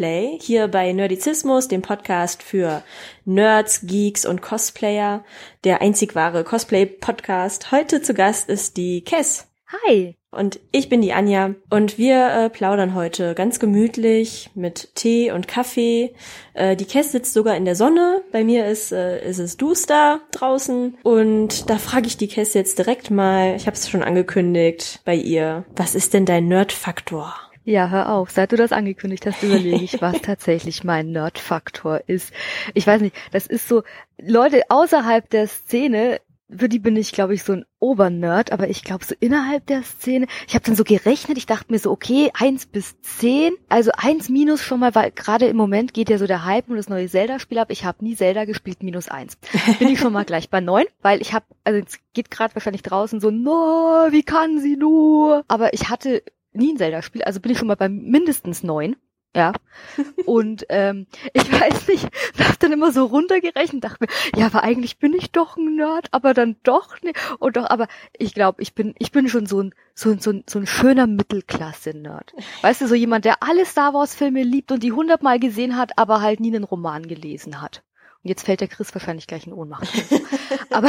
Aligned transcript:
Nerdplay 0.00 0.38
hier 0.40 0.68
bei 0.68 0.92
Nerdizismus, 0.92 1.68
dem 1.68 1.82
Podcast 1.82 2.42
für 2.42 2.82
Nerds, 3.26 3.82
Geeks 3.86 4.24
und 4.24 4.40
Cosplayer, 4.40 5.24
der 5.64 5.82
einzig 5.82 6.14
wahre 6.14 6.42
Cosplay-Podcast. 6.42 7.70
Heute 7.70 8.00
zu 8.00 8.14
Gast 8.14 8.48
ist 8.48 8.78
die 8.78 9.02
Kess. 9.02 9.46
Hi. 9.84 10.16
Und 10.32 10.60
ich 10.70 10.88
bin 10.88 11.02
die 11.02 11.12
Anja 11.12 11.54
und 11.70 11.98
wir 11.98 12.28
äh, 12.28 12.50
plaudern 12.50 12.94
heute 12.94 13.34
ganz 13.34 13.58
gemütlich 13.58 14.50
mit 14.54 14.94
Tee 14.94 15.32
und 15.32 15.48
Kaffee. 15.48 16.14
Äh, 16.54 16.76
die 16.76 16.84
Kess 16.84 17.10
sitzt 17.10 17.34
sogar 17.34 17.56
in 17.56 17.64
der 17.64 17.74
Sonne. 17.74 18.22
Bei 18.30 18.44
mir 18.44 18.66
ist, 18.66 18.92
äh, 18.92 19.28
ist 19.28 19.40
es 19.40 19.56
duster 19.56 20.20
draußen. 20.30 20.96
Und 21.02 21.68
da 21.68 21.78
frage 21.78 22.06
ich 22.06 22.16
die 22.16 22.28
Kess 22.28 22.54
jetzt 22.54 22.78
direkt 22.78 23.10
mal, 23.10 23.56
ich 23.56 23.66
habe 23.66 23.76
es 23.76 23.90
schon 23.90 24.04
angekündigt 24.04 25.00
bei 25.04 25.16
ihr, 25.16 25.64
was 25.74 25.96
ist 25.96 26.14
denn 26.14 26.26
dein 26.26 26.46
Nerdfaktor? 26.46 27.34
Ja, 27.64 27.88
hör 27.88 28.10
auf. 28.10 28.30
Seit 28.30 28.52
du 28.52 28.56
das 28.56 28.72
angekündigt 28.72 29.26
hast, 29.26 29.42
überlege 29.42 29.84
ich, 29.84 30.00
was 30.00 30.20
tatsächlich 30.22 30.82
mein 30.82 31.12
Nerdfaktor 31.12 32.00
ist. 32.06 32.32
Ich 32.74 32.86
weiß 32.86 33.00
nicht, 33.02 33.14
das 33.32 33.46
ist 33.46 33.68
so, 33.68 33.82
Leute 34.18 34.62
außerhalb 34.70 35.28
der 35.28 35.46
Szene 35.46 36.20
für 36.56 36.68
die 36.68 36.78
bin 36.78 36.96
ich, 36.96 37.12
glaube 37.12 37.34
ich, 37.34 37.42
so 37.42 37.52
ein 37.52 37.64
Obernerd, 37.78 38.52
aber 38.52 38.68
ich 38.68 38.82
glaube, 38.82 39.04
so 39.04 39.14
innerhalb 39.20 39.66
der 39.66 39.82
Szene, 39.82 40.26
ich 40.48 40.54
habe 40.54 40.64
dann 40.64 40.74
so 40.74 40.84
gerechnet, 40.84 41.38
ich 41.38 41.46
dachte 41.46 41.70
mir 41.70 41.78
so, 41.78 41.90
okay, 41.90 42.30
eins 42.34 42.66
bis 42.66 43.00
zehn, 43.00 43.52
also 43.68 43.92
eins 43.96 44.28
minus 44.28 44.62
schon 44.62 44.80
mal, 44.80 44.94
weil 44.94 45.10
gerade 45.12 45.46
im 45.46 45.56
Moment 45.56 45.94
geht 45.94 46.10
ja 46.10 46.18
so 46.18 46.26
der 46.26 46.44
Hype 46.44 46.68
und 46.68 46.76
das 46.76 46.88
neue 46.88 47.08
Zelda-Spiel 47.08 47.58
ab. 47.58 47.68
Ich 47.70 47.84
habe 47.84 48.04
nie 48.04 48.16
Zelda 48.16 48.44
gespielt, 48.44 48.82
minus 48.82 49.08
eins. 49.08 49.38
Bin 49.78 49.88
ich 49.88 50.00
schon 50.00 50.12
mal 50.12 50.24
gleich 50.24 50.50
bei 50.50 50.60
neun, 50.60 50.86
weil 51.02 51.20
ich 51.20 51.32
habe, 51.32 51.46
also 51.64 51.80
es 51.86 51.98
geht 52.12 52.30
gerade 52.30 52.54
wahrscheinlich 52.54 52.82
draußen 52.82 53.20
so, 53.20 53.30
no, 53.30 54.08
wie 54.10 54.22
kann 54.22 54.58
sie 54.58 54.76
nur? 54.76 55.44
Aber 55.48 55.72
ich 55.72 55.88
hatte 55.88 56.22
nie 56.52 56.72
ein 56.72 56.78
Zelda-Spiel, 56.78 57.22
also 57.22 57.40
bin 57.40 57.52
ich 57.52 57.58
schon 57.58 57.68
mal 57.68 57.76
bei 57.76 57.88
mindestens 57.88 58.62
neun. 58.62 58.96
Ja. 59.34 59.52
Und 60.26 60.66
ähm, 60.70 61.06
ich 61.32 61.52
weiß 61.52 61.86
nicht, 61.88 62.08
hab 62.38 62.58
dann 62.58 62.72
immer 62.72 62.90
so 62.90 63.04
runtergerechnet, 63.04 63.84
dachte 63.84 64.04
mir, 64.04 64.40
ja, 64.40 64.46
aber 64.46 64.64
eigentlich 64.64 64.98
bin 64.98 65.14
ich 65.14 65.30
doch 65.30 65.56
ein 65.56 65.76
Nerd, 65.76 66.08
aber 66.10 66.34
dann 66.34 66.56
doch 66.64 67.00
nicht. 67.02 67.16
Und 67.38 67.56
doch, 67.56 67.70
aber 67.70 67.86
ich 68.18 68.34
glaube, 68.34 68.60
ich 68.60 68.74
bin, 68.74 68.94
ich 68.98 69.12
bin 69.12 69.28
schon 69.28 69.46
so 69.46 69.62
ein, 69.62 69.74
so 69.94 70.10
ein, 70.10 70.18
so 70.18 70.30
ein, 70.30 70.44
so 70.48 70.58
ein 70.58 70.66
schöner 70.66 71.06
Mittelklasse-Nerd. 71.06 72.34
Weißt 72.62 72.80
du, 72.80 72.88
so 72.88 72.94
jemand, 72.96 73.24
der 73.24 73.42
alle 73.42 73.64
Star 73.64 73.94
Wars-Filme 73.94 74.42
liebt 74.42 74.72
und 74.72 74.82
die 74.82 74.92
hundertmal 74.92 75.38
gesehen 75.38 75.76
hat, 75.76 75.92
aber 75.96 76.20
halt 76.22 76.40
nie 76.40 76.54
einen 76.54 76.64
Roman 76.64 77.06
gelesen 77.06 77.62
hat. 77.62 77.82
Und 78.22 78.28
jetzt 78.28 78.44
fällt 78.44 78.60
der 78.60 78.68
Chris 78.68 78.92
wahrscheinlich 78.94 79.26
gleich 79.26 79.46
in 79.46 79.52
Ohnmacht. 79.52 79.88
aber 80.70 80.88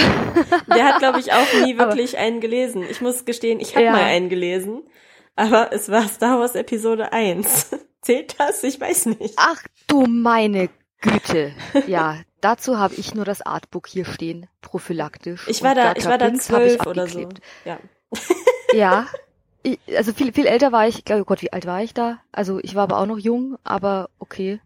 der 0.68 0.86
hat, 0.86 1.00
glaube 1.00 1.20
ich, 1.20 1.32
auch 1.32 1.54
nie 1.64 1.78
wirklich 1.78 2.18
aber, 2.18 2.26
einen 2.26 2.42
gelesen. 2.42 2.84
Ich 2.90 3.02
muss 3.02 3.24
gestehen, 3.24 3.60
ich 3.60 3.76
habe 3.76 3.86
ja. 3.86 3.92
mal 3.92 4.04
einen 4.04 4.30
gelesen, 4.30 4.84
aber 5.36 5.72
es 5.74 5.90
war 5.90 6.08
Star 6.08 6.40
Wars 6.40 6.56
Episode 6.56 7.12
1. 7.12 7.72
Zählt 8.02 8.40
das? 8.40 8.64
Ich 8.64 8.80
weiß 8.80 9.08
nicht. 9.08 9.36
Ach 9.38 9.62
du 9.88 10.06
meine 10.06 10.70
Güte. 11.02 11.54
Ja, 11.88 12.18
dazu 12.42 12.80
habe 12.80 12.96
ich 12.96 13.14
nur 13.14 13.26
das 13.26 13.42
Artbook 13.42 13.88
hier 13.88 14.06
stehen, 14.06 14.48
prophylaktisch. 14.62 15.48
Ich 15.48 15.64
war 15.64 15.76
da, 15.76 15.94
ich 15.96 16.06
war 16.06 16.18
da 16.18 16.34
zwölf 16.34 16.86
oder 16.86 17.08
so. 17.08 17.30
Ja. 17.66 17.80
ja. 18.74 19.08
Ich, 19.64 19.80
also 19.96 20.14
viel, 20.14 20.34
viel 20.34 20.48
älter 20.48 20.72
war 20.72 20.88
ich, 20.88 21.04
oh 21.12 21.24
Gott, 21.24 21.44
wie 21.44 21.54
alt 21.54 21.68
war 21.68 21.84
ich 21.84 21.94
da? 21.94 22.20
Also 22.32 22.60
ich 22.60 22.74
war 22.74 22.84
aber 22.84 22.98
auch 22.98 23.06
noch 23.06 23.20
jung, 23.20 23.58
aber 23.64 24.10
okay. 24.18 24.60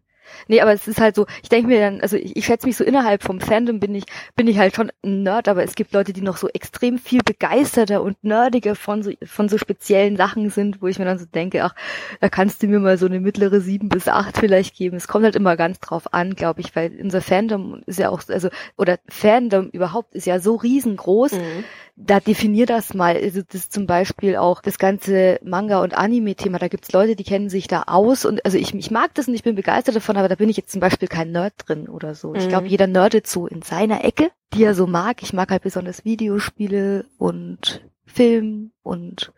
Nee, 0.47 0.61
aber 0.61 0.73
es 0.73 0.87
ist 0.87 0.99
halt 0.99 1.15
so, 1.15 1.25
ich 1.43 1.49
denke 1.49 1.67
mir 1.67 1.79
dann, 1.79 2.01
also 2.01 2.17
ich, 2.17 2.35
ich 2.35 2.45
schätze 2.45 2.67
mich 2.67 2.77
so 2.77 2.83
innerhalb 2.83 3.23
vom 3.23 3.39
Fandom 3.39 3.79
bin 3.79 3.95
ich, 3.95 4.05
bin 4.35 4.47
ich 4.47 4.57
halt 4.57 4.75
schon 4.75 4.91
ein 5.03 5.23
Nerd, 5.23 5.47
aber 5.47 5.63
es 5.63 5.75
gibt 5.75 5.93
Leute, 5.93 6.13
die 6.13 6.21
noch 6.21 6.37
so 6.37 6.47
extrem 6.49 6.97
viel 6.97 7.21
begeisterter 7.23 8.01
und 8.01 8.23
nerdiger 8.23 8.75
von 8.75 9.03
so, 9.03 9.11
von 9.25 9.49
so 9.49 9.57
speziellen 9.57 10.17
Sachen 10.17 10.49
sind, 10.49 10.81
wo 10.81 10.87
ich 10.87 10.99
mir 10.99 11.05
dann 11.05 11.19
so 11.19 11.25
denke, 11.25 11.63
ach, 11.63 11.75
da 12.21 12.29
kannst 12.29 12.63
du 12.63 12.67
mir 12.67 12.79
mal 12.79 12.97
so 12.97 13.05
eine 13.05 13.19
mittlere 13.19 13.61
sieben 13.61 13.89
bis 13.89 14.07
acht 14.07 14.37
vielleicht 14.37 14.75
geben. 14.75 14.97
Es 14.97 15.07
kommt 15.07 15.25
halt 15.25 15.35
immer 15.35 15.57
ganz 15.57 15.79
drauf 15.79 16.13
an, 16.13 16.35
glaube 16.35 16.61
ich, 16.61 16.75
weil 16.75 16.91
unser 17.01 17.21
Fandom 17.21 17.81
ist 17.85 17.99
ja 17.99 18.09
auch, 18.09 18.21
also, 18.29 18.49
oder 18.77 18.99
Fandom 19.07 19.69
überhaupt 19.69 20.13
ist 20.15 20.25
ja 20.25 20.39
so 20.39 20.55
riesengroß. 20.55 21.33
Mhm 21.33 21.63
da 21.97 22.19
definier 22.19 22.65
das 22.65 22.93
mal. 22.93 23.15
Also 23.15 23.41
das 23.41 23.61
ist 23.61 23.73
zum 23.73 23.87
Beispiel 23.87 24.35
auch 24.35 24.61
das 24.61 24.77
ganze 24.77 25.39
Manga- 25.43 25.81
und 25.81 25.97
Anime-Thema. 25.97 26.59
Da 26.59 26.67
gibt's 26.67 26.91
Leute, 26.91 27.15
die 27.15 27.23
kennen 27.23 27.49
sich 27.49 27.67
da 27.67 27.83
aus 27.87 28.25
und 28.25 28.43
also 28.43 28.57
ich, 28.57 28.73
ich 28.73 28.91
mag 28.91 29.13
das 29.13 29.27
und 29.27 29.33
ich 29.33 29.43
bin 29.43 29.55
begeistert 29.55 29.95
davon, 29.95 30.17
aber 30.17 30.27
da 30.27 30.35
bin 30.35 30.49
ich 30.49 30.57
jetzt 30.57 30.71
zum 30.71 30.81
Beispiel 30.81 31.07
kein 31.07 31.31
Nerd 31.31 31.53
drin 31.57 31.87
oder 31.87 32.13
so. 32.13 32.29
Mhm. 32.29 32.35
Ich 32.35 32.49
glaube, 32.49 32.67
jeder 32.67 32.87
nerdet 32.87 33.27
so 33.27 33.47
in 33.47 33.61
seiner 33.61 34.03
Ecke, 34.03 34.31
die 34.53 34.63
er 34.63 34.75
so 34.75 34.87
mag. 34.87 35.23
Ich 35.23 35.31
mag 35.31 35.49
halt 35.51 35.63
besonders 35.63 36.03
Videospiele 36.03 37.05
und 37.17 37.81
Film 38.05 38.71
und 38.83 39.31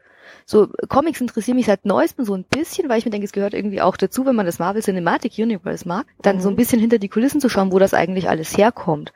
so 0.45 0.67
Comics 0.89 1.21
interessieren 1.21 1.57
mich 1.57 1.67
seit 1.67 1.85
neuestem 1.85 2.25
so 2.25 2.33
ein 2.33 2.43
bisschen, 2.43 2.89
weil 2.89 2.99
ich 2.99 3.05
mir 3.05 3.11
denke, 3.11 3.25
es 3.25 3.31
gehört 3.31 3.53
irgendwie 3.53 3.81
auch 3.81 3.97
dazu, 3.97 4.25
wenn 4.25 4.35
man 4.35 4.45
das 4.45 4.59
Marvel 4.59 4.81
Cinematic 4.81 5.37
Universe 5.37 5.87
mag, 5.87 6.05
dann 6.21 6.37
mhm. 6.37 6.41
so 6.41 6.49
ein 6.49 6.55
bisschen 6.55 6.79
hinter 6.79 6.97
die 6.97 7.09
Kulissen 7.09 7.39
zu 7.39 7.49
schauen, 7.49 7.71
wo 7.71 7.79
das 7.79 7.93
eigentlich 7.93 8.29
alles 8.29 8.57
herkommt. 8.57 9.13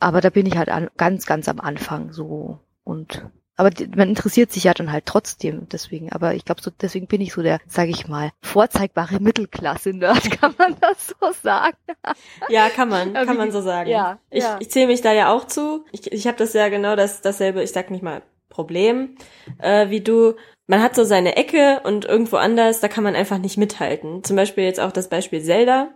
Aber 0.00 0.20
da 0.20 0.30
bin 0.30 0.46
ich 0.46 0.56
halt 0.56 0.70
an, 0.70 0.88
ganz, 0.96 1.26
ganz 1.26 1.48
am 1.48 1.60
Anfang 1.60 2.12
so 2.12 2.58
und 2.90 3.24
aber 3.60 3.70
man 3.94 4.08
interessiert 4.08 4.50
sich 4.50 4.64
ja 4.64 4.72
dann 4.72 4.90
halt 4.90 5.04
trotzdem 5.04 5.68
deswegen. 5.68 6.10
Aber 6.12 6.32
ich 6.32 6.46
glaube, 6.46 6.62
so 6.62 6.70
deswegen 6.70 7.06
bin 7.06 7.20
ich 7.20 7.34
so 7.34 7.42
der, 7.42 7.58
sage 7.66 7.90
ich 7.90 8.08
mal, 8.08 8.30
vorzeigbare 8.40 9.18
Mittelklasse-Nerd, 9.20 10.30
kann 10.40 10.54
man 10.56 10.76
das 10.80 11.08
so 11.08 11.30
sagen? 11.42 11.76
Ja, 12.48 12.70
kann 12.70 12.88
man, 12.88 13.12
kann 13.26 13.36
man 13.36 13.52
so 13.52 13.60
sagen. 13.60 13.90
Ja, 13.90 14.18
ich, 14.30 14.44
ja. 14.44 14.56
ich 14.60 14.70
zähle 14.70 14.86
mich 14.86 15.02
da 15.02 15.12
ja 15.12 15.30
auch 15.30 15.46
zu. 15.46 15.84
Ich, 15.92 16.10
ich 16.10 16.26
habe 16.26 16.38
das 16.38 16.54
ja 16.54 16.70
genau 16.70 16.96
das 16.96 17.20
dasselbe, 17.20 17.62
ich 17.62 17.72
sag 17.72 17.90
nicht 17.90 18.02
mal 18.02 18.22
Problem, 18.48 19.16
äh, 19.58 19.90
wie 19.90 20.00
du. 20.00 20.36
Man 20.66 20.80
hat 20.82 20.94
so 20.94 21.04
seine 21.04 21.36
Ecke 21.36 21.82
und 21.84 22.06
irgendwo 22.06 22.36
anders, 22.36 22.80
da 22.80 22.88
kann 22.88 23.04
man 23.04 23.14
einfach 23.14 23.38
nicht 23.38 23.58
mithalten. 23.58 24.24
Zum 24.24 24.36
Beispiel 24.36 24.64
jetzt 24.64 24.80
auch 24.80 24.92
das 24.92 25.08
Beispiel 25.08 25.42
Zelda. 25.42 25.90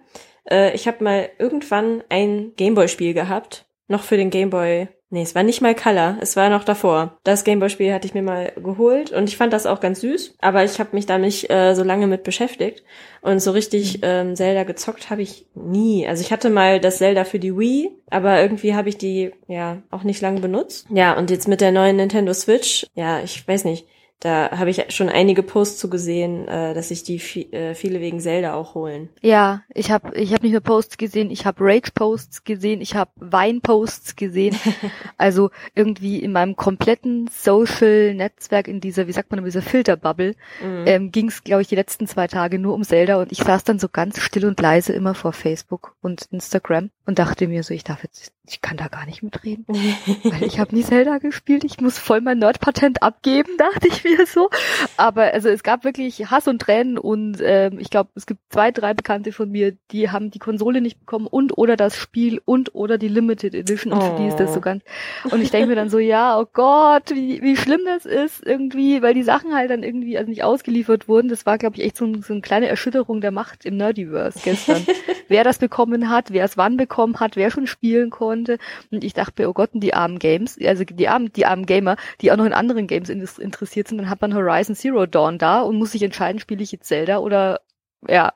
Äh, 0.51 0.75
ich 0.75 0.87
habe 0.87 1.03
mal 1.03 1.31
irgendwann 1.39 2.05
ein 2.11 2.53
Gameboy-Spiel 2.57 3.15
gehabt, 3.15 3.65
noch 3.89 4.03
für 4.03 4.19
den 4.19 4.29
Gameboy 4.29 4.89
Nee, 5.15 5.23
es 5.23 5.37
war 5.37 5.45
nicht 5.45 5.61
mal 5.61 5.77
Color, 5.77 6.17
es 6.23 6.35
war 6.35 6.49
noch 6.49 6.65
davor. 6.65 7.19
Das 7.23 7.45
Gameboy-Spiel 7.45 7.95
hatte 7.95 8.05
ich 8.09 8.15
mir 8.15 8.23
mal 8.25 8.51
geholt 8.57 9.13
und 9.13 9.29
ich 9.29 9.37
fand 9.37 9.53
das 9.53 9.65
auch 9.65 9.79
ganz 9.79 10.01
süß, 10.01 10.35
aber 10.41 10.65
ich 10.65 10.81
habe 10.81 10.89
mich 10.93 11.07
da 11.07 11.19
nicht 11.19 11.49
äh, 11.51 11.75
so 11.75 11.85
lange 11.85 12.09
mit 12.09 12.25
beschäftigt 12.25 12.83
und 13.23 13.39
so 13.39 13.53
richtig 13.53 13.99
mhm. 13.99 14.03
ähm, 14.03 14.35
Zelda 14.35 14.65
gezockt 14.65 15.11
habe 15.11 15.23
ich 15.23 15.47
nie. 15.55 16.05
Also 16.05 16.21
ich 16.21 16.33
hatte 16.33 16.51
mal 16.51 16.81
das 16.81 16.99
Zelda 16.99 17.23
für 17.23 17.39
die 17.39 17.57
Wii, 17.57 17.93
aber 18.11 18.43
irgendwie 18.43 18.75
habe 18.75 18.89
ich 18.89 18.99
die 18.99 19.31
ja 19.47 19.83
auch 19.93 20.03
nicht 20.03 20.21
lange 20.21 20.41
benutzt. 20.41 20.89
Ja, 20.91 21.17
und 21.17 21.31
jetzt 21.31 21.47
mit 21.47 21.61
der 21.61 21.71
neuen 21.71 21.95
Nintendo 21.95 22.35
Switch, 22.35 22.85
ja, 22.97 23.21
ich 23.21 23.47
weiß 23.47 23.67
nicht, 23.67 23.87
da 24.25 24.51
habe 24.53 24.71
ich 24.71 24.83
schon 24.89 25.11
einige 25.11 25.43
Posts 25.43 25.79
zu 25.79 25.91
gesehen, 25.91 26.49
äh, 26.49 26.73
dass 26.73 26.89
sich 26.89 27.03
die 27.03 27.19
äh, 27.53 27.75
viele 27.75 28.01
wegen 28.01 28.21
Zelda 28.21 28.55
auch 28.55 28.75
holen. 28.75 29.11
Ja, 29.21 29.63
ich 29.75 29.91
habe 29.91 30.17
ich 30.17 30.33
hab 30.33 30.43
nicht 30.43 30.53
nur 30.53 30.63
Posts 30.63 30.97
gesehen, 30.97 31.31
ich 31.31 31.45
habe 31.45 31.63
Rage-Posts 31.63 32.45
gesehen, 32.45 32.81
ich 32.81 32.95
habe 32.95 33.11
Wein-Posts 33.17 34.17
gesehen. 34.17 34.57
also 35.19 35.51
irgendwie 35.75 36.21
in 36.21 36.33
meinem 36.33 36.57
kompletten 36.57 37.29
Social-Netzwerk, 37.31 38.67
in 38.67 38.81
dieser, 38.81 39.07
wie 39.07 39.13
sagt 39.13 39.31
man, 39.31 39.41
in 39.41 39.45
dieser 39.45 39.61
Filterbubble, 39.61 40.35
mhm. 40.63 40.85
ähm, 40.87 41.13
ging 41.13 41.29
es, 41.29 41.45
glaube 41.45 41.61
ich, 41.61 41.69
die 41.69 41.77
letzten 41.77 42.07
zwei 42.07 42.27
Tage 42.27 42.59
nur 42.59 42.73
um 42.73 42.83
Zelda 42.83 43.21
und 43.21 43.31
ich 43.31 43.39
saß 43.39 43.65
dann 43.65 43.79
so 43.79 43.91
ganz 43.91 44.21
still 44.21 44.47
und 44.47 44.59
leise 44.59 44.95
immer 44.95 45.15
vor 45.15 45.35
Facebook 45.35 45.97
und 46.01 46.29
Instagram 46.31 46.89
und 47.05 47.19
dachte 47.19 47.47
mir 47.47 47.63
so, 47.63 47.75
ich 47.75 47.85
darf 47.85 48.03
jetzt 48.03 48.34
ich 48.47 48.61
kann 48.61 48.77
da 48.77 48.89
gar 48.89 49.07
nicht 49.07 49.23
mitreden, 49.23 49.65
weil 50.25 50.43
ich 50.43 50.59
habe 50.59 50.75
nie 50.75 50.83
Zelda 50.83 51.19
gespielt. 51.19 51.65
Ich 51.65 51.81
muss 51.81 51.99
voll 51.99 52.21
mein 52.21 52.39
Nerdpatent 52.39 53.03
abgeben, 53.03 53.51
dachte 53.59 53.89
ich 53.89 54.05
mir 54.05 54.27
so. 54.27 54.51
Aber 54.97 55.33
also 55.33 55.49
es 55.49 55.63
gab 55.63 55.85
wirklich 55.85 56.31
Hass 56.31 56.47
und 56.47 56.61
Tränen 56.61 56.99
und 56.99 57.39
ähm, 57.41 57.79
ich 57.79 57.89
glaube, 57.89 58.11
es 58.15 58.27
gibt 58.27 58.41
zwei, 58.51 58.71
drei 58.71 58.93
Bekannte 58.93 59.33
von 59.33 59.51
mir, 59.51 59.77
die 59.91 60.11
haben 60.11 60.31
die 60.31 60.39
Konsole 60.39 60.83
nicht 60.83 61.01
bekommen 61.01 61.27
und 61.27 61.57
oder 61.57 61.77
das 61.77 61.97
Spiel 61.97 62.41
und 62.45 62.75
oder 62.75 62.99
die 62.99 63.09
Limited 63.09 63.55
Edition 63.55 63.93
und 63.93 64.03
für 64.03 64.17
die 64.17 64.29
ist 64.29 64.39
das 64.39 64.53
so 64.53 64.59
oh. 64.59 64.63
ganz. 64.63 64.83
Und 65.31 65.41
ich 65.41 65.51
denke 65.51 65.69
mir 65.69 65.75
dann 65.75 65.89
so, 65.89 65.99
ja, 65.99 66.39
oh 66.39 66.47
Gott, 66.53 67.11
wie, 67.11 67.41
wie 67.43 67.57
schlimm 67.57 67.81
das 67.87 68.05
ist 68.05 68.45
irgendwie, 68.45 69.01
weil 69.03 69.15
die 69.15 69.23
Sachen 69.23 69.55
halt 69.55 69.71
dann 69.71 69.83
irgendwie 69.83 70.19
also 70.19 70.29
nicht 70.29 70.45
ausgeliefert 70.45 71.09
wurden. 71.09 71.29
Das 71.29 71.47
war, 71.47 71.57
glaube 71.59 71.77
ich, 71.77 71.83
echt 71.83 71.97
so, 71.97 72.13
so 72.21 72.33
eine 72.33 72.43
kleine 72.43 72.69
Erschütterung 72.69 73.21
der 73.21 73.31
Macht 73.31 73.65
im 73.65 73.77
Nerdiverse 73.77 74.41
gestern. 74.43 74.87
wer 75.29 75.45
das 75.45 75.59
bekommen 75.59 76.11
hat, 76.11 76.33
wer 76.33 76.45
es 76.45 76.57
wann 76.57 76.77
bekommen 76.77 77.21
hat, 77.21 77.37
wer 77.37 77.51
schon 77.51 77.67
spielen 77.67 78.11
konnte 78.11 78.34
konnte. 78.35 78.59
Und 78.91 79.05
ich 79.05 79.15
dachte 79.15 79.43
mir, 79.43 79.49
oh 79.49 79.53
Gott, 79.53 79.71
die 79.73 79.95
armen 79.95 80.19
Games, 80.19 80.59
also 80.65 80.85
die 80.85 81.09
armen, 81.09 81.33
die 81.33 81.47
armen 81.47 81.67
Gamer, 81.67 81.97
die 82.21 82.33
auch 82.33 82.37
noch 82.37 82.47
in 82.47 82.53
anderen 82.53 82.87
Games 82.87 83.09
interessiert 83.09 83.89
sind, 83.89 83.99
dann 83.99 84.11
hat 84.11 84.21
man 84.21 84.35
Horizon 84.35 84.75
Zero 84.75 85.07
Dawn 85.07 85.39
da 85.39 85.61
und 85.61 85.77
muss 85.77 85.93
sich 85.93 86.03
entscheiden, 86.03 86.41
spiele 86.41 86.63
ich 86.63 86.73
jetzt 86.73 86.89
Zelda 86.89 87.19
oder 87.19 87.61
ja. 88.07 88.35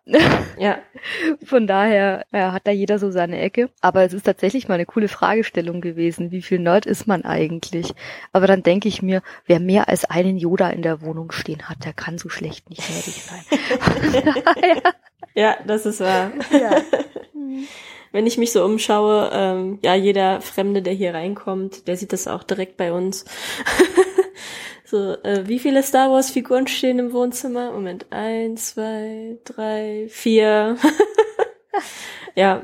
Ja. 0.59 0.79
Von 1.45 1.67
daher 1.67 2.25
ja, 2.33 2.53
hat 2.53 2.67
da 2.67 2.71
jeder 2.71 2.99
so 2.99 3.11
seine 3.11 3.39
Ecke. 3.39 3.69
Aber 3.83 4.03
es 4.03 4.15
ist 4.15 4.25
tatsächlich 4.25 4.67
mal 4.67 4.75
eine 4.75 4.87
coole 4.87 5.09
Fragestellung 5.09 5.83
gewesen. 5.83 6.31
Wie 6.31 6.41
viel 6.41 6.59
Nerd 6.59 6.87
ist 6.87 7.07
man 7.07 7.25
eigentlich? 7.25 7.93
Aber 8.33 8.47
dann 8.47 8.63
denke 8.63 8.89
ich 8.89 9.03
mir, 9.03 9.21
wer 9.47 9.61
mehr 9.61 9.89
als 9.89 10.07
einen 10.07 10.39
Yoda 10.39 10.71
in 10.71 10.81
der 10.81 11.03
Wohnung 11.03 11.33
stehen 11.33 11.69
hat, 11.69 11.85
der 11.85 11.93
kann 11.93 12.17
so 12.17 12.31
schlecht 12.31 12.71
nicht 12.71 12.89
nerdig 12.89 13.23
sein. 13.23 14.43
ja, 15.35 15.57
das 15.67 15.85
ist 15.85 16.01
wahr. 16.01 16.33
Ja. 16.51 16.81
Wenn 18.13 18.27
ich 18.27 18.39
mich 18.39 18.53
so 18.53 18.65
umschaue, 18.65 19.31
ähm, 19.33 19.79
ja, 19.83 19.95
jeder 19.95 20.41
Fremde, 20.41 20.83
der 20.83 20.93
hier 20.93 21.15
reinkommt, 21.15 21.87
der 21.87 21.97
sieht 21.97 22.13
das 22.13 22.29
auch 22.29 22.43
direkt 22.43 22.77
bei 22.77 22.93
uns. 22.93 23.25
so, 24.85 25.15
äh, 25.23 25.47
wie 25.47 25.59
viele 25.59 25.83
Star 25.83 26.11
Wars 26.11 26.31
Figuren 26.31 26.67
stehen 26.67 26.99
im 26.99 27.13
Wohnzimmer? 27.13 27.73
Moment, 27.73 28.07
eins, 28.11 28.75
zwei, 28.75 29.39
drei, 29.45 30.07
vier. 30.09 30.77
ja. 32.35 32.63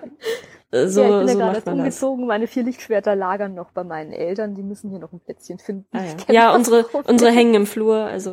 So, 0.73 1.03
ja, 1.03 1.21
ich 1.21 1.27
bin 1.27 1.35
so 1.35 1.39
ja 1.39 1.53
gerade 1.53 1.71
umgezogen. 1.71 2.27
Meine 2.27 2.49
vier 2.49 2.65
Lichtschwerter 2.65 3.15
lagern 3.15 3.55
noch 3.55 3.71
bei 3.71 3.85
meinen 3.85 4.13
Eltern. 4.13 4.57
Die 4.57 4.63
müssen 4.63 4.91
hier 4.91 4.99
noch 4.99 5.13
ein 5.13 5.21
Plätzchen 5.21 5.59
finden. 5.61 5.87
Ah, 5.93 6.03
ja, 6.03 6.35
ja 6.35 6.55
unsere, 6.55 6.85
unsere 7.05 7.31
hängen 7.31 7.55
im 7.55 7.67
Flur, 7.67 7.97
also. 7.97 8.33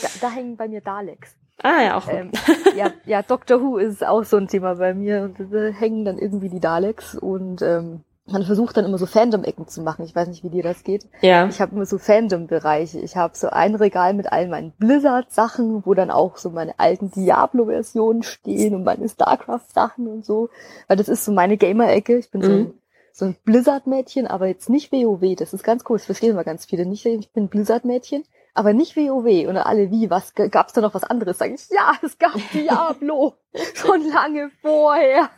da, 0.00 0.08
da 0.20 0.30
hängen 0.30 0.56
bei 0.56 0.68
mir 0.68 0.80
Daleks. 0.80 1.34
Ah 1.62 1.82
ja, 1.82 1.96
auch. 1.96 2.08
Ähm, 2.08 2.30
ja, 2.76 2.90
ja, 3.04 3.22
Doctor 3.22 3.60
Who 3.60 3.78
ist 3.78 4.04
auch 4.04 4.24
so 4.24 4.36
ein 4.36 4.48
Thema 4.48 4.74
bei 4.74 4.94
mir. 4.94 5.22
Und 5.22 5.52
da 5.52 5.66
hängen 5.68 6.04
dann 6.04 6.18
irgendwie 6.18 6.48
die 6.48 6.60
Daleks 6.60 7.14
und 7.14 7.62
ähm, 7.62 8.00
man 8.26 8.44
versucht 8.44 8.76
dann 8.76 8.84
immer 8.84 8.98
so 8.98 9.06
Fandom-Ecken 9.06 9.66
zu 9.66 9.82
machen. 9.82 10.04
Ich 10.04 10.14
weiß 10.14 10.28
nicht, 10.28 10.44
wie 10.44 10.50
dir 10.50 10.62
das 10.62 10.84
geht. 10.84 11.06
Ja. 11.22 11.46
Ich 11.48 11.60
habe 11.60 11.74
immer 11.74 11.86
so 11.86 11.98
Fandom-Bereiche. 11.98 13.00
Ich 13.00 13.16
habe 13.16 13.36
so 13.36 13.48
ein 13.48 13.74
Regal 13.74 14.14
mit 14.14 14.32
all 14.32 14.48
meinen 14.48 14.72
Blizzard-Sachen, 14.72 15.84
wo 15.84 15.94
dann 15.94 16.10
auch 16.10 16.36
so 16.36 16.50
meine 16.50 16.78
alten 16.78 17.10
Diablo-Versionen 17.10 18.22
stehen 18.22 18.74
und 18.74 18.84
meine 18.84 19.08
StarCraft-Sachen 19.08 20.06
und 20.06 20.24
so. 20.24 20.50
Weil 20.86 20.96
das 20.96 21.08
ist 21.08 21.24
so 21.24 21.32
meine 21.32 21.56
Gamer-Ecke. 21.56 22.16
Ich 22.16 22.30
bin 22.30 22.40
mhm. 22.40 22.44
so 22.44 22.52
ein, 22.52 22.74
so 23.12 23.24
ein 23.26 23.36
Blizzard-Mädchen, 23.44 24.28
aber 24.28 24.46
jetzt 24.46 24.70
nicht 24.70 24.92
WoW. 24.92 25.34
Das 25.36 25.52
ist 25.52 25.64
ganz 25.64 25.84
cool. 25.88 25.98
Das 25.98 26.06
verstehen 26.06 26.36
wir 26.36 26.44
ganz 26.44 26.64
viele 26.64 26.86
nicht. 26.86 27.04
Ich 27.04 27.30
bin 27.32 27.48
Blizzard-Mädchen 27.48 28.22
aber 28.54 28.72
nicht 28.72 28.96
WoW. 28.96 29.48
Und 29.48 29.56
alle, 29.56 29.90
wie, 29.90 30.10
was, 30.10 30.34
gab's 30.34 30.72
da 30.72 30.80
noch 30.80 30.94
was 30.94 31.04
anderes? 31.04 31.38
Sag 31.38 31.50
ich, 31.52 31.68
ja, 31.70 31.92
es 32.02 32.18
gab 32.18 32.34
Diablo. 32.52 33.34
schon 33.74 34.08
lange 34.08 34.50
vorher. 34.62 35.30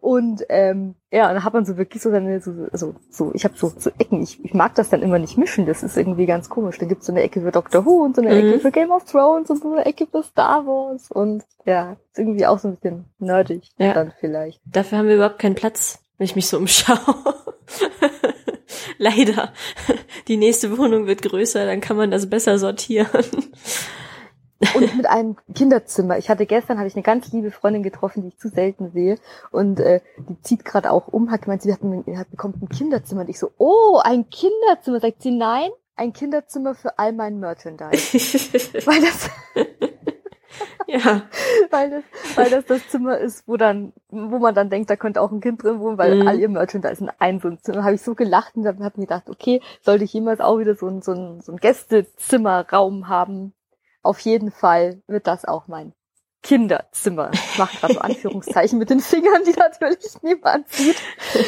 Und, 0.00 0.44
ähm, 0.48 0.94
ja, 1.10 1.28
und 1.28 1.34
dann 1.34 1.44
hat 1.44 1.54
man 1.54 1.64
so 1.64 1.76
wirklich 1.76 2.02
so 2.02 2.10
seine, 2.10 2.40
so, 2.40 2.52
also, 2.72 2.94
so, 3.10 3.32
ich 3.34 3.44
habe 3.44 3.56
so, 3.56 3.72
so 3.76 3.90
Ecken. 3.98 4.22
Ich, 4.22 4.44
ich 4.44 4.54
mag 4.54 4.74
das 4.74 4.90
dann 4.90 5.02
immer 5.02 5.18
nicht 5.18 5.38
mischen. 5.38 5.66
Das 5.66 5.82
ist 5.82 5.96
irgendwie 5.96 6.26
ganz 6.26 6.48
komisch. 6.48 6.78
Da 6.78 6.86
gibt's 6.86 7.06
so 7.06 7.12
eine 7.12 7.22
Ecke 7.22 7.40
für 7.40 7.52
Doctor 7.52 7.84
Who 7.84 8.04
und 8.04 8.16
so 8.16 8.22
eine 8.22 8.34
mhm. 8.34 8.48
Ecke 8.48 8.60
für 8.60 8.70
Game 8.70 8.90
of 8.90 9.04
Thrones 9.04 9.50
und 9.50 9.62
so 9.62 9.72
eine 9.72 9.86
Ecke 9.86 10.06
für 10.06 10.22
Star 10.22 10.66
Wars. 10.66 11.10
Und, 11.10 11.44
ja, 11.64 11.96
ist 12.12 12.18
irgendwie 12.18 12.46
auch 12.46 12.58
so 12.58 12.68
ein 12.68 12.76
bisschen 12.76 13.06
nerdig 13.18 13.70
ja. 13.78 13.94
dann 13.94 14.12
vielleicht. 14.18 14.60
Dafür 14.66 14.98
haben 14.98 15.08
wir 15.08 15.16
überhaupt 15.16 15.38
keinen 15.38 15.54
Platz, 15.54 15.98
wenn 16.18 16.26
ich 16.26 16.36
mich 16.36 16.48
so 16.48 16.58
umschaue. 16.58 16.98
Leider. 18.98 19.52
Die 20.28 20.36
nächste 20.36 20.76
Wohnung 20.76 21.06
wird 21.06 21.22
größer, 21.22 21.66
dann 21.66 21.80
kann 21.80 21.96
man 21.96 22.10
das 22.10 22.28
besser 22.28 22.58
sortieren. 22.58 23.08
und 24.74 24.96
mit 24.96 25.06
einem 25.06 25.36
Kinderzimmer. 25.54 26.18
Ich 26.18 26.28
hatte 26.28 26.46
gestern 26.46 26.78
hatte 26.78 26.88
ich 26.88 26.94
eine 26.94 27.02
ganz 27.02 27.32
liebe 27.32 27.50
Freundin 27.50 27.82
getroffen, 27.82 28.22
die 28.22 28.28
ich 28.28 28.38
zu 28.38 28.48
selten 28.48 28.90
sehe 28.92 29.18
und 29.50 29.80
äh, 29.80 30.00
die 30.28 30.40
zieht 30.42 30.64
gerade 30.64 30.90
auch 30.90 31.08
um, 31.08 31.30
hat 31.30 31.42
gemeint, 31.42 31.62
sie 31.62 31.72
hat, 31.72 31.80
hat 31.82 32.30
bekommt 32.30 32.62
ein 32.62 32.68
Kinderzimmer 32.68 33.22
und 33.22 33.28
ich 33.28 33.38
so, 33.38 33.50
oh, 33.58 34.00
ein 34.02 34.28
Kinderzimmer. 34.30 35.00
Sagt 35.00 35.22
sie, 35.22 35.32
nein, 35.32 35.70
ein 35.96 36.12
Kinderzimmer 36.12 36.74
für 36.74 36.98
all 36.98 37.12
mein 37.12 37.38
Merchandise. 37.38 38.18
Weil 38.86 39.00
das 39.00 39.30
ja. 40.86 41.22
weil, 41.70 41.90
das, 41.90 42.04
weil 42.36 42.50
das 42.50 42.64
das 42.66 42.88
Zimmer 42.88 43.18
ist, 43.18 43.46
wo 43.46 43.56
dann, 43.56 43.92
wo 44.08 44.38
man 44.38 44.54
dann 44.54 44.70
denkt, 44.70 44.90
da 44.90 44.96
könnte 44.96 45.20
auch 45.20 45.32
ein 45.32 45.40
Kind 45.40 45.62
drin 45.62 45.80
wohnen, 45.80 45.98
weil 45.98 46.16
mhm. 46.16 46.28
all 46.28 46.38
ihr 46.38 46.48
Merchandise 46.48 47.02
in 47.02 47.10
einem 47.18 47.40
so 47.40 47.48
ein 47.48 47.58
Zimmer. 47.60 47.84
habe 47.84 47.94
ich 47.94 48.02
so 48.02 48.14
gelacht 48.14 48.56
und 48.56 48.66
habe 48.66 48.80
mir 48.80 49.06
gedacht, 49.06 49.28
okay, 49.28 49.60
sollte 49.82 50.04
ich 50.04 50.12
jemals 50.12 50.40
auch 50.40 50.58
wieder 50.58 50.74
so 50.74 50.88
ein, 50.88 51.02
so 51.02 51.12
ein, 51.12 51.40
so 51.40 51.52
ein 51.52 51.58
Gästezimmerraum 51.58 53.08
haben, 53.08 53.52
auf 54.02 54.20
jeden 54.20 54.50
Fall 54.50 55.02
wird 55.06 55.26
das 55.26 55.44
auch 55.44 55.68
mein 55.68 55.92
Kinderzimmer. 56.42 57.30
Ich 57.32 57.58
mache 57.58 57.76
gerade 57.78 57.94
so 57.94 58.00
Anführungszeichen 58.00 58.78
mit 58.78 58.90
den 58.90 59.00
Fingern, 59.00 59.42
die 59.44 59.52
natürlich 59.52 60.22
niemand 60.22 60.68
sieht. 60.68 60.96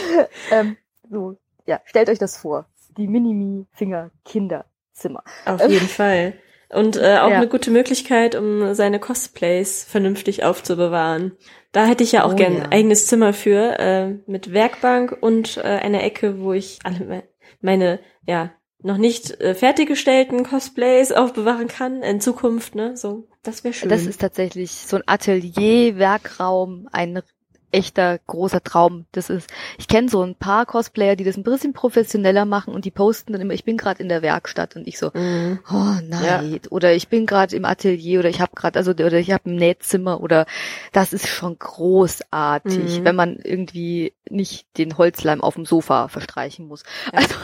ähm, 0.51 0.77
so, 1.09 1.37
ja, 1.67 1.81
stellt 1.85 2.09
euch 2.09 2.19
das 2.19 2.37
vor. 2.37 2.67
Die 2.97 3.07
Minimi-Finger-Kinderzimmer. 3.07 5.23
Auf 5.45 5.69
jeden 5.69 5.87
Fall. 5.87 6.35
Und 6.71 6.97
äh, 6.97 7.19
auch 7.19 7.31
ja. 7.31 7.37
eine 7.39 7.49
gute 7.49 7.71
Möglichkeit, 7.71 8.35
um 8.35 8.75
seine 8.75 8.99
Cosplays 8.99 9.85
vernünftig 9.85 10.45
aufzubewahren. 10.45 11.33
Da 11.73 11.87
hätte 11.87 12.05
ich 12.05 12.13
ja 12.13 12.25
auch 12.25 12.33
oh, 12.33 12.37
gern 12.37 12.57
ja. 12.57 12.63
ein 12.65 12.73
eigenes 12.73 13.07
Zimmer 13.07 13.33
für, 13.33 13.79
äh, 13.79 14.15
mit 14.27 14.53
Werkbank 14.53 15.17
und 15.21 15.57
äh, 15.59 15.63
eine 15.63 16.03
Ecke, 16.03 16.41
wo 16.41 16.53
ich 16.53 16.79
alle 16.85 17.25
meine, 17.61 18.01
ja, 18.27 18.53
noch 18.81 18.97
nicht 18.97 19.41
äh, 19.41 19.55
fertiggestellten 19.55 20.45
Cosplays 20.45 21.13
aufbewahren 21.13 21.69
kann 21.69 22.03
in 22.03 22.21
Zukunft, 22.21 22.75
ne? 22.75 22.97
So, 22.97 23.27
das 23.43 23.65
wäre 23.65 23.75
schön. 23.75 23.89
Das 23.89 24.07
ist 24.07 24.21
tatsächlich 24.21 24.71
so 24.71 24.97
ein 24.97 25.03
Atelier, 25.07 25.97
Werkraum, 25.99 26.89
ein 26.93 27.23
echter 27.71 28.19
großer 28.27 28.63
Traum. 28.63 29.07
Das 29.13 29.31
ist, 29.31 29.51
ich 29.79 29.89
kenne 29.89 30.09
so 30.09 30.23
ein 30.23 30.35
paar 30.35 30.67
Cosplayer, 30.67 31.17
die 31.17 31.25
das 31.25 31.37
ein 31.37 31.43
bisschen 31.43 31.73
professioneller 31.73 32.45
machen 32.45 32.75
und 32.75 32.85
die 32.85 32.91
posten 32.91 33.33
dann 33.33 33.43
immer, 33.43 33.55
ich 33.55 33.65
bin 33.65 33.77
gerade 33.77 34.03
in 34.03 34.09
der 34.09 34.23
Werkstatt 34.23 34.77
und 34.77 34.87
ich 34.87 34.99
so, 34.99 35.11
mhm. 35.15 35.61
oh 35.71 35.97
nein, 36.03 36.53
ja. 36.53 36.71
oder 36.71 36.93
ich 36.95 37.09
bin 37.09 37.27
gerade 37.27 37.57
im 37.57 37.65
Atelier 37.65 38.21
oder 38.21 38.29
ich 38.29 38.41
habe 38.41 38.53
gerade, 38.55 38.79
also 38.79 38.93
oder 38.93 39.15
ich 39.15 39.33
habe 39.33 39.51
ein 39.51 39.57
Nähzimmer 39.57 40.21
oder 40.21 40.47
das 40.93 41.13
ist 41.13 41.29
schon 41.29 41.59
großartig, 41.59 43.01
mhm. 43.01 43.05
wenn 43.05 43.17
man 43.17 43.37
irgendwie 43.37 44.15
nicht 44.31 44.67
den 44.79 44.97
Holzleim 44.97 45.43
auf 45.43 45.55
dem 45.55 45.67
Sofa 45.67 46.09
verstreichen 46.09 46.67
muss. 46.69 46.83
Ja. 47.13 47.19
Also, 47.19 47.35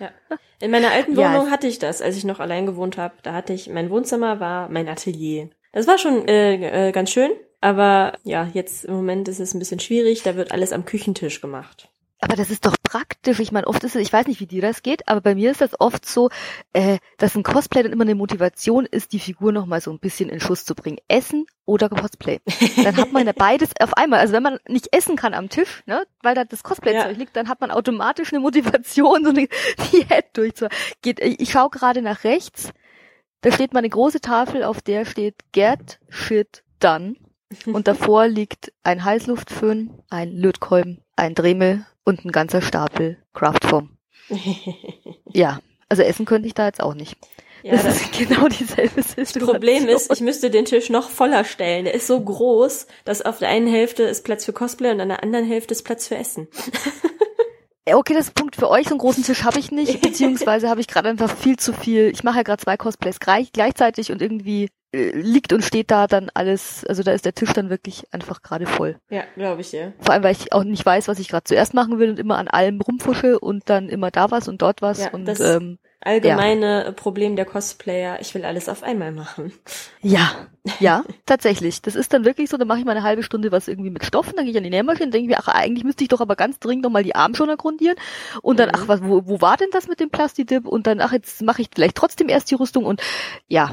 ja. 0.00 0.10
In 0.60 0.70
meiner 0.70 0.92
alten 0.92 1.16
Wohnung 1.16 1.50
hatte 1.50 1.66
ich 1.66 1.78
das, 1.78 2.00
als 2.00 2.16
ich 2.16 2.24
noch 2.24 2.40
allein 2.40 2.64
gewohnt 2.64 2.96
habe. 2.96 3.14
Da 3.22 3.34
hatte 3.34 3.52
ich, 3.52 3.68
mein 3.68 3.90
Wohnzimmer 3.90 4.40
war 4.40 4.68
mein 4.68 4.88
Atelier. 4.88 5.50
Das 5.74 5.88
war 5.88 5.98
schon 5.98 6.28
äh, 6.28 6.88
äh, 6.88 6.92
ganz 6.92 7.10
schön, 7.10 7.32
aber 7.60 8.16
ja, 8.22 8.48
jetzt 8.54 8.84
im 8.84 8.94
Moment 8.94 9.26
ist 9.26 9.40
es 9.40 9.54
ein 9.54 9.58
bisschen 9.58 9.80
schwierig, 9.80 10.22
da 10.22 10.36
wird 10.36 10.52
alles 10.52 10.72
am 10.72 10.84
Küchentisch 10.84 11.40
gemacht. 11.40 11.90
Aber 12.20 12.36
das 12.36 12.48
ist 12.48 12.64
doch 12.64 12.76
praktisch. 12.82 13.40
Ich 13.40 13.50
meine, 13.50 13.66
oft 13.66 13.82
ist 13.82 13.96
es, 13.96 14.00
ich 14.00 14.12
weiß 14.12 14.28
nicht, 14.28 14.38
wie 14.40 14.46
dir 14.46 14.62
das 14.62 14.82
geht, 14.82 15.08
aber 15.08 15.20
bei 15.20 15.34
mir 15.34 15.50
ist 15.50 15.60
das 15.60 15.78
oft 15.78 16.06
so, 16.06 16.30
äh, 16.72 16.98
dass 17.18 17.34
ein 17.34 17.42
Cosplay 17.42 17.82
dann 17.82 17.92
immer 17.92 18.04
eine 18.04 18.14
Motivation 18.14 18.86
ist, 18.86 19.12
die 19.12 19.18
Figur 19.18 19.50
nochmal 19.50 19.80
so 19.80 19.90
ein 19.90 19.98
bisschen 19.98 20.30
in 20.30 20.40
Schuss 20.40 20.64
zu 20.64 20.76
bringen. 20.76 20.98
Essen 21.08 21.44
oder 21.66 21.88
Cosplay. 21.88 22.40
Dann 22.82 22.96
hat 22.96 23.12
man 23.12 23.26
ja 23.26 23.32
beides 23.36 23.70
auf 23.80 23.94
einmal. 23.94 24.20
Also 24.20 24.32
wenn 24.32 24.44
man 24.44 24.58
nicht 24.68 24.94
essen 24.96 25.16
kann 25.16 25.34
am 25.34 25.48
Tisch, 25.48 25.82
ne, 25.86 26.06
weil 26.22 26.36
da 26.36 26.44
das 26.44 26.62
Cosplay-Zeug 26.62 27.12
ja. 27.12 27.18
liegt, 27.18 27.36
dann 27.36 27.48
hat 27.48 27.60
man 27.60 27.72
automatisch 27.72 28.32
eine 28.32 28.40
Motivation, 28.40 29.24
so 29.24 29.30
eine 29.30 29.48
Diät 29.92 30.26
durchzuführen. 30.34 30.72
Ich 31.18 31.50
schaue 31.50 31.68
gerade 31.68 32.00
nach 32.00 32.22
rechts, 32.22 32.70
da 33.44 33.52
steht 33.52 33.74
mal 33.74 33.80
eine 33.80 33.90
große 33.90 34.22
Tafel, 34.22 34.64
auf 34.64 34.80
der 34.80 35.04
steht 35.04 35.34
Get 35.52 36.00
Shit 36.08 36.64
Done. 36.80 37.16
Und 37.66 37.86
davor 37.86 38.26
liegt 38.26 38.72
ein 38.82 39.04
Heißluftföhn, 39.04 39.90
ein 40.08 40.32
Lötkolben, 40.32 41.02
ein 41.14 41.34
Dremel 41.34 41.86
und 42.04 42.24
ein 42.24 42.32
ganzer 42.32 42.62
Stapel 42.62 43.18
Craftform. 43.34 43.90
ja, 45.32 45.60
also 45.90 46.02
essen 46.02 46.24
könnte 46.24 46.48
ich 46.48 46.54
da 46.54 46.66
jetzt 46.66 46.82
auch 46.82 46.94
nicht. 46.94 47.16
Ja, 47.62 47.72
das, 47.72 47.84
das 47.84 48.00
ist 48.00 48.18
genau 48.18 48.48
dieselbe 48.48 49.02
Situation. 49.02 49.46
Das 49.46 49.50
Problem 49.50 49.88
ist, 49.88 50.10
ich 50.10 50.20
müsste 50.20 50.50
den 50.50 50.64
Tisch 50.64 50.88
noch 50.88 51.10
voller 51.10 51.44
stellen. 51.44 51.84
Der 51.84 51.94
ist 51.94 52.06
so 52.06 52.18
groß, 52.18 52.86
dass 53.04 53.22
auf 53.22 53.38
der 53.38 53.50
einen 53.50 53.66
Hälfte 53.66 54.04
ist 54.04 54.24
Platz 54.24 54.46
für 54.46 54.54
Cosplay 54.54 54.90
und 54.90 55.00
an 55.00 55.08
der 55.08 55.22
anderen 55.22 55.46
Hälfte 55.46 55.72
ist 55.72 55.82
Platz 55.82 56.08
für 56.08 56.16
Essen. 56.16 56.48
Okay, 57.86 58.14
das 58.14 58.28
ist 58.28 58.34
Punkt 58.34 58.56
für 58.56 58.70
euch. 58.70 58.86
So 58.86 58.94
einen 58.94 58.98
großen 58.98 59.24
Tisch 59.24 59.44
habe 59.44 59.58
ich 59.58 59.70
nicht, 59.70 60.00
beziehungsweise 60.02 60.68
habe 60.68 60.80
ich 60.80 60.88
gerade 60.88 61.08
einfach 61.08 61.30
viel 61.30 61.58
zu 61.58 61.72
viel. 61.72 62.08
Ich 62.08 62.24
mache 62.24 62.38
ja 62.38 62.42
gerade 62.42 62.62
zwei 62.62 62.76
Cosplays 62.76 63.18
gleichzeitig 63.20 64.10
und 64.10 64.22
irgendwie 64.22 64.70
äh, 64.92 65.10
liegt 65.10 65.52
und 65.52 65.64
steht 65.64 65.90
da 65.90 66.06
dann 66.06 66.30
alles, 66.34 66.84
also 66.86 67.02
da 67.02 67.12
ist 67.12 67.24
der 67.24 67.34
Tisch 67.34 67.52
dann 67.52 67.68
wirklich 67.68 68.04
einfach 68.12 68.42
gerade 68.42 68.66
voll. 68.66 68.96
Ja, 69.10 69.24
glaube 69.34 69.60
ich, 69.60 69.72
ja. 69.72 69.92
Vor 70.00 70.14
allem, 70.14 70.22
weil 70.22 70.32
ich 70.32 70.52
auch 70.52 70.64
nicht 70.64 70.86
weiß, 70.86 71.08
was 71.08 71.18
ich 71.18 71.28
gerade 71.28 71.44
zuerst 71.44 71.74
machen 71.74 71.98
will 71.98 72.10
und 72.10 72.18
immer 72.18 72.38
an 72.38 72.48
allem 72.48 72.80
rumfusche 72.80 73.38
und 73.38 73.68
dann 73.68 73.88
immer 73.88 74.10
da 74.10 74.30
was 74.30 74.48
und 74.48 74.62
dort 74.62 74.82
was 74.82 75.00
ja, 75.00 75.10
und 75.10 75.28
ähm, 75.40 75.78
allgemeine 76.04 76.84
ja. 76.84 76.92
Problem 76.92 77.36
der 77.36 77.44
Cosplayer, 77.44 78.18
ich 78.20 78.34
will 78.34 78.44
alles 78.44 78.68
auf 78.68 78.82
einmal 78.82 79.12
machen. 79.12 79.52
Ja, 80.02 80.48
ja, 80.80 81.04
tatsächlich. 81.26 81.82
Das 81.82 81.94
ist 81.94 82.12
dann 82.12 82.24
wirklich 82.24 82.50
so, 82.50 82.56
dann 82.56 82.68
mache 82.68 82.78
ich 82.78 82.84
mal 82.84 82.92
eine 82.92 83.02
halbe 83.02 83.22
Stunde 83.22 83.52
was 83.52 83.68
irgendwie 83.68 83.90
mit 83.90 84.04
Stoffen, 84.04 84.34
dann 84.36 84.44
gehe 84.44 84.52
ich 84.52 84.58
an 84.58 84.64
die 84.64 84.70
Nähmaschine, 84.70 85.10
denke 85.10 85.28
mir, 85.28 85.38
ach, 85.38 85.48
eigentlich 85.48 85.84
müsste 85.84 86.04
ich 86.04 86.08
doch 86.08 86.20
aber 86.20 86.36
ganz 86.36 86.58
dringend 86.58 86.84
nochmal 86.84 87.04
die 87.04 87.14
Armschoner 87.14 87.56
grundieren 87.56 87.96
und 88.42 88.58
dann, 88.58 88.68
mhm. 88.68 88.74
ach, 88.76 88.88
was, 88.88 89.02
wo, 89.02 89.26
wo 89.26 89.40
war 89.40 89.56
denn 89.56 89.70
das 89.72 89.88
mit 89.88 90.00
dem 90.00 90.10
Plastidip 90.10 90.66
und 90.66 90.86
dann, 90.86 91.00
ach, 91.00 91.12
jetzt 91.12 91.42
mache 91.42 91.62
ich 91.62 91.68
vielleicht 91.74 91.96
trotzdem 91.96 92.28
erst 92.28 92.50
die 92.50 92.54
Rüstung 92.54 92.84
und 92.84 93.00
ja, 93.48 93.72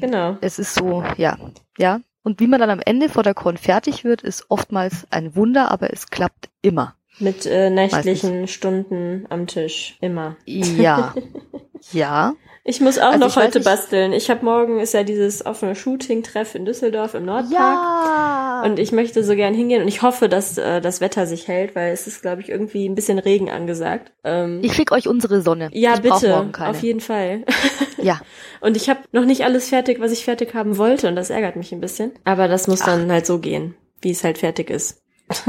Genau. 0.00 0.36
Es 0.40 0.58
ist 0.58 0.74
so, 0.74 1.04
ja, 1.16 1.36
ja. 1.76 2.00
Und 2.22 2.40
wie 2.40 2.46
man 2.46 2.60
dann 2.60 2.70
am 2.70 2.80
Ende 2.84 3.08
vor 3.08 3.22
der 3.22 3.34
Con 3.34 3.56
fertig 3.56 4.04
wird, 4.04 4.22
ist 4.22 4.46
oftmals 4.48 5.06
ein 5.10 5.34
Wunder, 5.34 5.70
aber 5.70 5.92
es 5.92 6.08
klappt 6.08 6.50
immer. 6.62 6.94
Mit 7.20 7.46
äh, 7.46 7.70
nächtlichen 7.70 8.46
Stunden 8.46 9.26
am 9.28 9.46
Tisch, 9.46 9.96
immer. 10.00 10.36
Ja, 10.44 11.14
ja. 11.92 12.34
Ich 12.64 12.82
muss 12.82 12.98
auch 12.98 13.12
also 13.12 13.18
noch 13.18 13.36
heute 13.36 13.60
basteln. 13.60 14.12
Ich 14.12 14.28
habe 14.28 14.44
morgen 14.44 14.78
ist 14.78 14.92
ja 14.92 15.02
dieses 15.02 15.46
offene 15.46 15.74
Shooting-Treff 15.74 16.54
in 16.54 16.66
Düsseldorf 16.66 17.14
im 17.14 17.24
Nordpark. 17.24 17.52
Ja. 17.52 18.62
Und 18.62 18.78
ich 18.78 18.92
möchte 18.92 19.24
so 19.24 19.34
gern 19.34 19.54
hingehen 19.54 19.80
und 19.80 19.88
ich 19.88 20.02
hoffe, 20.02 20.28
dass 20.28 20.58
äh, 20.58 20.82
das 20.82 21.00
Wetter 21.00 21.26
sich 21.26 21.48
hält, 21.48 21.74
weil 21.74 21.92
es 21.92 22.06
ist, 22.06 22.20
glaube 22.20 22.42
ich, 22.42 22.50
irgendwie 22.50 22.86
ein 22.86 22.94
bisschen 22.94 23.18
Regen 23.18 23.48
angesagt. 23.48 24.12
Ähm, 24.22 24.60
ich 24.62 24.74
schicke 24.74 24.92
euch 24.92 25.08
unsere 25.08 25.40
Sonne. 25.40 25.70
Ja, 25.72 25.94
ich 25.94 26.02
bitte. 26.02 26.50
Auf 26.58 26.82
jeden 26.82 27.00
Fall. 27.00 27.44
ja. 27.96 28.20
Und 28.60 28.76
ich 28.76 28.90
habe 28.90 29.00
noch 29.12 29.24
nicht 29.24 29.44
alles 29.44 29.70
fertig, 29.70 29.98
was 29.98 30.12
ich 30.12 30.24
fertig 30.26 30.52
haben 30.52 30.76
wollte 30.76 31.08
und 31.08 31.16
das 31.16 31.30
ärgert 31.30 31.56
mich 31.56 31.72
ein 31.72 31.80
bisschen. 31.80 32.12
Aber 32.24 32.48
das 32.48 32.68
muss 32.68 32.82
Ach. 32.82 32.86
dann 32.86 33.10
halt 33.10 33.24
so 33.24 33.38
gehen, 33.38 33.76
wie 34.02 34.10
es 34.10 34.24
halt 34.24 34.36
fertig 34.36 34.68
ist. 34.68 35.02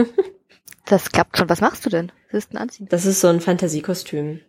Das 0.90 1.12
klappt 1.12 1.38
schon. 1.38 1.48
Was 1.50 1.62
machst 1.62 1.86
du 1.86 1.92
denn? 1.92 2.12
Was 2.32 2.40
ist 2.40 2.52
denn 2.52 2.58
anziehen? 2.58 2.88
Das 2.90 3.06
ist 3.06 3.22
so 3.22 3.28
ein 3.28 3.42
Fantasiekostüm 3.42 4.40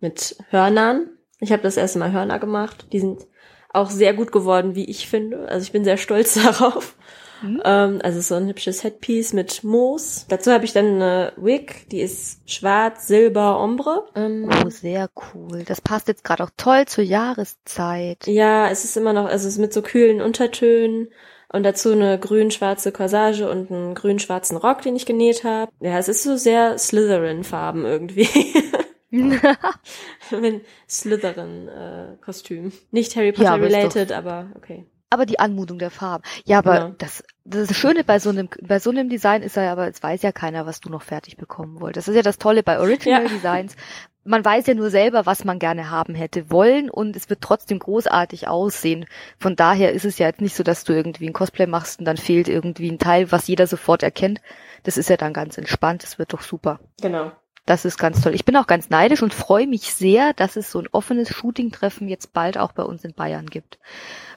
mit 0.00 0.34
Hörnern. 0.48 1.10
Ich 1.40 1.52
habe 1.52 1.62
das 1.62 1.76
erste 1.76 1.98
Mal 1.98 2.12
Hörner 2.12 2.38
gemacht. 2.38 2.86
Die 2.92 3.00
sind 3.00 3.26
auch 3.72 3.90
sehr 3.90 4.14
gut 4.14 4.32
geworden, 4.32 4.74
wie 4.74 4.84
ich 4.84 5.08
finde. 5.08 5.48
Also 5.48 5.64
ich 5.64 5.72
bin 5.72 5.84
sehr 5.84 5.96
stolz 5.96 6.34
darauf. 6.42 6.96
Mhm. 7.42 7.62
Ähm, 7.64 8.00
also 8.02 8.20
so 8.20 8.34
ein 8.34 8.48
hübsches 8.48 8.84
Headpiece 8.84 9.32
mit 9.32 9.64
Moos. 9.64 10.26
Dazu 10.28 10.52
habe 10.52 10.64
ich 10.64 10.72
dann 10.72 10.86
eine 10.86 11.32
Wig, 11.36 11.86
die 11.90 12.00
ist 12.00 12.40
schwarz, 12.50 13.06
silber, 13.06 13.60
ombre. 13.60 14.06
Ähm, 14.14 14.48
oh, 14.48 14.68
sehr 14.68 15.08
cool. 15.34 15.64
Das 15.64 15.80
passt 15.80 16.08
jetzt 16.08 16.24
gerade 16.24 16.44
auch 16.44 16.50
toll 16.56 16.84
zur 16.86 17.04
Jahreszeit. 17.04 18.26
Ja, 18.26 18.68
es 18.68 18.84
ist 18.84 18.96
immer 18.96 19.12
noch, 19.12 19.24
also 19.24 19.48
es 19.48 19.54
ist 19.54 19.60
mit 19.60 19.72
so 19.72 19.82
kühlen 19.82 20.20
Untertönen. 20.20 21.08
Und 21.52 21.64
dazu 21.64 21.90
eine 21.90 22.16
grün-schwarze 22.16 22.92
Corsage 22.92 23.50
und 23.50 23.72
einen 23.72 23.96
grün-schwarzen 23.96 24.56
Rock, 24.56 24.82
den 24.82 24.94
ich 24.94 25.04
genäht 25.04 25.42
habe. 25.42 25.72
Ja, 25.80 25.98
es 25.98 26.06
ist 26.06 26.22
so 26.22 26.36
sehr 26.36 26.78
Slytherin-Farben 26.78 27.84
irgendwie. 27.84 28.28
Mit 30.40 30.64
Slytherin-Kostüm. 30.88 32.68
Äh, 32.68 32.72
Nicht 32.90 33.16
Harry 33.16 33.32
Potter 33.32 33.44
ja, 33.44 33.54
related, 33.54 34.12
aber 34.12 34.50
okay 34.56 34.86
aber 35.10 35.26
die 35.26 35.40
Anmutung 35.40 35.78
der 35.78 35.90
Farben. 35.90 36.22
Ja, 36.44 36.58
aber 36.58 36.74
ja. 36.74 36.94
das, 36.98 37.24
das 37.44 37.76
Schöne 37.76 38.04
bei 38.04 38.20
so 38.20 38.30
einem, 38.30 38.48
bei 38.62 38.78
so 38.78 38.90
einem 38.90 39.08
Design 39.08 39.42
ist 39.42 39.56
ja 39.56 39.70
aber, 39.72 39.88
es 39.88 40.02
weiß 40.02 40.22
ja 40.22 40.30
keiner, 40.30 40.66
was 40.66 40.80
du 40.80 40.88
noch 40.88 41.02
fertig 41.02 41.36
bekommen 41.36 41.80
wolltest. 41.80 42.06
Das 42.06 42.12
ist 42.12 42.16
ja 42.16 42.22
das 42.22 42.38
Tolle 42.38 42.62
bei 42.62 42.78
Original 42.78 43.24
ja. 43.24 43.28
Designs. 43.34 43.74
Man 44.22 44.44
weiß 44.44 44.66
ja 44.66 44.74
nur 44.74 44.90
selber, 44.90 45.26
was 45.26 45.44
man 45.44 45.58
gerne 45.58 45.90
haben 45.90 46.14
hätte 46.14 46.50
wollen 46.50 46.90
und 46.90 47.16
es 47.16 47.28
wird 47.28 47.40
trotzdem 47.40 47.78
großartig 47.80 48.46
aussehen. 48.48 49.06
Von 49.38 49.56
daher 49.56 49.92
ist 49.92 50.04
es 50.04 50.18
ja 50.18 50.26
jetzt 50.26 50.42
nicht 50.42 50.54
so, 50.54 50.62
dass 50.62 50.84
du 50.84 50.92
irgendwie 50.92 51.26
ein 51.26 51.32
Cosplay 51.32 51.66
machst 51.66 51.98
und 51.98 52.04
dann 52.04 52.18
fehlt 52.18 52.48
irgendwie 52.48 52.90
ein 52.90 52.98
Teil, 52.98 53.32
was 53.32 53.48
jeder 53.48 53.66
sofort 53.66 54.02
erkennt. 54.02 54.40
Das 54.84 54.96
ist 54.96 55.10
ja 55.10 55.16
dann 55.16 55.32
ganz 55.32 55.58
entspannt. 55.58 56.02
Das 56.02 56.18
wird 56.18 56.32
doch 56.32 56.42
super. 56.42 56.80
Genau. 57.00 57.32
Das 57.70 57.84
ist 57.84 57.98
ganz 57.98 58.20
toll. 58.20 58.34
Ich 58.34 58.44
bin 58.44 58.56
auch 58.56 58.66
ganz 58.66 58.90
neidisch 58.90 59.22
und 59.22 59.32
freue 59.32 59.68
mich 59.68 59.94
sehr, 59.94 60.32
dass 60.32 60.56
es 60.56 60.72
so 60.72 60.80
ein 60.80 60.88
offenes 60.90 61.28
Shooting-Treffen 61.28 62.08
jetzt 62.08 62.32
bald 62.32 62.58
auch 62.58 62.72
bei 62.72 62.82
uns 62.82 63.04
in 63.04 63.14
Bayern 63.14 63.46
gibt 63.46 63.78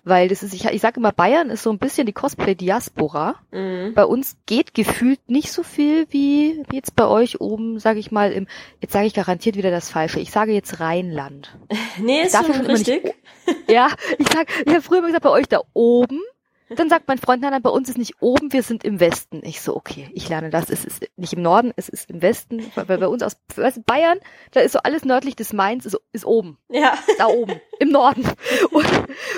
weil 0.03 0.27
das 0.27 0.43
ist, 0.43 0.53
ich, 0.53 0.65
ich 0.65 0.81
sage 0.81 0.99
immer, 0.99 1.11
Bayern 1.11 1.49
ist 1.49 1.63
so 1.63 1.71
ein 1.71 1.77
bisschen 1.77 2.05
die 2.05 2.13
Cosplay-Diaspora. 2.13 3.35
Mhm. 3.51 3.93
Bei 3.93 4.05
uns 4.05 4.35
geht 4.45 4.73
gefühlt 4.73 5.19
nicht 5.29 5.51
so 5.51 5.63
viel 5.63 6.07
wie, 6.09 6.63
jetzt 6.71 6.95
bei 6.95 7.07
euch 7.07 7.39
oben, 7.39 7.79
sage 7.79 7.99
ich 7.99 8.11
mal, 8.11 8.31
im, 8.31 8.47
jetzt 8.81 8.93
sage 8.93 9.07
ich 9.07 9.13
garantiert 9.13 9.55
wieder 9.55 9.71
das 9.71 9.89
Falsche, 9.89 10.19
ich 10.19 10.31
sage 10.31 10.51
jetzt 10.51 10.79
Rheinland. 10.79 11.57
Nee, 11.99 12.23
ist 12.23 12.35
schon 12.35 12.65
richtig. 12.65 13.03
Nicht, 13.03 13.69
ja, 13.69 13.87
ich 14.17 14.27
sag, 14.27 14.47
ich 14.65 14.73
habe 14.73 14.81
früher 14.81 14.97
immer 14.97 15.07
gesagt, 15.07 15.23
bei 15.23 15.29
euch 15.29 15.47
da 15.47 15.61
oben 15.73 16.21
dann 16.70 16.89
sagt 16.89 17.08
mein 17.08 17.17
Freund, 17.17 17.41
nein, 17.41 17.51
nein, 17.51 17.62
bei 17.62 17.70
uns 17.70 17.89
ist 17.89 17.98
nicht 17.98 18.15
oben, 18.22 18.53
wir 18.53 18.63
sind 18.63 18.84
im 18.84 19.00
Westen. 19.00 19.41
Ich 19.43 19.62
so, 19.62 19.75
okay, 19.75 20.10
ich 20.13 20.29
lerne 20.29 20.50
das. 20.50 20.70
Es 20.70 20.86
ist 20.86 21.05
nicht 21.17 21.34
im 21.34 21.41
Norden, 21.41 21.72
es 21.75 21.89
ist 21.89 22.10
im 22.10 22.22
Westen. 22.22 22.63
Weil 22.75 22.98
bei 22.98 23.08
uns 23.08 23.22
aus 23.24 23.38
Bayern, 23.86 24.20
da 24.51 24.62
ist 24.62 24.72
so 24.72 24.79
alles 24.79 25.05
nördlich 25.05 25.36
des 25.36 25.53
Mainz, 25.53 25.86
ist, 25.86 26.00
ist 26.12 26.25
oben. 26.25 26.58
Ja. 26.70 26.98
Da 27.17 27.27
oben, 27.27 27.60
im 27.79 27.89
Norden. 27.89 28.27
Und, 28.72 28.86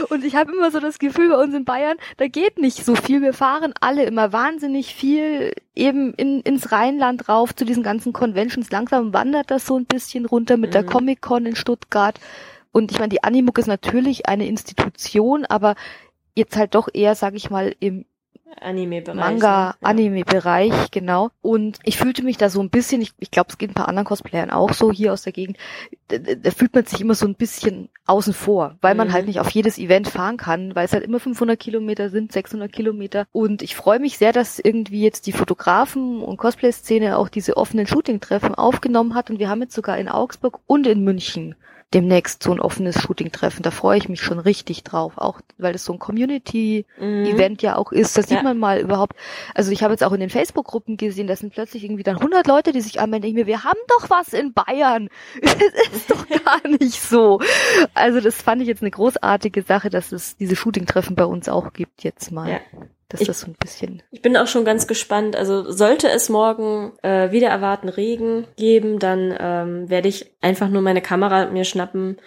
und 0.09 0.23
ich 0.23 0.35
habe 0.35 0.51
immer 0.51 0.71
so 0.71 0.79
das 0.79 0.99
Gefühl, 0.99 1.29
bei 1.29 1.41
uns 1.41 1.53
in 1.53 1.65
Bayern, 1.65 1.97
da 2.17 2.27
geht 2.27 2.57
nicht 2.59 2.85
so 2.85 2.95
viel. 2.95 3.21
Wir 3.21 3.33
fahren 3.33 3.73
alle 3.81 4.03
immer 4.03 4.31
wahnsinnig 4.31 4.95
viel 4.95 5.53
eben 5.75 6.13
in, 6.13 6.41
ins 6.41 6.71
Rheinland 6.71 7.27
rauf 7.27 7.53
zu 7.55 7.65
diesen 7.65 7.83
ganzen 7.83 8.13
Conventions. 8.13 8.71
Langsam 8.71 9.13
wandert 9.13 9.51
das 9.51 9.65
so 9.65 9.77
ein 9.77 9.85
bisschen 9.85 10.25
runter 10.25 10.57
mit 10.57 10.69
mhm. 10.69 10.73
der 10.73 10.85
Comic-Con 10.85 11.45
in 11.45 11.55
Stuttgart. 11.55 12.19
Und 12.71 12.91
ich 12.91 12.99
meine, 12.99 13.09
die 13.09 13.23
Animuk 13.23 13.57
ist 13.57 13.67
natürlich 13.67 14.27
eine 14.27 14.47
Institution, 14.47 15.45
aber 15.45 15.75
jetzt 16.35 16.57
halt 16.57 16.75
doch 16.75 16.89
eher, 16.93 17.15
sag 17.15 17.35
ich 17.35 17.49
mal, 17.49 17.75
im 17.79 18.05
Anime-Bereich. 18.61 19.15
Manga, 19.15 19.47
ja. 19.47 19.75
Anime-Bereich, 19.81 20.91
genau. 20.91 21.29
Und 21.41 21.79
ich 21.83 21.97
fühlte 21.97 22.23
mich 22.23 22.37
da 22.37 22.49
so 22.49 22.61
ein 22.61 22.69
bisschen, 22.69 23.01
ich, 23.01 23.11
ich 23.19 23.31
glaube, 23.31 23.49
es 23.49 23.57
geht 23.57 23.71
ein 23.71 23.73
paar 23.73 23.87
anderen 23.87 24.05
Cosplayern 24.05 24.49
auch 24.49 24.73
so 24.73 24.91
hier 24.91 25.13
aus 25.13 25.23
der 25.23 25.33
Gegend, 25.33 25.57
da, 26.07 26.17
da 26.17 26.51
fühlt 26.51 26.73
man 26.73 26.85
sich 26.85 27.01
immer 27.01 27.15
so 27.15 27.25
ein 27.25 27.35
bisschen 27.35 27.89
außen 28.05 28.33
vor, 28.33 28.77
weil 28.81 28.95
man 28.95 29.09
mhm. 29.09 29.13
halt 29.13 29.27
nicht 29.27 29.39
auf 29.39 29.49
jedes 29.49 29.77
Event 29.77 30.07
fahren 30.07 30.37
kann, 30.37 30.75
weil 30.75 30.85
es 30.85 30.93
halt 30.93 31.03
immer 31.03 31.19
500 31.19 31.59
Kilometer 31.59 32.09
sind, 32.09 32.31
600 32.31 32.71
Kilometer. 32.71 33.27
Und 33.31 33.61
ich 33.61 33.75
freue 33.75 33.99
mich 33.99 34.17
sehr, 34.17 34.31
dass 34.31 34.59
irgendwie 34.59 35.01
jetzt 35.01 35.27
die 35.27 35.33
Fotografen 35.33 36.21
und 36.21 36.37
Cosplay-Szene 36.37 37.17
auch 37.17 37.29
diese 37.29 37.57
offenen 37.57 37.87
Shooting-Treffen 37.87 38.55
aufgenommen 38.55 39.15
hat. 39.15 39.29
Und 39.29 39.39
wir 39.39 39.49
haben 39.49 39.61
jetzt 39.61 39.75
sogar 39.75 39.97
in 39.97 40.07
Augsburg 40.07 40.59
und 40.67 40.87
in 40.87 41.03
München 41.03 41.55
demnächst 41.93 42.43
so 42.43 42.51
ein 42.51 42.59
offenes 42.59 43.01
Shooting 43.01 43.31
treffen. 43.31 43.63
Da 43.63 43.71
freue 43.71 43.97
ich 43.97 44.09
mich 44.09 44.21
schon 44.21 44.39
richtig 44.39 44.83
drauf, 44.83 45.13
auch 45.17 45.39
weil 45.57 45.75
es 45.75 45.85
so 45.85 45.93
ein 45.93 45.99
Community-Event 45.99 47.61
mhm. 47.61 47.65
ja 47.65 47.77
auch 47.77 47.91
ist. 47.91 48.17
Da 48.17 48.21
sieht 48.21 48.37
ja. 48.37 48.43
man 48.43 48.57
mal 48.57 48.79
überhaupt, 48.79 49.15
also 49.53 49.71
ich 49.71 49.83
habe 49.83 49.93
jetzt 49.93 50.03
auch 50.03 50.11
in 50.11 50.19
den 50.19 50.29
Facebook-Gruppen 50.29 50.97
gesehen, 50.97 51.27
da 51.27 51.35
sind 51.35 51.53
plötzlich 51.53 51.83
irgendwie 51.83 52.03
dann 52.03 52.17
100 52.17 52.47
Leute, 52.47 52.71
die 52.73 52.81
sich 52.81 52.99
anmelden. 52.99 53.29
Ich 53.29 53.35
mir, 53.35 53.47
wir 53.47 53.63
haben 53.63 53.79
doch 53.87 54.09
was 54.09 54.33
in 54.33 54.53
Bayern. 54.53 55.09
Es 55.41 55.93
ist 55.93 56.11
doch 56.11 56.27
gar 56.45 56.67
nicht 56.67 57.01
so. 57.01 57.39
Also 57.93 58.19
das 58.19 58.41
fand 58.41 58.61
ich 58.61 58.67
jetzt 58.67 58.81
eine 58.81 58.91
großartige 58.91 59.61
Sache, 59.61 59.89
dass 59.89 60.11
es 60.11 60.35
diese 60.37 60.55
Shooting-Treffen 60.55 61.15
bei 61.15 61.25
uns 61.25 61.49
auch 61.49 61.73
gibt 61.73 62.03
jetzt 62.03 62.31
mal. 62.31 62.49
Ja. 62.49 62.59
Das 63.15 63.21
ich, 63.21 63.29
ist 63.29 63.39
so 63.39 63.47
ein 63.47 63.55
bisschen. 63.59 64.03
Ich 64.11 64.21
bin 64.21 64.35
auch 64.35 64.47
schon 64.47 64.65
ganz 64.65 64.87
gespannt. 64.87 65.35
Also 65.35 65.71
sollte 65.71 66.09
es 66.09 66.29
morgen 66.29 66.93
äh, 67.01 67.31
wieder 67.31 67.47
erwarten 67.47 67.89
Regen 67.89 68.45
geben, 68.57 68.99
dann 68.99 69.33
ähm, 69.39 69.89
werde 69.89 70.09
ich 70.09 70.31
einfach 70.41 70.69
nur 70.69 70.81
meine 70.81 71.01
Kamera 71.01 71.45
mir 71.47 71.63
schnappen 71.63 72.17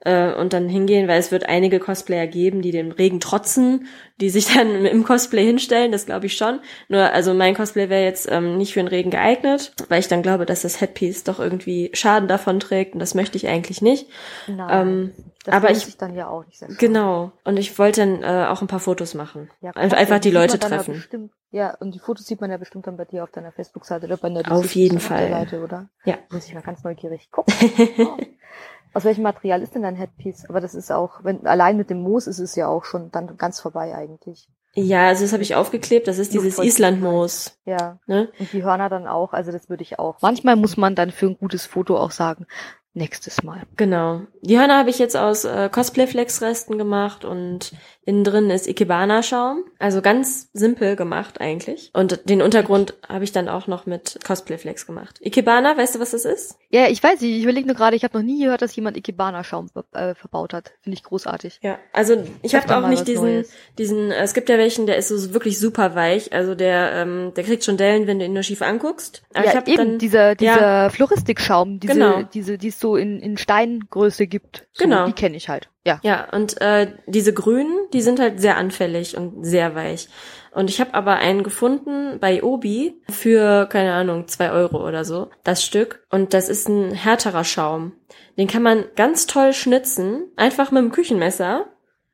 äh, 0.00 0.32
und 0.32 0.52
dann 0.52 0.68
hingehen, 0.68 1.08
weil 1.08 1.18
es 1.18 1.32
wird 1.32 1.48
einige 1.48 1.80
Cosplayer 1.80 2.26
geben, 2.26 2.62
die 2.62 2.70
dem 2.70 2.92
Regen 2.92 3.20
trotzen, 3.20 3.86
die 4.20 4.30
sich 4.30 4.46
dann 4.54 4.84
im 4.84 5.04
Cosplay 5.04 5.44
hinstellen, 5.44 5.92
das 5.92 6.06
glaube 6.06 6.26
ich 6.26 6.36
schon. 6.36 6.60
Nur, 6.88 7.12
also 7.12 7.34
mein 7.34 7.54
Cosplay 7.54 7.88
wäre 7.88 8.04
jetzt 8.04 8.30
ähm, 8.30 8.56
nicht 8.56 8.74
für 8.74 8.80
den 8.80 8.88
Regen 8.88 9.10
geeignet, 9.10 9.72
weil 9.88 10.00
ich 10.00 10.08
dann 10.08 10.22
glaube, 10.22 10.46
dass 10.46 10.62
das 10.62 10.80
Headpiece 10.80 11.24
doch 11.24 11.40
irgendwie 11.40 11.90
Schaden 11.94 12.28
davon 12.28 12.60
trägt 12.60 12.94
und 12.94 13.00
das 13.00 13.14
möchte 13.14 13.36
ich 13.36 13.48
eigentlich 13.48 13.82
nicht. 13.82 14.08
Nein. 14.46 14.68
Ähm, 14.70 15.12
das 15.44 15.54
aber 15.54 15.70
ich 15.70 15.96
dann 15.96 16.14
ja 16.14 16.28
auch 16.28 16.44
nicht 16.44 16.58
sehr 16.58 16.68
Genau. 16.68 17.32
Und 17.44 17.56
ich 17.58 17.78
wollte 17.78 18.00
dann 18.02 18.22
äh, 18.22 18.48
auch 18.48 18.60
ein 18.60 18.66
paar 18.68 18.80
Fotos 18.80 19.14
machen. 19.14 19.50
Ja, 19.60 19.70
Einfach 19.70 20.18
die 20.18 20.30
Leute 20.30 20.58
treffen. 20.58 20.94
Ja, 20.94 20.98
bestimmt, 20.98 21.30
ja, 21.50 21.74
und 21.76 21.94
die 21.94 21.98
Fotos 21.98 22.26
sieht 22.26 22.40
man 22.40 22.50
ja 22.50 22.58
bestimmt 22.58 22.86
dann 22.86 22.98
bei 22.98 23.06
dir 23.06 23.24
auf 23.24 23.30
deiner 23.30 23.52
Facebook-Seite 23.52 24.06
oder 24.06 24.18
bei 24.18 24.28
der 24.28 24.52
Auf 24.52 24.74
jeden 24.74 25.00
Fall. 25.00 25.30
Seite, 25.30 25.62
oder? 25.62 25.88
Ja. 26.04 26.18
Muss 26.30 26.46
ich 26.46 26.54
mal 26.54 26.62
ganz 26.62 26.84
neugierig 26.84 27.30
gucken. 27.30 27.54
Oh. 27.98 28.16
Aus 28.98 29.04
welchem 29.04 29.22
Material 29.22 29.62
ist 29.62 29.76
denn 29.76 29.82
dein 29.82 29.94
Headpiece? 29.94 30.46
Aber 30.48 30.60
das 30.60 30.74
ist 30.74 30.90
auch, 30.90 31.22
wenn 31.22 31.46
allein 31.46 31.76
mit 31.76 31.88
dem 31.88 32.02
Moos 32.02 32.26
ist 32.26 32.40
es 32.40 32.56
ja 32.56 32.66
auch 32.66 32.84
schon 32.84 33.12
dann 33.12 33.36
ganz 33.36 33.60
vorbei 33.60 33.94
eigentlich. 33.94 34.48
Ja, 34.74 35.06
also 35.06 35.22
das 35.22 35.32
habe 35.32 35.44
ich 35.44 35.54
aufgeklebt, 35.54 36.08
das 36.08 36.18
ist 36.18 36.34
dieses 36.34 36.58
Islandmoos. 36.58 37.56
Ja. 37.64 38.00
Ne? 38.08 38.28
Und 38.40 38.52
die 38.52 38.64
Hörner 38.64 38.88
dann 38.88 39.06
auch, 39.06 39.34
also 39.34 39.52
das 39.52 39.70
würde 39.70 39.84
ich 39.84 40.00
auch. 40.00 40.16
Manchmal 40.20 40.56
muss 40.56 40.76
man 40.76 40.96
dann 40.96 41.12
für 41.12 41.26
ein 41.26 41.38
gutes 41.38 41.64
Foto 41.64 41.96
auch 41.96 42.10
sagen, 42.10 42.48
nächstes 42.98 43.42
Mal. 43.42 43.62
Genau. 43.76 44.22
Die 44.42 44.58
Hörner 44.58 44.78
habe 44.78 44.90
ich 44.90 44.98
jetzt 44.98 45.16
aus 45.16 45.44
äh, 45.44 45.68
Cosplay-Flex-Resten 45.70 46.76
gemacht 46.76 47.24
und 47.24 47.72
innen 48.04 48.24
drin 48.24 48.50
ist 48.50 48.66
Ikebana-Schaum. 48.66 49.64
Also 49.78 50.00
ganz 50.00 50.48
simpel 50.52 50.96
gemacht 50.96 51.40
eigentlich. 51.40 51.90
Und 51.92 52.28
den 52.28 52.40
Untergrund 52.42 52.94
habe 53.06 53.24
ich 53.24 53.32
dann 53.32 53.48
auch 53.48 53.66
noch 53.66 53.84
mit 53.86 54.18
Cosplay-Flex 54.24 54.86
gemacht. 54.86 55.18
Ikebana, 55.20 55.76
weißt 55.76 55.94
du, 55.94 56.00
was 56.00 56.12
das 56.12 56.24
ist? 56.24 56.56
Ja, 56.70 56.88
ich 56.88 57.02
weiß 57.02 57.20
nicht. 57.20 57.36
Ich 57.36 57.42
überlege 57.42 57.66
nur 57.66 57.76
gerade, 57.76 57.96
ich 57.96 58.04
habe 58.04 58.16
noch 58.16 58.24
nie 58.24 58.42
gehört, 58.42 58.62
dass 58.62 58.74
jemand 58.74 58.96
Ikebana-Schaum 58.96 59.68
äh, 59.92 60.14
verbaut 60.14 60.54
hat. 60.54 60.72
Finde 60.80 60.96
ich 60.96 61.02
großartig. 61.02 61.60
Ja, 61.62 61.78
also 61.92 62.24
ich 62.42 62.54
habe 62.54 62.76
auch 62.76 62.88
nicht 62.88 63.06
diesen, 63.06 63.24
Neues. 63.24 63.50
diesen, 63.76 64.10
äh, 64.10 64.22
es 64.22 64.32
gibt 64.34 64.48
ja 64.48 64.56
welchen, 64.56 64.86
der 64.86 64.96
ist 64.96 65.08
so 65.08 65.34
wirklich 65.34 65.58
super 65.58 65.94
weich. 65.94 66.32
Also 66.32 66.54
der, 66.54 66.92
ähm, 66.92 67.32
der 67.36 67.44
kriegt 67.44 67.64
schon 67.64 67.76
Dellen, 67.76 68.06
wenn 68.06 68.18
du 68.18 68.24
ihn 68.24 68.32
nur 68.32 68.42
schief 68.42 68.62
anguckst. 68.62 69.22
Aber 69.34 69.44
ja, 69.44 69.50
ich 69.50 69.56
hab 69.56 69.68
eben 69.68 69.76
dann, 69.76 69.98
dieser, 69.98 70.34
dieser 70.34 70.60
ja, 70.60 70.88
Floristik-Schaum, 70.88 71.78
diese, 71.78 71.92
genau. 71.92 72.22
diese, 72.22 72.56
die 72.56 72.68
es 72.68 72.80
so 72.80 72.87
in, 72.96 73.20
in 73.20 73.36
Steingröße 73.36 74.26
gibt. 74.26 74.66
So, 74.72 74.84
genau. 74.84 75.06
Die 75.06 75.12
kenne 75.12 75.36
ich 75.36 75.48
halt. 75.48 75.68
Ja. 75.84 76.00
Ja, 76.02 76.28
und 76.32 76.60
äh, 76.60 76.92
diese 77.06 77.32
grünen, 77.32 77.76
die 77.92 78.02
sind 78.02 78.20
halt 78.20 78.40
sehr 78.40 78.56
anfällig 78.56 79.16
und 79.16 79.44
sehr 79.44 79.74
weich. 79.74 80.08
Und 80.52 80.70
ich 80.70 80.80
habe 80.80 80.94
aber 80.94 81.16
einen 81.16 81.42
gefunden 81.42 82.18
bei 82.20 82.42
Obi 82.42 83.00
für, 83.10 83.66
keine 83.66 83.92
Ahnung, 83.94 84.28
zwei 84.28 84.50
Euro 84.50 84.86
oder 84.86 85.04
so, 85.04 85.30
das 85.44 85.64
Stück. 85.64 86.04
Und 86.10 86.34
das 86.34 86.48
ist 86.48 86.68
ein 86.68 86.92
härterer 86.92 87.44
Schaum. 87.44 87.92
Den 88.36 88.48
kann 88.48 88.62
man 88.62 88.84
ganz 88.96 89.26
toll 89.26 89.52
schnitzen, 89.52 90.24
einfach 90.36 90.70
mit 90.70 90.82
dem 90.82 90.92
Küchenmesser 90.92 91.66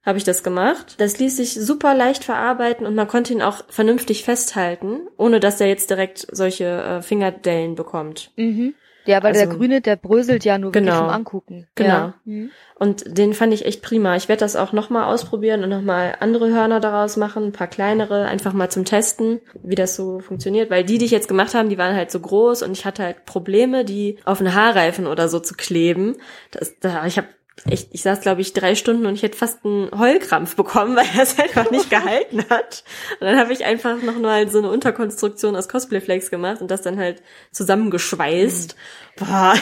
habe 0.04 0.18
ich 0.18 0.24
das 0.24 0.42
gemacht. 0.42 0.96
Das 0.98 1.18
ließ 1.18 1.36
sich 1.38 1.54
super 1.54 1.94
leicht 1.94 2.24
verarbeiten 2.24 2.86
und 2.86 2.94
man 2.94 3.08
konnte 3.08 3.32
ihn 3.32 3.42
auch 3.42 3.64
vernünftig 3.68 4.22
festhalten, 4.22 5.08
ohne 5.16 5.40
dass 5.40 5.60
er 5.60 5.66
jetzt 5.66 5.90
direkt 5.90 6.26
solche 6.30 6.64
äh, 6.64 7.02
Fingerdellen 7.02 7.74
bekommt. 7.74 8.30
Mhm. 8.36 8.74
Ja, 9.06 9.22
weil 9.22 9.32
also, 9.32 9.46
der 9.46 9.54
Grüne, 9.54 9.80
der 9.80 9.96
bröselt 9.96 10.44
ja 10.44 10.58
nur 10.58 10.72
genau, 10.72 10.86
wirklich 10.86 10.98
vom 10.98 11.10
Angucken. 11.10 11.66
Genau. 11.74 11.88
Ja. 11.88 12.14
Mhm. 12.24 12.50
Und 12.76 13.18
den 13.18 13.34
fand 13.34 13.52
ich 13.52 13.66
echt 13.66 13.82
prima. 13.82 14.16
Ich 14.16 14.28
werde 14.28 14.40
das 14.40 14.56
auch 14.56 14.72
nochmal 14.72 15.04
ausprobieren 15.04 15.62
und 15.62 15.70
nochmal 15.70 16.16
andere 16.20 16.50
Hörner 16.50 16.80
daraus 16.80 17.16
machen, 17.16 17.44
ein 17.44 17.52
paar 17.52 17.66
kleinere, 17.66 18.24
einfach 18.24 18.52
mal 18.52 18.70
zum 18.70 18.84
Testen, 18.84 19.40
wie 19.62 19.74
das 19.74 19.94
so 19.94 20.20
funktioniert. 20.20 20.70
Weil 20.70 20.84
die, 20.84 20.98
die 20.98 21.04
ich 21.04 21.10
jetzt 21.10 21.28
gemacht 21.28 21.54
haben, 21.54 21.68
die 21.68 21.78
waren 21.78 21.94
halt 21.94 22.10
so 22.10 22.20
groß 22.20 22.62
und 22.62 22.72
ich 22.72 22.84
hatte 22.84 23.04
halt 23.04 23.24
Probleme, 23.26 23.84
die 23.84 24.18
auf 24.24 24.40
einen 24.40 24.54
Haarreifen 24.54 25.06
oder 25.06 25.28
so 25.28 25.38
zu 25.38 25.54
kleben. 25.54 26.16
Das, 26.50 26.78
da, 26.80 27.06
ich 27.06 27.16
habe 27.18 27.28
ich, 27.70 27.88
ich 27.92 28.02
saß, 28.02 28.20
glaube 28.20 28.40
ich, 28.40 28.52
drei 28.52 28.74
Stunden 28.74 29.06
und 29.06 29.14
ich 29.14 29.22
hätte 29.22 29.38
fast 29.38 29.64
einen 29.64 29.90
Heulkrampf 29.96 30.56
bekommen, 30.56 30.96
weil 30.96 31.06
er 31.14 31.22
es 31.22 31.38
einfach 31.38 31.70
nicht 31.70 31.88
gehalten 31.88 32.44
hat. 32.50 32.84
Und 33.20 33.26
dann 33.26 33.38
habe 33.38 33.52
ich 33.52 33.64
einfach 33.64 34.02
noch 34.02 34.18
mal 34.18 34.48
so 34.50 34.58
eine 34.58 34.70
Unterkonstruktion 34.70 35.56
aus 35.56 35.68
Cosplayflex 35.68 36.30
gemacht 36.30 36.60
und 36.60 36.70
das 36.70 36.82
dann 36.82 36.98
halt 36.98 37.22
zusammengeschweißt. 37.52 38.74
Mhm. 38.74 39.24
Boah. 39.24 39.54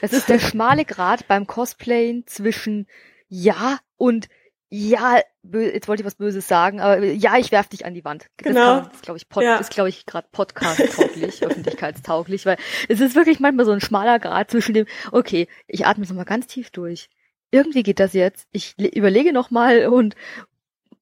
Es 0.00 0.12
ist 0.12 0.28
der 0.28 0.38
schmale 0.38 0.84
Grad 0.84 1.28
beim 1.28 1.46
Cosplayen 1.46 2.26
zwischen 2.26 2.86
ja 3.28 3.78
und 3.96 4.28
ja, 4.68 5.20
jetzt 5.52 5.88
wollte 5.88 6.02
ich 6.02 6.06
was 6.06 6.14
Böses 6.14 6.48
sagen, 6.48 6.80
aber 6.80 7.04
ja, 7.04 7.36
ich 7.36 7.52
werf 7.52 7.68
dich 7.68 7.84
an 7.84 7.94
die 7.94 8.04
Wand. 8.04 8.26
Genau. 8.38 8.80
Das, 8.80 8.92
das 8.92 9.02
glaube 9.02 9.18
ich, 9.18 9.28
Pod, 9.28 9.42
ja. 9.42 9.56
ist 9.56 9.70
glaube 9.70 9.88
ich 9.88 10.06
gerade 10.06 10.26
Podcast-tauglich, 10.32 11.42
öffentlichkeitstauglich, 11.46 12.46
weil 12.46 12.56
es 12.88 13.00
ist 13.00 13.14
wirklich 13.14 13.40
manchmal 13.40 13.66
so 13.66 13.72
ein 13.72 13.80
schmaler 13.80 14.18
Grad 14.18 14.50
zwischen 14.50 14.74
dem, 14.74 14.86
okay, 15.12 15.48
ich 15.66 15.86
atme 15.86 16.04
jetzt 16.04 16.10
nochmal 16.10 16.24
ganz 16.24 16.46
tief 16.46 16.70
durch. 16.70 17.10
Irgendwie 17.50 17.82
geht 17.82 18.00
das 18.00 18.14
jetzt. 18.14 18.48
Ich 18.52 18.78
überlege 18.78 19.32
nochmal 19.32 19.86
und 19.86 20.16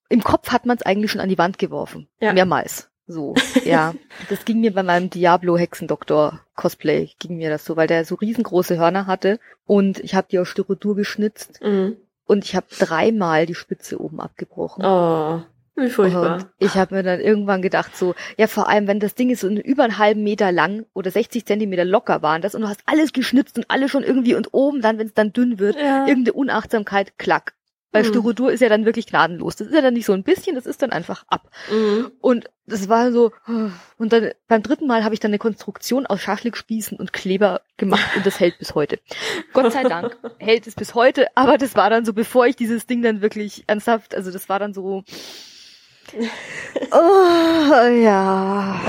im 0.08 0.22
Kopf 0.22 0.50
hat 0.50 0.66
man 0.66 0.76
es 0.76 0.82
eigentlich 0.82 1.10
schon 1.10 1.20
an 1.20 1.28
die 1.28 1.38
Wand 1.38 1.58
geworfen. 1.58 2.08
Ja. 2.20 2.32
Mehrmals. 2.32 2.90
So, 3.06 3.34
ja. 3.64 3.94
das 4.28 4.44
ging 4.44 4.60
mir 4.60 4.72
bei 4.72 4.82
meinem 4.82 5.10
Diablo-Hexendoktor-Cosplay, 5.10 7.10
ging 7.18 7.36
mir 7.36 7.50
das 7.50 7.64
so, 7.64 7.76
weil 7.76 7.86
der 7.86 8.04
so 8.04 8.16
riesengroße 8.16 8.78
Hörner 8.78 9.06
hatte 9.06 9.38
und 9.64 9.98
ich 10.00 10.14
habe 10.14 10.28
die 10.30 10.38
aus 10.38 10.48
Styrodur 10.48 10.96
geschnitzt. 10.96 11.60
Mhm 11.62 11.96
und 12.26 12.44
ich 12.44 12.56
habe 12.56 12.66
dreimal 12.78 13.46
die 13.46 13.54
Spitze 13.54 14.00
oben 14.00 14.20
abgebrochen. 14.20 14.84
Oh. 14.84 15.42
Wie 15.74 15.88
furchtbar. 15.88 16.34
Und 16.34 16.46
ich 16.58 16.74
habe 16.74 16.94
mir 16.94 17.02
dann 17.02 17.20
irgendwann 17.20 17.62
gedacht, 17.62 17.96
so, 17.96 18.14
ja, 18.36 18.46
vor 18.46 18.68
allem, 18.68 18.86
wenn 18.86 19.00
das 19.00 19.14
Ding 19.14 19.30
ist 19.30 19.40
so 19.40 19.48
über 19.48 19.84
einen 19.84 19.96
halben 19.96 20.22
Meter 20.22 20.52
lang 20.52 20.84
oder 20.92 21.10
60 21.10 21.46
Zentimeter 21.46 21.84
locker 21.84 22.20
waren 22.20 22.42
das 22.42 22.54
und 22.54 22.60
du 22.60 22.68
hast 22.68 22.82
alles 22.84 23.12
geschnitzt 23.12 23.56
und 23.56 23.70
alles 23.70 23.90
schon 23.90 24.02
irgendwie 24.02 24.34
und 24.34 24.52
oben 24.52 24.82
dann, 24.82 24.98
wenn 24.98 25.06
es 25.06 25.14
dann 25.14 25.32
dünn 25.32 25.58
wird, 25.58 25.76
ja. 25.76 26.06
irgendeine 26.06 26.34
Unachtsamkeit, 26.34 27.18
klack. 27.18 27.54
Weil 27.92 28.04
mhm. 28.04 28.08
Styrodur 28.08 28.50
ist 28.52 28.60
ja 28.60 28.68
dann 28.68 28.84
wirklich 28.84 29.06
gnadenlos. 29.06 29.56
Das 29.56 29.68
ist 29.68 29.74
ja 29.74 29.82
dann 29.82 29.94
nicht 29.94 30.06
so 30.06 30.14
ein 30.14 30.22
bisschen, 30.22 30.56
das 30.56 30.66
ist 30.66 30.82
dann 30.82 30.90
einfach 30.90 31.24
ab. 31.28 31.50
Mhm. 31.70 32.10
Und 32.20 32.50
das 32.66 32.88
war 32.88 33.12
so, 33.12 33.32
und 33.98 34.12
dann 34.12 34.30
beim 34.48 34.62
dritten 34.62 34.86
Mal 34.86 35.04
habe 35.04 35.14
ich 35.14 35.20
dann 35.20 35.30
eine 35.30 35.38
Konstruktion 35.38 36.06
aus 36.06 36.20
Schaschlikspießen 36.20 36.98
und 36.98 37.12
Kleber 37.12 37.60
gemacht 37.76 38.16
und 38.16 38.24
das 38.24 38.40
hält 38.40 38.58
bis 38.58 38.74
heute. 38.74 38.98
Gott 39.52 39.72
sei 39.72 39.82
Dank 39.82 40.16
hält 40.38 40.66
es 40.66 40.74
bis 40.74 40.94
heute, 40.94 41.26
aber 41.36 41.58
das 41.58 41.74
war 41.74 41.90
dann 41.90 42.04
so, 42.04 42.12
bevor 42.12 42.46
ich 42.46 42.56
dieses 42.56 42.86
Ding 42.86 43.02
dann 43.02 43.20
wirklich 43.20 43.64
ernsthaft, 43.66 44.14
also 44.14 44.30
das 44.30 44.48
war 44.48 44.58
dann 44.58 44.72
so, 44.74 45.04
oh, 46.92 47.86
ja. 48.02 48.80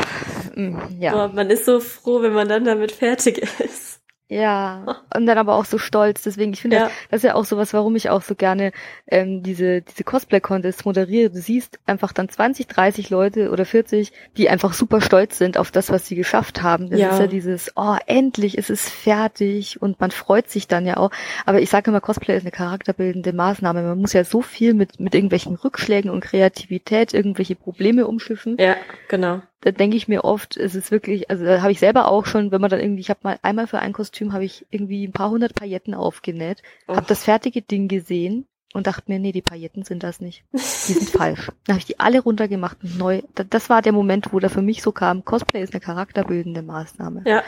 Mm, 0.55 0.77
ja. 0.99 1.13
Boah, 1.13 1.27
man 1.33 1.49
ist 1.49 1.65
so 1.65 1.79
froh, 1.79 2.21
wenn 2.21 2.33
man 2.33 2.47
dann 2.47 2.65
damit 2.65 2.91
fertig 2.91 3.39
ist. 3.59 3.92
Ja, 4.29 5.01
und 5.15 5.25
dann 5.25 5.37
aber 5.37 5.55
auch 5.55 5.65
so 5.65 5.77
stolz. 5.77 6.23
Deswegen, 6.23 6.53
ich 6.53 6.61
finde, 6.61 6.77
ja. 6.77 6.83
das, 6.83 6.91
das, 7.09 7.17
ist 7.19 7.23
ja 7.23 7.35
auch 7.35 7.45
sowas, 7.45 7.73
warum 7.73 7.95
ich 7.95 8.09
auch 8.09 8.21
so 8.21 8.35
gerne 8.35 8.71
ähm, 9.07 9.43
diese, 9.43 9.81
diese 9.81 10.03
Cosplay-Contests 10.03 10.85
moderiere. 10.85 11.29
Du 11.29 11.39
siehst 11.39 11.79
einfach 11.85 12.13
dann 12.13 12.29
20, 12.29 12.67
30 12.67 13.09
Leute 13.09 13.51
oder 13.51 13.65
40, 13.65 14.11
die 14.37 14.49
einfach 14.49 14.73
super 14.73 15.01
stolz 15.01 15.37
sind 15.37 15.57
auf 15.57 15.71
das, 15.71 15.89
was 15.89 16.07
sie 16.07 16.15
geschafft 16.15 16.63
haben. 16.63 16.89
Das 16.89 16.99
ja. 16.99 17.09
ist 17.09 17.19
ja 17.19 17.27
dieses, 17.27 17.71
oh, 17.75 17.95
endlich 18.07 18.57
ist 18.57 18.69
es 18.69 18.89
fertig 18.89 19.81
und 19.81 19.99
man 19.99 20.11
freut 20.11 20.49
sich 20.49 20.67
dann 20.67 20.85
ja 20.85 20.97
auch. 20.97 21.11
Aber 21.45 21.61
ich 21.61 21.69
sage 21.69 21.91
immer, 21.91 22.01
Cosplay 22.01 22.35
ist 22.35 22.43
eine 22.43 22.51
charakterbildende 22.51 23.33
Maßnahme. 23.33 23.83
Man 23.83 23.99
muss 23.99 24.13
ja 24.13 24.23
so 24.23 24.41
viel 24.41 24.73
mit, 24.73 24.99
mit 24.99 25.13
irgendwelchen 25.15 25.55
Rückschlägen 25.55 26.09
und 26.09 26.21
Kreativität 26.21 27.13
irgendwelche 27.13 27.55
Probleme 27.55 28.07
umschiffen. 28.07 28.57
Ja, 28.59 28.75
genau 29.09 29.41
da 29.63 29.71
denke 29.71 29.95
ich 29.95 30.09
mir 30.09 30.25
oft, 30.25 30.57
es 30.57 30.75
ist 30.75 30.91
wirklich, 30.91 31.29
also 31.29 31.45
da 31.45 31.61
habe 31.61 31.71
ich 31.71 31.79
selber 31.79 32.09
auch 32.09 32.25
schon, 32.25 32.51
wenn 32.51 32.59
man 32.59 32.69
dann 32.69 32.81
irgendwie, 32.81 32.99
ich 32.99 33.09
habe 33.09 33.21
mal 33.23 33.39
einmal 33.43 33.65
für 33.65 33.79
ein 33.79 33.93
Kostüm 33.93 34.33
habe 34.33 34.43
ich 34.43 34.65
irgendwie 34.71 35.07
ein 35.07 35.13
paar 35.13 35.29
hundert 35.29 35.55
Pailletten 35.55 35.93
aufgenäht, 35.93 36.61
oh. 36.87 36.95
habe 36.97 37.05
das 37.07 37.23
fertige 37.23 37.61
Ding 37.61 37.87
gesehen 37.87 38.45
und 38.73 38.87
dachte 38.87 39.09
mir, 39.09 39.19
nee, 39.19 39.31
die 39.31 39.41
Pailletten 39.41 39.83
sind 39.83 40.03
das 40.03 40.19
nicht. 40.19 40.43
Die 40.51 40.57
sind 40.57 41.09
falsch. 41.09 41.49
Dann 41.65 41.75
habe 41.75 41.79
ich 41.79 41.85
die 41.85 41.99
alle 41.99 42.19
runtergemacht 42.19 42.83
und 42.83 42.97
neu. 42.97 43.21
Das 43.35 43.69
war 43.69 43.81
der 43.81 43.93
Moment, 43.93 44.33
wo 44.33 44.39
da 44.39 44.49
für 44.49 44.61
mich 44.61 44.81
so 44.81 44.91
kam, 44.91 45.23
Cosplay 45.23 45.63
ist 45.63 45.73
eine 45.73 45.79
charakterbildende 45.79 46.61
Maßnahme. 46.61 47.23
Ja. 47.25 47.43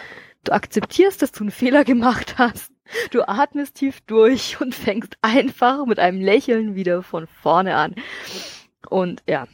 Du 0.46 0.54
akzeptierst, 0.54 1.22
dass 1.22 1.34
du 1.34 1.44
einen 1.44 1.52
Fehler 1.52 1.84
gemacht 1.84 2.36
hast. 2.38 2.72
Du 3.12 3.28
atmest 3.28 3.76
tief 3.76 4.00
durch 4.02 4.62
und 4.62 4.74
fängst 4.74 5.18
einfach 5.22 5.86
mit 5.86 6.00
einem 6.00 6.22
Lächeln 6.22 6.76
wieder 6.76 7.04
von 7.04 7.28
vorne 7.28 7.76
an. 7.76 7.96
Und 8.90 9.24
ja. 9.28 9.48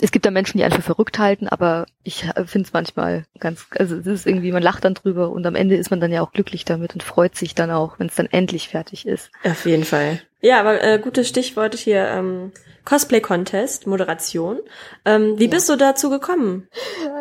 Es 0.00 0.10
gibt 0.10 0.24
da 0.24 0.30
Menschen, 0.30 0.56
die 0.56 0.64
einfach 0.64 0.82
verrückt 0.82 1.18
halten, 1.18 1.48
aber 1.48 1.86
ich 2.02 2.24
finde 2.46 2.66
es 2.66 2.72
manchmal 2.72 3.26
ganz, 3.38 3.66
also 3.78 3.96
es 3.96 4.06
ist 4.06 4.26
irgendwie, 4.26 4.52
man 4.52 4.62
lacht 4.62 4.84
dann 4.84 4.94
drüber 4.94 5.30
und 5.30 5.44
am 5.46 5.54
Ende 5.54 5.76
ist 5.76 5.90
man 5.90 6.00
dann 6.00 6.10
ja 6.10 6.22
auch 6.22 6.32
glücklich 6.32 6.64
damit 6.64 6.94
und 6.94 7.02
freut 7.02 7.36
sich 7.36 7.54
dann 7.54 7.70
auch, 7.70 7.98
wenn 7.98 8.06
es 8.06 8.14
dann 8.14 8.28
endlich 8.30 8.68
fertig 8.68 9.06
ist. 9.06 9.30
Auf 9.44 9.66
jeden 9.66 9.84
Fall. 9.84 10.22
Ja, 10.40 10.60
aber 10.60 10.82
äh, 10.82 10.98
gutes 10.98 11.28
Stichwort 11.28 11.74
hier, 11.74 12.06
ähm, 12.08 12.52
Cosplay 12.84 13.20
Contest, 13.20 13.86
Moderation. 13.86 14.60
Ähm, 15.04 15.38
wie 15.38 15.44
ja. 15.44 15.50
bist 15.50 15.68
du 15.68 15.76
dazu 15.76 16.10
gekommen? 16.10 16.68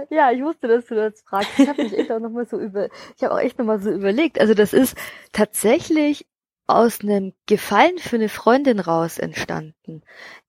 Ja, 0.09 0.31
ich 0.31 0.41
wusste, 0.41 0.67
dass 0.67 0.85
du 0.85 0.95
das 0.95 1.21
fragst. 1.21 1.49
Ich 1.57 1.67
habe 1.67 1.83
mich 1.83 1.97
echt 1.97 2.11
auch 2.11 2.19
nochmal 2.19 2.45
so 2.45 2.57
über, 2.59 2.89
ich 3.17 3.23
habe 3.23 3.33
auch 3.33 3.39
echt 3.39 3.57
nochmal 3.57 3.81
so 3.81 3.89
überlegt. 3.89 4.39
Also 4.39 4.53
das 4.53 4.73
ist 4.73 4.97
tatsächlich 5.31 6.25
aus 6.67 7.01
einem 7.01 7.33
Gefallen 7.45 7.97
für 7.97 8.15
eine 8.15 8.29
Freundin 8.29 8.79
raus 8.79 9.19
entstanden. 9.19 10.03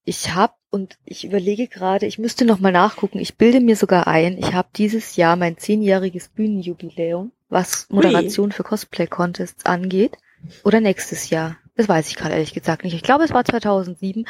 Ich 0.05 0.35
habe 0.35 0.55
und 0.75 0.99
ich 1.05 1.25
überlege 1.25 1.69
gerade, 1.69 2.05
ich 2.05 2.19
müsste 2.19 2.45
noch 2.45 2.59
mal 2.59 2.73
nachgucken. 2.73 3.21
Ich 3.21 3.37
bilde 3.37 3.61
mir 3.61 3.77
sogar 3.77 4.09
ein, 4.09 4.37
ich 4.37 4.55
habe 4.55 4.67
dieses 4.75 5.15
Jahr 5.15 5.37
mein 5.37 5.57
zehnjähriges 5.57 6.31
Bühnenjubiläum, 6.31 7.31
was 7.49 7.87
Moderation 7.91 8.47
Ui. 8.47 8.53
für 8.53 8.65
Cosplay 8.65 9.07
Contests 9.07 9.67
angeht, 9.67 10.19
oder 10.65 10.81
nächstes 10.81 11.31
Jahr. 11.31 11.57
Das 11.77 11.89
weiß 11.89 12.09
ich 12.09 12.17
gerade 12.17 12.35
ehrlich 12.35 12.55
gesagt 12.55 12.83
nicht. 12.83 12.95
Ich 12.95 13.05
glaube, 13.05 13.23
es 13.23 13.33
war 13.33 13.45
2007. 13.45 14.27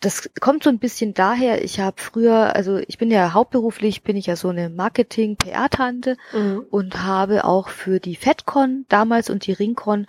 Das 0.00 0.30
kommt 0.40 0.64
so 0.64 0.70
ein 0.70 0.78
bisschen 0.78 1.12
daher. 1.12 1.62
Ich 1.62 1.78
habe 1.78 2.00
früher, 2.00 2.56
also 2.56 2.78
ich 2.78 2.96
bin 2.96 3.10
ja 3.10 3.34
hauptberuflich, 3.34 4.02
bin 4.02 4.16
ich 4.16 4.26
ja 4.26 4.36
so 4.36 4.48
eine 4.48 4.70
Marketing-PR-Tante 4.70 6.16
mhm. 6.32 6.64
und 6.70 7.02
habe 7.02 7.44
auch 7.44 7.68
für 7.68 8.00
die 8.00 8.16
FedCon 8.16 8.86
damals 8.88 9.28
und 9.28 9.46
die 9.46 9.52
Ringcon 9.52 10.06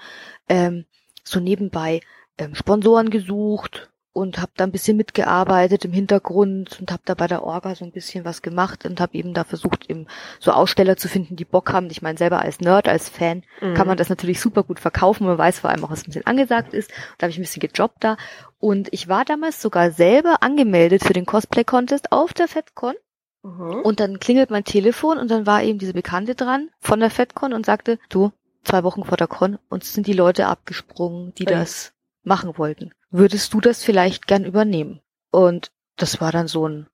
ähm, 0.47 0.85
so 1.25 1.41
nebenbei 1.41 1.99
ähm, 2.37 2.55
Sponsoren 2.55 3.09
gesucht 3.09 3.89
und 4.13 4.39
habe 4.39 4.51
da 4.55 4.63
ein 4.63 4.71
bisschen 4.71 4.95
mitgearbeitet 4.95 5.85
im 5.85 5.91
Hintergrund 5.91 6.79
und 6.79 6.91
habe 6.91 7.01
da 7.03 7.15
bei 7.15 7.27
der 7.27 7.43
Orga 7.43 7.73
so 7.73 7.83
ein 7.83 7.91
bisschen 7.91 8.23
was 8.25 8.43
gemacht 8.43 8.85
und 8.85 9.01
habe 9.01 9.17
eben 9.17 9.33
da 9.33 9.43
versucht, 9.43 9.89
eben 9.89 10.05
so 10.39 10.51
Aussteller 10.51 10.95
zu 10.97 11.09
finden, 11.09 11.35
die 11.35 11.45
Bock 11.45 11.73
haben. 11.73 11.87
Ich 11.89 12.03
meine, 12.03 12.17
selber 12.17 12.39
als 12.39 12.59
Nerd, 12.59 12.87
als 12.87 13.09
Fan 13.09 13.43
mhm. 13.59 13.73
kann 13.73 13.87
man 13.87 13.97
das 13.97 14.09
natürlich 14.09 14.39
super 14.39 14.63
gut 14.63 14.79
verkaufen. 14.79 15.25
Man 15.25 15.37
weiß 15.37 15.59
vor 15.59 15.71
allem 15.71 15.83
auch, 15.83 15.89
was 15.89 16.03
ein 16.03 16.05
bisschen 16.05 16.27
angesagt 16.27 16.73
ist. 16.73 16.91
Da 17.17 17.25
habe 17.25 17.31
ich 17.31 17.39
ein 17.39 17.41
bisschen 17.41 17.61
gejobbt 17.61 18.03
da. 18.03 18.17
Und 18.59 18.87
ich 18.93 19.09
war 19.09 19.25
damals 19.25 19.61
sogar 19.61 19.91
selber 19.91 20.37
angemeldet 20.41 21.03
für 21.03 21.13
den 21.13 21.25
Cosplay-Contest 21.25 22.11
auf 22.11 22.33
der 22.33 22.47
FedCon. 22.47 22.93
Mhm. 23.41 23.81
Und 23.81 23.99
dann 23.99 24.19
klingelt 24.19 24.51
mein 24.51 24.63
Telefon 24.63 25.17
und 25.17 25.31
dann 25.31 25.47
war 25.47 25.63
eben 25.63 25.79
diese 25.79 25.93
Bekannte 25.93 26.35
dran 26.35 26.69
von 26.79 26.99
der 26.99 27.09
FedCon 27.09 27.51
und 27.51 27.65
sagte, 27.65 27.97
du, 28.09 28.31
zwei 28.63 28.83
Wochen 28.83 29.03
vor 29.03 29.17
der 29.17 29.27
Con, 29.27 29.57
uns 29.69 29.93
sind 29.93 30.07
die 30.07 30.13
Leute 30.13 30.47
abgesprungen, 30.47 31.33
die 31.35 31.45
das 31.45 31.92
machen 32.23 32.57
wollten. 32.57 32.93
Würdest 33.09 33.53
du 33.53 33.61
das 33.61 33.83
vielleicht 33.83 34.27
gern 34.27 34.45
übernehmen? 34.45 35.01
Und 35.31 35.71
das 35.95 36.21
war 36.21 36.31
dann 36.31 36.47
so 36.47 36.67
ein, 36.67 36.87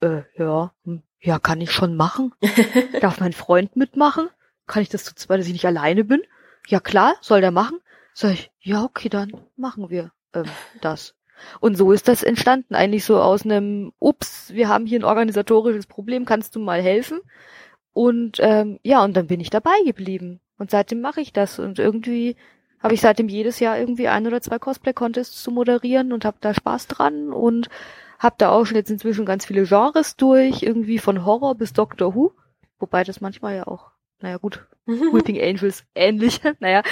äh, 0.00 0.22
ja, 0.36 0.72
hm, 0.84 1.02
ja, 1.20 1.38
kann 1.38 1.60
ich 1.60 1.72
schon 1.72 1.96
machen. 1.96 2.32
Darf 3.00 3.20
mein 3.20 3.32
Freund 3.32 3.76
mitmachen? 3.76 4.28
Kann 4.66 4.82
ich 4.82 4.88
das 4.88 5.04
zu 5.04 5.14
zweit, 5.14 5.40
dass 5.40 5.46
ich 5.46 5.52
nicht 5.52 5.66
alleine 5.66 6.04
bin? 6.04 6.22
Ja 6.68 6.80
klar, 6.80 7.16
soll 7.20 7.40
der 7.40 7.50
machen? 7.50 7.78
Sag 8.14 8.32
ich, 8.32 8.50
ja, 8.60 8.84
okay, 8.84 9.08
dann 9.08 9.32
machen 9.56 9.90
wir 9.90 10.12
ähm, 10.34 10.44
das. 10.80 11.14
Und 11.60 11.76
so 11.76 11.92
ist 11.92 12.08
das 12.08 12.22
entstanden, 12.22 12.74
eigentlich 12.74 13.04
so 13.04 13.20
aus 13.20 13.44
einem, 13.44 13.92
ups, 13.98 14.52
wir 14.52 14.68
haben 14.68 14.86
hier 14.86 14.98
ein 14.98 15.04
organisatorisches 15.04 15.86
Problem, 15.86 16.24
kannst 16.24 16.56
du 16.56 16.60
mal 16.60 16.82
helfen? 16.82 17.20
Und 17.92 18.38
ähm, 18.40 18.78
ja, 18.82 19.02
und 19.04 19.16
dann 19.16 19.28
bin 19.28 19.40
ich 19.40 19.50
dabei 19.50 19.76
geblieben. 19.84 20.40
Und 20.58 20.70
seitdem 20.70 21.00
mache 21.00 21.20
ich 21.20 21.32
das. 21.32 21.58
Und 21.58 21.78
irgendwie 21.78 22.36
habe 22.80 22.94
ich 22.94 23.00
seitdem 23.00 23.28
jedes 23.28 23.60
Jahr 23.60 23.78
irgendwie 23.78 24.08
ein 24.08 24.26
oder 24.26 24.40
zwei 24.40 24.58
Cosplay-Contests 24.58 25.42
zu 25.42 25.50
moderieren 25.50 26.12
und 26.12 26.24
habe 26.24 26.38
da 26.40 26.54
Spaß 26.54 26.86
dran 26.86 27.32
und 27.32 27.68
habe 28.18 28.36
da 28.38 28.50
auch 28.50 28.64
schon 28.64 28.76
jetzt 28.76 28.90
inzwischen 28.90 29.26
ganz 29.26 29.46
viele 29.46 29.64
Genres 29.64 30.16
durch, 30.16 30.62
irgendwie 30.62 30.98
von 30.98 31.24
Horror 31.24 31.54
bis 31.54 31.72
Doctor 31.72 32.14
Who, 32.14 32.32
wobei 32.78 33.04
das 33.04 33.20
manchmal 33.20 33.56
ja 33.56 33.66
auch, 33.66 33.90
naja 34.20 34.38
gut, 34.38 34.66
Weeping 34.86 35.40
Angels 35.40 35.84
ähnlich, 35.94 36.40
naja. 36.60 36.82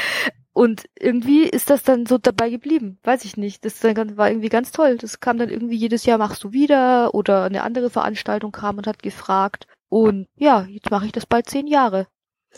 Und 0.53 0.89
irgendwie 0.99 1.43
ist 1.43 1.69
das 1.69 1.83
dann 1.83 2.07
so 2.07 2.17
dabei 2.17 2.49
geblieben, 2.49 2.99
weiß 3.03 3.27
ich 3.27 3.37
nicht. 3.37 3.63
Das 3.67 3.85
war 3.85 4.31
irgendwie 4.31 4.49
ganz 4.49 4.73
toll. 4.73 4.97
Das 4.97 5.21
kam 5.21 5.37
dann 5.37 5.51
irgendwie 5.51 5.77
jedes 5.77 6.07
Jahr 6.07 6.17
machst 6.17 6.43
du 6.45 6.53
wieder 6.53 7.13
oder 7.13 7.45
eine 7.45 7.63
andere 7.63 7.91
Veranstaltung 7.91 8.53
kam 8.53 8.79
und 8.79 8.87
hat 8.87 9.03
gefragt. 9.03 9.67
Und 9.91 10.29
ja, 10.35 10.63
jetzt 10.63 10.91
mache 10.91 11.05
ich 11.05 11.13
das 11.13 11.27
bald 11.27 11.47
zehn 11.51 11.67
Jahre 11.67 12.07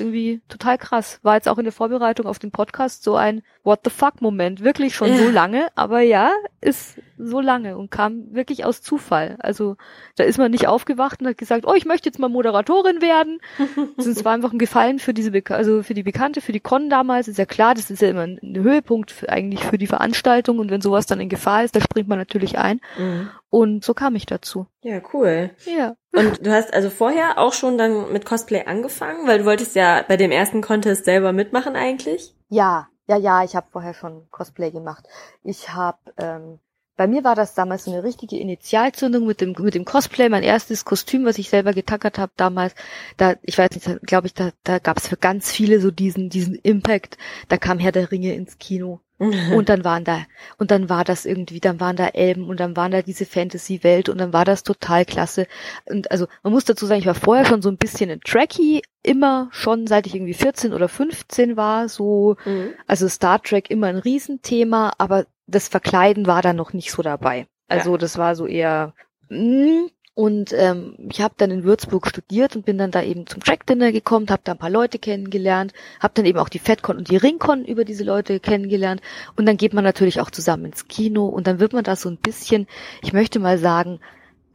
irgendwie 0.00 0.40
total 0.48 0.78
krass. 0.78 1.20
War 1.22 1.34
jetzt 1.34 1.48
auch 1.48 1.58
in 1.58 1.64
der 1.64 1.72
Vorbereitung 1.72 2.26
auf 2.26 2.38
den 2.38 2.50
Podcast 2.50 3.02
so 3.02 3.16
ein 3.16 3.42
What 3.64 3.80
the 3.84 3.90
fuck 3.90 4.22
Moment. 4.22 4.64
Wirklich 4.64 4.94
schon 4.94 5.16
so 5.16 5.28
lange, 5.28 5.68
aber 5.74 6.00
ja, 6.00 6.32
ist 6.60 6.98
so 7.18 7.40
lange 7.40 7.76
und 7.76 7.90
kam 7.90 8.34
wirklich 8.34 8.64
aus 8.64 8.80
Zufall. 8.80 9.36
Also 9.40 9.76
da 10.16 10.24
ist 10.24 10.38
man 10.38 10.50
nicht 10.50 10.68
aufgewacht 10.68 11.20
und 11.20 11.26
hat 11.26 11.38
gesagt, 11.38 11.66
oh, 11.66 11.74
ich 11.74 11.84
möchte 11.84 12.08
jetzt 12.08 12.18
mal 12.18 12.28
Moderatorin 12.28 13.02
werden. 13.02 13.40
es 13.98 14.24
war 14.24 14.32
einfach 14.32 14.52
ein 14.52 14.58
Gefallen 14.58 14.98
für 14.98 15.12
diese, 15.12 15.32
Be 15.32 15.42
also 15.48 15.82
für 15.82 15.94
die 15.94 16.02
Bekannte, 16.02 16.40
für 16.40 16.52
die 16.52 16.60
Con 16.60 16.88
damals. 16.88 17.28
Ist 17.28 17.38
ja 17.38 17.46
klar, 17.46 17.74
das 17.74 17.90
ist 17.90 18.00
ja 18.00 18.08
immer 18.08 18.22
ein 18.22 18.40
Höhepunkt 18.42 19.10
für, 19.10 19.28
eigentlich 19.28 19.64
für 19.64 19.78
die 19.78 19.86
Veranstaltung 19.86 20.58
und 20.58 20.70
wenn 20.70 20.80
sowas 20.80 21.06
dann 21.06 21.20
in 21.20 21.28
Gefahr 21.28 21.64
ist, 21.64 21.76
da 21.76 21.80
springt 21.80 22.08
man 22.08 22.18
natürlich 22.18 22.58
ein. 22.58 22.80
Mhm. 22.98 23.30
Und 23.50 23.82
so 23.84 23.94
kam 23.94 24.14
ich 24.14 24.26
dazu. 24.26 24.66
Ja, 24.82 25.00
cool. 25.12 25.50
Ja. 25.64 25.94
Und 26.12 26.44
du 26.44 26.52
hast 26.52 26.72
also 26.74 26.90
vorher 26.90 27.38
auch 27.38 27.52
schon 27.52 27.78
dann 27.78 28.12
mit 28.12 28.26
Cosplay 28.26 28.64
angefangen, 28.64 29.26
weil 29.26 29.38
du 29.38 29.44
wolltest 29.46 29.74
ja 29.74 30.04
bei 30.06 30.16
dem 30.16 30.30
ersten 30.30 30.60
Contest 30.60 31.06
selber 31.06 31.32
mitmachen 31.32 31.74
eigentlich? 31.74 32.34
Ja, 32.50 32.88
ja, 33.06 33.16
ja, 33.16 33.42
ich 33.42 33.56
habe 33.56 33.68
vorher 33.70 33.94
schon 33.94 34.28
Cosplay 34.30 34.70
gemacht. 34.70 35.06
Ich 35.42 35.72
habe, 35.72 35.98
ähm, 36.18 36.58
bei 36.96 37.06
mir 37.06 37.24
war 37.24 37.34
das 37.34 37.54
damals 37.54 37.84
so 37.84 37.92
eine 37.92 38.02
richtige 38.02 38.36
Initialzündung 38.36 39.26
mit 39.26 39.40
dem 39.40 39.54
mit 39.58 39.74
dem 39.74 39.86
Cosplay. 39.86 40.28
Mein 40.28 40.42
erstes 40.42 40.84
Kostüm, 40.84 41.24
was 41.24 41.38
ich 41.38 41.48
selber 41.48 41.72
getackert 41.72 42.18
habe 42.18 42.32
damals, 42.36 42.74
da 43.16 43.36
ich 43.42 43.56
weiß 43.56 43.70
nicht, 43.70 44.02
glaube 44.02 44.26
ich, 44.26 44.34
da 44.34 44.50
da 44.64 44.78
gab 44.78 44.98
es 44.98 45.08
für 45.08 45.16
ganz 45.16 45.50
viele 45.50 45.80
so 45.80 45.90
diesen 45.90 46.28
diesen 46.28 46.56
Impact. 46.56 47.16
Da 47.48 47.56
kam 47.56 47.78
Herr 47.78 47.92
der 47.92 48.10
Ringe 48.10 48.34
ins 48.34 48.58
Kino 48.58 49.00
und 49.18 49.68
dann 49.68 49.84
waren 49.84 50.04
da, 50.04 50.22
und 50.58 50.70
dann 50.70 50.88
war 50.88 51.04
das 51.04 51.26
irgendwie, 51.26 51.58
dann 51.58 51.80
waren 51.80 51.96
da 51.96 52.06
Elben 52.08 52.48
und 52.48 52.60
dann 52.60 52.76
waren 52.76 52.92
da 52.92 53.02
diese 53.02 53.26
Fantasy-Welt 53.26 54.08
und 54.08 54.18
dann 54.18 54.32
war 54.32 54.44
das 54.44 54.62
total 54.62 55.04
klasse. 55.04 55.46
Und 55.86 56.10
also 56.10 56.26
man 56.44 56.52
muss 56.52 56.64
dazu 56.64 56.86
sagen, 56.86 57.00
ich 57.00 57.06
war 57.06 57.14
vorher 57.14 57.44
schon 57.44 57.60
so 57.60 57.68
ein 57.68 57.78
bisschen 57.78 58.10
ein 58.10 58.20
Trekkie, 58.20 58.82
immer 59.02 59.48
schon, 59.50 59.86
seit 59.86 60.06
ich 60.06 60.14
irgendwie 60.14 60.34
14 60.34 60.72
oder 60.72 60.88
15 60.88 61.56
war, 61.56 61.88
so, 61.88 62.36
mhm. 62.44 62.74
also 62.86 63.08
Star 63.08 63.42
Trek 63.42 63.70
immer 63.70 63.88
ein 63.88 63.98
Riesenthema, 63.98 64.92
aber 64.98 65.26
das 65.46 65.68
Verkleiden 65.68 66.26
war 66.26 66.42
da 66.42 66.52
noch 66.52 66.72
nicht 66.72 66.92
so 66.92 67.02
dabei. 67.02 67.46
Also 67.66 67.92
ja. 67.92 67.98
das 67.98 68.18
war 68.18 68.36
so 68.36 68.46
eher, 68.46 68.94
mh, 69.28 69.38
hm, 69.38 69.90
und 70.18 70.52
ähm, 70.52 70.96
ich 71.08 71.20
habe 71.20 71.34
dann 71.36 71.52
in 71.52 71.62
Würzburg 71.62 72.08
studiert 72.08 72.56
und 72.56 72.66
bin 72.66 72.76
dann 72.76 72.90
da 72.90 73.04
eben 73.04 73.28
zum 73.28 73.40
Track 73.40 73.66
Dinner 73.66 73.92
gekommen, 73.92 74.26
habe 74.30 74.42
da 74.42 74.50
ein 74.50 74.58
paar 74.58 74.68
Leute 74.68 74.98
kennengelernt, 74.98 75.72
habe 76.00 76.14
dann 76.14 76.26
eben 76.26 76.40
auch 76.40 76.48
die 76.48 76.58
FedCon 76.58 76.96
und 76.96 77.08
die 77.08 77.16
Ringcon 77.16 77.64
über 77.64 77.84
diese 77.84 78.02
Leute 78.02 78.40
kennengelernt. 78.40 79.00
Und 79.36 79.46
dann 79.46 79.56
geht 79.56 79.74
man 79.74 79.84
natürlich 79.84 80.20
auch 80.20 80.32
zusammen 80.32 80.64
ins 80.64 80.88
Kino 80.88 81.26
und 81.26 81.46
dann 81.46 81.60
wird 81.60 81.72
man 81.72 81.84
da 81.84 81.94
so 81.94 82.08
ein 82.08 82.16
bisschen, 82.16 82.66
ich 83.00 83.12
möchte 83.12 83.38
mal 83.38 83.58
sagen, 83.58 84.00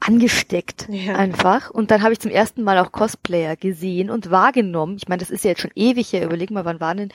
angesteckt 0.06 0.88
ja. 0.90 1.16
einfach. 1.16 1.70
Und 1.70 1.92
dann 1.92 2.02
habe 2.02 2.14
ich 2.14 2.20
zum 2.20 2.32
ersten 2.32 2.64
Mal 2.64 2.78
auch 2.80 2.92
Cosplayer 2.92 3.56
gesehen 3.56 4.10
und 4.10 4.32
wahrgenommen. 4.32 4.98
Ich 4.98 5.08
meine, 5.08 5.20
das 5.20 5.30
ist 5.30 5.44
ja 5.44 5.52
jetzt 5.52 5.62
schon 5.62 5.72
ewig 5.76 6.12
her. 6.14 6.26
Überleg 6.26 6.52
mal, 6.52 6.66
wann 6.66 6.80
waren 6.80 6.98
denn 6.98 7.10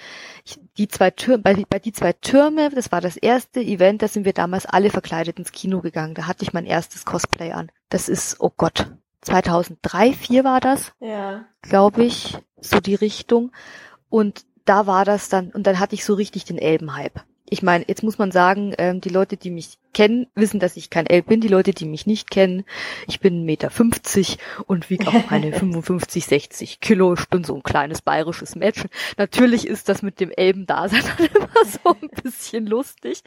ich, 0.45 0.59
die 0.77 0.89
zwei 0.89 1.11
Türme, 1.11 1.43
bei, 1.43 1.65
bei 1.69 1.79
die 1.79 1.93
zwei 1.93 2.13
Türme, 2.13 2.71
das 2.71 2.91
war 2.91 3.01
das 3.01 3.17
erste 3.17 3.61
Event, 3.61 4.03
da 4.03 4.09
sind 4.09 4.25
wir 4.25 4.33
damals 4.33 4.67
alle 4.67 4.91
verkleidet 4.91 5.39
ins 5.39 5.53
Kino 5.53 5.81
gegangen. 5.81 6.15
Da 6.15 6.27
hatte 6.27 6.43
ich 6.43 6.53
mein 6.53 6.67
erstes 6.67 7.05
Cosplay 7.05 7.53
an. 7.53 7.71
Das 7.89 8.09
ist, 8.09 8.37
oh 8.41 8.53
Gott, 8.57 8.91
2003, 9.23 10.13
4 10.13 10.45
war 10.45 10.61
das. 10.61 10.93
Ja. 11.01 11.45
Glaube 11.63 12.05
ich, 12.05 12.39
so 12.61 12.81
die 12.81 12.95
Richtung. 12.95 13.53
Und 14.09 14.45
da 14.65 14.87
war 14.87 15.05
das 15.05 15.29
dann, 15.29 15.51
und 15.51 15.67
dann 15.67 15.79
hatte 15.79 15.95
ich 15.95 16.05
so 16.05 16.15
richtig 16.15 16.45
den 16.45 16.59
Elbenhype 16.59 17.23
ich 17.51 17.63
meine, 17.63 17.85
jetzt 17.89 18.03
muss 18.03 18.19
man 18.19 18.31
sagen, 18.31 18.75
ähm, 18.79 19.01
die 19.01 19.09
Leute, 19.09 19.37
die 19.37 19.51
mich 19.51 19.79
kennen, 19.93 20.27
wissen, 20.35 20.61
dass 20.61 20.77
ich 20.77 20.91
kein 20.91 21.07
Elb 21.07 21.27
bin. 21.27 21.41
Die 21.41 21.49
Leute, 21.49 21.73
die 21.73 21.87
mich 21.87 22.07
nicht 22.07 22.31
kennen, 22.31 22.65
ich 23.07 23.21
bin 23.21 23.45
1,50 23.45 23.45
Meter 23.45 23.71
und 24.67 24.91
wiege 24.91 25.09
auch 25.09 25.13
meine 25.31 25.53
55, 25.53 26.27
60 26.27 26.81
Kilo. 26.81 27.15
Ich 27.15 27.29
bin 27.29 27.45
so 27.45 27.57
ein 27.57 27.63
kleines 27.63 28.03
bayerisches 28.03 28.55
Mädchen. 28.55 28.91
Natürlich 29.17 29.67
ist 29.67 29.89
das 29.89 30.03
mit 30.03 30.21
dem 30.21 30.31
Elben-Dasein 30.31 31.03
immer 31.35 31.65
so 31.65 31.97
ein 32.01 32.09
bisschen 32.23 32.67
lustig. 32.67 33.23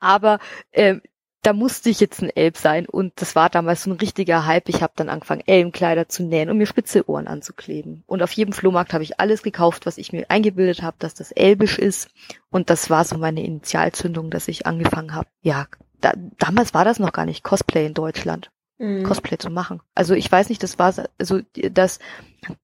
Aber 0.00 0.38
ähm, 0.72 1.00
da 1.42 1.52
musste 1.54 1.88
ich 1.88 2.00
jetzt 2.00 2.22
ein 2.22 2.30
Elb 2.30 2.56
sein 2.58 2.86
und 2.86 3.12
das 3.16 3.34
war 3.34 3.48
damals 3.48 3.84
so 3.84 3.90
ein 3.90 3.96
richtiger 3.96 4.46
Hype. 4.46 4.68
Ich 4.68 4.82
habe 4.82 4.92
dann 4.96 5.08
angefangen, 5.08 5.42
Elbenkleider 5.46 6.08
zu 6.08 6.22
nähen 6.22 6.50
und 6.50 6.58
mir 6.58 6.66
spitze 6.66 7.08
Ohren 7.08 7.26
anzukleben. 7.26 8.04
Und 8.06 8.22
auf 8.22 8.32
jedem 8.32 8.52
Flohmarkt 8.52 8.92
habe 8.92 9.04
ich 9.04 9.18
alles 9.20 9.42
gekauft, 9.42 9.86
was 9.86 9.96
ich 9.96 10.12
mir 10.12 10.26
eingebildet 10.28 10.82
habe, 10.82 10.96
dass 10.98 11.14
das 11.14 11.32
elbisch 11.32 11.78
ist. 11.78 12.10
Und 12.50 12.68
das 12.68 12.90
war 12.90 13.04
so 13.04 13.16
meine 13.16 13.42
Initialzündung, 13.42 14.30
dass 14.30 14.48
ich 14.48 14.66
angefangen 14.66 15.14
habe. 15.14 15.28
Ja, 15.40 15.66
da, 16.00 16.12
damals 16.38 16.74
war 16.74 16.84
das 16.84 16.98
noch 16.98 17.12
gar 17.12 17.24
nicht 17.24 17.42
Cosplay 17.42 17.86
in 17.86 17.94
Deutschland. 17.94 18.50
Mhm. 18.80 19.04
Cosplay 19.04 19.38
zu 19.38 19.50
machen. 19.50 19.80
Also 19.94 20.14
ich 20.14 20.30
weiß 20.30 20.48
nicht, 20.48 20.62
das 20.62 20.78
war 20.78 20.94
also 21.18 21.40
dass 21.70 21.98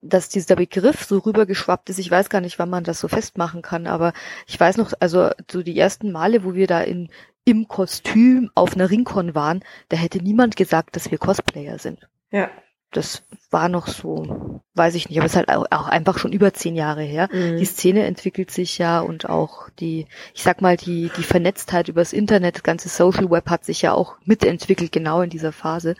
dass 0.01 0.31
dieser 0.31 0.57
Begriff 0.57 1.05
so 1.05 1.19
rübergeschwappt 1.19 1.91
ist. 1.91 1.99
Ich 1.99 2.11
weiß 2.11 2.31
gar 2.31 2.41
nicht, 2.41 2.59
wann 2.59 2.71
man 2.71 2.85
das 2.85 3.01
so 3.01 3.09
festmachen 3.09 3.61
kann, 3.61 3.87
aber 3.87 4.15
ich 4.47 4.59
weiß 4.59 4.79
noch, 4.79 4.95
also 5.01 5.31
so 5.51 5.62
die 5.62 5.79
ersten 5.79 6.12
Male, 6.12 6.45
wo 6.45 6.55
wir 6.55 6.67
da 6.67 6.81
in 6.81 7.11
im 7.47 7.69
Kostüm 7.69 8.51
auf 8.55 8.75
einer 8.75 8.91
Ringcon 8.91 9.35
waren, 9.35 9.65
da 9.89 9.97
hätte 9.97 10.19
niemand 10.19 10.57
gesagt, 10.57 10.97
dass 10.97 11.11
wir 11.11 11.17
Cosplayer 11.17 11.79
sind. 11.79 12.09
Ja. 12.31 12.51
Das 12.91 13.23
war 13.51 13.69
noch 13.69 13.87
so, 13.87 14.61
weiß 14.75 14.95
ich 14.97 15.09
nicht, 15.09 15.19
aber 15.19 15.27
es 15.27 15.33
ist 15.33 15.37
halt 15.37 15.49
auch 15.49 15.89
einfach 15.89 16.19
schon 16.19 16.33
über 16.33 16.53
zehn 16.55 16.75
Jahre 16.75 17.03
her. 17.03 17.29
Mhm. 17.33 17.57
Die 17.59 17.65
Szene 17.65 18.05
entwickelt 18.05 18.51
sich 18.51 18.79
ja 18.79 19.01
und 19.01 19.29
auch 19.29 19.71
die, 19.79 20.07
ich 20.35 20.43
sag 20.43 20.61
mal, 20.61 20.77
die, 20.77 21.11
die 21.17 21.23
Vernetztheit 21.23 21.89
übers 21.89 22.13
Internet, 22.13 22.57
das 22.57 22.63
ganze 22.63 22.89
Social 22.89 23.31
Web 23.31 23.49
hat 23.49 23.65
sich 23.65 23.83
ja 23.83 23.93
auch 23.93 24.17
mitentwickelt, 24.25 24.91
genau 24.93 25.21
in 25.21 25.31
dieser 25.31 25.53
Phase. 25.53 25.95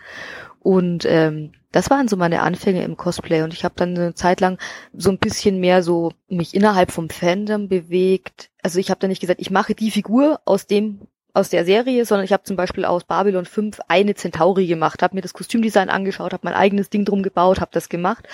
Und 0.61 1.05
ähm, 1.07 1.53
das 1.71 1.91
waren 1.91 2.09
so 2.09 2.17
meine 2.17 2.43
Anfänge 2.43 2.83
im 2.83 2.97
Cosplay 2.97 3.43
und 3.43 3.53
ich 3.53 3.65
habe 3.65 3.75
dann 3.77 3.97
eine 3.97 4.15
Zeit 4.15 4.41
lang 4.41 4.59
so 4.93 5.11
ein 5.11 5.19
bisschen 5.19 5.61
mehr 5.61 5.83
so 5.83 6.13
mich 6.29 6.55
innerhalb 6.55 6.91
vom 6.91 7.09
Fandom 7.11 7.69
bewegt. 7.69 8.51
Also 8.63 8.81
ich 8.81 8.91
habe 8.91 8.99
dann 8.99 9.11
nicht 9.11 9.21
gesagt, 9.21 9.41
ich 9.41 9.51
mache 9.51 9.75
die 9.75 9.91
Figur 9.91 10.41
aus 10.45 10.67
dem 10.67 11.07
aus 11.37 11.51
der 11.51 11.67
Serie, 11.67 12.07
sondern 12.07 12.25
ich 12.25 12.33
habe 12.33 12.45
zum 12.45 12.57
Beispiel 12.57 12.87
aus 12.87 13.05
Babylon 13.05 13.45
5 13.45 13.81
eine 13.89 14.15
Centauri 14.15 14.67
gemacht, 14.67 15.03
habe 15.03 15.15
mir 15.15 15.21
das 15.21 15.35
Kostümdesign 15.35 15.91
angeschaut, 15.91 16.33
habe 16.33 16.47
mein 16.47 16.55
eigenes 16.55 16.89
Ding 16.89 17.05
drum 17.05 17.23
gebaut, 17.23 17.61
habe 17.61 17.71
das 17.75 17.91
gemacht. 17.91 18.27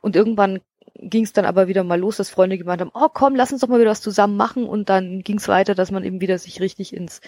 Und 0.00 0.16
irgendwann 0.16 0.60
ging 1.00 1.22
es 1.22 1.32
dann 1.32 1.44
aber 1.44 1.68
wieder 1.68 1.84
mal 1.84 2.00
los, 2.00 2.16
dass 2.16 2.30
Freunde 2.30 2.58
gemeint 2.58 2.80
haben, 2.80 2.90
oh 2.94 3.08
komm, 3.14 3.36
lass 3.36 3.52
uns 3.52 3.60
doch 3.60 3.68
mal 3.68 3.78
wieder 3.78 3.92
was 3.92 4.00
zusammen 4.00 4.36
machen. 4.36 4.66
Und 4.66 4.88
dann 4.88 5.20
ging 5.20 5.38
es 5.38 5.46
weiter, 5.46 5.76
dass 5.76 5.92
man 5.92 6.02
eben 6.02 6.20
wieder 6.20 6.36
sich 6.36 6.60
richtig 6.60 6.92
ins, 6.92 7.20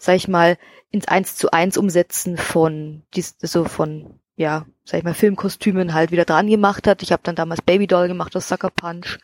sag 0.00 0.16
ich 0.16 0.26
mal, 0.26 0.56
ins 0.90 1.06
Eins 1.06 1.36
zu 1.36 1.50
eins 1.50 1.76
umsetzen 1.76 2.38
von, 2.38 3.02
dies, 3.14 3.36
so 3.42 3.64
von, 3.64 4.18
ja, 4.36 4.64
sag 4.84 4.98
ich 4.98 5.04
mal, 5.04 5.12
Filmkostümen 5.12 5.92
halt 5.92 6.12
wieder 6.12 6.24
dran 6.24 6.46
gemacht 6.46 6.86
hat. 6.86 7.02
Ich 7.02 7.12
habe 7.12 7.22
dann 7.22 7.36
damals 7.36 7.60
Babydoll 7.60 8.08
gemacht 8.08 8.34
aus 8.34 8.48
Sucker 8.48 8.70
Punch. 8.70 9.18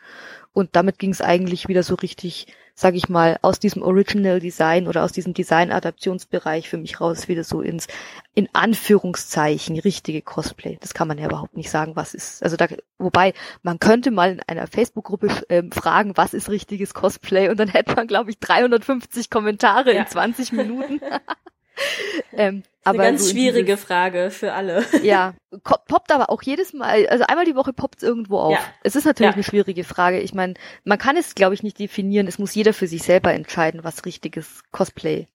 Und 0.52 0.76
damit 0.76 0.98
ging 0.98 1.10
es 1.10 1.22
eigentlich 1.22 1.68
wieder 1.68 1.82
so 1.82 1.94
richtig 1.94 2.48
sag 2.74 2.94
ich 2.94 3.08
mal, 3.08 3.38
aus 3.42 3.60
diesem 3.60 3.82
Original 3.82 4.40
Design 4.40 4.88
oder 4.88 5.04
aus 5.04 5.12
diesem 5.12 5.32
Design-Adaptionsbereich 5.32 6.68
für 6.68 6.76
mich 6.76 7.00
raus 7.00 7.28
wieder 7.28 7.44
so 7.44 7.60
ins, 7.60 7.86
in 8.34 8.48
Anführungszeichen, 8.52 9.78
richtige 9.78 10.22
Cosplay. 10.22 10.76
Das 10.80 10.92
kann 10.92 11.06
man 11.06 11.18
ja 11.18 11.26
überhaupt 11.26 11.56
nicht 11.56 11.70
sagen, 11.70 11.94
was 11.94 12.14
ist. 12.14 12.42
Also 12.42 12.56
da, 12.56 12.66
wobei, 12.98 13.32
man 13.62 13.78
könnte 13.78 14.10
mal 14.10 14.32
in 14.32 14.40
einer 14.40 14.66
Facebook-Gruppe 14.66 15.28
ähm, 15.48 15.70
fragen, 15.70 16.16
was 16.16 16.34
ist 16.34 16.50
richtiges 16.50 16.94
Cosplay 16.94 17.48
und 17.48 17.60
dann 17.60 17.68
hätte 17.68 17.94
man, 17.94 18.08
glaube 18.08 18.30
ich, 18.30 18.40
350 18.40 19.30
Kommentare 19.30 19.94
ja. 19.94 20.02
in 20.02 20.08
20 20.08 20.52
Minuten. 20.52 21.00
ähm, 22.32 22.62
aber 22.84 23.00
eine 23.00 23.12
ganz 23.12 23.24
so 23.24 23.30
schwierige 23.30 23.64
dieses, 23.64 23.84
Frage 23.84 24.30
für 24.30 24.52
alle. 24.52 24.84
Ja, 25.02 25.34
poppt 25.62 26.12
aber 26.12 26.30
auch 26.30 26.42
jedes 26.42 26.72
Mal, 26.72 27.06
also 27.06 27.24
einmal 27.24 27.44
die 27.44 27.56
Woche 27.56 27.72
poppt 27.72 27.98
es 27.98 28.02
irgendwo 28.02 28.38
auf. 28.38 28.52
Ja. 28.52 28.60
Es 28.82 28.94
ist 28.94 29.04
natürlich 29.04 29.30
ja. 29.30 29.34
eine 29.34 29.42
schwierige 29.42 29.84
Frage. 29.84 30.20
Ich 30.20 30.34
meine, 30.34 30.54
man 30.84 30.98
kann 30.98 31.16
es, 31.16 31.34
glaube 31.34 31.54
ich, 31.54 31.62
nicht 31.62 31.78
definieren. 31.78 32.26
Es 32.26 32.38
muss 32.38 32.54
jeder 32.54 32.74
für 32.74 32.86
sich 32.86 33.02
selber 33.02 33.32
entscheiden, 33.32 33.84
was 33.84 34.04
richtiges 34.04 34.62
Cosplay 34.70 35.28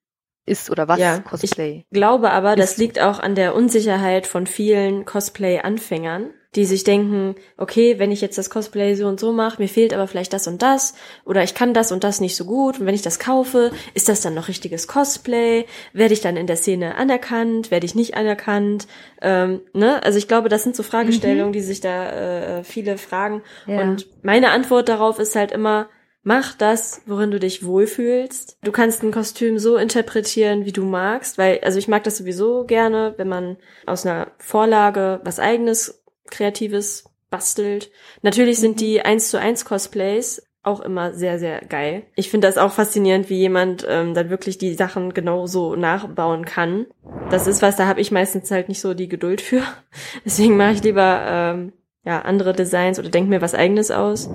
ist 0.45 0.69
oder 0.69 0.87
was 0.87 0.99
ja, 0.99 1.19
Cosplay. 1.19 1.85
Ich 1.89 1.97
glaube 1.97 2.31
aber, 2.31 2.53
ist. 2.53 2.59
das 2.59 2.77
liegt 2.77 2.99
auch 2.99 3.19
an 3.19 3.35
der 3.35 3.55
Unsicherheit 3.55 4.27
von 4.27 4.47
vielen 4.47 5.05
Cosplay-Anfängern, 5.05 6.31
die 6.55 6.65
sich 6.65 6.83
denken, 6.83 7.35
okay, 7.57 7.99
wenn 7.99 8.11
ich 8.11 8.21
jetzt 8.21 8.37
das 8.37 8.49
Cosplay 8.49 8.95
so 8.95 9.07
und 9.07 9.19
so 9.19 9.31
mache, 9.31 9.61
mir 9.61 9.67
fehlt 9.67 9.93
aber 9.93 10.07
vielleicht 10.07 10.33
das 10.33 10.47
und 10.47 10.61
das 10.61 10.95
oder 11.23 11.43
ich 11.43 11.53
kann 11.53 11.75
das 11.75 11.91
und 11.91 12.03
das 12.03 12.21
nicht 12.21 12.35
so 12.35 12.45
gut 12.45 12.79
und 12.79 12.87
wenn 12.87 12.95
ich 12.95 13.03
das 13.03 13.19
kaufe, 13.19 13.71
ist 13.93 14.09
das 14.09 14.21
dann 14.21 14.33
noch 14.33 14.47
richtiges 14.47 14.87
Cosplay? 14.87 15.65
Werde 15.93 16.13
ich 16.13 16.21
dann 16.21 16.37
in 16.37 16.47
der 16.47 16.55
Szene 16.55 16.95
anerkannt? 16.95 17.69
Werde 17.69 17.85
ich 17.85 17.93
nicht 17.93 18.15
anerkannt? 18.15 18.87
Ähm, 19.21 19.61
ne? 19.73 20.01
Also 20.01 20.17
ich 20.17 20.27
glaube, 20.27 20.49
das 20.49 20.63
sind 20.63 20.75
so 20.75 20.81
Fragestellungen, 20.81 21.49
mhm. 21.49 21.53
die 21.53 21.61
sich 21.61 21.81
da 21.81 22.59
äh, 22.59 22.63
viele 22.63 22.97
fragen 22.97 23.43
ja. 23.67 23.81
und 23.81 24.07
meine 24.23 24.49
Antwort 24.49 24.89
darauf 24.89 25.19
ist 25.19 25.35
halt 25.35 25.51
immer, 25.51 25.87
Mach 26.21 26.53
das, 26.53 27.01
worin 27.05 27.31
du 27.31 27.39
dich 27.39 27.65
wohlfühlst. 27.65 28.57
Du 28.61 28.73
kannst 28.73 29.03
ein 29.03 29.11
Kostüm 29.11 29.57
so 29.57 29.77
interpretieren, 29.77 30.65
wie 30.65 30.73
du 30.73 30.83
magst, 30.83 31.37
weil, 31.37 31.59
also 31.63 31.79
ich 31.79 31.87
mag 31.87 32.03
das 32.03 32.17
sowieso 32.17 32.65
gerne, 32.65 33.13
wenn 33.15 33.29
man 33.29 33.55
aus 33.85 34.05
einer 34.05 34.27
Vorlage 34.37 35.21
was 35.23 35.39
eigenes, 35.39 35.98
kreatives 36.31 37.05
bastelt. 37.29 37.91
Natürlich 38.21 38.59
sind 38.59 38.73
mhm. 38.73 38.77
die 38.77 39.01
1 39.01 39.29
zu 39.29 39.39
1 39.39 39.65
Cosplays 39.65 40.43
auch 40.61 40.81
immer 40.81 41.13
sehr, 41.13 41.39
sehr 41.39 41.61
geil. 41.61 42.03
Ich 42.15 42.29
finde 42.29 42.47
das 42.47 42.57
auch 42.57 42.73
faszinierend, 42.73 43.29
wie 43.29 43.37
jemand 43.37 43.85
ähm, 43.87 44.13
dann 44.13 44.29
wirklich 44.29 44.57
die 44.57 44.73
Sachen 44.73 45.13
genauso 45.13 45.75
nachbauen 45.75 46.45
kann. 46.45 46.85
Das 47.29 47.47
ist 47.47 47.61
was, 47.61 47.77
da 47.77 47.87
habe 47.87 48.01
ich 48.01 48.11
meistens 48.11 48.51
halt 48.51 48.67
nicht 48.67 48.81
so 48.81 48.93
die 48.93 49.07
Geduld 49.07 49.41
für. 49.41 49.63
Deswegen 50.25 50.57
mache 50.57 50.73
ich 50.73 50.83
lieber 50.83 51.23
ähm, 51.25 51.73
ja 52.03 52.21
andere 52.21 52.53
Designs 52.53 52.99
oder 52.99 53.09
denke 53.09 53.29
mir 53.29 53.41
was 53.41 53.55
eigenes 53.55 53.89
aus. 53.89 54.29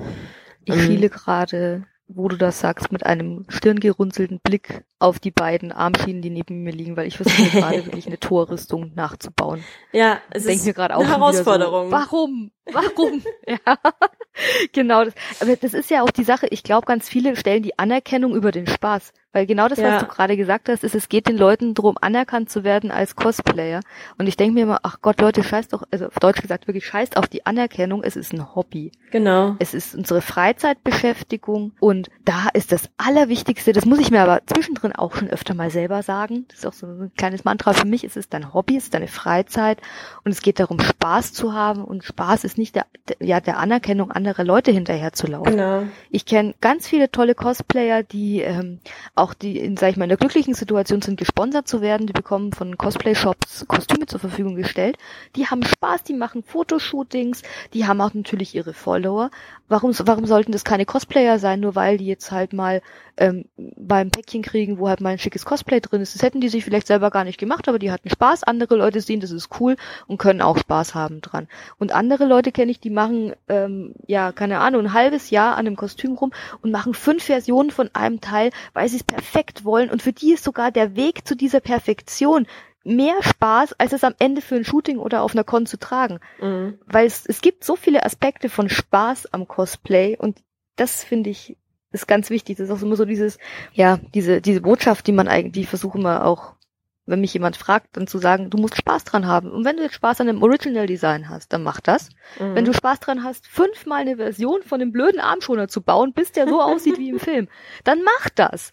Ich 0.64 0.74
mhm. 0.74 0.80
schiele 0.80 1.10
gerade 1.10 1.84
wo 2.06 2.28
du 2.28 2.36
das 2.36 2.60
sagst, 2.60 2.92
mit 2.92 3.06
einem 3.06 3.46
stirngerunzelten 3.48 4.38
Blick 4.40 4.84
auf 4.98 5.18
die 5.18 5.30
beiden 5.30 5.72
Armschienen, 5.72 6.22
die 6.22 6.30
neben 6.30 6.62
mir 6.62 6.72
liegen, 6.72 6.96
weil 6.96 7.06
ich 7.06 7.16
versuche 7.16 7.48
gerade 7.50 7.84
wirklich 7.86 8.06
eine 8.06 8.20
Torrüstung 8.20 8.92
nachzubauen. 8.94 9.64
Ja, 9.92 10.18
es 10.30 10.44
Denk 10.44 10.58
ist 10.58 10.66
mir 10.66 10.90
eine 10.90 11.08
Herausforderung. 11.08 11.86
So, 11.86 11.92
warum? 11.92 12.50
Warum? 12.70 13.22
ja, 13.46 13.78
genau. 14.72 15.04
Das, 15.04 15.14
aber 15.40 15.56
das 15.56 15.74
ist 15.74 15.90
ja 15.90 16.02
auch 16.02 16.10
die 16.10 16.24
Sache. 16.24 16.46
Ich 16.50 16.62
glaube, 16.62 16.86
ganz 16.86 17.08
viele 17.08 17.36
stellen 17.36 17.62
die 17.62 17.78
Anerkennung 17.78 18.34
über 18.34 18.52
den 18.52 18.66
Spaß. 18.66 19.12
Weil 19.34 19.46
genau 19.46 19.66
das, 19.66 19.80
ja. 19.80 19.96
was 19.96 20.02
du 20.02 20.06
gerade 20.06 20.36
gesagt 20.36 20.68
hast, 20.68 20.84
ist, 20.84 20.94
es 20.94 21.08
geht 21.08 21.26
den 21.26 21.36
Leuten 21.36 21.74
darum, 21.74 21.98
anerkannt 22.00 22.50
zu 22.50 22.62
werden 22.62 22.92
als 22.92 23.16
Cosplayer. 23.16 23.80
Und 24.16 24.28
ich 24.28 24.36
denke 24.36 24.54
mir 24.54 24.62
immer, 24.62 24.78
ach 24.84 24.98
Gott, 25.02 25.20
Leute, 25.20 25.42
scheißt 25.42 25.72
doch, 25.72 25.82
also 25.90 26.06
auf 26.06 26.20
Deutsch 26.20 26.40
gesagt, 26.40 26.68
wirklich 26.68 26.86
scheißt 26.86 27.16
auf 27.16 27.26
die 27.26 27.44
Anerkennung. 27.44 28.04
Es 28.04 28.14
ist 28.14 28.32
ein 28.32 28.54
Hobby. 28.54 28.92
Genau. 29.10 29.56
Es 29.58 29.74
ist 29.74 29.96
unsere 29.96 30.22
Freizeitbeschäftigung. 30.22 31.72
Und 31.80 32.10
da 32.24 32.48
ist 32.54 32.70
das 32.70 32.88
Allerwichtigste, 32.96 33.72
das 33.72 33.86
muss 33.86 33.98
ich 33.98 34.12
mir 34.12 34.22
aber 34.22 34.40
zwischendrin 34.46 34.92
auch 34.92 35.16
schon 35.16 35.28
öfter 35.28 35.54
mal 35.54 35.70
selber 35.70 36.04
sagen. 36.04 36.46
Das 36.48 36.58
ist 36.60 36.66
auch 36.66 36.72
so 36.72 36.86
ein 36.86 37.12
kleines 37.16 37.44
Mantra 37.44 37.72
für 37.72 37.88
mich. 37.88 38.04
Es 38.04 38.16
ist 38.16 38.32
dein 38.32 38.54
Hobby, 38.54 38.76
es 38.76 38.84
ist 38.84 38.94
deine 38.94 39.08
Freizeit. 39.08 39.80
Und 40.24 40.30
es 40.30 40.42
geht 40.42 40.60
darum, 40.60 40.78
Spaß 40.78 41.32
zu 41.32 41.52
haben. 41.52 41.84
Und 41.84 42.04
Spaß 42.04 42.44
ist 42.44 42.56
nicht 42.56 42.76
der, 42.76 42.86
der 43.08 43.16
ja, 43.18 43.40
der 43.40 43.58
Anerkennung 43.58 44.12
anderer 44.12 44.44
Leute 44.44 44.70
hinterher 44.70 45.12
zu 45.12 45.26
laufen. 45.26 45.56
Genau. 45.56 45.82
Ich 46.10 46.24
kenne 46.24 46.54
ganz 46.60 46.86
viele 46.86 47.10
tolle 47.10 47.34
Cosplayer, 47.34 48.04
die 48.04 48.40
ähm, 48.40 48.78
auch 49.24 49.34
die 49.34 49.58
in, 49.58 49.76
sag 49.76 49.90
ich 49.90 49.96
mal, 49.96 50.04
in 50.04 50.10
der 50.10 50.18
glücklichen 50.18 50.54
Situation 50.54 51.00
sind, 51.00 51.18
gesponsert 51.18 51.66
zu 51.66 51.80
werden. 51.80 52.06
Die 52.06 52.12
bekommen 52.12 52.52
von 52.52 52.76
Cosplay-Shops 52.76 53.64
Kostüme 53.66 54.06
zur 54.06 54.20
Verfügung 54.20 54.54
gestellt. 54.54 54.98
Die 55.34 55.46
haben 55.46 55.64
Spaß, 55.64 56.02
die 56.02 56.12
machen 56.12 56.42
Fotoshootings, 56.42 57.42
die 57.72 57.86
haben 57.86 58.00
auch 58.00 58.12
natürlich 58.12 58.54
ihre 58.54 58.74
Follower. 58.74 59.30
Warum, 59.68 59.92
warum 60.04 60.26
sollten 60.26 60.52
das 60.52 60.62
keine 60.62 60.84
Cosplayer 60.84 61.38
sein, 61.38 61.60
nur 61.60 61.74
weil 61.74 61.96
die 61.96 62.06
jetzt 62.06 62.30
halt 62.30 62.52
mal 62.52 62.82
ähm, 63.16 63.46
beim 63.56 64.10
Päckchen 64.10 64.42
kriegen, 64.42 64.78
wo 64.78 64.88
halt 64.88 65.00
mal 65.00 65.10
ein 65.10 65.18
schickes 65.18 65.44
Cosplay 65.44 65.80
drin 65.80 66.02
ist. 66.02 66.14
Das 66.14 66.22
hätten 66.22 66.40
die 66.40 66.48
sich 66.50 66.64
vielleicht 66.64 66.86
selber 66.86 67.10
gar 67.10 67.24
nicht 67.24 67.38
gemacht, 67.38 67.66
aber 67.68 67.78
die 67.78 67.90
hatten 67.90 68.10
Spaß. 68.10 68.42
Andere 68.42 68.76
Leute 68.76 69.00
sehen, 69.00 69.20
das 69.20 69.30
ist 69.30 69.48
cool 69.60 69.76
und 70.06 70.18
können 70.18 70.42
auch 70.42 70.58
Spaß 70.58 70.94
haben 70.94 71.20
dran. 71.20 71.48
Und 71.78 71.92
andere 71.92 72.26
Leute 72.26 72.52
kenne 72.52 72.70
ich, 72.70 72.80
die 72.80 72.90
machen, 72.90 73.32
ähm, 73.48 73.94
ja, 74.06 74.32
keine 74.32 74.58
Ahnung, 74.60 74.82
ein 74.82 74.92
halbes 74.92 75.30
Jahr 75.30 75.52
an 75.56 75.66
einem 75.66 75.76
Kostüm 75.76 76.14
rum 76.14 76.32
und 76.60 76.70
machen 76.70 76.92
fünf 76.92 77.24
Versionen 77.24 77.70
von 77.70 77.88
einem 77.94 78.20
Teil, 78.20 78.50
weil 78.74 78.88
sie 78.88 78.96
es 78.96 79.04
perfekt 79.04 79.64
wollen. 79.64 79.90
Und 79.90 80.02
für 80.02 80.12
die 80.12 80.34
ist 80.34 80.44
sogar 80.44 80.72
der 80.72 80.94
Weg 80.96 81.26
zu 81.26 81.36
dieser 81.36 81.60
Perfektion 81.60 82.46
mehr 82.84 83.16
Spaß, 83.22 83.74
als 83.78 83.92
es 83.92 84.04
am 84.04 84.14
Ende 84.18 84.42
für 84.42 84.56
ein 84.56 84.64
Shooting 84.64 84.98
oder 84.98 85.22
auf 85.22 85.34
einer 85.34 85.44
Con 85.44 85.66
zu 85.66 85.78
tragen. 85.78 86.20
Mhm. 86.40 86.78
Weil 86.86 87.06
es, 87.06 87.26
es 87.26 87.40
gibt 87.40 87.64
so 87.64 87.76
viele 87.76 88.04
Aspekte 88.04 88.48
von 88.48 88.68
Spaß 88.68 89.32
am 89.32 89.48
Cosplay 89.48 90.16
und 90.18 90.42
das 90.76 91.02
finde 91.02 91.30
ich 91.30 91.56
ist 91.94 92.08
ganz 92.08 92.28
wichtig. 92.28 92.56
Das 92.56 92.68
ist 92.68 92.76
auch 92.76 92.82
immer 92.82 92.96
so 92.96 93.04
dieses, 93.04 93.38
ja, 93.72 93.98
diese, 94.14 94.40
diese 94.40 94.60
Botschaft, 94.60 95.06
die 95.06 95.12
man 95.12 95.28
eigentlich, 95.28 95.52
die 95.52 95.64
versuche 95.64 95.98
immer 95.98 96.26
auch, 96.26 96.54
wenn 97.06 97.20
mich 97.20 97.34
jemand 97.34 97.56
fragt, 97.56 97.96
dann 97.96 98.06
zu 98.06 98.18
sagen, 98.18 98.50
du 98.50 98.58
musst 98.58 98.76
Spaß 98.76 99.04
dran 99.04 99.26
haben. 99.26 99.50
Und 99.50 99.64
wenn 99.64 99.76
du 99.76 99.82
jetzt 99.82 99.94
Spaß 99.94 100.20
an 100.20 100.28
einem 100.28 100.42
Original 100.42 100.86
Design 100.86 101.28
hast, 101.28 101.52
dann 101.52 101.62
mach 101.62 101.80
das. 101.80 102.08
Mhm. 102.40 102.54
Wenn 102.54 102.64
du 102.64 102.72
Spaß 102.72 103.00
dran 103.00 103.22
hast, 103.22 103.46
fünfmal 103.46 104.00
eine 104.00 104.16
Version 104.16 104.62
von 104.62 104.80
dem 104.80 104.90
blöden 104.90 105.20
Armschoner 105.20 105.68
zu 105.68 105.82
bauen, 105.82 106.12
bis 106.12 106.32
der 106.32 106.48
so 106.48 106.60
aussieht 106.60 106.98
wie 106.98 107.10
im 107.10 107.20
Film, 107.20 107.48
dann 107.84 108.02
mach 108.02 108.28
das. 108.30 108.72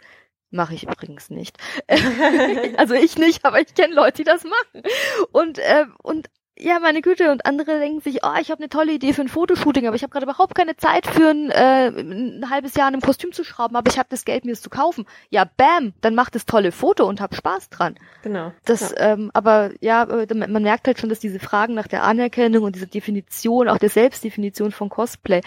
Mache 0.51 0.75
ich 0.75 0.83
übrigens 0.83 1.29
nicht. 1.29 1.57
also 2.77 2.93
ich 2.93 3.17
nicht, 3.17 3.45
aber 3.45 3.61
ich 3.61 3.73
kenne 3.73 3.95
Leute, 3.95 4.17
die 4.17 4.23
das 4.25 4.43
machen. 4.43 4.83
Und, 5.31 5.59
äh, 5.59 5.85
und 6.03 6.29
ja, 6.59 6.79
meine 6.79 7.01
Güte, 7.01 7.31
und 7.31 7.45
andere 7.45 7.79
denken 7.79 8.01
sich, 8.01 8.19
oh, 8.23 8.35
ich 8.39 8.51
habe 8.51 8.59
eine 8.59 8.69
tolle 8.69 8.91
Idee 8.91 9.13
für 9.13 9.21
ein 9.21 9.29
Fotoshooting, 9.29 9.87
aber 9.87 9.95
ich 9.95 10.03
habe 10.03 10.11
gerade 10.11 10.25
überhaupt 10.25 10.53
keine 10.53 10.75
Zeit 10.75 11.07
für 11.07 11.29
ein, 11.29 11.49
äh, 11.49 11.87
ein 11.87 12.49
halbes 12.49 12.75
Jahr 12.75 12.87
an 12.87 12.93
einem 12.93 13.01
Kostüm 13.01 13.31
zu 13.31 13.43
schrauben, 13.43 13.75
aber 13.75 13.89
ich 13.89 13.97
habe 13.97 14.09
das 14.09 14.25
Geld, 14.25 14.45
mir 14.45 14.51
es 14.51 14.61
zu 14.61 14.69
kaufen. 14.69 15.05
Ja, 15.29 15.45
bam, 15.57 15.93
dann 16.01 16.13
macht 16.13 16.35
das 16.35 16.45
tolle 16.45 16.71
Foto 16.71 17.07
und 17.07 17.19
hab 17.19 17.33
Spaß 17.33 17.69
dran. 17.69 17.95
Genau. 18.21 18.51
Das, 18.65 18.91
ja. 18.91 19.13
Ähm, 19.13 19.31
aber 19.33 19.71
ja, 19.79 20.03
äh, 20.03 20.33
man 20.35 20.61
merkt 20.61 20.85
halt 20.85 20.99
schon, 20.99 21.09
dass 21.09 21.19
diese 21.19 21.39
Fragen 21.39 21.73
nach 21.73 21.87
der 21.87 22.03
Anerkennung 22.03 22.63
und 22.63 22.75
dieser 22.75 22.85
Definition, 22.85 23.67
auch 23.67 23.79
der 23.79 23.89
Selbstdefinition 23.89 24.71
von 24.71 24.89
Cosplay, 24.89 25.41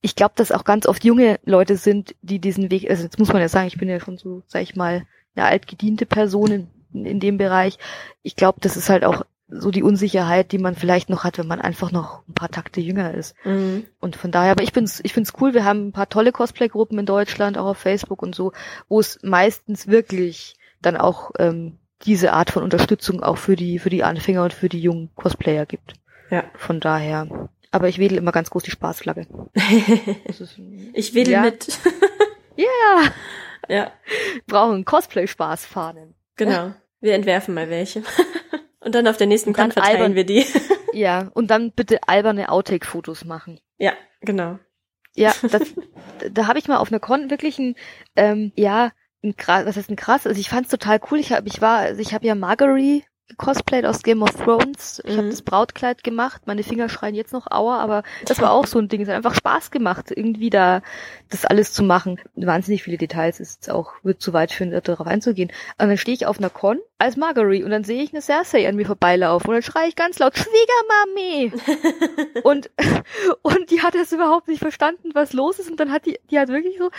ich 0.00 0.16
glaube, 0.16 0.34
dass 0.36 0.52
auch 0.52 0.64
ganz 0.64 0.86
oft 0.86 1.04
junge 1.04 1.38
Leute 1.44 1.76
sind, 1.76 2.14
die 2.22 2.38
diesen 2.38 2.70
Weg, 2.70 2.88
also 2.88 3.02
jetzt 3.02 3.18
muss 3.18 3.32
man 3.32 3.42
ja 3.42 3.48
sagen, 3.48 3.66
ich 3.66 3.78
bin 3.78 3.88
ja 3.88 4.00
schon 4.00 4.16
so, 4.16 4.42
sag 4.46 4.62
ich 4.62 4.76
mal, 4.76 5.06
eine 5.34 5.46
altgediente 5.46 6.06
Person 6.06 6.68
in, 6.92 7.06
in 7.06 7.20
dem 7.20 7.36
Bereich. 7.36 7.78
Ich 8.22 8.36
glaube, 8.36 8.58
das 8.60 8.76
ist 8.76 8.88
halt 8.88 9.04
auch 9.04 9.24
so 9.50 9.70
die 9.70 9.82
Unsicherheit, 9.82 10.52
die 10.52 10.58
man 10.58 10.74
vielleicht 10.74 11.10
noch 11.10 11.24
hat, 11.24 11.38
wenn 11.38 11.46
man 11.46 11.60
einfach 11.60 11.90
noch 11.90 12.22
ein 12.28 12.34
paar 12.34 12.50
Takte 12.50 12.80
jünger 12.80 13.12
ist. 13.14 13.34
Mhm. 13.44 13.84
Und 14.00 14.16
von 14.16 14.30
daher, 14.30 14.52
aber 14.52 14.62
ich 14.62 14.72
find's, 14.72 15.00
ich 15.02 15.12
find's 15.12 15.32
cool. 15.40 15.54
Wir 15.54 15.64
haben 15.64 15.88
ein 15.88 15.92
paar 15.92 16.08
tolle 16.08 16.32
Cosplay-Gruppen 16.32 16.98
in 16.98 17.06
Deutschland, 17.06 17.58
auch 17.58 17.66
auf 17.66 17.78
Facebook 17.78 18.22
und 18.22 18.34
so, 18.34 18.52
wo 18.88 19.00
es 19.00 19.18
meistens 19.22 19.88
wirklich 19.88 20.54
dann 20.80 20.96
auch 20.96 21.32
ähm, 21.38 21.78
diese 22.02 22.32
Art 22.32 22.50
von 22.50 22.62
Unterstützung 22.62 23.22
auch 23.22 23.36
für 23.36 23.56
die 23.56 23.78
für 23.78 23.90
die 23.90 24.04
Anfänger 24.04 24.44
und 24.44 24.52
für 24.52 24.68
die 24.68 24.80
jungen 24.80 25.10
Cosplayer 25.14 25.66
gibt. 25.66 25.94
Ja. 26.30 26.44
Von 26.54 26.80
daher. 26.80 27.50
Aber 27.70 27.88
ich 27.88 27.98
wedel 27.98 28.18
immer 28.18 28.32
ganz 28.32 28.50
groß 28.50 28.64
die 28.64 28.70
Spaßflagge. 28.70 29.26
ich 30.92 31.14
wedel 31.14 31.32
ja. 31.32 31.42
mit. 31.42 31.68
Ja. 32.56 32.66
yeah. 32.66 33.12
Ja. 33.68 33.92
Brauchen 34.46 34.84
Cosplay-Spaßfahnen. 34.84 36.14
Genau. 36.36 36.74
Wir 37.00 37.14
entwerfen 37.14 37.54
mal 37.54 37.70
welche. 37.70 38.02
Und 38.80 38.94
dann 38.94 39.06
auf 39.06 39.16
der 39.16 39.26
nächsten 39.26 39.52
Con 39.52 39.70
verteilen 39.70 39.96
albern, 39.96 40.14
wir 40.14 40.24
die. 40.24 40.44
ja, 40.94 41.30
und 41.34 41.50
dann 41.50 41.70
bitte 41.72 41.98
alberne 42.06 42.48
Outtake-Fotos 42.50 43.26
machen. 43.26 43.60
Ja, 43.76 43.92
genau. 44.22 44.58
Ja, 45.14 45.34
das, 45.42 45.74
da 46.30 46.46
habe 46.46 46.58
ich 46.58 46.66
mal 46.66 46.78
auf 46.78 46.90
einer 46.90 46.98
Con 46.98 47.28
wirklich 47.28 47.58
ein, 47.58 47.74
ähm, 48.16 48.52
ja, 48.56 48.92
ein 49.22 49.36
krass, 49.36 49.66
was 49.66 49.76
heißt 49.76 49.90
ein 49.90 49.96
krass, 49.96 50.26
also 50.26 50.40
ich 50.40 50.48
fand's 50.48 50.70
total 50.70 50.98
cool. 51.10 51.18
Ich 51.18 51.30
habe, 51.30 51.46
ich 51.46 51.60
war, 51.60 51.78
also 51.80 52.00
ich 52.00 52.14
habe 52.14 52.26
ja 52.26 52.34
Marguerite 52.34 53.06
gecosplayt 53.30 53.86
aus 53.86 54.02
Game 54.02 54.22
of 54.22 54.30
Thrones. 54.32 55.00
Ich 55.04 55.14
mhm. 55.14 55.18
habe 55.18 55.28
das 55.30 55.42
Brautkleid 55.42 56.04
gemacht. 56.04 56.42
Meine 56.46 56.62
Finger 56.62 56.88
schreien 56.88 57.14
jetzt 57.14 57.32
noch 57.32 57.50
Aua, 57.50 57.78
aber 57.78 58.02
das 58.26 58.40
war 58.40 58.52
auch 58.52 58.66
so 58.66 58.78
ein 58.78 58.88
Ding. 58.88 59.00
Es 59.00 59.08
hat 59.08 59.16
einfach 59.16 59.34
Spaß 59.34 59.70
gemacht, 59.70 60.10
irgendwie 60.14 60.50
da 60.50 60.82
das 61.30 61.44
alles 61.44 61.72
zu 61.72 61.82
machen. 61.82 62.20
Wahnsinnig 62.34 62.82
viele 62.82 62.98
Details 62.98 63.40
ist 63.40 63.70
auch, 63.70 63.92
wird 64.02 64.20
zu 64.20 64.32
weit 64.32 64.52
führen, 64.52 64.78
darauf 64.82 65.06
einzugehen. 65.06 65.50
Und 65.78 65.88
dann 65.88 65.96
stehe 65.96 66.14
ich 66.14 66.26
auf 66.26 66.38
einer 66.38 66.50
Con 66.50 66.78
als 66.98 67.16
Marguerite 67.16 67.64
und 67.64 67.70
dann 67.70 67.84
sehe 67.84 68.02
ich 68.02 68.12
eine 68.12 68.20
Cersei 68.20 68.68
an 68.68 68.76
mir 68.76 68.86
vorbeilaufen 68.86 69.48
und 69.48 69.54
dann 69.54 69.62
schreie 69.62 69.88
ich 69.88 69.96
ganz 69.96 70.18
laut 70.18 70.36
Schwiegermami. 70.36 71.52
und, 72.42 72.70
und 73.42 73.70
die 73.70 73.80
hat 73.80 73.94
das 73.94 74.12
überhaupt 74.12 74.48
nicht 74.48 74.60
verstanden, 74.60 75.10
was 75.14 75.32
los 75.32 75.58
ist. 75.58 75.70
Und 75.70 75.80
dann 75.80 75.92
hat 75.92 76.04
die, 76.06 76.18
die 76.30 76.38
hat 76.38 76.48
wirklich 76.48 76.78
so, 76.78 76.90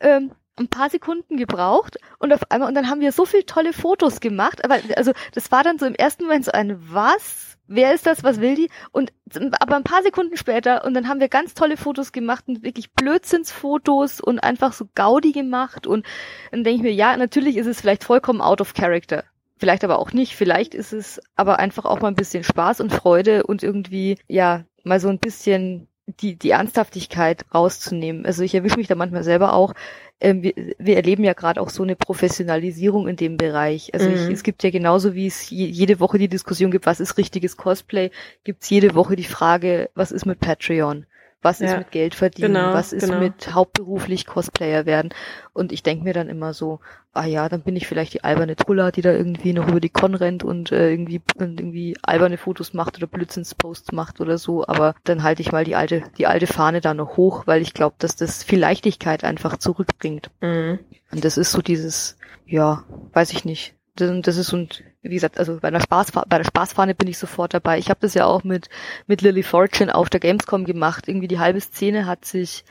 ähm, 0.00 0.30
ein 0.60 0.68
paar 0.68 0.90
Sekunden 0.90 1.36
gebraucht 1.36 1.98
und 2.18 2.32
auf 2.32 2.50
einmal 2.50 2.68
und 2.68 2.74
dann 2.74 2.88
haben 2.88 3.00
wir 3.00 3.12
so 3.12 3.24
viel 3.24 3.42
tolle 3.44 3.72
Fotos 3.72 4.20
gemacht, 4.20 4.64
aber 4.64 4.78
also 4.96 5.12
das 5.32 5.50
war 5.50 5.64
dann 5.64 5.78
so 5.78 5.86
im 5.86 5.94
ersten 5.94 6.24
Moment 6.24 6.44
so 6.44 6.52
ein 6.52 6.76
was? 6.92 7.56
Wer 7.66 7.94
ist 7.94 8.06
das? 8.06 8.24
Was 8.24 8.40
will 8.40 8.56
die? 8.56 8.68
Und 8.90 9.12
aber 9.60 9.76
ein 9.76 9.84
paar 9.84 10.02
Sekunden 10.02 10.36
später 10.36 10.84
und 10.84 10.94
dann 10.94 11.08
haben 11.08 11.20
wir 11.20 11.28
ganz 11.28 11.54
tolle 11.54 11.76
Fotos 11.76 12.12
gemacht 12.12 12.44
und 12.48 12.64
wirklich 12.64 12.92
Blödsinnsfotos 12.92 14.20
und 14.20 14.40
einfach 14.40 14.72
so 14.72 14.86
Gaudi 14.94 15.32
gemacht 15.32 15.86
und 15.86 16.04
dann 16.50 16.64
denke 16.64 16.78
ich 16.78 16.82
mir, 16.82 16.92
ja, 16.92 17.16
natürlich 17.16 17.56
ist 17.56 17.66
es 17.66 17.80
vielleicht 17.80 18.04
vollkommen 18.04 18.40
out 18.40 18.60
of 18.60 18.74
character. 18.74 19.24
Vielleicht 19.56 19.84
aber 19.84 19.98
auch 19.98 20.12
nicht. 20.12 20.34
Vielleicht 20.34 20.74
ist 20.74 20.94
es 20.94 21.20
aber 21.36 21.58
einfach 21.58 21.84
auch 21.84 22.00
mal 22.00 22.08
ein 22.08 22.16
bisschen 22.16 22.44
Spaß 22.44 22.80
und 22.80 22.94
Freude 22.94 23.44
und 23.44 23.62
irgendwie, 23.62 24.18
ja, 24.26 24.64
mal 24.84 25.00
so 25.00 25.08
ein 25.08 25.18
bisschen 25.18 25.86
die, 26.20 26.36
die 26.36 26.50
Ernsthaftigkeit 26.50 27.44
rauszunehmen. 27.54 28.26
Also 28.26 28.42
ich 28.42 28.54
erwische 28.54 28.76
mich 28.76 28.88
da 28.88 28.94
manchmal 28.94 29.24
selber 29.24 29.52
auch, 29.54 29.74
ähm, 30.20 30.42
wir, 30.42 30.54
wir 30.78 30.96
erleben 30.96 31.24
ja 31.24 31.32
gerade 31.32 31.60
auch 31.60 31.70
so 31.70 31.82
eine 31.82 31.96
Professionalisierung 31.96 33.08
in 33.08 33.16
dem 33.16 33.36
Bereich. 33.36 33.94
Also 33.94 34.08
mhm. 34.08 34.14
ich, 34.14 34.20
es 34.30 34.42
gibt 34.42 34.62
ja 34.62 34.70
genauso 34.70 35.14
wie 35.14 35.26
es 35.26 35.48
je, 35.50 35.66
jede 35.66 36.00
Woche 36.00 36.18
die 36.18 36.28
Diskussion 36.28 36.70
gibt, 36.70 36.86
was 36.86 37.00
ist 37.00 37.16
richtiges 37.16 37.56
Cosplay, 37.56 38.10
gibt 38.44 38.62
es 38.62 38.70
jede 38.70 38.94
Woche 38.94 39.16
die 39.16 39.24
Frage, 39.24 39.90
was 39.94 40.12
ist 40.12 40.26
mit 40.26 40.40
Patreon? 40.40 41.06
Was 41.42 41.60
ist 41.60 41.76
mit 41.76 41.90
Geld 41.90 42.14
verdienen, 42.14 42.54
genau, 42.54 42.74
was 42.74 42.92
ist 42.92 43.06
genau. 43.06 43.20
mit 43.20 43.54
hauptberuflich 43.54 44.26
Cosplayer 44.26 44.84
werden. 44.84 45.14
Und 45.52 45.72
ich 45.72 45.82
denke 45.82 46.04
mir 46.04 46.12
dann 46.12 46.28
immer 46.28 46.52
so, 46.52 46.80
ah 47.12 47.24
ja, 47.24 47.48
dann 47.48 47.62
bin 47.62 47.76
ich 47.76 47.86
vielleicht 47.86 48.14
die 48.14 48.24
alberne 48.24 48.56
Trulla, 48.56 48.90
die 48.90 49.02
da 49.02 49.12
irgendwie 49.12 49.52
noch 49.52 49.68
über 49.68 49.80
die 49.80 49.88
Con 49.88 50.14
rennt 50.14 50.44
und 50.44 50.70
äh, 50.70 50.90
irgendwie 50.90 51.20
und 51.36 51.58
irgendwie 51.58 51.96
alberne 52.02 52.36
Fotos 52.36 52.74
macht 52.74 52.98
oder 52.98 53.06
Blödsinnsposts 53.06 53.92
macht 53.92 54.20
oder 54.20 54.38
so, 54.38 54.66
aber 54.66 54.94
dann 55.04 55.22
halte 55.22 55.42
ich 55.42 55.50
mal 55.50 55.64
die 55.64 55.76
alte, 55.76 56.02
die 56.18 56.26
alte 56.26 56.46
Fahne 56.46 56.80
da 56.80 56.94
noch 56.94 57.16
hoch, 57.16 57.46
weil 57.46 57.62
ich 57.62 57.74
glaube, 57.74 57.96
dass 57.98 58.16
das 58.16 58.44
viel 58.44 58.58
Leichtigkeit 58.58 59.24
einfach 59.24 59.56
zurückbringt. 59.56 60.30
Mhm. 60.40 60.78
Und 61.10 61.24
das 61.24 61.38
ist 61.38 61.52
so 61.52 61.62
dieses, 61.62 62.16
ja, 62.46 62.84
weiß 63.12 63.32
ich 63.32 63.44
nicht, 63.44 63.74
das 64.00 64.36
ist 64.36 64.52
und 64.52 64.82
wie 65.02 65.14
gesagt, 65.14 65.38
also 65.38 65.58
bei 65.60 65.70
der 65.70 65.80
Spaßfahne, 65.80 66.26
bei 66.28 66.38
der 66.38 66.44
Spaßfahne 66.44 66.94
bin 66.94 67.08
ich 67.08 67.18
sofort 67.18 67.54
dabei. 67.54 67.78
Ich 67.78 67.90
habe 67.90 68.00
das 68.00 68.14
ja 68.14 68.26
auch 68.26 68.44
mit 68.44 68.68
mit 69.06 69.22
Lily 69.22 69.42
Fortune 69.42 69.94
auf 69.94 70.10
der 70.10 70.20
Gamescom 70.20 70.64
gemacht. 70.64 71.08
Irgendwie 71.08 71.28
die 71.28 71.38
halbe 71.38 71.60
Szene 71.60 72.06
hat 72.06 72.24
sich 72.24 72.64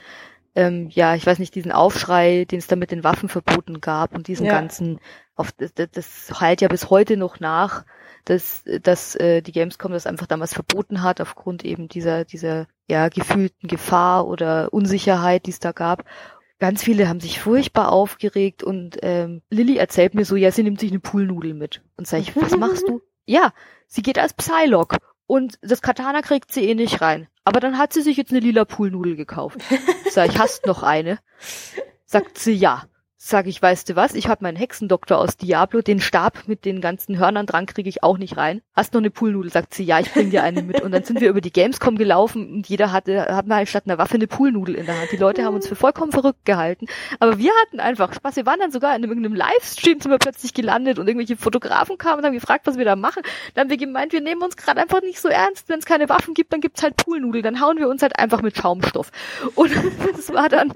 ähm, 0.54 0.88
ja, 0.90 1.14
ich 1.14 1.26
weiß 1.26 1.38
nicht, 1.38 1.54
diesen 1.54 1.72
Aufschrei, 1.72 2.44
den 2.44 2.58
es 2.58 2.66
da 2.66 2.76
mit 2.76 2.90
den 2.90 3.04
Waffenverboten 3.04 3.80
gab 3.80 4.14
und 4.14 4.26
diesen 4.26 4.46
ja. 4.46 4.52
ganzen, 4.52 4.98
auf, 5.36 5.52
das, 5.52 5.72
das 5.74 6.40
halt 6.40 6.60
ja 6.60 6.68
bis 6.68 6.90
heute 6.90 7.16
noch 7.16 7.40
nach, 7.40 7.84
dass, 8.24 8.64
dass 8.82 9.14
äh, 9.16 9.42
die 9.42 9.52
Gamescom 9.52 9.92
das 9.92 10.06
einfach 10.06 10.26
damals 10.26 10.54
verboten 10.54 11.02
hat, 11.02 11.20
aufgrund 11.20 11.64
eben 11.64 11.88
dieser, 11.88 12.24
dieser 12.24 12.66
ja, 12.88 13.08
gefühlten 13.08 13.68
Gefahr 13.68 14.26
oder 14.26 14.72
Unsicherheit, 14.72 15.46
die 15.46 15.50
es 15.50 15.60
da 15.60 15.72
gab. 15.72 16.04
Ganz 16.60 16.84
viele 16.84 17.08
haben 17.08 17.20
sich 17.20 17.40
furchtbar 17.40 17.90
aufgeregt 17.90 18.62
und 18.62 18.98
ähm, 19.02 19.42
Lilly 19.50 19.78
erzählt 19.78 20.14
mir 20.14 20.24
so, 20.24 20.36
ja, 20.36 20.52
sie 20.52 20.62
nimmt 20.62 20.78
sich 20.78 20.90
eine 20.90 21.00
Poolnudel 21.00 21.54
mit. 21.54 21.82
Und 21.96 22.06
sag 22.06 22.20
ich, 22.20 22.36
was 22.36 22.56
machst 22.56 22.86
du? 22.86 23.00
Ja, 23.26 23.52
sie 23.86 24.02
geht 24.02 24.18
als 24.18 24.34
Psylocke 24.34 24.96
und 25.28 25.58
das 25.62 25.82
Katana 25.82 26.20
kriegt 26.20 26.52
sie 26.52 26.68
eh 26.68 26.74
nicht 26.74 27.00
rein. 27.00 27.28
Aber 27.44 27.60
dann 27.60 27.78
hat 27.78 27.92
sie 27.92 28.02
sich 28.02 28.16
jetzt 28.16 28.32
eine 28.32 28.40
lila 28.40 28.64
Poolnudel 28.64 29.14
gekauft. 29.14 29.60
Sag 30.10 30.30
ich, 30.30 30.38
hast 30.38 30.66
noch 30.66 30.82
eine? 30.82 31.20
Sagt 32.06 32.38
sie 32.38 32.54
ja. 32.54 32.86
Sag 33.22 33.46
ich, 33.46 33.60
weißt 33.60 33.90
du 33.90 33.96
was? 33.96 34.14
Ich 34.14 34.28
hab 34.28 34.40
meinen 34.40 34.56
Hexendoktor 34.56 35.18
aus 35.18 35.36
Diablo, 35.36 35.82
den 35.82 36.00
Stab 36.00 36.48
mit 36.48 36.64
den 36.64 36.80
ganzen 36.80 37.18
Hörnern 37.18 37.44
dran 37.44 37.66
kriege 37.66 37.86
ich 37.86 38.02
auch 38.02 38.16
nicht 38.16 38.38
rein. 38.38 38.62
Hast 38.74 38.94
noch 38.94 39.02
eine 39.02 39.10
Poolnudel? 39.10 39.52
Sagt 39.52 39.74
sie, 39.74 39.84
ja, 39.84 40.00
ich 40.00 40.10
bring 40.10 40.30
dir 40.30 40.42
eine 40.42 40.62
mit. 40.62 40.80
Und 40.80 40.90
dann 40.92 41.04
sind 41.04 41.20
wir 41.20 41.28
über 41.28 41.42
die 41.42 41.52
Gamescom 41.52 41.98
gelaufen 41.98 42.50
und 42.50 42.66
jeder 42.66 42.92
hatte, 42.92 43.26
hat 43.26 43.46
mal 43.46 43.66
statt 43.66 43.82
einer 43.84 43.98
Waffe 43.98 44.14
eine 44.14 44.26
Poolnudel 44.26 44.74
in 44.74 44.86
der 44.86 44.98
Hand. 44.98 45.12
Die 45.12 45.18
Leute 45.18 45.44
haben 45.44 45.54
uns 45.54 45.68
für 45.68 45.76
vollkommen 45.76 46.12
verrückt 46.12 46.46
gehalten. 46.46 46.86
Aber 47.18 47.36
wir 47.36 47.52
hatten 47.60 47.78
einfach 47.78 48.14
Spaß. 48.14 48.36
Wir 48.36 48.46
waren 48.46 48.58
dann 48.58 48.72
sogar 48.72 48.96
in 48.96 49.02
irgendeinem 49.02 49.34
Livestream 49.34 50.00
sind 50.00 50.10
wir 50.10 50.18
plötzlich 50.18 50.54
gelandet 50.54 50.98
und 50.98 51.06
irgendwelche 51.06 51.36
Fotografen 51.36 51.98
kamen 51.98 52.20
und 52.20 52.24
haben 52.24 52.32
gefragt, 52.32 52.66
was 52.66 52.78
wir 52.78 52.86
da 52.86 52.96
machen. 52.96 53.22
Dann 53.52 53.64
haben 53.64 53.70
wir 53.70 53.76
gemeint, 53.76 54.14
wir 54.14 54.22
nehmen 54.22 54.40
uns 54.40 54.56
gerade 54.56 54.80
einfach 54.80 55.02
nicht 55.02 55.20
so 55.20 55.28
ernst. 55.28 55.68
Wenn 55.68 55.80
es 55.80 55.84
keine 55.84 56.08
Waffen 56.08 56.32
gibt, 56.32 56.54
dann 56.54 56.62
gibt's 56.62 56.82
halt 56.82 56.96
Poolnudel. 56.96 57.42
Dann 57.42 57.60
hauen 57.60 57.76
wir 57.76 57.90
uns 57.90 58.00
halt 58.00 58.18
einfach 58.18 58.40
mit 58.40 58.56
Schaumstoff. 58.56 59.12
Und 59.56 59.72
das 60.16 60.32
war 60.32 60.48
dann, 60.48 60.72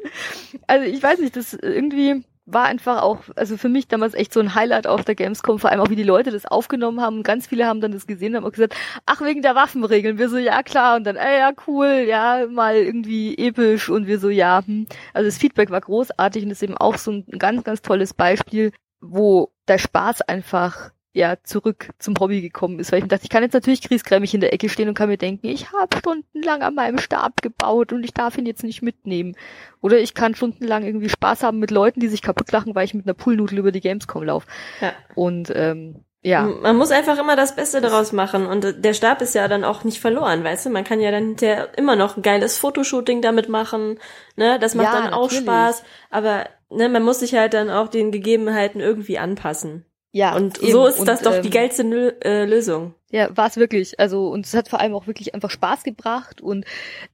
also 0.66 0.85
ich 0.85 1.02
weiß 1.02 1.20
nicht, 1.20 1.37
das 1.37 1.54
irgendwie 1.54 2.22
war 2.46 2.64
einfach 2.66 3.02
auch, 3.02 3.20
also 3.37 3.57
für 3.57 3.68
mich 3.68 3.88
damals 3.88 4.14
echt 4.14 4.33
so 4.33 4.40
ein 4.40 4.54
Highlight 4.54 4.87
auf 4.87 5.04
der 5.04 5.14
Gamescom, 5.14 5.59
vor 5.59 5.70
allem 5.70 5.80
auch 5.80 5.90
wie 5.90 5.96
die 5.96 6.02
Leute 6.02 6.30
das 6.30 6.44
aufgenommen 6.46 7.00
haben. 7.00 7.22
Ganz 7.22 7.46
viele 7.46 7.66
haben 7.66 7.80
dann 7.80 7.92
das 7.92 8.07
gesehen 8.07 8.33
und 8.33 8.37
haben 8.38 8.46
auch 8.46 8.52
gesagt, 8.52 8.74
ach, 9.07 9.22
wegen 9.22 9.42
der 9.42 9.54
Waffenregeln. 9.54 10.18
Wir 10.18 10.28
so, 10.28 10.37
ja 10.37 10.62
klar. 10.62 10.96
Und 10.96 11.04
dann, 11.04 11.16
ey, 11.16 11.38
ja, 11.38 11.52
cool, 11.66 12.04
ja, 12.07 12.46
mal 12.48 12.76
irgendwie 12.76 13.37
episch. 13.38 13.88
Und 13.88 14.07
wir 14.07 14.18
so, 14.18 14.28
ja, 14.28 14.62
hm. 14.64 14.87
Also 15.14 15.28
das 15.28 15.38
Feedback 15.38 15.70
war 15.70 15.80
großartig 15.80 16.44
und 16.44 16.50
ist 16.50 16.62
eben 16.62 16.76
auch 16.76 16.98
so 16.98 17.12
ein 17.12 17.24
ganz, 17.38 17.64
ganz 17.64 17.83
tolles 17.83 18.12
Beispiel, 18.12 18.72
wo 19.00 19.52
der 19.68 19.78
Spaß 19.78 20.22
einfach 20.22 20.90
ja 21.14 21.37
zurück 21.44 21.90
zum 21.98 22.14
Hobby 22.18 22.40
gekommen 22.42 22.81
ist, 22.81 22.90
weil 22.90 22.98
ich 22.98 23.05
mir 23.05 23.09
dachte, 23.09 23.24
ich 23.24 23.31
kann 23.31 23.44
jetzt 23.44 23.55
natürlich 23.55 23.83
kriesgrämig 23.83 24.35
in 24.35 24.40
der 24.40 24.53
Ecke 24.53 24.68
stehen 24.68 24.88
und 24.88 24.94
kann 24.94 25.09
mir 25.09 25.16
denken, 25.16 25.46
ich 25.46 25.72
habe 25.72 25.96
stundenlang 25.96 26.62
an 26.62 26.74
meinem 26.74 26.98
Stab 26.98 27.40
gebaut 27.40 27.92
und 27.92 28.05
ich 28.05 28.12
darf 28.12 28.37
ihn 28.37 28.46
jetzt 28.46 28.64
nicht 28.64 28.83
mitnehmen. 28.83 29.37
Oder 29.81 30.00
ich 30.00 30.14
kann 30.14 30.35
stundenlang 30.35 30.83
irgendwie 30.83 31.09
Spaß 31.09 31.44
haben 31.44 31.61
mit 31.61 31.70
Leuten, 31.70 32.00
die 32.00 32.09
sich 32.09 32.20
kaputt 32.20 32.50
lachen, 32.50 32.74
weil 32.74 32.85
ich 32.85 32.94
mit 32.94 33.07
einer 33.07 33.14
Poolnudel 33.14 33.59
über 33.59 33.70
die 33.70 33.81
Gamescom 33.81 34.24
laufe. 34.24 34.48
Ja. 34.81 34.92
Und 35.14 35.53
ähm, 35.55 36.05
ja. 36.20 36.42
Man 36.42 36.77
muss 36.77 36.90
einfach 36.90 37.18
immer 37.18 37.37
das 37.37 37.55
Beste 37.55 37.81
daraus 37.81 38.12
machen 38.12 38.46
und 38.46 38.85
der 38.85 38.94
Stab 38.94 39.22
ist 39.22 39.35
ja 39.35 39.46
dann 39.46 39.62
auch 39.62 39.85
nicht 39.85 40.00
verloren, 40.00 40.42
weißt 40.42 40.66
du? 40.66 40.70
Man 40.70 40.83
kann 40.83 40.98
ja 40.98 41.12
dann 41.12 41.27
hinterher 41.29 41.79
immer 41.79 41.94
noch 41.94 42.16
ein 42.16 42.22
geiles 42.22 42.59
Fotoshooting 42.59 43.22
damit 43.22 43.48
machen, 43.48 44.00
ne? 44.35 44.59
Das 44.59 44.74
macht 44.74 44.92
ja, 44.92 45.03
dann 45.03 45.12
auch 45.12 45.24
natürlich. 45.24 45.44
Spaß, 45.44 45.85
aber 46.11 46.46
ne, 46.70 46.88
man 46.88 47.05
muss 47.05 47.20
sich 47.20 47.35
halt 47.35 47.55
dann 47.55 47.70
auch 47.70 47.88
den 47.88 48.11
Gegebenheiten 48.11 48.81
irgendwie 48.81 49.18
anpassen. 49.18 49.85
Ja. 50.14 50.37
Und 50.37 50.62
eben. 50.62 50.70
so 50.70 50.87
ist 50.87 51.00
und, 51.00 51.09
das 51.09 51.22
doch 51.22 51.40
die 51.40 51.48
ähm, 51.48 51.53
geilste 51.53 51.83
äh, 52.24 52.44
Lösung. 52.44 52.94
Ja, 53.11 53.29
war 53.37 53.47
es 53.47 53.57
wirklich. 53.57 54.01
Also 54.01 54.29
und 54.29 54.47
es 54.47 54.55
hat 54.55 54.69
vor 54.69 54.81
allem 54.81 54.95
auch 54.95 55.07
wirklich 55.07 55.35
einfach 55.35 55.51
Spaß 55.51 55.85
gebracht 55.85 56.40
und 56.40 56.64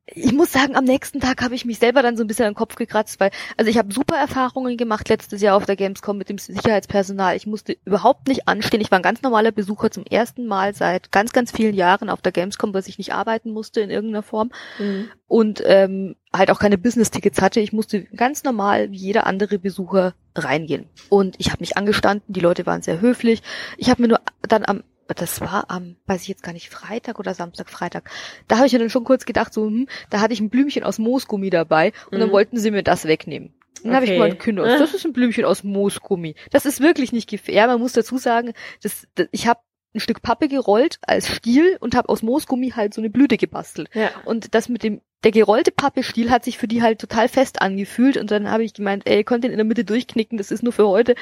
ich 0.06 0.32
muss 0.32 0.52
sagen, 0.52 0.76
am 0.76 0.84
nächsten 0.84 1.20
Tag 1.20 1.42
habe 1.42 1.54
ich 1.54 1.64
mich 1.64 1.78
selber 1.78 2.02
dann 2.02 2.16
so 2.16 2.24
ein 2.24 2.26
bisschen 2.26 2.46
an 2.46 2.52
den 2.52 2.58
Kopf 2.58 2.76
gekratzt, 2.76 3.20
weil 3.20 3.30
also 3.56 3.70
ich 3.70 3.76
habe 3.76 3.92
super 3.92 4.16
Erfahrungen 4.16 4.76
gemacht 4.76 5.08
letztes 5.08 5.42
Jahr 5.42 5.56
auf 5.56 5.66
der 5.66 5.76
Gamescom 5.76 6.16
mit 6.16 6.28
dem 6.28 6.38
Sicherheitspersonal. 6.38 7.36
Ich 7.36 7.46
musste 7.46 7.76
überhaupt 7.84 8.28
nicht 8.28 8.48
anstehen. 8.48 8.80
Ich 8.80 8.90
war 8.90 8.98
ein 8.98 9.02
ganz 9.02 9.22
normaler 9.22 9.52
Besucher 9.52 9.90
zum 9.90 10.06
ersten 10.06 10.46
Mal 10.46 10.74
seit 10.74 11.12
ganz 11.12 11.32
ganz 11.32 11.50
vielen 11.50 11.74
Jahren 11.74 12.08
auf 12.08 12.22
der 12.22 12.32
Gamescom, 12.32 12.72
weil 12.72 12.82
ich 12.86 12.98
nicht 12.98 13.12
arbeiten 13.12 13.50
musste 13.50 13.80
in 13.80 13.90
irgendeiner 13.90 14.22
Form 14.22 14.52
mhm. 14.78 15.10
und 15.26 15.62
ähm, 15.66 16.16
halt 16.32 16.50
auch 16.50 16.60
keine 16.60 16.78
Business-Tickets 16.78 17.42
hatte. 17.42 17.60
Ich 17.60 17.72
musste 17.72 18.04
ganz 18.04 18.44
normal 18.44 18.90
wie 18.92 18.96
jeder 18.96 19.26
andere 19.26 19.58
Besucher 19.58 20.14
reingehen. 20.34 20.86
Und 21.08 21.34
ich 21.38 21.48
habe 21.48 21.60
mich 21.60 21.76
angestanden, 21.76 22.32
die 22.32 22.40
Leute 22.40 22.64
waren 22.64 22.82
sehr 22.82 23.00
höflich. 23.00 23.42
Ich 23.76 23.90
habe 23.90 24.02
mir 24.02 24.08
nur 24.08 24.20
dann 24.48 24.64
am 24.64 24.82
das 25.14 25.40
war 25.40 25.70
am, 25.70 25.96
weiß 26.06 26.22
ich 26.22 26.28
jetzt 26.28 26.42
gar 26.42 26.52
nicht, 26.52 26.70
Freitag 26.70 27.18
oder 27.18 27.34
Samstag, 27.34 27.70
Freitag. 27.70 28.10
Da 28.48 28.56
habe 28.56 28.66
ich 28.66 28.72
mir 28.72 28.78
dann 28.78 28.90
schon 28.90 29.04
kurz 29.04 29.24
gedacht, 29.24 29.52
so, 29.52 29.66
hm, 29.66 29.88
da 30.10 30.20
hatte 30.20 30.32
ich 30.32 30.40
ein 30.40 30.50
Blümchen 30.50 30.84
aus 30.84 30.98
Moosgummi 30.98 31.50
dabei 31.50 31.92
und 32.06 32.18
mhm. 32.18 32.20
dann 32.20 32.32
wollten 32.32 32.58
sie 32.58 32.70
mir 32.70 32.82
das 32.82 33.04
wegnehmen. 33.04 33.54
Dann 33.82 33.92
okay. 33.92 33.94
habe 33.94 34.04
ich 34.04 34.12
gemeint, 34.12 34.40
Kinder, 34.40 34.78
das 34.78 34.94
ist 34.94 35.06
ein 35.06 35.12
Blümchen 35.12 35.44
aus 35.44 35.64
Moosgummi. 35.64 36.34
Das 36.50 36.66
ist 36.66 36.80
wirklich 36.80 37.12
nicht 37.12 37.28
gefährlich. 37.28 37.72
Man 37.72 37.80
muss 37.80 37.92
dazu 37.92 38.18
sagen, 38.18 38.52
das, 38.82 39.06
das 39.14 39.28
ich 39.32 39.46
habe 39.46 39.60
ein 39.94 40.00
Stück 40.00 40.22
Pappe 40.22 40.48
gerollt 40.48 40.98
als 41.02 41.28
Stiel 41.28 41.76
und 41.80 41.96
habe 41.96 42.08
aus 42.08 42.22
Moosgummi 42.22 42.70
halt 42.70 42.94
so 42.94 43.00
eine 43.00 43.10
Blüte 43.10 43.36
gebastelt. 43.36 43.88
Ja. 43.94 44.10
Und 44.24 44.54
das 44.54 44.68
mit 44.68 44.82
dem 44.82 45.00
der 45.22 45.32
gerollte 45.32 45.70
Pappestiel 45.70 46.30
hat 46.30 46.44
sich 46.44 46.56
für 46.56 46.68
die 46.68 46.80
halt 46.80 46.98
total 46.98 47.28
fest 47.28 47.60
angefühlt 47.60 48.16
und 48.16 48.30
dann 48.30 48.50
habe 48.50 48.64
ich 48.64 48.72
gemeint, 48.72 49.02
ey, 49.06 49.18
ihr 49.18 49.24
könnt 49.24 49.44
den 49.44 49.50
in 49.50 49.58
der 49.58 49.66
Mitte 49.66 49.84
durchknicken, 49.84 50.38
das 50.38 50.50
ist 50.50 50.62
nur 50.62 50.72
für 50.72 50.88
heute. 50.88 51.14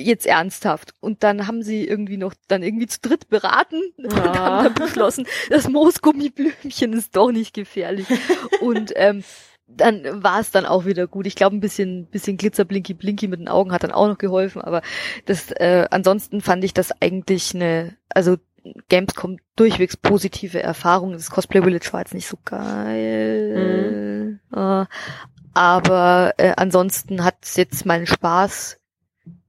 Jetzt 0.00 0.26
ernsthaft. 0.26 0.94
Und 1.00 1.22
dann 1.24 1.46
haben 1.46 1.62
sie 1.62 1.86
irgendwie 1.86 2.16
noch 2.16 2.34
dann 2.46 2.62
irgendwie 2.62 2.86
zu 2.86 3.00
dritt 3.00 3.28
beraten 3.28 3.82
ja. 3.96 4.08
und 4.08 4.38
haben 4.38 4.64
dann 4.64 4.74
beschlossen, 4.74 5.26
das 5.50 5.68
Moosgummiblümchen 5.68 6.92
ist 6.92 7.16
doch 7.16 7.32
nicht 7.32 7.54
gefährlich. 7.54 8.06
und 8.60 8.92
ähm, 8.96 9.24
dann 9.66 10.22
war 10.22 10.40
es 10.40 10.50
dann 10.50 10.64
auch 10.64 10.86
wieder 10.86 11.06
gut. 11.06 11.26
Ich 11.26 11.34
glaube, 11.34 11.56
ein 11.56 11.60
bisschen, 11.60 12.06
bisschen 12.06 12.36
Glitzer, 12.38 12.64
Blinky, 12.64 12.94
Blinky 12.94 13.28
mit 13.28 13.40
den 13.40 13.48
Augen 13.48 13.72
hat 13.72 13.84
dann 13.84 13.92
auch 13.92 14.08
noch 14.08 14.18
geholfen, 14.18 14.62
aber 14.62 14.82
das, 15.26 15.50
äh, 15.52 15.86
ansonsten 15.90 16.40
fand 16.40 16.64
ich 16.64 16.72
das 16.72 16.90
eigentlich 17.02 17.54
eine, 17.54 17.96
also 18.08 18.36
Gamescom 18.88 19.38
durchwegs 19.56 19.96
positive 19.96 20.62
Erfahrung. 20.62 21.12
Das 21.12 21.30
Cosplay 21.30 21.62
Village 21.62 21.88
war 21.92 22.00
jetzt 22.00 22.14
nicht 22.14 22.26
so 22.26 22.38
geil. 22.44 24.40
Mhm. 24.52 24.58
Äh, 24.58 24.86
aber 25.54 26.34
äh, 26.36 26.52
ansonsten 26.56 27.24
hat 27.24 27.36
jetzt 27.56 27.84
meinen 27.86 28.06
Spaß 28.06 28.78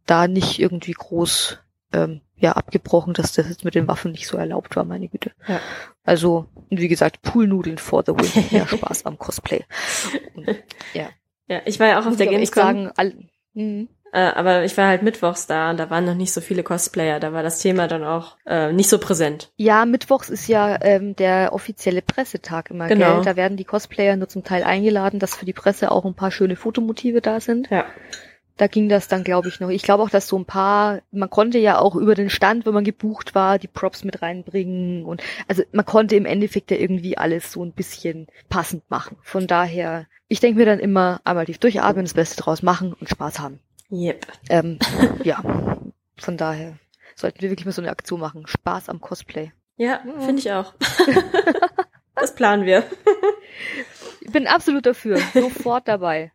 da 0.09 0.27
nicht 0.27 0.59
irgendwie 0.59 0.93
groß 0.93 1.59
ähm, 1.93 2.21
ja 2.35 2.53
abgebrochen, 2.53 3.13
dass 3.13 3.33
das 3.33 3.49
jetzt 3.49 3.65
mit 3.65 3.75
den 3.75 3.87
Waffen 3.87 4.11
nicht 4.11 4.27
so 4.27 4.37
erlaubt 4.37 4.75
war, 4.75 4.85
meine 4.85 5.07
Güte. 5.07 5.31
Ja. 5.47 5.59
Also, 6.03 6.47
wie 6.69 6.87
gesagt, 6.87 7.21
Poolnudeln 7.21 7.77
for 7.77 8.03
the 8.05 8.13
win. 8.13 8.45
Mehr 8.51 8.67
Spaß 8.67 9.05
am 9.05 9.17
Cosplay. 9.17 9.65
Und, 10.35 10.47
ja. 10.93 11.09
Ja, 11.47 11.61
ich 11.65 11.79
war 11.79 11.87
ja 11.87 11.99
auch 11.99 12.05
auf 12.05 12.15
der 12.15 12.27
Gamescom. 12.27 12.63
Sagen, 12.63 12.91
all, 12.95 13.13
mhm. 13.53 13.89
Äh, 14.11 14.21
aber 14.21 14.63
ich 14.63 14.75
war 14.75 14.87
halt 14.87 15.03
mittwochs 15.03 15.45
da 15.45 15.69
und 15.69 15.77
da 15.77 15.89
waren 15.89 16.05
noch 16.05 16.15
nicht 16.15 16.33
so 16.33 16.41
viele 16.41 16.63
Cosplayer. 16.63 17.19
Da 17.19 17.31
war 17.31 17.43
das 17.43 17.59
Thema 17.59 17.87
dann 17.87 18.03
auch 18.03 18.37
äh, 18.45 18.71
nicht 18.71 18.89
so 18.89 18.97
präsent. 18.97 19.51
Ja, 19.55 19.85
mittwochs 19.85 20.29
ist 20.29 20.47
ja 20.47 20.79
ähm, 20.81 21.15
der 21.15 21.53
offizielle 21.53 22.01
Pressetag 22.01 22.71
immer, 22.71 22.87
genau. 22.87 23.15
gell? 23.15 23.25
Da 23.25 23.35
werden 23.35 23.57
die 23.57 23.65
Cosplayer 23.65 24.15
nur 24.15 24.27
zum 24.27 24.43
Teil 24.43 24.63
eingeladen, 24.63 25.19
dass 25.19 25.35
für 25.35 25.45
die 25.45 25.53
Presse 25.53 25.91
auch 25.91 26.05
ein 26.05 26.15
paar 26.15 26.31
schöne 26.31 26.55
Fotomotive 26.55 27.21
da 27.21 27.39
sind. 27.39 27.69
Ja. 27.69 27.85
Da 28.59 28.67
ging 28.67 28.89
das 28.89 29.07
dann, 29.07 29.23
glaube 29.23 29.47
ich, 29.47 29.61
noch. 29.61 29.69
Ich 29.69 29.83
glaube 29.83 30.03
auch, 30.03 30.09
dass 30.09 30.27
so 30.27 30.37
ein 30.37 30.43
paar, 30.43 30.99
man 31.11 31.29
konnte 31.29 31.59
ja 31.59 31.79
auch 31.79 31.95
über 31.95 32.13
den 32.13 32.29
Stand, 32.29 32.65
wenn 32.65 32.73
man 32.73 32.83
gebucht 32.83 33.33
war, 33.33 33.57
die 33.57 33.69
Props 33.69 34.03
mit 34.03 34.21
reinbringen 34.21 35.05
und 35.05 35.23
also 35.47 35.63
man 35.71 35.85
konnte 35.85 36.17
im 36.17 36.25
Endeffekt 36.25 36.69
ja 36.69 36.75
irgendwie 36.75 37.17
alles 37.17 37.53
so 37.53 37.63
ein 37.63 37.71
bisschen 37.71 38.27
passend 38.49 38.83
machen. 38.91 39.15
Von 39.21 39.47
daher, 39.47 40.07
ich 40.27 40.41
denke 40.41 40.59
mir 40.59 40.65
dann 40.65 40.79
immer 40.79 41.21
einmal 41.23 41.45
tief 41.45 41.57
durchatmen, 41.57 42.03
das 42.03 42.15
Beste 42.15 42.43
draus 42.43 42.61
machen 42.61 42.91
und 42.91 43.07
Spaß 43.07 43.39
haben. 43.39 43.61
Yep. 43.91 44.27
Ähm, 44.49 44.77
ja, 45.23 45.41
von 46.17 46.35
daher 46.35 46.77
sollten 47.15 47.39
wir 47.39 47.49
wirklich 47.51 47.65
mal 47.65 47.71
so 47.71 47.81
eine 47.81 47.91
Aktion 47.91 48.19
machen. 48.19 48.45
Spaß 48.45 48.89
am 48.89 48.99
Cosplay. 48.99 49.53
Ja, 49.77 50.01
mhm. 50.03 50.19
finde 50.19 50.39
ich 50.39 50.51
auch. 50.51 50.73
das 52.15 52.35
planen 52.35 52.65
wir. 52.65 52.83
Ich 54.19 54.33
bin 54.33 54.47
absolut 54.47 54.85
dafür. 54.85 55.17
Sofort 55.33 55.87
dabei. 55.87 56.33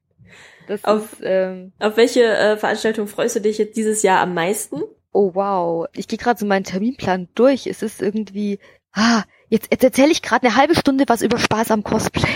Das 0.66 0.84
auf, 0.84 1.14
ist, 1.14 1.22
ähm, 1.22 1.72
auf 1.78 1.96
welche 1.96 2.24
äh, 2.24 2.56
Veranstaltung 2.56 3.06
freust 3.06 3.36
du 3.36 3.40
dich 3.40 3.58
jetzt 3.58 3.76
dieses 3.76 4.02
Jahr 4.02 4.20
am 4.20 4.34
meisten? 4.34 4.82
Oh 5.12 5.30
wow, 5.34 5.86
ich 5.94 6.08
gehe 6.08 6.18
gerade 6.18 6.38
so 6.38 6.46
meinen 6.46 6.64
Terminplan 6.64 7.28
durch. 7.34 7.66
Es 7.66 7.82
ist 7.82 8.02
irgendwie, 8.02 8.58
ah, 8.92 9.22
jetzt, 9.48 9.68
jetzt 9.70 9.84
erzähle 9.84 10.10
ich 10.10 10.22
gerade 10.22 10.46
eine 10.46 10.56
halbe 10.56 10.74
Stunde 10.74 11.04
was 11.06 11.22
über 11.22 11.38
Spaß 11.38 11.70
am 11.70 11.84
Cosplay. 11.84 12.28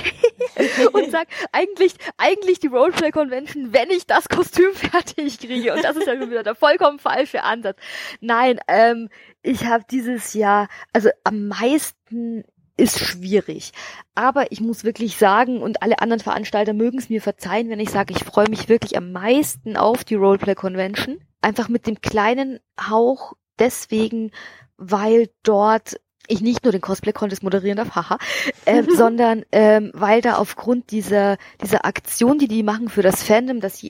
und 0.92 1.10
sag 1.10 1.28
eigentlich, 1.52 1.94
eigentlich 2.16 2.60
die 2.60 2.68
Roleplay 2.68 3.10
Convention, 3.10 3.72
wenn 3.72 3.90
ich 3.90 4.06
das 4.06 4.28
Kostüm 4.28 4.72
fertig 4.74 5.38
kriege. 5.38 5.72
Und 5.74 5.84
das 5.84 5.96
ist 5.96 6.06
ja 6.06 6.16
schon 6.16 6.30
wieder 6.30 6.42
der 6.42 6.54
vollkommen 6.54 6.98
falsche 6.98 7.42
Ansatz. 7.42 7.78
Nein, 8.20 8.60
ähm, 8.68 9.08
ich 9.42 9.64
habe 9.64 9.84
dieses 9.90 10.34
Jahr, 10.34 10.68
also 10.92 11.10
am 11.24 11.48
meisten 11.48 12.44
ist 12.78 13.00
schwierig. 13.00 13.72
Aber 14.14 14.50
ich 14.52 14.60
muss 14.60 14.84
wirklich 14.84 15.16
sagen, 15.16 15.60
und 15.60 15.82
alle 15.82 16.00
anderen 16.00 16.20
Veranstalter 16.20 16.72
mögen 16.72 16.98
es 16.98 17.10
mir 17.10 17.20
verzeihen, 17.20 17.68
wenn 17.68 17.80
ich 17.80 17.90
sage, 17.90 18.14
ich 18.16 18.24
freue 18.24 18.48
mich 18.48 18.68
wirklich 18.68 18.96
am 18.96 19.12
meisten 19.12 19.76
auf 19.76 20.04
die 20.04 20.14
Roleplay 20.14 20.54
Convention. 20.54 21.20
Einfach 21.42 21.68
mit 21.68 21.86
dem 21.86 22.00
kleinen 22.00 22.60
Hauch 22.80 23.34
deswegen, 23.58 24.30
weil 24.76 25.28
dort 25.42 26.00
ich 26.28 26.40
nicht 26.40 26.64
nur 26.64 26.72
den 26.72 26.80
Cosplay-Contest 26.80 27.42
moderieren 27.42 27.76
darf, 27.76 27.94
haha, 27.94 28.18
ähm, 28.66 28.86
sondern 28.96 29.44
ähm, 29.52 29.90
weil 29.94 30.20
da 30.20 30.36
aufgrund 30.36 30.90
dieser 30.90 31.36
dieser 31.62 31.84
Aktion, 31.84 32.38
die 32.38 32.48
die 32.48 32.62
machen 32.62 32.88
für 32.88 33.02
das 33.02 33.22
Fandom, 33.22 33.60
dass 33.60 33.84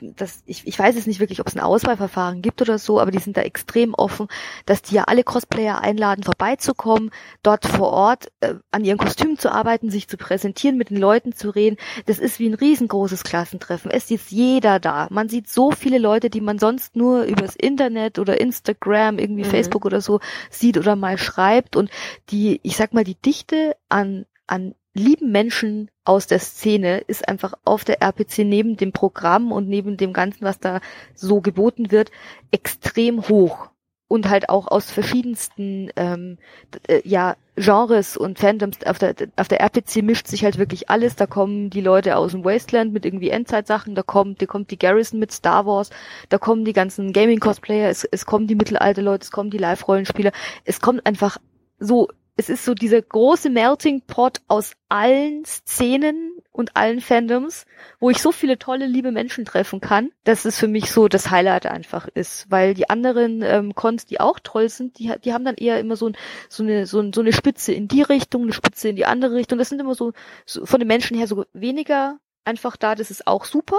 das, 0.00 0.42
ich, 0.46 0.66
ich 0.66 0.78
weiß 0.78 0.96
es 0.96 1.06
nicht 1.06 1.20
wirklich, 1.20 1.40
ob 1.40 1.46
es 1.46 1.56
ein 1.56 1.60
Auswahlverfahren 1.60 2.42
gibt 2.42 2.60
oder 2.62 2.78
so, 2.78 3.00
aber 3.00 3.10
die 3.10 3.18
sind 3.18 3.36
da 3.36 3.42
extrem 3.42 3.94
offen, 3.94 4.28
dass 4.66 4.82
die 4.82 4.96
ja 4.96 5.04
alle 5.04 5.24
Cosplayer 5.24 5.80
einladen, 5.80 6.22
vorbeizukommen, 6.22 7.10
dort 7.42 7.66
vor 7.66 7.92
Ort 7.92 8.32
äh, 8.40 8.54
an 8.70 8.84
ihren 8.84 8.98
Kostümen 8.98 9.38
zu 9.38 9.50
arbeiten, 9.50 9.90
sich 9.90 10.08
zu 10.08 10.16
präsentieren, 10.16 10.76
mit 10.76 10.90
den 10.90 10.98
Leuten 10.98 11.32
zu 11.32 11.50
reden. 11.50 11.76
Das 12.06 12.18
ist 12.18 12.38
wie 12.38 12.48
ein 12.48 12.54
riesengroßes 12.54 13.22
Klassentreffen. 13.24 13.90
Es 13.90 14.10
ist 14.10 14.30
jeder 14.30 14.80
da. 14.80 15.08
Man 15.10 15.28
sieht 15.28 15.48
so 15.48 15.70
viele 15.70 15.98
Leute, 15.98 16.30
die 16.30 16.40
man 16.40 16.58
sonst 16.58 16.96
nur 16.96 17.24
übers 17.24 17.56
Internet 17.56 18.18
oder 18.18 18.40
Instagram, 18.40 19.18
irgendwie 19.18 19.44
mhm. 19.44 19.50
Facebook 19.50 19.84
oder 19.84 20.00
so 20.00 20.20
sieht 20.50 20.78
oder 20.78 20.96
mal 20.96 21.18
schreibt 21.18 21.75
und 21.76 21.90
die, 22.30 22.60
ich 22.62 22.76
sag 22.76 22.94
mal, 22.94 23.04
die 23.04 23.14
Dichte 23.14 23.76
an, 23.88 24.26
an 24.46 24.74
lieben 24.96 25.30
Menschen 25.30 25.90
aus 26.04 26.26
der 26.26 26.38
Szene 26.38 26.98
ist 26.98 27.28
einfach 27.28 27.54
auf 27.64 27.84
der 27.84 28.00
RPC 28.02 28.38
neben 28.38 28.76
dem 28.76 28.92
Programm 28.92 29.52
und 29.52 29.68
neben 29.68 29.96
dem 29.96 30.12
Ganzen, 30.12 30.44
was 30.44 30.58
da 30.58 30.80
so 31.14 31.40
geboten 31.40 31.90
wird, 31.90 32.10
extrem 32.50 33.28
hoch. 33.28 33.68
Und 34.08 34.28
halt 34.28 34.48
auch 34.48 34.68
aus 34.68 34.92
verschiedensten 34.92 35.90
ähm, 35.96 36.38
äh, 36.86 37.00
ja, 37.04 37.34
Genres 37.56 38.16
und 38.16 38.38
Fandoms. 38.38 38.78
Auf 38.86 38.98
der, 38.98 39.16
auf 39.34 39.48
der 39.48 39.60
RPC 39.60 40.02
mischt 40.02 40.28
sich 40.28 40.44
halt 40.44 40.58
wirklich 40.58 40.88
alles. 40.88 41.16
Da 41.16 41.26
kommen 41.26 41.70
die 41.70 41.80
Leute 41.80 42.16
aus 42.16 42.30
dem 42.30 42.44
Wasteland 42.44 42.92
mit 42.92 43.04
irgendwie 43.04 43.30
Endzeitsachen, 43.30 43.96
da 43.96 44.02
kommt, 44.02 44.40
da 44.40 44.46
kommt 44.46 44.70
die 44.70 44.78
Garrison 44.78 45.18
mit 45.18 45.32
Star 45.32 45.66
Wars, 45.66 45.90
da 46.28 46.38
kommen 46.38 46.64
die 46.64 46.72
ganzen 46.72 47.12
Gaming-Cosplayer, 47.12 47.88
es, 47.88 48.04
es 48.04 48.26
kommen 48.26 48.46
die 48.46 48.54
Mittelalter-Leute, 48.54 49.24
es 49.24 49.32
kommen 49.32 49.50
die 49.50 49.58
Live-Rollenspieler. 49.58 50.30
Es 50.64 50.80
kommt 50.80 51.04
einfach 51.04 51.38
so, 51.78 52.08
es 52.36 52.48
ist 52.48 52.64
so 52.64 52.74
dieser 52.74 53.00
große 53.00 53.50
Melting 53.50 54.02
Pot 54.02 54.42
aus 54.46 54.72
allen 54.88 55.44
Szenen 55.44 56.32
und 56.52 56.76
allen 56.76 57.00
Fandoms, 57.00 57.66
wo 58.00 58.10
ich 58.10 58.20
so 58.20 58.32
viele 58.32 58.58
tolle, 58.58 58.86
liebe 58.86 59.12
Menschen 59.12 59.44
treffen 59.44 59.80
kann, 59.80 60.10
dass 60.24 60.44
es 60.44 60.58
für 60.58 60.68
mich 60.68 60.90
so 60.90 61.08
das 61.08 61.30
Highlight 61.30 61.66
einfach 61.66 62.08
ist. 62.08 62.50
Weil 62.50 62.74
die 62.74 62.88
anderen 62.88 63.42
ähm, 63.42 63.74
Cons, 63.74 64.06
die 64.06 64.20
auch 64.20 64.38
toll 64.42 64.68
sind, 64.68 64.98
die, 64.98 65.12
die 65.22 65.32
haben 65.32 65.44
dann 65.44 65.56
eher 65.56 65.80
immer 65.80 65.96
so, 65.96 66.08
ein, 66.08 66.16
so, 66.48 66.62
eine, 66.62 66.86
so, 66.86 67.00
ein, 67.00 67.12
so 67.12 67.20
eine 67.20 67.32
Spitze 67.32 67.72
in 67.72 67.88
die 67.88 68.02
Richtung, 68.02 68.42
eine 68.42 68.52
Spitze 68.52 68.88
in 68.88 68.96
die 68.96 69.06
andere 69.06 69.34
Richtung. 69.34 69.58
Das 69.58 69.68
sind 69.68 69.80
immer 69.80 69.94
so, 69.94 70.12
so 70.44 70.66
von 70.66 70.80
den 70.80 70.88
Menschen 70.88 71.16
her 71.16 71.26
so 71.26 71.44
weniger 71.52 72.18
einfach 72.44 72.76
da, 72.76 72.94
das 72.94 73.10
ist 73.10 73.26
auch 73.26 73.44
super 73.44 73.78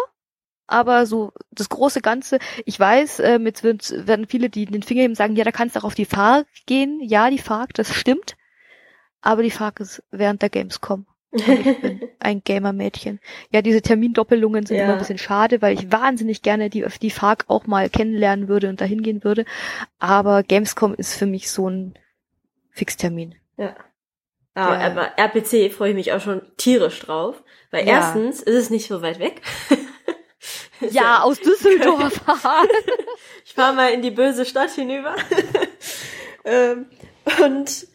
aber 0.68 1.06
so 1.06 1.32
das 1.52 1.70
große 1.70 2.02
Ganze, 2.02 2.40
ich 2.66 2.80
weiß, 2.80 3.22
ähm, 3.22 3.46
jetzt 3.46 3.64
werden 3.64 4.28
viele, 4.28 4.50
die 4.50 4.66
den 4.66 4.84
Finger 4.84 5.04
heben, 5.04 5.16
sagen, 5.16 5.36
ja, 5.36 5.46
da 5.46 5.52
kannst 5.52 5.76
du 5.76 5.80
auch 5.80 5.86
auf 5.86 5.96
die 5.96 6.06
FARC 6.06 6.46
gehen. 6.66 7.00
Ja, 7.02 7.30
die 7.30 7.40
FARC, 7.40 7.74
das 7.74 7.94
stimmt. 7.94 8.36
Aber 9.22 9.44
die 9.44 9.52
FARC 9.52 9.80
ist 9.80 10.04
während 10.12 10.42
der 10.42 10.50
Gamescom. 10.50 11.06
ich 11.32 11.82
bin 11.82 12.02
ein 12.20 12.42
Gamer-Mädchen. 12.44 13.20
Ja, 13.52 13.62
diese 13.62 13.82
Termindoppelungen 13.82 14.66
sind 14.66 14.78
ja. 14.78 14.84
immer 14.84 14.94
ein 14.94 15.00
bisschen 15.00 15.18
schade, 15.18 15.62
weil 15.62 15.74
ich 15.74 15.92
wahnsinnig 15.92 16.42
gerne 16.42 16.70
die, 16.70 16.86
die 17.02 17.12
FARC 17.12 17.46
auch 17.48 17.66
mal 17.66 17.90
kennenlernen 17.90 18.48
würde 18.48 18.70
und 18.70 18.82
dahin 18.82 19.02
gehen 19.02 19.24
würde. 19.24 19.46
Aber 20.00 20.44
Gamescom 20.44 20.94
ist 20.96 21.16
für 21.16 21.26
mich 21.26 21.50
so 21.50 21.70
ein 21.70 21.98
Fixtermin. 22.72 23.36
Ja. 23.58 23.76
Ah, 24.54 24.86
aber 24.88 25.20
RPC 25.20 25.72
freue 25.72 25.90
ich 25.90 25.96
mich 25.96 26.14
auch 26.14 26.22
schon 26.22 26.42
tierisch 26.58 27.00
drauf, 27.02 27.44
weil 27.70 27.86
ja. 27.86 27.94
erstens 27.94 28.42
ist 28.42 28.56
es 28.56 28.70
nicht 28.72 28.88
so 28.88 29.04
weit 29.04 29.20
weg. 29.20 29.42
Ja, 30.92 31.22
aus 31.24 31.40
Düsseldorf. 31.40 32.22
ich 33.46 33.54
fahre 33.54 33.76
mal 33.76 33.94
in 33.94 34.02
die 34.02 34.12
böse 34.12 34.46
Stadt 34.46 34.72
hinüber. 34.72 35.16
ähm, 36.46 36.88
und 37.44 37.88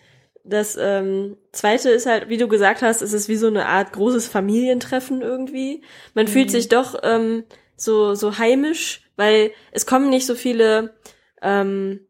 das 0.45 0.77
ähm, 0.77 1.37
zweite 1.53 1.91
ist 1.91 2.07
halt, 2.07 2.29
wie 2.29 2.37
du 2.37 2.49
gesagt 2.49 2.83
hast, 2.83 3.01
es 3.01 3.13
ist 3.13 3.29
wie 3.29 3.37
so 3.37 3.47
eine 3.47 3.67
Art 3.67 3.93
großes 3.93 4.27
Familientreffen 4.27 5.23
irgendwie. 5.23 5.83
Man 6.15 6.27
mhm. 6.27 6.31
fühlt 6.31 6.51
sich 6.51 6.69
doch 6.69 6.97
ähm, 7.03 7.45
so 7.77 8.15
so 8.15 8.39
heimisch, 8.39 9.03
weil 9.17 9.53
es 9.71 9.87
kommen 9.87 10.11
nicht 10.11 10.27
so 10.27 10.35
viele, 10.35 10.95
ähm, 11.41 12.01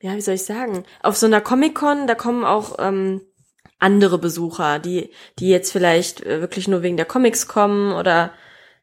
ja, 0.00 0.14
wie 0.14 0.20
soll 0.20 0.34
ich 0.34 0.44
sagen, 0.44 0.84
auf 1.02 1.16
so 1.16 1.26
einer 1.26 1.40
Comic 1.40 1.74
Con, 1.74 2.06
da 2.06 2.14
kommen 2.14 2.44
auch 2.44 2.76
ähm, 2.78 3.22
andere 3.78 4.18
Besucher, 4.18 4.78
die 4.78 5.10
die 5.40 5.48
jetzt 5.48 5.72
vielleicht 5.72 6.24
äh, 6.24 6.40
wirklich 6.40 6.68
nur 6.68 6.82
wegen 6.82 6.96
der 6.96 7.06
Comics 7.06 7.48
kommen 7.48 7.92
oder 7.92 8.32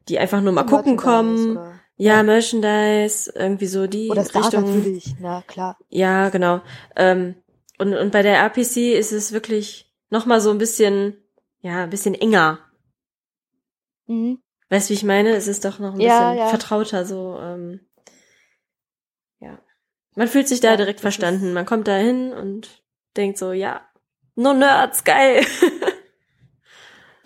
die 0.10 0.20
einfach 0.20 0.42
nur 0.42 0.54
mal 0.54 0.66
gucken 0.66 0.98
kommen. 0.98 1.58
Oder? 1.58 1.80
Ja, 1.96 2.24
Merchandise, 2.24 3.32
irgendwie 3.36 3.68
so 3.68 3.86
die 3.86 4.10
oder 4.10 4.22
Richtung. 4.24 4.64
natürlich, 4.66 5.16
na 5.20 5.44
klar. 5.46 5.78
Ja, 5.90 6.30
genau. 6.30 6.62
Ähm, 6.96 7.36
und, 7.78 7.94
und 7.94 8.12
bei 8.12 8.22
der 8.22 8.38
RPC 8.38 8.98
ist 8.98 9.12
es 9.12 9.34
wirklich 9.34 9.94
noch 10.10 10.26
mal 10.26 10.40
so 10.40 10.50
ein 10.50 10.58
bisschen, 10.58 11.18
ja, 11.62 11.84
ein 11.84 11.90
bisschen 11.90 12.16
enger. 12.16 12.60
Mhm. 14.08 14.40
Weißt 14.70 14.90
du, 14.90 14.92
wie 14.92 14.96
ich 14.96 15.04
meine? 15.04 15.36
Es 15.36 15.48
ist 15.48 15.66
doch 15.66 15.80
noch 15.80 15.94
ein 15.94 16.00
ja, 16.00 16.30
bisschen 16.30 16.38
ja. 16.38 16.48
vertrauter, 16.48 17.06
so, 17.06 17.38
ähm, 17.42 17.82
ja. 19.40 19.60
Man 20.16 20.28
fühlt 20.28 20.48
sich 20.48 20.62
da 20.62 20.72
ja, 20.72 20.78
direkt 20.78 21.02
verstanden. 21.02 21.54
Man 21.54 21.66
kommt 21.66 21.88
da 21.88 21.98
hin 21.98 22.32
und 22.32 22.82
denkt 23.18 23.38
so, 23.38 23.52
ja, 23.52 23.82
no 24.36 24.54
Nerds, 24.54 25.04
geil. 25.04 25.46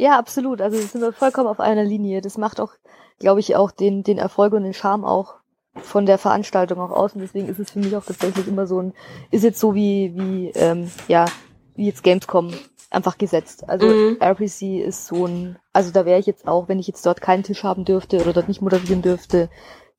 Ja, 0.03 0.19
absolut. 0.19 0.59
Also 0.59 0.77
sind 0.79 0.99
wir 0.99 1.13
vollkommen 1.13 1.47
auf 1.47 1.61
einer 1.61 1.85
Linie. 1.85 2.19
Das 2.19 2.37
macht 2.37 2.59
auch, 2.59 2.73
glaube 3.19 3.39
ich, 3.39 3.55
auch 3.55 3.71
den, 3.71 4.03
den 4.03 4.17
Erfolg 4.17 4.51
und 4.51 4.63
den 4.63 4.73
Charme 4.73 5.05
auch 5.05 5.35
von 5.75 6.05
der 6.05 6.17
Veranstaltung 6.17 6.77
auch 6.81 6.91
aus. 6.91 7.13
Und 7.13 7.21
deswegen 7.21 7.47
ist 7.47 7.57
es 7.57 7.71
für 7.71 7.79
mich 7.79 7.95
auch 7.95 8.03
tatsächlich 8.03 8.45
immer 8.49 8.67
so 8.67 8.81
ein, 8.81 8.93
ist 9.31 9.45
jetzt 9.45 9.61
so 9.61 9.75
wie, 9.75 10.11
wie, 10.13 10.49
ähm, 10.55 10.91
ja, 11.07 11.23
wie 11.75 11.85
jetzt 11.85 12.03
Gamescom 12.03 12.53
einfach 12.89 13.17
gesetzt. 13.17 13.69
Also 13.69 13.87
mhm. 13.87 14.17
RPC 14.19 14.83
ist 14.85 15.07
so 15.07 15.25
ein, 15.25 15.57
also 15.71 15.91
da 15.91 16.05
wäre 16.05 16.19
ich 16.19 16.25
jetzt 16.25 16.49
auch, 16.49 16.67
wenn 16.67 16.79
ich 16.79 16.87
jetzt 16.87 17.05
dort 17.05 17.21
keinen 17.21 17.43
Tisch 17.43 17.63
haben 17.63 17.85
dürfte 17.85 18.19
oder 18.19 18.33
dort 18.33 18.49
nicht 18.49 18.61
moderieren 18.61 19.03
dürfte, 19.03 19.49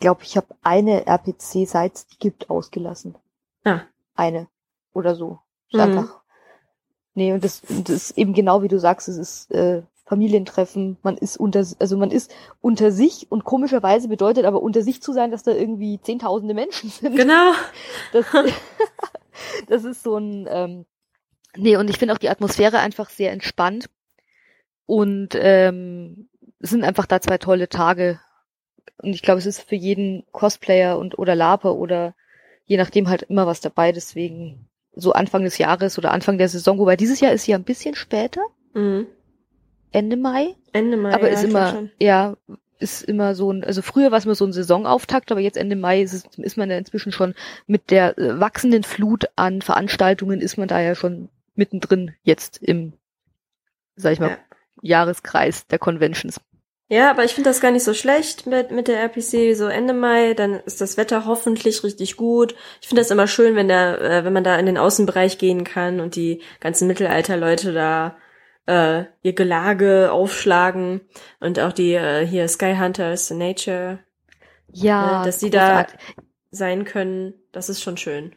glaube 0.01 0.23
ich, 0.25 0.37
habe 0.37 0.49
eine 0.63 1.07
RPC, 1.07 1.67
seit 1.67 1.95
es 1.95 2.07
die 2.09 2.19
gibt, 2.19 2.51
ausgelassen. 2.51 3.17
Ah. 3.65 3.81
Eine 4.15 4.49
oder 4.93 5.15
so. 5.15 5.39
Mhm. 5.73 5.81
einfach 5.81 6.25
Nee, 7.15 7.33
und 7.33 7.45
das, 7.45 7.63
das 7.63 8.11
ist 8.11 8.19
eben 8.19 8.35
genau 8.35 8.63
wie 8.63 8.69
du 8.69 8.79
sagst, 8.79 9.09
es 9.09 9.17
ist 9.17 9.51
äh, 9.53 9.83
Familientreffen, 10.07 10.99
man 11.03 11.17
ist 11.17 11.39
unter, 11.39 11.65
also 11.79 11.97
man 11.97 12.11
ist 12.11 12.35
unter 12.61 12.93
sich 12.93 13.27
und 13.31 13.45
komischerweise 13.45 14.09
bedeutet 14.09 14.45
aber 14.45 14.63
unter 14.63 14.83
sich 14.83 15.01
zu 15.01 15.13
sein, 15.13 15.31
dass 15.31 15.43
da 15.43 15.53
irgendwie 15.53 15.99
zehntausende 16.01 16.55
Menschen 16.55 16.91
sind. 16.91 17.17
Genau. 17.17 17.53
Das, 18.13 18.27
das 19.69 19.85
ist 19.85 20.03
so 20.03 20.19
ein, 20.19 20.47
ähm, 20.51 20.87
nee, 21.57 21.77
und 21.77 21.89
ich 21.89 21.99
finde 21.99 22.13
auch 22.13 22.19
die 22.19 22.29
Atmosphäre 22.29 22.81
einfach 22.81 23.09
sehr 23.09 23.33
entspannt 23.33 23.87
und 24.85 25.31
ähm, 25.35 26.29
es 26.61 26.71
sind 26.71 26.85
einfach 26.85 27.07
da 27.07 27.21
zwei 27.23 27.39
tolle 27.39 27.71
Tage 27.71 28.21
und 28.99 29.15
ich 29.15 29.23
glaube, 29.23 29.39
es 29.39 29.47
ist 29.47 29.63
für 29.63 29.77
jeden 29.77 30.25
Cosplayer 30.33 30.99
und 30.99 31.19
oder 31.19 31.35
Laper 31.35 31.77
oder 31.77 32.15
je 32.67 32.77
nachdem 32.77 33.09
halt 33.09 33.23
immer 33.23 33.47
was 33.47 33.63
dabei, 33.63 33.93
deswegen 33.93 34.69
so 34.95 35.13
Anfang 35.13 35.45
des 35.45 35.59
Jahres 35.59 35.99
oder 35.99 36.13
Anfang 36.13 36.39
der 36.39 36.49
Saison, 36.49 36.79
wobei 36.79 36.97
dieses 36.97 37.21
Jahr 37.21 37.33
ist 37.33 37.47
ja 37.47 37.57
ein 37.57 37.65
bisschen 37.65 37.95
später. 37.95 38.43
Mhm. 38.75 39.07
Ende 39.95 40.17
Mai. 40.17 40.57
Ende 40.73 40.97
Mai. 40.97 41.15
Aber 41.15 41.29
ja, 41.29 41.35
ist 41.35 41.45
immer, 41.45 41.89
ja, 42.01 42.37
ist 42.81 43.05
immer 43.05 43.37
so 43.37 43.53
ein, 43.53 43.63
also 43.63 43.81
früher 43.81 44.11
war 44.11 44.19
es 44.19 44.25
immer 44.25 44.35
so 44.35 44.45
ein 44.45 44.53
Saisonauftakt, 44.53 45.31
aber 45.31 45.41
jetzt 45.41 45.57
Ende 45.57 45.77
Mai 45.77 46.03
ist, 46.03 46.13
es, 46.13 46.25
ist 46.37 46.57
man 46.57 46.69
ja 46.69 46.77
inzwischen 46.77 47.13
schon 47.13 47.35
mit 47.67 47.93
der 47.93 48.19
äh, 48.19 48.41
wachsenden 48.41 48.83
Flut 48.83 49.27
an 49.37 49.63
Veranstaltungen 49.63 50.41
ist 50.41 50.57
man 50.57 50.67
da 50.67 50.81
ja 50.81 50.97
schon 50.97 51.29
mittendrin 51.55 52.13
jetzt 52.25 52.61
im, 52.61 52.95
sag 53.95 54.15
ich 54.15 54.21
mal, 54.21 54.31
ja. 54.31 54.39
Jahreskreis 54.83 55.69
der 55.69 55.79
Conventions. 55.79 56.41
Ja, 56.89 57.11
aber 57.11 57.25
ich 57.25 57.33
finde 57.33 57.49
das 57.49 57.61
gar 57.61 57.71
nicht 57.71 57.85
so 57.85 57.95
schlecht 57.95 58.47
mit, 58.47 58.73
mit 58.73 58.89
der 58.89 59.01
RPC, 59.01 59.57
so 59.57 59.69
Ende 59.69 59.95
Mai, 59.95 60.35
dann 60.35 60.55
ist 60.67 60.81
das 60.81 60.97
Wetter 60.97 61.25
hoffentlich 61.25 61.85
richtig 61.85 62.17
gut. 62.17 62.57
Ich 62.83 62.89
finde 62.89 63.01
das 63.01 63.13
immer 63.13 63.29
schön, 63.29 63.55
wenn 63.55 63.69
der, 63.69 64.01
äh, 64.01 64.25
wenn 64.25 64.33
man 64.33 64.45
da 64.45 64.57
in 64.57 64.67
den 64.67 64.77
Außenbereich 64.77 65.39
gehen 65.39 65.63
kann 65.63 66.01
und 66.01 66.17
die 66.17 66.43
ganzen 66.59 66.89
Mittelalterleute 66.89 67.73
da 67.73 68.17
äh, 68.67 69.05
ihr 69.23 69.33
Gelage 69.35 70.11
aufschlagen 70.13 71.03
und 71.41 71.59
auch 71.61 71.73
die 71.73 71.95
äh, 71.95 72.27
hier 72.27 72.49
Sky 72.49 72.77
Hunters 72.79 73.31
Nature. 73.31 74.01
Ja, 74.73 75.19
ne, 75.19 75.25
dass 75.27 75.39
die 75.39 75.51
da 75.51 75.87
sein 76.51 76.85
können, 76.85 77.35
das 77.53 77.69
ist 77.69 77.83
schon 77.83 77.97
schön. 77.97 78.35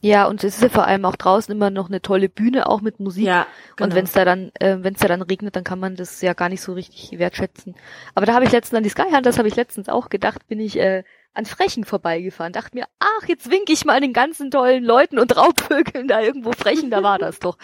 Ja, 0.00 0.26
und 0.28 0.44
es 0.44 0.56
ist 0.56 0.62
ja 0.62 0.68
vor 0.68 0.86
allem 0.86 1.04
auch 1.04 1.16
draußen 1.16 1.52
immer 1.52 1.70
noch 1.70 1.88
eine 1.88 2.00
tolle 2.00 2.28
Bühne, 2.28 2.68
auch 2.68 2.80
mit 2.80 3.00
Musik. 3.00 3.26
Ja, 3.26 3.46
genau. 3.76 3.88
Und 3.88 3.94
wenn 3.96 4.04
es 4.04 4.12
da 4.12 4.24
dann, 4.24 4.52
äh, 4.54 4.76
wenn 4.80 4.94
es 4.94 5.00
da 5.00 5.08
dann 5.08 5.22
regnet, 5.22 5.56
dann 5.56 5.64
kann 5.64 5.80
man 5.80 5.96
das 5.96 6.20
ja 6.22 6.34
gar 6.34 6.48
nicht 6.48 6.60
so 6.60 6.72
richtig 6.74 7.18
wertschätzen. 7.18 7.74
Aber 8.14 8.24
da 8.24 8.34
habe 8.34 8.44
ich 8.44 8.52
letztens 8.52 8.78
an 8.78 8.84
die 8.84 8.90
Sky 8.90 9.10
Hunters 9.12 9.38
habe 9.38 9.48
ich 9.48 9.56
letztens 9.56 9.88
auch 9.88 10.08
gedacht, 10.08 10.46
bin 10.46 10.60
ich 10.60 10.78
äh, 10.78 11.02
an 11.38 11.46
Frechen 11.46 11.84
vorbeigefahren. 11.84 12.52
Dachte 12.52 12.76
mir, 12.76 12.84
ach, 12.98 13.28
jetzt 13.28 13.50
wink 13.50 13.70
ich 13.70 13.84
mal 13.84 14.00
den 14.00 14.12
ganzen 14.12 14.50
tollen 14.50 14.84
Leuten 14.84 15.18
und 15.18 15.36
Raubvögeln 15.36 16.08
da 16.08 16.20
irgendwo 16.20 16.52
Frechen, 16.52 16.90
da 16.90 17.02
war 17.02 17.18
das 17.18 17.38
doch. 17.38 17.56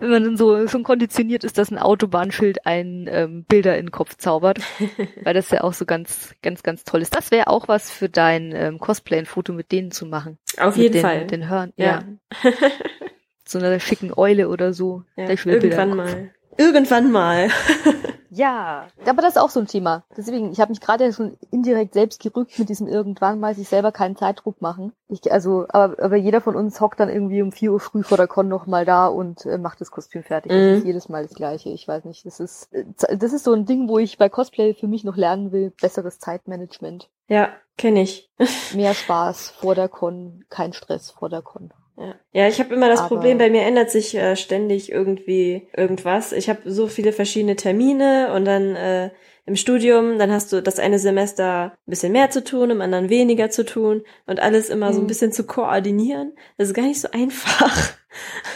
Wenn 0.00 0.10
man 0.10 0.24
dann 0.24 0.36
so 0.36 0.66
schon 0.66 0.82
konditioniert 0.82 1.44
ist, 1.44 1.58
dass 1.58 1.70
ein 1.70 1.78
Autobahnschild 1.78 2.66
einen 2.66 3.06
ähm, 3.06 3.44
Bilder 3.44 3.76
in 3.76 3.86
den 3.86 3.92
Kopf 3.92 4.16
zaubert. 4.16 4.60
Weil 5.22 5.34
das 5.34 5.50
ja 5.50 5.62
auch 5.62 5.74
so 5.74 5.84
ganz, 5.84 6.34
ganz, 6.42 6.62
ganz 6.62 6.84
toll 6.84 7.02
ist. 7.02 7.14
Das 7.14 7.30
wäre 7.30 7.48
auch 7.48 7.68
was 7.68 7.90
für 7.90 8.08
dein 8.08 8.52
ähm, 8.54 8.78
Cosplay, 8.78 9.18
ein 9.18 9.26
Foto 9.26 9.52
mit 9.52 9.70
denen 9.72 9.90
zu 9.90 10.06
machen. 10.06 10.38
Auf 10.58 10.76
jeden 10.76 10.94
den, 10.94 11.02
Fall. 11.02 11.26
Den 11.26 11.48
Hören, 11.48 11.74
ja. 11.76 12.04
ja. 12.42 12.50
so 13.44 13.58
einer 13.58 13.78
schicken 13.78 14.12
Eule 14.16 14.48
oder 14.48 14.72
so. 14.72 15.04
Ja, 15.16 15.28
irgendwann 15.28 15.94
mal. 15.94 16.30
Irgendwann 16.56 17.12
mal. 17.12 17.50
ja, 18.30 18.88
aber 19.06 19.22
das 19.22 19.36
ist 19.36 19.42
auch 19.42 19.50
so 19.50 19.60
ein 19.60 19.66
Thema. 19.66 20.04
Deswegen, 20.16 20.52
ich 20.52 20.60
habe 20.60 20.70
mich 20.70 20.80
gerade 20.80 21.12
schon 21.12 21.36
indirekt 21.50 21.94
selbst 21.94 22.22
gerückt 22.22 22.58
mit 22.58 22.68
diesem 22.68 22.86
irgendwann 22.86 23.40
mal, 23.40 23.54
sich 23.54 23.68
selber 23.68 23.92
keinen 23.92 24.16
Zeitdruck 24.16 24.60
machen. 24.60 24.92
Ich, 25.08 25.32
also, 25.32 25.66
aber, 25.68 26.02
aber 26.02 26.16
jeder 26.16 26.40
von 26.40 26.56
uns 26.56 26.80
hockt 26.80 27.00
dann 27.00 27.08
irgendwie 27.08 27.42
um 27.42 27.52
vier 27.52 27.72
Uhr 27.72 27.80
früh 27.80 28.02
vor 28.02 28.16
der 28.16 28.26
Con 28.26 28.48
noch 28.48 28.66
mal 28.66 28.84
da 28.84 29.06
und 29.06 29.46
äh, 29.46 29.58
macht 29.58 29.80
das 29.80 29.90
Kostüm 29.90 30.22
fertig. 30.22 30.52
Mhm. 30.52 30.56
Das 30.56 30.78
ist 30.78 30.86
jedes 30.86 31.08
Mal 31.08 31.22
das 31.22 31.34
Gleiche. 31.34 31.70
Ich 31.70 31.88
weiß 31.88 32.04
nicht. 32.04 32.26
Das 32.26 32.40
ist, 32.40 32.72
äh, 32.72 32.84
das 33.16 33.32
ist 33.32 33.44
so 33.44 33.52
ein 33.52 33.64
Ding, 33.64 33.88
wo 33.88 33.98
ich 33.98 34.18
bei 34.18 34.28
Cosplay 34.28 34.74
für 34.74 34.88
mich 34.88 35.04
noch 35.04 35.16
lernen 35.16 35.52
will. 35.52 35.72
Besseres 35.80 36.18
Zeitmanagement. 36.18 37.08
Ja, 37.28 37.50
kenne 37.76 38.02
ich. 38.02 38.30
Mehr 38.74 38.94
Spaß 38.94 39.50
vor 39.50 39.74
der 39.74 39.88
Con, 39.88 40.44
kein 40.50 40.72
Stress 40.72 41.10
vor 41.10 41.28
der 41.28 41.42
Con. 41.42 41.72
Ja, 41.98 42.14
ja 42.32 42.48
ich 42.48 42.60
habe 42.60 42.74
immer 42.74 42.88
das 42.88 43.00
Aber 43.00 43.08
Problem, 43.08 43.38
bei 43.38 43.50
mir 43.50 43.62
ändert 43.62 43.90
sich 43.90 44.14
äh, 44.14 44.36
ständig 44.36 44.92
irgendwie 44.92 45.68
irgendwas. 45.76 46.32
Ich 46.32 46.48
habe 46.48 46.70
so 46.70 46.86
viele 46.86 47.12
verschiedene 47.12 47.56
Termine 47.56 48.32
und 48.34 48.44
dann 48.44 48.76
äh, 48.76 49.10
im 49.46 49.56
Studium, 49.56 50.18
dann 50.18 50.30
hast 50.30 50.52
du 50.52 50.62
das 50.62 50.78
eine 50.78 50.98
Semester 50.98 51.72
ein 51.72 51.90
bisschen 51.90 52.12
mehr 52.12 52.30
zu 52.30 52.44
tun, 52.44 52.70
im 52.70 52.82
anderen 52.82 53.08
weniger 53.08 53.48
zu 53.50 53.64
tun 53.64 54.02
und 54.26 54.40
alles 54.40 54.68
immer 54.68 54.90
mhm. 54.90 54.92
so 54.92 55.00
ein 55.00 55.04
mhm. 55.04 55.08
bisschen 55.08 55.32
zu 55.32 55.44
koordinieren. 55.44 56.34
Das 56.58 56.68
ist 56.68 56.74
gar 56.74 56.82
nicht 56.82 57.00
so 57.00 57.08
einfach. 57.10 57.94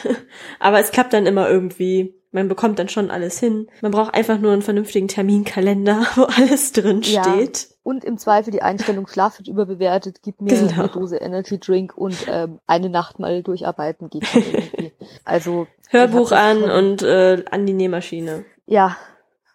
Aber 0.60 0.80
es 0.80 0.92
klappt 0.92 1.14
dann 1.14 1.26
immer 1.26 1.48
irgendwie. 1.48 2.14
Man 2.32 2.48
bekommt 2.48 2.78
dann 2.78 2.88
schon 2.88 3.10
alles 3.10 3.38
hin. 3.38 3.68
Man 3.82 3.92
braucht 3.92 4.14
einfach 4.14 4.38
nur 4.38 4.52
einen 4.52 4.62
vernünftigen 4.62 5.06
Terminkalender, 5.06 6.06
wo 6.16 6.22
alles 6.24 6.72
drin 6.72 7.02
steht. 7.02 7.60
Ja, 7.62 7.76
und 7.82 8.04
im 8.04 8.16
Zweifel 8.16 8.50
die 8.50 8.62
Einstellung 8.62 9.06
Schlaf 9.06 9.38
wird 9.38 9.48
überbewertet, 9.48 10.20
gib 10.22 10.40
mir 10.40 10.54
genau. 10.54 10.84
eine 10.84 10.88
Dose 10.88 11.16
Energy 11.16 11.58
Drink 11.58 11.96
und 11.96 12.26
ähm, 12.28 12.58
eine 12.66 12.88
Nacht 12.88 13.18
mal 13.18 13.42
durcharbeiten 13.42 14.08
geht 14.08 14.24
irgendwie. 14.34 14.92
Also 15.24 15.66
Hörbuch 15.90 16.32
an 16.32 16.62
und 16.62 17.02
äh, 17.02 17.44
an 17.50 17.66
die 17.66 17.74
Nähmaschine. 17.74 18.44
Ja, 18.66 18.96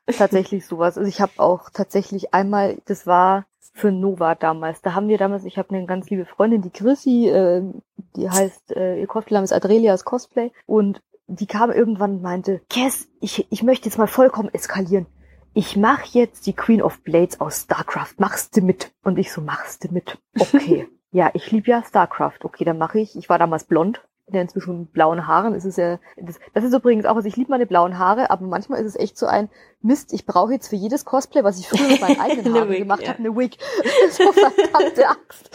tatsächlich 0.05 0.65
sowas. 0.65 0.97
Also 0.97 1.09
ich 1.09 1.19
habe 1.19 1.31
auch 1.37 1.69
tatsächlich 1.71 2.33
einmal, 2.33 2.77
das 2.85 3.07
war 3.07 3.45
für 3.73 3.91
Nova 3.91 4.35
damals. 4.35 4.81
Da 4.81 4.93
haben 4.93 5.07
wir 5.07 5.17
damals, 5.17 5.45
ich 5.45 5.57
habe 5.57 5.73
eine 5.73 5.85
ganz 5.85 6.09
liebe 6.09 6.25
Freundin, 6.25 6.61
die 6.61 6.69
Chrissy, 6.69 7.29
äh, 7.29 7.63
die 8.15 8.29
heißt, 8.29 8.75
äh, 8.75 8.99
ihr 8.99 9.07
Cosplay 9.07 9.41
ist 9.43 9.53
Adrelias 9.53 10.03
Cosplay 10.03 10.51
und 10.65 11.01
die 11.27 11.45
kam 11.45 11.71
irgendwann 11.71 12.15
und 12.15 12.21
meinte, 12.21 12.61
Cass, 12.69 13.07
ich, 13.19 13.47
ich 13.49 13.63
möchte 13.63 13.89
jetzt 13.89 13.97
mal 13.97 14.07
vollkommen 14.07 14.53
eskalieren. 14.53 15.05
Ich 15.53 15.75
mach 15.75 16.03
jetzt 16.05 16.45
die 16.45 16.53
Queen 16.53 16.81
of 16.81 17.01
Blades 17.01 17.41
aus 17.41 17.63
StarCraft. 17.63 18.15
Machst 18.17 18.55
du 18.55 18.61
mit? 18.61 18.91
Und 19.03 19.17
ich 19.17 19.31
so, 19.31 19.41
machst 19.41 19.83
du 19.83 19.93
mit? 19.93 20.17
Okay. 20.39 20.87
ja, 21.11 21.31
ich 21.33 21.51
liebe 21.51 21.69
ja 21.69 21.83
StarCraft. 21.83 22.39
Okay, 22.43 22.63
dann 22.63 22.77
mache 22.77 22.99
ich. 22.99 23.17
Ich 23.17 23.27
war 23.27 23.39
damals 23.39 23.65
blond 23.65 24.01
der 24.27 24.41
inzwischen 24.41 24.87
blauen 24.87 25.25
Haaren. 25.25 25.53
Es 25.55 25.63
ist 25.63 25.77
ja, 25.77 25.99
das, 26.17 26.39
das 26.53 26.63
ist 26.63 26.73
übrigens 26.73 27.05
auch, 27.05 27.15
also 27.15 27.27
ich 27.27 27.37
liebe 27.37 27.49
meine 27.49 27.65
blauen 27.65 27.97
Haare, 27.97 28.29
aber 28.29 28.45
manchmal 28.45 28.81
ist 28.81 28.87
es 28.87 28.95
echt 28.97 29.17
so 29.17 29.25
ein 29.25 29.49
Mist, 29.81 30.11
ich 30.11 30.25
brauche 30.25 30.51
jetzt 30.51 30.67
für 30.67 30.75
jedes 30.75 31.05
Cosplay, 31.05 31.43
was 31.43 31.59
ich 31.59 31.69
früher 31.69 31.87
mit 31.87 32.01
meinen 32.01 32.19
eigenen 32.19 32.53
Haaren 32.53 32.69
Wig, 32.69 32.79
gemacht 32.79 33.03
ja. 33.03 33.09
habe, 33.09 33.19
eine 33.19 33.35
Wig. 33.37 33.57
so 34.11 34.31
verdammte 34.33 35.07
Axt. 35.07 35.49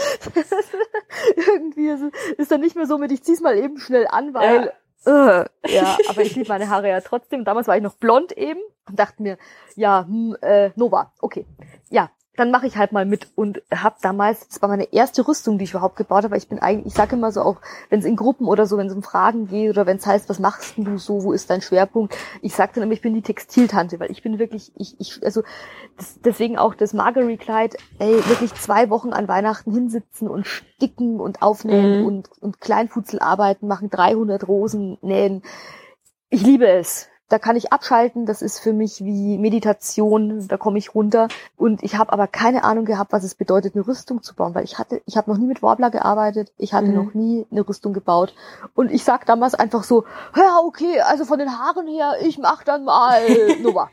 Irgendwie 1.36 1.88
ist, 1.88 2.04
ist 2.38 2.50
dann 2.50 2.60
nicht 2.60 2.76
mehr 2.76 2.86
so 2.86 2.96
mit, 2.96 3.12
ich 3.12 3.22
zieh's 3.22 3.40
mal 3.40 3.58
eben 3.58 3.78
schnell 3.78 4.06
an, 4.06 4.32
weil 4.32 4.66
ja. 4.66 4.72
Uh, 5.04 5.44
ja, 5.66 5.96
aber 6.08 6.22
ich 6.22 6.36
liebe 6.36 6.48
meine 6.48 6.68
Haare 6.68 6.88
ja 6.88 7.00
trotzdem. 7.00 7.44
Damals 7.44 7.66
war 7.66 7.76
ich 7.76 7.82
noch 7.82 7.94
blond 7.96 8.32
eben 8.32 8.60
und 8.88 8.98
dachte 8.98 9.22
mir, 9.22 9.38
ja, 9.74 10.04
hm, 10.06 10.36
äh, 10.42 10.70
Nova, 10.76 11.12
okay. 11.20 11.46
Ja, 11.90 12.10
dann 12.36 12.50
mache 12.50 12.66
ich 12.66 12.78
halt 12.78 12.92
mal 12.92 13.04
mit 13.04 13.28
und 13.34 13.62
habe 13.74 13.96
damals, 14.00 14.48
das 14.48 14.62
war 14.62 14.68
meine 14.70 14.90
erste 14.90 15.26
Rüstung, 15.28 15.58
die 15.58 15.64
ich 15.64 15.72
überhaupt 15.72 15.96
gebaut 15.96 16.24
habe. 16.24 16.36
Ich 16.38 16.48
bin 16.48 16.60
eigentlich, 16.60 16.86
ich 16.86 16.94
sage 16.94 17.16
immer 17.16 17.30
so 17.30 17.42
auch, 17.42 17.60
wenn 17.90 17.98
es 17.98 18.06
in 18.06 18.16
Gruppen 18.16 18.46
oder 18.46 18.64
so, 18.64 18.78
wenn 18.78 18.86
es 18.86 18.94
um 18.94 19.02
Fragen 19.02 19.48
geht 19.48 19.68
oder 19.68 19.84
wenn 19.84 19.98
es 19.98 20.06
heißt, 20.06 20.30
was 20.30 20.38
machst 20.38 20.74
du 20.78 20.96
so, 20.96 21.24
wo 21.24 21.32
ist 21.32 21.50
dein 21.50 21.60
Schwerpunkt? 21.60 22.16
Ich 22.40 22.54
sage 22.54 22.72
dann 22.74 22.84
immer, 22.84 22.94
ich 22.94 23.02
bin 23.02 23.12
die 23.12 23.20
Textiltante, 23.20 24.00
weil 24.00 24.10
ich 24.10 24.22
bin 24.22 24.38
wirklich, 24.38 24.72
ich, 24.76 24.98
ich 24.98 25.20
also 25.22 25.42
das, 25.98 26.20
deswegen 26.24 26.56
auch 26.56 26.74
das 26.74 26.94
Margery-Kleid, 26.94 27.76
ey, 27.98 28.14
wirklich 28.26 28.54
zwei 28.54 28.88
Wochen 28.88 29.12
an 29.12 29.28
Weihnachten 29.28 29.70
hinsitzen 29.70 30.28
und 30.28 30.46
sticken 30.46 31.20
und 31.20 31.42
aufnähen 31.42 32.00
mhm. 32.00 32.06
und, 32.06 32.30
und 32.40 32.60
Kleinfutzel 32.62 33.20
arbeiten, 33.20 33.68
machen 33.68 33.90
300 33.90 34.48
Rosen 34.48 34.96
nähen. 35.02 35.42
Ich 36.30 36.42
liebe 36.42 36.66
es 36.66 37.08
da 37.32 37.38
kann 37.38 37.56
ich 37.56 37.72
abschalten, 37.72 38.26
das 38.26 38.42
ist 38.42 38.58
für 38.58 38.74
mich 38.74 39.02
wie 39.02 39.38
Meditation, 39.38 40.46
da 40.48 40.58
komme 40.58 40.76
ich 40.76 40.94
runter 40.94 41.28
und 41.56 41.82
ich 41.82 41.96
habe 41.96 42.12
aber 42.12 42.26
keine 42.26 42.62
Ahnung 42.62 42.84
gehabt, 42.84 43.10
was 43.10 43.24
es 43.24 43.34
bedeutet, 43.34 43.74
eine 43.74 43.86
Rüstung 43.86 44.22
zu 44.22 44.34
bauen, 44.34 44.54
weil 44.54 44.64
ich 44.64 44.78
hatte, 44.78 45.00
ich 45.06 45.16
habe 45.16 45.30
noch 45.30 45.38
nie 45.38 45.46
mit 45.46 45.62
Warbler 45.62 45.90
gearbeitet, 45.90 46.52
ich 46.58 46.74
hatte 46.74 46.88
mhm. 46.88 46.94
noch 46.94 47.14
nie 47.14 47.46
eine 47.50 47.66
Rüstung 47.66 47.94
gebaut 47.94 48.34
und 48.74 48.92
ich 48.92 49.02
sag 49.02 49.24
damals 49.24 49.54
einfach 49.54 49.82
so, 49.82 50.04
ja 50.36 50.58
okay, 50.62 51.00
also 51.00 51.24
von 51.24 51.38
den 51.38 51.58
Haaren 51.58 51.86
her, 51.86 52.16
ich 52.20 52.36
mach 52.36 52.64
dann 52.64 52.84
mal 52.84 53.22
Nummer. 53.62 53.88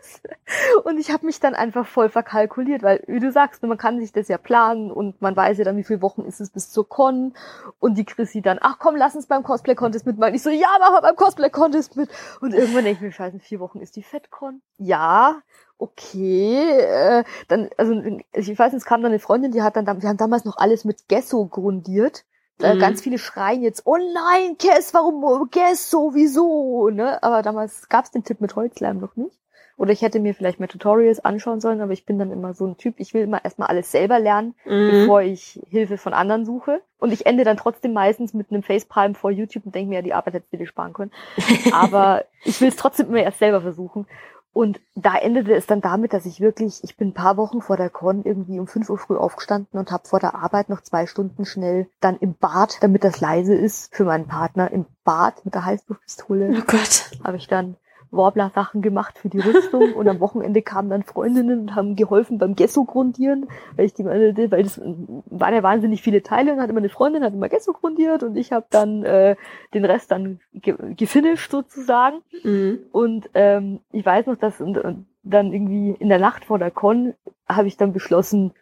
Und 0.84 0.98
ich 0.98 1.10
habe 1.10 1.26
mich 1.26 1.40
dann 1.40 1.54
einfach 1.54 1.86
voll 1.86 2.08
verkalkuliert, 2.08 2.82
weil, 2.82 3.02
wie 3.06 3.20
du 3.20 3.30
sagst, 3.32 3.62
man 3.62 3.78
kann 3.78 4.00
sich 4.00 4.12
das 4.12 4.28
ja 4.28 4.38
planen 4.38 4.90
und 4.90 5.20
man 5.22 5.34
weiß 5.34 5.58
ja 5.58 5.64
dann, 5.64 5.76
wie 5.76 5.84
viele 5.84 6.02
Wochen 6.02 6.22
ist 6.22 6.40
es 6.40 6.50
bis 6.50 6.70
zur 6.70 6.88
Con. 6.88 7.34
Und 7.78 7.96
die 7.96 8.04
Chrissy 8.04 8.42
dann, 8.42 8.58
ach 8.60 8.78
komm, 8.78 8.96
lass 8.96 9.14
uns 9.14 9.26
beim 9.26 9.42
Cosplay-Contest 9.42 10.06
mitmachen. 10.06 10.34
Ich 10.34 10.42
so, 10.42 10.50
ja, 10.50 10.68
mach 10.80 10.90
mal 10.90 11.00
beim 11.00 11.16
Cosplay-Contest 11.16 11.96
mit. 11.96 12.10
Und 12.40 12.54
irgendwann 12.54 12.84
denke 12.84 12.98
ich 12.98 13.02
mir, 13.02 13.12
scheiße, 13.12 13.36
in 13.36 13.40
vier 13.40 13.60
Wochen 13.60 13.80
ist 13.80 13.96
die 13.96 14.02
FedCon. 14.02 14.62
Ja, 14.78 15.42
okay. 15.78 16.78
Äh, 16.78 17.24
dann, 17.48 17.70
also 17.76 17.94
ich 18.32 18.58
weiß, 18.58 18.72
es 18.74 18.84
kam 18.84 19.02
dann 19.02 19.12
eine 19.12 19.18
Freundin, 19.20 19.52
die 19.52 19.62
hat 19.62 19.76
dann, 19.76 19.86
wir 19.86 20.08
haben 20.08 20.16
damals 20.16 20.44
noch 20.44 20.56
alles 20.56 20.84
mit 20.84 21.08
Gesso 21.08 21.46
grundiert. 21.46 22.24
Äh, 22.60 22.74
mhm. 22.74 22.78
Ganz 22.78 23.00
viele 23.00 23.18
schreien 23.18 23.62
jetzt, 23.62 23.82
oh 23.86 23.96
nein, 23.96 24.56
Kess, 24.58 24.94
warum 24.94 25.48
Gesso, 25.50 26.12
wieso? 26.14 26.90
Ne? 26.90 27.22
Aber 27.22 27.42
damals 27.42 27.88
gab's 27.88 28.10
den 28.10 28.24
Tipp 28.24 28.40
mit 28.40 28.54
Holzleim 28.54 28.98
noch 28.98 29.16
nicht. 29.16 29.41
Oder 29.76 29.92
ich 29.92 30.02
hätte 30.02 30.20
mir 30.20 30.34
vielleicht 30.34 30.60
mehr 30.60 30.68
Tutorials 30.68 31.24
anschauen 31.24 31.60
sollen, 31.60 31.80
aber 31.80 31.92
ich 31.92 32.04
bin 32.04 32.18
dann 32.18 32.30
immer 32.30 32.54
so 32.54 32.66
ein 32.66 32.76
Typ, 32.76 32.94
ich 32.98 33.14
will 33.14 33.22
immer 33.22 33.44
erstmal 33.44 33.68
alles 33.68 33.90
selber 33.90 34.18
lernen, 34.18 34.54
mhm. 34.64 34.90
bevor 34.90 35.22
ich 35.22 35.60
Hilfe 35.68 35.98
von 35.98 36.12
anderen 36.12 36.44
suche. 36.44 36.82
Und 36.98 37.12
ich 37.12 37.26
ende 37.26 37.44
dann 37.44 37.56
trotzdem 37.56 37.92
meistens 37.92 38.34
mit 38.34 38.50
einem 38.50 38.62
Facepalm 38.62 39.14
vor 39.14 39.30
YouTube 39.30 39.66
und 39.66 39.74
denke 39.74 39.88
mir, 39.88 39.96
ja, 39.96 40.02
die 40.02 40.14
Arbeit 40.14 40.34
hätte 40.34 40.62
ich 40.62 40.68
sparen 40.68 40.92
können. 40.92 41.10
Aber 41.72 42.24
ich 42.44 42.60
will 42.60 42.68
es 42.68 42.76
trotzdem 42.76 43.08
immer 43.08 43.22
erst 43.22 43.38
selber 43.38 43.60
versuchen. 43.60 44.06
Und 44.54 44.80
da 44.94 45.16
endete 45.16 45.54
es 45.54 45.66
dann 45.66 45.80
damit, 45.80 46.12
dass 46.12 46.26
ich 46.26 46.40
wirklich, 46.40 46.84
ich 46.84 46.96
bin 46.98 47.08
ein 47.08 47.14
paar 47.14 47.38
Wochen 47.38 47.62
vor 47.62 47.78
der 47.78 47.88
Con 47.88 48.22
irgendwie 48.24 48.60
um 48.60 48.66
5 48.66 48.90
Uhr 48.90 48.98
früh 48.98 49.16
aufgestanden 49.16 49.80
und 49.80 49.90
habe 49.90 50.06
vor 50.06 50.20
der 50.20 50.34
Arbeit 50.34 50.68
noch 50.68 50.82
zwei 50.82 51.06
Stunden 51.06 51.46
schnell 51.46 51.86
dann 52.00 52.18
im 52.18 52.34
Bad, 52.34 52.76
damit 52.82 53.02
das 53.02 53.20
leise 53.20 53.54
ist, 53.54 53.94
für 53.94 54.04
meinen 54.04 54.26
Partner 54.26 54.70
im 54.70 54.84
Bad 55.04 55.42
mit 55.46 55.54
der 55.54 55.64
Heißluftpistole. 55.64 56.54
Oh 56.58 56.64
Gott. 56.66 57.10
Habe 57.24 57.38
ich 57.38 57.48
dann 57.48 57.76
Warbler-Sachen 58.12 58.82
gemacht 58.82 59.18
für 59.18 59.28
die 59.28 59.40
Rüstung. 59.40 59.94
Und 59.94 60.08
am 60.08 60.20
Wochenende 60.20 60.62
kamen 60.62 60.90
dann 60.90 61.02
Freundinnen 61.02 61.60
und 61.60 61.74
haben 61.74 61.96
geholfen 61.96 62.38
beim 62.38 62.54
Gesso 62.54 62.84
grundieren, 62.84 63.48
weil 63.76 63.86
ich 63.86 63.94
die 63.94 64.04
weil 64.04 64.62
das 64.62 64.80
waren 64.80 65.54
ja 65.54 65.62
wahnsinnig 65.62 66.02
viele 66.02 66.22
Teile 66.22 66.52
und 66.52 66.60
hatte 66.60 66.72
meine 66.72 66.88
Freundin 66.88 67.24
hat 67.24 67.32
immer 67.32 67.48
Gesso 67.48 67.72
grundiert 67.72 68.22
und 68.22 68.36
ich 68.36 68.52
habe 68.52 68.66
dann 68.70 69.02
äh, 69.04 69.36
den 69.74 69.84
Rest 69.84 70.10
dann 70.10 70.40
ge 70.52 70.76
gefinisht 70.94 71.50
sozusagen. 71.50 72.20
Mhm. 72.44 72.80
und 72.92 73.30
ähm, 73.34 73.80
ich 73.92 74.04
weiß 74.04 74.26
noch, 74.26 74.36
dass 74.36 74.60
und, 74.60 74.78
und 74.78 75.06
dann 75.22 75.52
irgendwie 75.52 75.90
in 75.98 76.08
der 76.08 76.18
Nacht 76.18 76.44
vor 76.44 76.58
der 76.58 76.70
Con 76.70 77.14
habe 77.48 77.68
ich 77.68 77.76
dann 77.76 77.92
beschlossen, 77.92 78.52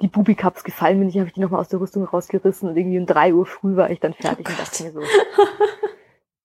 die 0.00 0.08
Bubi 0.08 0.34
Cups 0.34 0.64
gefallen 0.64 0.98
mir 0.98 1.06
nicht, 1.06 1.18
habe 1.18 1.28
ich 1.28 1.34
die 1.34 1.40
nochmal 1.40 1.60
aus 1.60 1.68
der 1.68 1.80
Rüstung 1.80 2.04
rausgerissen 2.04 2.68
und 2.68 2.76
irgendwie 2.76 2.98
um 2.98 3.06
drei 3.06 3.34
Uhr 3.34 3.46
früh 3.46 3.76
war 3.76 3.90
ich 3.90 4.00
dann 4.00 4.14
fertig 4.14 4.46
oh 4.48 4.52
und 4.52 4.58
dachte 4.58 4.84
mir 4.84 4.92
so, 4.92 5.00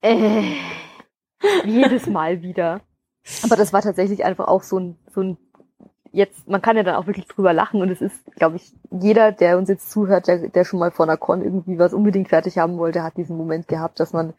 äh, 0.02 0.56
jedes 1.66 2.08
Mal 2.08 2.42
wieder. 2.42 2.82
Aber 3.44 3.56
das 3.56 3.74
war 3.74 3.82
tatsächlich 3.82 4.26
einfach 4.26 4.48
auch 4.48 4.64
so 4.64 4.80
ein, 4.80 4.98
so 5.14 5.22
ein, 5.22 5.38
jetzt, 6.12 6.48
man 6.48 6.62
kann 6.62 6.78
ja 6.78 6.84
dann 6.84 6.96
auch 6.96 7.08
wirklich 7.08 7.28
drüber 7.28 7.54
lachen 7.54 7.82
und 7.82 7.90
es 7.90 8.02
ist, 8.02 8.36
glaube 8.36 8.58
ich, 8.58 8.74
jeder, 8.90 9.32
der 9.32 9.58
uns 9.58 9.70
jetzt 9.70 9.92
zuhört, 9.92 10.28
der, 10.28 10.50
der 10.50 10.66
schon 10.66 10.80
mal 10.80 10.92
vor 10.92 11.06
einer 11.06 11.18
Con 11.18 11.42
irgendwie 11.44 11.78
was 11.78 11.94
unbedingt 11.94 12.30
fertig 12.30 12.58
haben 12.58 12.78
wollte, 12.78 13.04
hat 13.04 13.18
diesen 13.18 13.38
Moment 13.38 13.68
gehabt, 13.68 14.00
dass 14.00 14.14
man 14.14 14.34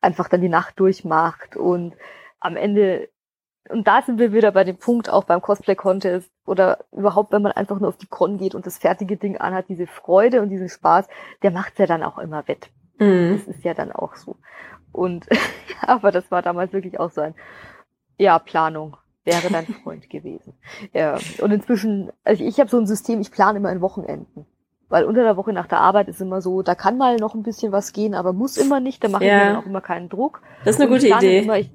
einfach 0.00 0.28
dann 0.28 0.40
die 0.40 0.48
Nacht 0.48 0.78
durchmacht 0.78 1.56
und 1.56 1.94
am 2.38 2.56
Ende, 2.56 3.08
und 3.68 3.88
da 3.88 4.02
sind 4.02 4.18
wir 4.18 4.32
wieder 4.32 4.52
bei 4.52 4.62
dem 4.62 4.76
Punkt 4.76 5.08
auch 5.08 5.24
beim 5.24 5.40
Cosplay 5.40 5.74
Contest 5.74 6.30
oder 6.44 6.84
überhaupt, 6.92 7.32
wenn 7.32 7.42
man 7.42 7.52
einfach 7.52 7.80
nur 7.80 7.88
auf 7.88 7.96
die 7.96 8.06
Con 8.06 8.38
geht 8.38 8.54
und 8.54 8.66
das 8.66 8.78
fertige 8.78 9.16
Ding 9.16 9.38
anhat, 9.38 9.68
diese 9.68 9.86
Freude 9.86 10.42
und 10.42 10.50
diesen 10.50 10.68
Spaß, 10.68 11.08
der 11.42 11.50
macht's 11.50 11.78
ja 11.78 11.86
dann 11.86 12.02
auch 12.02 12.18
immer 12.18 12.46
wett. 12.46 12.70
Mhm. 12.98 13.42
Das 13.44 13.56
ist 13.56 13.64
ja 13.64 13.74
dann 13.74 13.90
auch 13.90 14.14
so. 14.14 14.36
Und 14.92 15.26
aber 15.80 16.12
das 16.12 16.30
war 16.30 16.42
damals 16.42 16.72
wirklich 16.72 16.98
auch 17.00 17.10
so 17.10 17.20
ein, 17.20 17.34
ja, 18.18 18.38
Planung 18.38 18.96
wäre 19.24 19.50
dein 19.50 19.66
Freund 19.66 20.08
gewesen. 20.10 20.54
Ja. 20.92 21.18
Und 21.40 21.50
inzwischen, 21.50 22.10
also 22.24 22.42
ich 22.42 22.58
habe 22.60 22.70
so 22.70 22.78
ein 22.78 22.86
System, 22.86 23.20
ich 23.20 23.30
plane 23.30 23.58
immer 23.58 23.72
in 23.72 23.80
Wochenenden. 23.80 24.46
Weil 24.88 25.04
unter 25.04 25.24
der 25.24 25.36
Woche 25.36 25.52
nach 25.52 25.66
der 25.66 25.80
Arbeit 25.80 26.06
ist 26.06 26.20
immer 26.20 26.40
so, 26.40 26.62
da 26.62 26.76
kann 26.76 26.96
mal 26.96 27.16
noch 27.16 27.34
ein 27.34 27.42
bisschen 27.42 27.72
was 27.72 27.92
gehen, 27.92 28.14
aber 28.14 28.32
muss 28.32 28.56
immer 28.56 28.78
nicht, 28.78 29.02
da 29.02 29.08
mache 29.08 29.24
ja. 29.24 29.36
ich 29.36 29.38
mir 29.38 29.52
dann 29.52 29.62
auch 29.62 29.66
immer 29.66 29.80
keinen 29.80 30.08
Druck. 30.08 30.42
Das 30.64 30.76
ist 30.76 30.80
eine 30.80 30.88
gute 30.88 31.08
Idee. 31.08 31.40
Immer, 31.40 31.58
ich, 31.58 31.70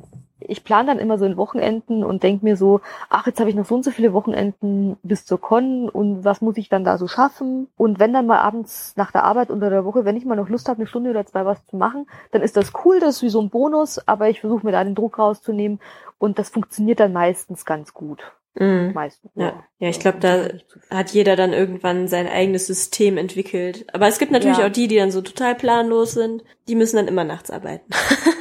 ich 0.48 0.64
plane 0.64 0.88
dann 0.88 1.00
immer 1.00 1.18
so 1.18 1.26
in 1.26 1.38
Wochenenden 1.38 2.04
und 2.04 2.24
denke 2.24 2.46
mir 2.46 2.58
so, 2.58 2.82
ach, 3.10 3.28
jetzt 3.28 3.40
habe 3.40 3.50
ich 3.50 3.56
noch 3.56 3.66
so 3.66 3.76
und 3.76 3.84
so 3.84 3.92
viele 3.92 4.14
Wochenenden 4.14 4.98
bis 5.04 5.26
zur 5.26 5.40
Con 5.40 5.90
und 5.90 6.24
was 6.24 6.42
muss 6.42 6.58
ich 6.58 6.70
dann 6.70 6.84
da 6.84 6.98
so 6.98 7.08
schaffen? 7.08 7.68
Und 7.78 8.00
wenn 8.00 8.14
dann 8.14 8.28
mal 8.28 8.40
abends 8.40 8.94
nach 8.98 9.12
der 9.12 9.24
Arbeit 9.24 9.50
unter 9.50 9.70
der 9.70 9.86
Woche, 9.86 10.06
wenn 10.06 10.18
ich 10.18 10.26
mal 10.26 10.36
noch 10.36 10.50
Lust 10.50 10.68
habe, 10.68 10.80
eine 10.80 10.88
Stunde 10.88 11.10
oder 11.10 11.26
zwei 11.26 11.46
was 11.46 11.66
zu 11.66 11.78
machen, 11.78 12.08
dann 12.32 12.42
ist 12.42 12.58
das 12.58 12.74
cool, 12.84 13.00
das 13.00 13.18
ist 13.18 13.24
wie 13.24 13.30
so 13.30 13.42
ein 13.42 13.50
Bonus, 13.50 14.00
aber 14.08 14.30
ich 14.30 14.42
versuche 14.42 14.66
mir 14.66 14.72
da 14.72 14.84
den 14.84 14.96
Druck 14.96 15.20
rauszunehmen 15.20 15.80
und 16.18 16.40
das 16.40 16.50
funktioniert 16.50 17.00
dann 17.00 17.14
meistens 17.14 17.66
ganz 17.66 17.94
gut. 17.94 18.34
Mhm. 18.56 18.92
Meistens. 18.94 19.32
Ja, 19.36 19.64
ja, 19.80 19.90
ich 19.90 20.00
glaube, 20.00 20.20
da 20.20 20.50
hat 20.96 21.12
jeder 21.12 21.36
dann 21.36 21.54
irgendwann 21.54 22.08
sein 22.08 22.28
eigenes 22.28 22.68
System 22.68 23.18
entwickelt. 23.18 23.86
Aber 23.94 24.08
es 24.08 24.20
gibt 24.20 24.32
natürlich 24.32 24.58
ja. 24.58 24.68
auch 24.68 24.72
die, 24.72 24.88
die 24.88 24.98
dann 24.98 25.12
so 25.12 25.22
total 25.22 25.56
planlos 25.56 26.12
sind. 26.12 26.44
Die 26.68 26.76
müssen 26.76 26.98
dann 26.98 27.08
immer 27.08 27.24
nachts 27.24 27.50
arbeiten. 27.50 27.90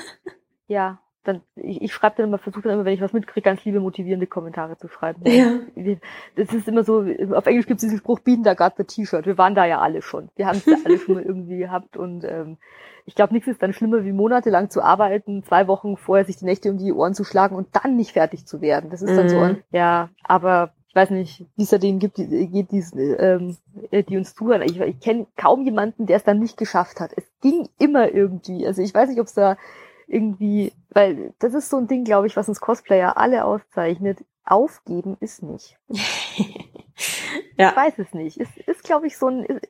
ja, 0.67 1.01
dann 1.25 1.43
ich, 1.57 1.83
ich 1.83 1.93
schreibe 1.93 2.17
dann 2.17 2.29
immer, 2.29 2.39
versuche 2.39 2.63
dann 2.63 2.75
immer, 2.75 2.85
wenn 2.85 2.95
ich 2.95 3.01
was 3.01 3.13
mitkriege, 3.13 3.45
ganz 3.45 3.65
liebe 3.65 3.81
motivierende 3.81 4.27
Kommentare 4.27 4.79
zu 4.79 4.89
schreiben. 4.89 5.23
Ja. 5.25 5.59
Das 6.37 6.53
ist 6.53 6.69
immer 6.69 6.85
so, 6.85 7.05
auf 7.35 7.47
Englisch 7.47 7.67
gibt 7.67 7.79
es 7.79 7.83
diesen 7.83 7.99
Spruch, 7.99 8.21
Bienen 8.21 8.43
da 8.43 8.55
the 8.77 8.85
T-Shirt. 8.85 9.27
Wir 9.27 9.39
waren 9.39 9.55
da 9.55 9.65
ja 9.65 9.81
alle 9.81 10.03
schon. 10.03 10.31
Wir 10.37 10.47
haben 10.47 10.59
es 10.59 10.67
ja 10.67 10.77
alle 10.85 10.99
schon 10.99 11.15
mal 11.15 11.23
irgendwie 11.23 11.59
gehabt 11.59 11.97
und 11.97 12.25
ähm, 12.25 12.59
ich 13.07 13.15
glaube, 13.15 13.33
nichts 13.33 13.49
ist 13.49 13.63
dann 13.63 13.73
schlimmer, 13.73 14.05
wie 14.05 14.13
monatelang 14.13 14.71
zu 14.71 14.83
arbeiten, 14.83 15.43
zwei 15.43 15.67
Wochen 15.67 15.97
vorher 15.97 16.25
sich 16.25 16.37
die 16.37 16.45
Nächte 16.45 16.71
um 16.71 16.79
die 16.79 16.93
Ohren 16.93 17.15
zu 17.15 17.25
schlagen 17.25 17.57
und 17.57 17.69
dann 17.73 17.97
nicht 17.97 18.13
fertig 18.13 18.47
zu 18.47 18.61
werden. 18.61 18.91
Das 18.91 19.03
ist 19.03 19.17
dann 19.17 19.27
mhm. 19.27 19.55
so, 19.55 19.57
ja, 19.73 20.11
aber 20.23 20.73
ich 20.91 20.97
weiß 20.97 21.11
nicht, 21.11 21.47
wie 21.57 21.63
es 21.63 21.71
da 21.71 21.79
denen 21.79 22.01
gibt, 22.01 22.19
die, 22.19 22.49
geht, 22.49 22.73
die, 22.73 22.83
ähm, 22.99 23.57
die 23.93 24.17
uns 24.17 24.35
zuhören. 24.35 24.63
Ich, 24.63 24.81
ich 24.81 24.99
kenne 25.01 25.27
kaum 25.37 25.65
jemanden, 25.65 26.07
der 26.07 26.17
es 26.17 26.25
dann 26.25 26.41
nicht 26.41 26.57
geschafft 26.57 26.99
hat. 26.99 27.13
Es 27.17 27.25
ging 27.41 27.69
immer 27.79 28.13
irgendwie. 28.13 28.67
Also 28.67 28.83
ich 28.83 28.93
weiß 28.93 29.09
nicht, 29.09 29.21
ob 29.21 29.27
es 29.27 29.35
da 29.35 29.57
irgendwie, 30.11 30.73
weil 30.91 31.33
das 31.39 31.55
ist 31.55 31.71
so 31.71 31.79
ein 31.79 31.87
Ding, 31.87 32.05
glaube 32.05 32.27
ich, 32.27 32.37
was 32.37 32.49
uns 32.49 32.61
Cosplayer 32.61 33.17
alle 33.17 33.45
auszeichnet. 33.45 34.19
Aufgeben 34.45 35.17
ist 35.21 35.43
nicht. 35.43 35.79
ja. 37.57 37.71
Ich 37.71 37.77
weiß 37.77 37.99
es 37.99 38.13
nicht. 38.13 38.39
Ist, 38.39 38.57
ist 38.57 38.83
glaube 38.83 39.07
ich, 39.07 39.17
so 39.17 39.29
ein, 39.29 39.61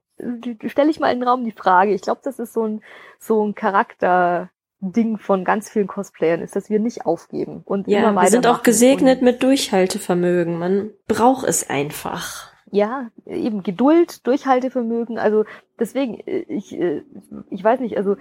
stelle 0.66 0.90
ich 0.90 1.00
mal 1.00 1.12
in 1.12 1.20
den 1.20 1.28
Raum 1.28 1.44
die 1.44 1.52
Frage. 1.52 1.92
Ich 1.92 2.02
glaube, 2.02 2.20
das 2.24 2.38
ist 2.38 2.54
so 2.54 2.66
ein, 2.66 2.82
so 3.18 3.44
ein 3.44 3.54
Charakter-Ding 3.54 5.18
von 5.18 5.44
ganz 5.44 5.68
vielen 5.68 5.86
Cosplayern 5.86 6.40
ist, 6.40 6.56
dass 6.56 6.70
wir 6.70 6.78
nicht 6.78 7.04
aufgeben 7.04 7.62
und 7.64 7.88
ja, 7.88 7.98
immer 7.98 8.14
weiter. 8.14 8.26
Wir 8.26 8.30
sind 8.30 8.46
auch 8.46 8.62
gesegnet 8.62 9.20
mit 9.20 9.42
Durchhaltevermögen. 9.42 10.58
Man 10.58 10.90
braucht 11.06 11.46
es 11.46 11.68
einfach 11.68 12.49
ja, 12.70 13.08
eben 13.26 13.62
Geduld, 13.62 14.26
Durchhaltevermögen, 14.26 15.18
also 15.18 15.44
deswegen, 15.78 16.20
äh, 16.20 16.44
ich, 16.48 16.78
äh, 16.78 17.02
ich 17.48 17.64
weiß 17.64 17.80
nicht, 17.80 17.96
also 17.96 18.16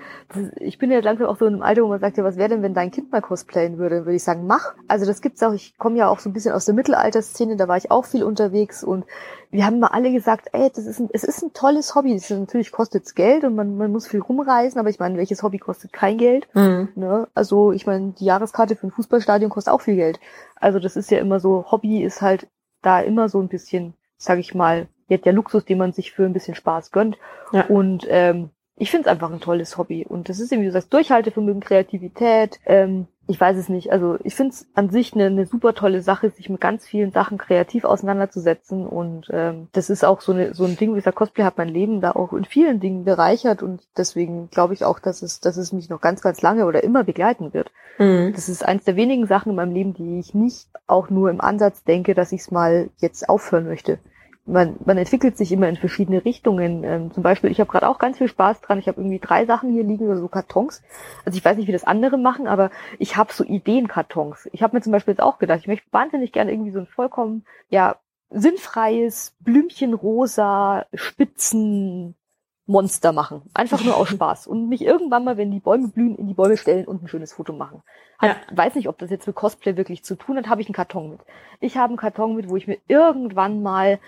ich 0.59 0.79
bin 0.79 0.91
ja 0.91 0.99
langsam 0.99 1.27
auch 1.27 1.37
so 1.37 1.45
in 1.45 1.53
einem 1.53 1.61
Alter, 1.61 1.83
wo 1.83 1.87
man 1.87 1.99
sagt, 1.99 2.17
ja, 2.17 2.23
was 2.23 2.37
wäre 2.37 2.49
denn, 2.49 2.63
wenn 2.63 2.73
dein 2.73 2.89
Kind 2.89 3.11
mal 3.11 3.21
cosplayen 3.21 3.77
würde? 3.77 4.05
Würde 4.05 4.15
ich 4.15 4.23
sagen, 4.23 4.47
mach. 4.47 4.73
Also 4.87 5.05
das 5.05 5.21
gibt's 5.21 5.43
auch, 5.43 5.53
ich 5.53 5.77
komme 5.77 5.97
ja 5.97 6.07
auch 6.07 6.19
so 6.19 6.29
ein 6.29 6.33
bisschen 6.33 6.53
aus 6.53 6.65
der 6.65 6.73
Mittelalterszene, 6.73 7.57
da 7.57 7.67
war 7.67 7.77
ich 7.77 7.91
auch 7.91 8.05
viel 8.05 8.23
unterwegs 8.23 8.83
und 8.83 9.05
wir 9.51 9.65
haben 9.65 9.79
mal 9.79 9.87
alle 9.87 10.11
gesagt, 10.11 10.49
ey, 10.53 10.69
das 10.73 10.85
ist 10.85 10.99
ein, 10.99 11.09
es 11.11 11.23
ist 11.23 11.41
ein 11.41 11.53
tolles 11.53 11.95
Hobby. 11.95 12.13
Das 12.13 12.29
ist, 12.29 12.39
natürlich 12.39 12.71
kostet's 12.71 13.15
Geld 13.15 13.43
und 13.43 13.55
man, 13.55 13.77
man 13.77 13.91
muss 13.91 14.07
viel 14.07 14.21
rumreisen, 14.21 14.79
aber 14.79 14.89
ich 14.89 14.99
meine, 14.99 15.17
welches 15.17 15.41
Hobby 15.41 15.57
kostet 15.57 15.91
kein 15.91 16.17
Geld? 16.17 16.47
Mhm. 16.53 16.89
Ne? 16.95 17.27
Also 17.33 17.71
ich 17.71 17.87
meine, 17.87 18.13
die 18.19 18.25
Jahreskarte 18.25 18.75
für 18.75 18.87
ein 18.87 18.91
Fußballstadion 18.91 19.49
kostet 19.49 19.73
auch 19.73 19.81
viel 19.81 19.95
Geld. 19.95 20.19
Also 20.55 20.79
das 20.79 20.95
ist 20.95 21.09
ja 21.09 21.19
immer 21.19 21.39
so, 21.39 21.65
Hobby 21.71 22.03
ist 22.03 22.21
halt 22.21 22.47
da 22.81 23.01
immer 23.01 23.27
so 23.27 23.39
ein 23.39 23.47
bisschen 23.47 23.93
sage 24.19 24.41
ich 24.41 24.53
mal, 24.53 24.87
jetzt 25.07 25.25
der 25.25 25.33
Luxus, 25.33 25.65
den 25.65 25.79
man 25.79 25.93
sich 25.93 26.11
für 26.11 26.25
ein 26.25 26.33
bisschen 26.33 26.55
Spaß 26.55 26.91
gönnt. 26.91 27.17
Ja. 27.51 27.65
Und 27.65 28.05
ähm, 28.09 28.51
ich 28.79 28.91
finde 28.91 29.07
es 29.07 29.11
einfach 29.11 29.31
ein 29.31 29.41
tolles 29.41 29.77
Hobby. 29.77 30.05
Und 30.07 30.29
das 30.29 30.39
ist 30.39 30.51
eben, 30.51 30.61
wie 30.61 30.67
du 30.67 30.71
sagst, 30.71 30.93
Durchhaltevermögen, 30.93 31.61
Kreativität. 31.61 32.59
Ähm, 32.65 33.07
ich 33.27 33.39
weiß 33.39 33.57
es 33.57 33.69
nicht. 33.69 33.91
Also 33.91 34.17
ich 34.23 34.33
finde 34.33 34.53
es 34.53 34.67
an 34.73 34.89
sich 34.89 35.13
eine, 35.13 35.25
eine 35.25 35.45
super 35.45 35.75
tolle 35.75 36.01
Sache, 36.01 36.29
sich 36.31 36.49
mit 36.49 36.61
ganz 36.61 36.87
vielen 36.87 37.11
Sachen 37.11 37.37
kreativ 37.37 37.83
auseinanderzusetzen. 37.83 38.87
Und 38.87 39.27
ähm, 39.31 39.67
das 39.73 39.89
ist 39.89 40.05
auch 40.05 40.21
so, 40.21 40.31
eine, 40.31 40.53
so 40.53 40.63
ein 40.63 40.77
Ding, 40.77 40.91
wie 40.91 40.95
gesagt, 40.95 41.17
Cosplay 41.17 41.43
hat 41.43 41.57
mein 41.57 41.67
Leben 41.67 41.99
da 41.99 42.11
auch 42.11 42.31
in 42.31 42.45
vielen 42.45 42.79
Dingen 42.79 43.03
bereichert. 43.03 43.61
Und 43.61 43.81
deswegen 43.97 44.49
glaube 44.49 44.73
ich 44.73 44.85
auch, 44.85 44.99
dass 44.99 45.21
es, 45.21 45.41
dass 45.41 45.57
es 45.57 45.73
mich 45.73 45.89
noch 45.89 45.99
ganz, 45.99 46.21
ganz 46.21 46.41
lange 46.41 46.65
oder 46.65 46.81
immer 46.81 47.03
begleiten 47.03 47.53
wird. 47.53 47.71
Mhm. 47.97 48.31
Das 48.33 48.47
ist 48.47 48.65
eins 48.65 48.85
der 48.85 48.95
wenigen 48.95 49.27
Sachen 49.27 49.49
in 49.49 49.55
meinem 49.57 49.73
Leben, 49.73 49.93
die 49.93 50.19
ich 50.19 50.33
nicht 50.33 50.69
auch 50.87 51.09
nur 51.09 51.29
im 51.29 51.41
Ansatz 51.41 51.83
denke, 51.83 52.15
dass 52.15 52.31
ich 52.31 52.41
es 52.41 52.51
mal 52.51 52.89
jetzt 52.97 53.27
aufhören 53.27 53.67
möchte 53.67 53.99
man, 54.49 54.75
man 54.83 54.97
entwickelt 54.97 55.37
sich 55.37 55.51
immer 55.51 55.69
in 55.69 55.77
verschiedene 55.77 56.25
Richtungen. 56.25 56.83
Ähm, 56.83 57.11
zum 57.11 57.23
Beispiel, 57.23 57.51
ich 57.51 57.59
habe 57.59 57.71
gerade 57.71 57.87
auch 57.87 57.99
ganz 57.99 58.17
viel 58.17 58.27
Spaß 58.27 58.61
dran. 58.61 58.79
Ich 58.79 58.87
habe 58.87 58.99
irgendwie 58.99 59.19
drei 59.19 59.45
Sachen 59.45 59.71
hier 59.71 59.83
liegen, 59.83 60.09
also 60.09 60.21
so 60.21 60.27
Kartons. 60.27 60.81
Also 61.25 61.37
ich 61.37 61.45
weiß 61.45 61.57
nicht, 61.57 61.67
wie 61.67 61.73
das 61.73 61.83
andere 61.83 62.17
machen, 62.17 62.47
aber 62.47 62.71
ich 62.97 63.17
habe 63.17 63.31
so 63.31 63.43
Ideenkartons. 63.43 64.49
Ich 64.51 64.63
habe 64.63 64.75
mir 64.75 64.81
zum 64.81 64.91
Beispiel 64.91 65.13
jetzt 65.13 65.21
auch 65.21 65.39
gedacht, 65.39 65.59
ich 65.61 65.67
möchte 65.67 65.87
wahnsinnig 65.91 66.31
gerne 66.31 66.51
irgendwie 66.51 66.71
so 66.71 66.79
ein 66.79 66.87
vollkommen, 66.87 67.45
ja, 67.69 67.97
sinnfreies 68.31 69.35
Blümchenrosa 69.39 70.85
Spitzen 70.93 72.15
Monster 72.69 73.13
machen. 73.13 73.41
Einfach 73.55 73.83
nur 73.83 73.97
aus 73.97 74.09
Spaß. 74.09 74.47
Und 74.47 74.69
mich 74.69 74.83
irgendwann 74.83 75.23
mal, 75.23 75.37
wenn 75.37 75.51
die 75.51 75.59
Bäume 75.59 75.87
blühen, 75.87 76.15
in 76.15 76.27
die 76.27 76.35
Bäume 76.35 76.55
stellen 76.55 76.85
und 76.85 77.03
ein 77.03 77.07
schönes 77.07 77.33
Foto 77.33 77.51
machen. 77.51 77.81
Hat, 78.19 78.29
ja. 78.29 78.57
Weiß 78.57 78.75
nicht, 78.75 78.87
ob 78.87 78.99
das 78.99 79.09
jetzt 79.09 79.25
mit 79.25 79.35
Cosplay 79.35 79.75
wirklich 79.75 80.03
zu 80.03 80.15
tun 80.15 80.37
hat, 80.37 80.47
habe 80.47 80.61
ich 80.61 80.67
einen 80.67 80.75
Karton 80.75 81.09
mit. 81.09 81.21
Ich 81.59 81.77
habe 81.77 81.89
einen 81.89 81.97
Karton 81.97 82.35
mit, 82.35 82.47
wo 82.47 82.57
ich 82.57 82.67
mir 82.67 82.77
irgendwann 82.87 83.63
mal 83.63 83.99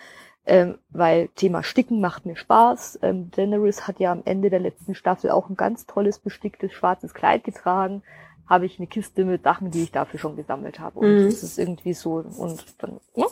ähm, 0.46 0.80
weil 0.89 1.28
Thema 1.30 1.64
Sticken 1.64 2.02
macht 2.02 2.26
mir 2.26 2.36
Spaß. 2.36 3.00
Ähm, 3.04 3.30
Daenerys 3.32 3.88
hat 3.88 4.00
ja 4.00 4.12
am 4.12 4.24
Ende 4.26 4.50
der 4.50 4.60
letzten 4.60 4.96
Staffel 4.96 5.30
auch 5.32 5.50
ein 5.50 5.56
ganz 5.56 5.86
tolles 5.86 6.20
besticktes 6.20 6.74
schwarzes 6.74 7.14
Kleid 7.14 7.44
getragen. 7.44 8.02
Habe 8.50 8.66
ich 8.66 8.80
eine 8.80 8.88
Kiste 8.88 9.24
mit 9.24 9.44
Sachen, 9.44 9.72
die 9.72 9.84
ich 9.84 9.92
dafür 9.92 10.20
schon 10.20 10.36
gesammelt 10.36 10.80
habe. 10.80 11.00
Und 11.00 11.24
mhm. 11.24 11.26
das 11.26 11.44
ist 11.44 11.60
irgendwie 11.60 11.94
so 11.94 12.16
und 12.16 12.64
dann, 12.80 13.00
ja. 13.16 13.28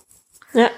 ja. 0.53 0.69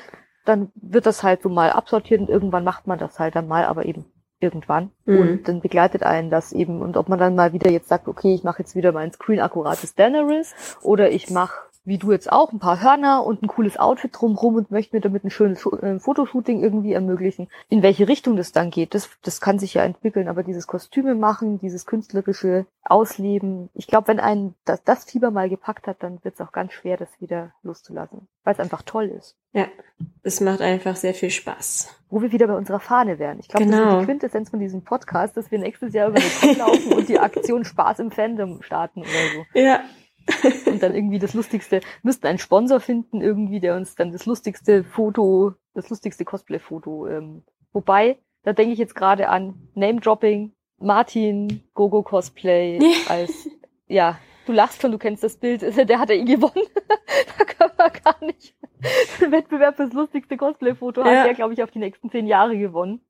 Dann 0.46 0.72
wird 0.76 1.06
das 1.06 1.22
halt 1.22 1.44
so 1.44 1.50
mal 1.50 1.72
absortiert 1.72 2.22
und 2.22 2.30
irgendwann 2.30 2.64
macht 2.64 2.88
man 2.88 2.98
das 2.98 3.20
halt 3.20 3.36
dann 3.36 3.48
mal, 3.48 3.66
aber 3.66 3.86
eben 3.86 4.06
irgendwann. 4.40 4.92
Mhm. 5.06 5.20
Und 5.20 5.48
dann 5.48 5.62
begleitet 5.62 6.04
einen 6.04 6.30
das 6.30 6.54
eben. 6.54 6.82
Und 6.82 6.98
ob 6.98 7.10
man 7.10 7.20
dann 7.20 7.36
mal 7.36 7.54
wieder 7.54 7.70
jetzt 7.70 7.90
sagt, 7.90 8.08
okay, 8.08 8.34
ich 8.34 8.44
mache 8.44 8.64
jetzt 8.64 8.76
wieder 8.76 8.92
mein 8.92 9.12
Screen 9.12 9.40
akkurates 9.40 9.96
Daenerys 9.96 10.56
oder 10.82 11.12
ich 11.12 11.30
mache 11.30 11.60
wie 11.84 11.98
du 11.98 12.12
jetzt 12.12 12.32
auch, 12.32 12.52
ein 12.52 12.60
paar 12.60 12.82
Hörner 12.82 13.26
und 13.26 13.42
ein 13.42 13.48
cooles 13.48 13.78
Outfit 13.78 14.12
drumrum 14.14 14.56
und 14.56 14.72
möchte 14.72 14.96
mir 14.96 15.02
damit 15.02 15.24
ein 15.24 15.32
schönes 15.32 15.66
äh, 15.66 16.00
Fotoshooting 16.00 16.62
irgendwie 16.62 16.94
ermöglichen. 16.94 17.48
In 17.70 17.82
welche 17.82 18.08
Richtung 18.08 18.36
das 18.36 18.52
dann 18.52 18.70
geht, 18.70 18.94
das, 18.94 19.10
das 19.24 19.42
kann 19.42 19.58
sich 19.58 19.74
ja 19.74 19.84
entwickeln, 19.84 20.28
aber 20.28 20.44
dieses 20.44 20.68
Kostüme 20.68 21.16
machen, 21.16 21.60
dieses 21.60 21.88
künstlerische 21.88 22.68
Ausleben, 22.84 23.70
ich 23.74 23.88
glaube, 23.88 24.10
wenn 24.10 24.20
einen 24.20 24.54
das, 24.66 24.84
das 24.84 25.06
Fieber 25.06 25.32
mal 25.32 25.50
gepackt 25.50 25.88
hat, 25.88 25.98
dann 26.04 26.24
wird 26.24 26.36
es 26.36 26.42
auch 26.42 26.52
ganz 26.52 26.74
schwer, 26.74 26.98
das 26.98 27.10
wieder 27.20 27.52
loszulassen, 27.64 28.28
weil 28.44 28.54
es 28.54 28.60
einfach 28.60 28.84
toll 28.84 29.06
ist. 29.06 29.36
Ja, 29.54 29.68
es 30.24 30.40
macht 30.40 30.62
einfach 30.62 30.96
sehr 30.96 31.14
viel 31.14 31.32
Spaß. 31.32 31.90
Wo 32.10 32.22
wir 32.22 32.32
wieder 32.32 32.48
bei 32.48 32.56
unserer 32.56 32.80
Fahne 32.80 33.20
wären. 33.20 33.40
Ich 33.40 33.48
glaube, 33.48 33.66
genau. 33.66 33.78
das 33.78 33.84
ist 33.84 33.90
die 33.90 33.96
genau. 33.96 34.06
Quintessenz 34.06 34.50
von 34.50 34.60
diesem 34.60 34.84
Podcast, 34.84 35.36
dass 35.36 35.50
wir 35.52 35.60
nächstes 35.60 35.94
Jahr 35.94 36.10
über 36.10 36.20
den 36.20 36.30
Kopf 36.30 36.58
laufen 36.58 36.94
und 36.94 37.10
die 37.10 37.20
Aktion 37.20 37.66
Spaß 37.66 38.00
im 38.00 38.12
Fandom 38.12 38.62
starten 38.62 39.02
oder 39.02 39.10
so. 39.10 39.60
Ja, 39.60 39.82
und 40.66 40.82
dann 40.82 40.96
irgendwie 40.96 41.20
das 41.20 41.34
lustigste, 41.34 41.82
müssten 42.04 42.28
einen 42.28 42.40
Sponsor 42.40 42.80
finden 42.80 43.22
irgendwie, 43.22 43.60
der 43.60 43.76
uns 43.76 43.96
dann 43.96 44.12
das 44.12 44.26
lustigste 44.26 44.84
Foto, 44.84 45.54
das 45.74 45.90
lustigste 45.90 46.26
Cosplay-Foto. 46.26 47.08
Ähm, 47.08 47.44
wobei, 47.74 48.18
da 48.44 48.54
denke 48.54 48.74
ich 48.74 48.80
jetzt 48.80 48.96
gerade 48.96 49.30
an 49.30 49.70
Name-Dropping, 49.76 50.54
Martin 50.80 51.64
Gogo 51.74 52.04
Cosplay 52.04 52.80
als, 53.08 53.50
ja, 53.88 54.18
du 54.46 54.52
lachst 54.54 54.82
schon, 54.82 54.92
du 54.92 54.98
kennst 54.98 55.24
das 55.24 55.38
Bild, 55.38 55.62
der 55.90 56.00
hat 56.00 56.10
ja 56.10 56.16
eh 56.16 56.24
gewonnen. 56.24 56.68
da 57.38 57.46
können 57.46 57.72
wir 57.78 57.90
gar 57.90 58.26
nicht. 58.26 58.56
Wettbewerb 59.32 59.76
fürs 59.76 59.94
lustigste 59.94 60.38
Cosplay-Foto 60.38 61.02
ja. 61.02 61.08
hat 61.08 61.28
er, 61.28 61.34
glaube 61.34 61.54
ich, 61.54 61.64
auf 61.64 61.72
die 61.72 61.80
nächsten 61.80 62.10
zehn 62.10 62.28
Jahre 62.28 62.58
gewonnen. 62.58 63.02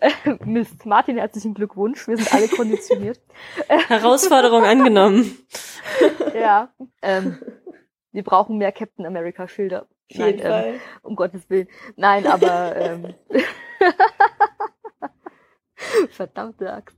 Äh, 0.00 0.10
Mist. 0.44 0.86
Martin, 0.86 1.18
herzlichen 1.18 1.54
Glückwunsch. 1.54 2.06
Wir 2.08 2.16
sind 2.16 2.32
alle 2.32 2.48
konditioniert. 2.56 3.20
Herausforderung 3.68 4.64
angenommen. 4.64 5.36
ja. 6.34 6.70
Ähm, 7.02 7.38
wir 8.12 8.22
brauchen 8.22 8.58
mehr 8.58 8.72
Captain 8.72 9.06
America 9.06 9.46
Schilder. 9.48 9.82
Auf 9.82 10.16
jeden 10.16 10.42
Nein. 10.42 10.74
Ähm, 10.74 10.80
um 11.02 11.16
Gottes 11.16 11.48
Willen. 11.50 11.68
Nein, 11.96 12.26
aber 12.26 12.76
ähm, 12.76 13.14
verdammte 16.10 16.72
Axt. 16.72 16.96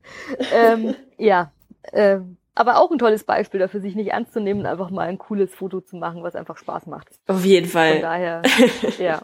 Ähm, 0.53 0.95
ja. 1.19 1.53
Ähm, 1.93 2.37
aber 2.61 2.77
auch 2.77 2.91
ein 2.91 2.99
tolles 2.99 3.25
Beispiel 3.25 3.59
dafür, 3.59 3.81
sich 3.81 3.95
nicht 3.95 4.09
ernst 4.09 4.35
zu 4.35 4.41
nehmen, 4.41 4.67
einfach 4.67 4.91
mal 4.91 5.09
ein 5.09 5.17
cooles 5.17 5.55
Foto 5.55 5.81
zu 5.81 5.97
machen, 5.97 6.23
was 6.23 6.37
einfach 6.37 6.59
Spaß 6.59 6.87
macht. 6.89 7.09
Auf 7.27 7.43
jeden 7.43 7.67
Fall. 7.67 7.93
Von 7.93 8.03
daher, 8.03 8.43
ja, 8.99 9.23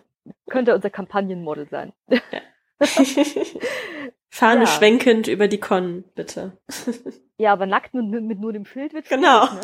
könnte 0.48 0.74
unser 0.74 0.88
Kampagnenmodel 0.88 1.68
sein. 1.68 1.92
Ja. 2.08 2.20
Fahne 4.30 4.62
ja. 4.62 4.66
schwenkend 4.66 5.28
über 5.28 5.48
die 5.48 5.60
Con, 5.60 6.04
bitte. 6.14 6.56
ja, 7.36 7.52
aber 7.52 7.66
nackt 7.66 7.92
mit, 7.92 8.22
mit 8.22 8.40
nur 8.40 8.54
dem 8.54 8.64
Schild 8.64 8.94
wird 8.94 9.06
Genau. 9.06 9.44
Ne? 9.44 9.60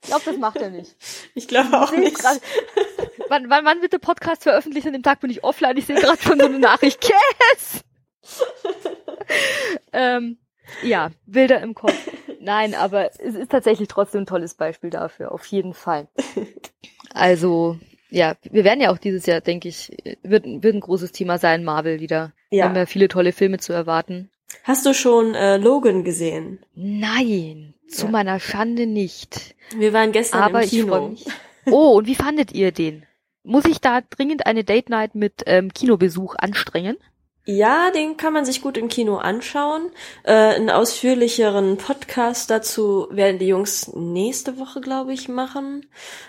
ich 0.00 0.08
glaube, 0.08 0.22
das 0.24 0.36
macht 0.38 0.56
er 0.56 0.70
nicht. 0.70 0.96
Ich 1.34 1.46
glaube 1.46 1.78
auch 1.78 1.92
nicht. 1.92 2.18
Grad, 2.18 2.40
wann, 3.28 3.50
wann, 3.50 3.66
wann 3.66 3.82
wird 3.82 3.92
der 3.92 3.98
Podcast 3.98 4.44
veröffentlicht? 4.44 4.86
An 4.86 4.94
dem 4.94 5.02
Tag 5.02 5.20
bin 5.20 5.30
ich 5.30 5.44
offline. 5.44 5.76
Ich 5.76 5.84
sehe 5.84 5.96
gerade 5.96 6.22
schon 6.22 6.40
so 6.40 6.46
eine 6.46 6.58
Nachricht. 6.58 7.06
Yes! 7.06 7.84
ähm, 9.92 10.38
Ja, 10.82 11.10
Bilder 11.26 11.60
im 11.60 11.74
Kopf. 11.74 11.94
Nein, 12.40 12.74
aber 12.74 13.10
es 13.20 13.34
ist 13.34 13.50
tatsächlich 13.50 13.88
trotzdem 13.88 14.22
ein 14.22 14.26
tolles 14.26 14.54
Beispiel 14.54 14.90
dafür, 14.90 15.32
auf 15.32 15.44
jeden 15.46 15.74
Fall. 15.74 16.08
Also, 17.12 17.76
ja, 18.08 18.34
wir 18.50 18.64
werden 18.64 18.80
ja 18.80 18.92
auch 18.92 18.98
dieses 18.98 19.26
Jahr, 19.26 19.40
denke 19.40 19.68
ich, 19.68 19.90
wird, 20.22 20.44
wird 20.46 20.74
ein 20.74 20.80
großes 20.80 21.12
Thema 21.12 21.38
sein, 21.38 21.64
Marvel 21.64 22.00
wieder. 22.00 22.32
Ja. 22.50 22.58
Wir 22.58 22.64
haben 22.64 22.76
ja 22.76 22.86
viele 22.86 23.08
tolle 23.08 23.32
Filme 23.32 23.58
zu 23.58 23.72
erwarten. 23.72 24.30
Hast 24.64 24.86
du 24.86 24.94
schon 24.94 25.34
äh, 25.34 25.56
Logan 25.56 26.04
gesehen? 26.04 26.60
Nein, 26.74 27.74
zu 27.88 28.06
ja. 28.06 28.12
meiner 28.12 28.40
Schande 28.40 28.86
nicht. 28.86 29.54
Wir 29.76 29.92
waren 29.92 30.12
gestern 30.12 30.42
Aber 30.42 30.62
im 30.62 30.68
Kino. 30.68 31.12
Ich 31.14 31.26
oh, 31.66 31.98
und 31.98 32.06
wie 32.06 32.14
fandet 32.14 32.52
ihr 32.52 32.72
den? 32.72 33.06
Muss 33.42 33.64
ich 33.64 33.80
da 33.80 34.00
dringend 34.02 34.46
eine 34.46 34.64
Date 34.64 34.90
Night 34.90 35.14
mit 35.14 35.42
ähm, 35.46 35.72
Kinobesuch 35.72 36.36
anstrengen? 36.36 36.96
Ja, 37.46 37.90
den 37.90 38.16
kann 38.16 38.32
man 38.32 38.44
sich 38.44 38.62
gut 38.62 38.76
im 38.76 38.88
Kino 38.88 39.16
anschauen. 39.16 39.90
Äh, 40.24 40.32
einen 40.32 40.70
ausführlicheren 40.70 41.78
Podcast 41.78 42.50
dazu 42.50 43.08
werden 43.10 43.38
die 43.38 43.48
Jungs 43.48 43.92
nächste 43.94 44.58
Woche, 44.58 44.80
glaube 44.80 45.12
ich, 45.12 45.28
machen. 45.28 45.86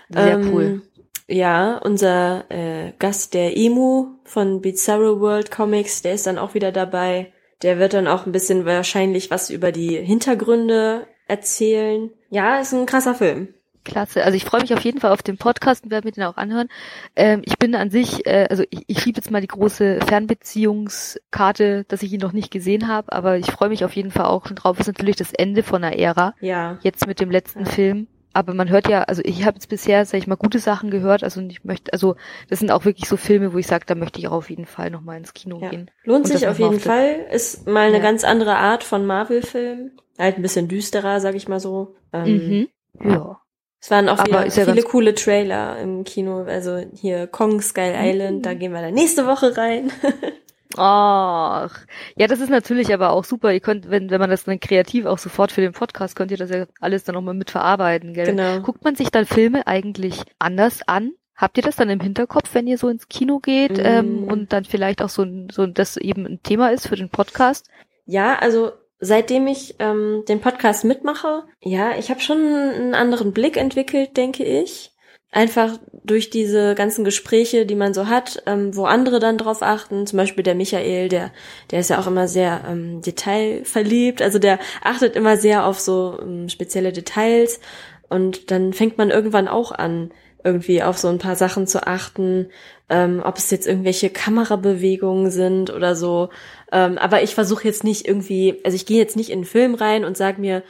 Sehr 0.08 0.34
ähm, 0.34 0.52
cool. 0.52 0.82
Ja, 1.28 1.78
unser 1.78 2.50
äh, 2.50 2.92
Gast, 2.98 3.34
der 3.34 3.56
Emu 3.56 4.18
von 4.24 4.60
Bizarro 4.60 5.20
World 5.20 5.50
Comics, 5.50 6.02
der 6.02 6.14
ist 6.14 6.26
dann 6.26 6.38
auch 6.38 6.54
wieder 6.54 6.72
dabei. 6.72 7.32
Der 7.62 7.78
wird 7.78 7.94
dann 7.94 8.08
auch 8.08 8.26
ein 8.26 8.32
bisschen 8.32 8.64
wahrscheinlich 8.64 9.30
was 9.30 9.48
über 9.48 9.70
die 9.70 9.96
Hintergründe 9.96 11.06
erzählen. 11.28 12.10
Ja, 12.30 12.58
ist 12.58 12.72
ein 12.72 12.86
krasser 12.86 13.14
Film. 13.14 13.54
Klasse. 13.84 14.24
Also 14.24 14.36
ich 14.36 14.44
freue 14.44 14.60
mich 14.60 14.72
auf 14.74 14.84
jeden 14.84 15.00
Fall 15.00 15.12
auf 15.12 15.22
den 15.22 15.38
Podcast 15.38 15.84
und 15.84 15.90
werde 15.90 16.06
mir 16.06 16.12
den 16.12 16.24
auch 16.24 16.36
anhören. 16.36 16.68
Ähm, 17.16 17.42
ich 17.44 17.58
bin 17.58 17.74
an 17.74 17.90
sich, 17.90 18.26
äh, 18.26 18.46
also 18.50 18.64
ich, 18.70 18.84
ich 18.86 19.00
schiebe 19.00 19.18
jetzt 19.18 19.30
mal 19.30 19.40
die 19.40 19.48
große 19.48 20.00
Fernbeziehungskarte, 20.06 21.84
dass 21.88 22.02
ich 22.02 22.12
ihn 22.12 22.20
noch 22.20 22.32
nicht 22.32 22.50
gesehen 22.50 22.88
habe, 22.88 23.12
aber 23.12 23.38
ich 23.38 23.50
freue 23.50 23.68
mich 23.68 23.84
auf 23.84 23.94
jeden 23.94 24.10
Fall 24.10 24.26
auch 24.26 24.46
schon 24.46 24.56
drauf. 24.56 24.76
Das 24.76 24.88
ist 24.88 24.94
natürlich 24.94 25.16
das 25.16 25.32
Ende 25.32 25.62
von 25.62 25.82
einer 25.82 25.98
Ära. 25.98 26.34
Ja. 26.40 26.78
Jetzt 26.82 27.06
mit 27.06 27.20
dem 27.20 27.30
letzten 27.30 27.64
ja. 27.64 27.70
Film. 27.70 28.06
Aber 28.34 28.54
man 28.54 28.70
hört 28.70 28.88
ja, 28.88 29.02
also 29.02 29.20
ich 29.24 29.44
habe 29.44 29.56
jetzt 29.56 29.68
bisher, 29.68 30.04
sag 30.06 30.18
ich 30.18 30.26
mal, 30.26 30.36
gute 30.36 30.58
Sachen 30.58 30.90
gehört. 30.90 31.22
Also 31.22 31.40
ich 31.42 31.64
möchte, 31.64 31.92
also 31.92 32.16
das 32.48 32.60
sind 32.60 32.70
auch 32.70 32.84
wirklich 32.84 33.08
so 33.08 33.16
Filme, 33.16 33.52
wo 33.52 33.58
ich 33.58 33.66
sage, 33.66 33.84
da 33.86 33.94
möchte 33.94 34.20
ich 34.20 34.28
auch 34.28 34.32
auf 34.32 34.50
jeden 34.50 34.64
Fall 34.64 34.90
nochmal 34.90 35.18
ins 35.18 35.34
Kino 35.34 35.60
ja. 35.60 35.68
gehen. 35.68 35.90
Lohnt 36.04 36.26
sich 36.26 36.46
auf 36.46 36.58
jeden 36.58 36.80
Fall. 36.80 37.26
Ist 37.30 37.66
mal 37.66 37.88
eine 37.88 37.98
ja. 37.98 38.02
ganz 38.02 38.24
andere 38.24 38.56
Art 38.56 38.84
von 38.84 39.04
Marvel-Film. 39.04 39.92
Halt 40.18 40.36
ein 40.36 40.42
bisschen 40.42 40.68
düsterer, 40.68 41.20
sag 41.20 41.34
ich 41.34 41.48
mal 41.48 41.60
so. 41.60 41.94
Ähm, 42.12 42.68
mhm. 43.02 43.10
Ja. 43.10 43.40
Es 43.82 43.90
waren 43.90 44.08
auch 44.08 44.24
wieder 44.24 44.48
viele 44.48 44.82
coole 44.84 45.12
Trailer 45.12 45.76
im 45.78 46.04
Kino. 46.04 46.44
Also 46.44 46.84
hier 46.94 47.26
Kong 47.26 47.60
Skull 47.60 47.92
Island, 47.96 48.38
mhm. 48.38 48.42
da 48.42 48.54
gehen 48.54 48.72
wir 48.72 48.80
dann 48.80 48.94
nächste 48.94 49.26
Woche 49.26 49.56
rein. 49.56 49.90
Ach, 50.76 51.76
ja, 52.16 52.28
das 52.28 52.40
ist 52.40 52.48
natürlich 52.48 52.94
aber 52.94 53.10
auch 53.10 53.24
super. 53.24 53.52
Ihr 53.52 53.60
könnt, 53.60 53.90
wenn, 53.90 54.08
wenn 54.08 54.20
man 54.20 54.30
das 54.30 54.44
dann 54.44 54.60
kreativ 54.60 55.04
auch 55.04 55.18
sofort 55.18 55.52
für 55.52 55.60
den 55.60 55.72
Podcast, 55.72 56.16
könnt 56.16 56.30
ihr 56.30 56.36
das 56.38 56.50
ja 56.50 56.66
alles 56.80 57.04
dann 57.04 57.16
nochmal 57.16 57.34
mitverarbeiten, 57.34 58.14
gell? 58.14 58.26
Genau. 58.26 58.60
Guckt 58.60 58.84
man 58.84 58.94
sich 58.94 59.10
dann 59.10 59.26
Filme 59.26 59.66
eigentlich 59.66 60.22
anders 60.38 60.80
an? 60.86 61.12
Habt 61.34 61.56
ihr 61.56 61.62
das 61.64 61.76
dann 61.76 61.90
im 61.90 62.00
Hinterkopf, 62.00 62.54
wenn 62.54 62.68
ihr 62.68 62.78
so 62.78 62.88
ins 62.88 63.08
Kino 63.08 63.40
geht 63.40 63.78
mm. 63.78 63.84
ähm, 63.84 64.24
und 64.24 64.52
dann 64.52 64.64
vielleicht 64.64 65.02
auch 65.02 65.08
so, 65.08 65.26
so 65.50 65.66
das 65.66 65.96
eben 65.96 66.24
ein 66.24 66.42
Thema 66.42 66.70
ist 66.70 66.86
für 66.86 66.96
den 66.96 67.10
Podcast? 67.10 67.68
Ja, 68.06 68.38
also 68.38 68.72
seitdem 69.02 69.48
ich 69.48 69.74
ähm, 69.80 70.22
den 70.28 70.40
Podcast 70.40 70.84
mitmache, 70.84 71.42
ja, 71.60 71.96
ich 71.98 72.08
habe 72.08 72.20
schon 72.20 72.38
einen 72.38 72.94
anderen 72.94 73.32
Blick 73.32 73.56
entwickelt, 73.56 74.16
denke 74.16 74.44
ich. 74.44 74.92
Einfach 75.32 75.78
durch 76.04 76.30
diese 76.30 76.74
ganzen 76.74 77.04
Gespräche, 77.04 77.66
die 77.66 77.74
man 77.74 77.94
so 77.94 78.06
hat, 78.06 78.42
ähm, 78.46 78.76
wo 78.76 78.84
andere 78.84 79.18
dann 79.18 79.38
drauf 79.38 79.62
achten. 79.62 80.06
Zum 80.06 80.18
Beispiel 80.18 80.44
der 80.44 80.54
Michael, 80.54 81.08
der, 81.08 81.32
der 81.70 81.80
ist 81.80 81.90
ja 81.90 81.98
auch 81.98 82.06
immer 82.06 82.28
sehr 82.28 82.62
ähm, 82.68 83.00
detailverliebt. 83.00 84.22
Also 84.22 84.38
der 84.38 84.58
achtet 84.82 85.16
immer 85.16 85.36
sehr 85.36 85.66
auf 85.66 85.80
so 85.80 86.18
ähm, 86.22 86.48
spezielle 86.48 86.92
Details. 86.92 87.60
Und 88.08 88.50
dann 88.50 88.72
fängt 88.72 88.98
man 88.98 89.10
irgendwann 89.10 89.48
auch 89.48 89.72
an, 89.72 90.12
irgendwie 90.44 90.82
auf 90.82 90.98
so 90.98 91.08
ein 91.08 91.18
paar 91.18 91.36
Sachen 91.36 91.66
zu 91.66 91.86
achten, 91.86 92.50
ähm, 92.92 93.22
ob 93.24 93.38
es 93.38 93.50
jetzt 93.50 93.66
irgendwelche 93.66 94.10
Kamerabewegungen 94.10 95.30
sind 95.30 95.70
oder 95.70 95.96
so. 95.96 96.28
Ähm, 96.70 96.98
aber 96.98 97.22
ich 97.22 97.34
versuche 97.34 97.64
jetzt 97.64 97.84
nicht 97.84 98.06
irgendwie, 98.06 98.60
also 98.64 98.74
ich 98.76 98.84
gehe 98.84 98.98
jetzt 98.98 99.16
nicht 99.16 99.30
in 99.30 99.38
einen 99.38 99.44
Film 99.46 99.74
rein 99.74 100.04
und 100.04 100.18
sag 100.18 100.38
mir, 100.38 100.62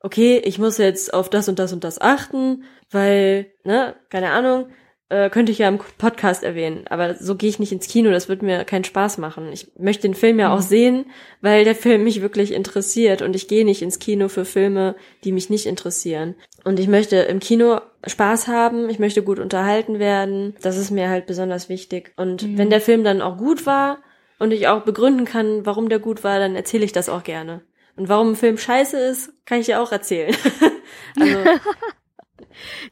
okay, 0.00 0.42
ich 0.44 0.58
muss 0.58 0.76
jetzt 0.76 1.14
auf 1.14 1.30
das 1.30 1.48
und 1.48 1.58
das 1.58 1.72
und 1.72 1.82
das 1.82 1.98
achten, 1.98 2.64
weil, 2.90 3.46
ne, 3.64 3.96
keine 4.10 4.30
Ahnung, 4.32 4.66
äh, 5.10 5.28
könnte 5.28 5.52
ich 5.52 5.58
ja 5.58 5.68
im 5.68 5.78
Podcast 5.98 6.42
erwähnen. 6.42 6.84
Aber 6.88 7.14
so 7.14 7.34
gehe 7.34 7.50
ich 7.50 7.58
nicht 7.58 7.72
ins 7.72 7.88
Kino, 7.88 8.10
das 8.10 8.28
wird 8.28 8.42
mir 8.42 8.64
keinen 8.64 8.84
Spaß 8.84 9.18
machen. 9.18 9.52
Ich 9.52 9.72
möchte 9.76 10.02
den 10.02 10.14
Film 10.14 10.38
ja 10.38 10.48
mhm. 10.48 10.54
auch 10.54 10.62
sehen, 10.62 11.06
weil 11.40 11.64
der 11.64 11.74
Film 11.74 12.04
mich 12.04 12.22
wirklich 12.22 12.52
interessiert 12.52 13.20
und 13.20 13.36
ich 13.36 13.48
gehe 13.48 13.64
nicht 13.64 13.82
ins 13.82 13.98
Kino 13.98 14.28
für 14.28 14.44
Filme, 14.44 14.94
die 15.24 15.32
mich 15.32 15.50
nicht 15.50 15.66
interessieren. 15.66 16.36
Und 16.64 16.78
ich 16.78 16.88
möchte 16.88 17.16
im 17.16 17.40
Kino 17.40 17.80
Spaß 18.06 18.48
haben, 18.48 18.88
ich 18.88 18.98
möchte 18.98 19.22
gut 19.22 19.38
unterhalten 19.38 19.98
werden. 19.98 20.54
Das 20.62 20.78
ist 20.78 20.90
mir 20.90 21.10
halt 21.10 21.26
besonders 21.26 21.68
wichtig. 21.68 22.12
Und 22.16 22.44
mhm. 22.44 22.58
wenn 22.58 22.70
der 22.70 22.80
Film 22.80 23.04
dann 23.04 23.20
auch 23.20 23.36
gut 23.36 23.66
war 23.66 23.98
und 24.38 24.52
ich 24.52 24.68
auch 24.68 24.82
begründen 24.82 25.24
kann, 25.24 25.66
warum 25.66 25.88
der 25.88 25.98
gut 25.98 26.24
war, 26.24 26.38
dann 26.38 26.54
erzähle 26.54 26.84
ich 26.84 26.92
das 26.92 27.08
auch 27.08 27.24
gerne. 27.24 27.62
Und 27.96 28.08
warum 28.08 28.30
ein 28.30 28.36
Film 28.36 28.56
scheiße 28.56 28.98
ist, 28.98 29.32
kann 29.44 29.60
ich 29.60 29.66
ja 29.66 29.82
auch 29.82 29.92
erzählen. 29.92 30.34
also 31.20 31.38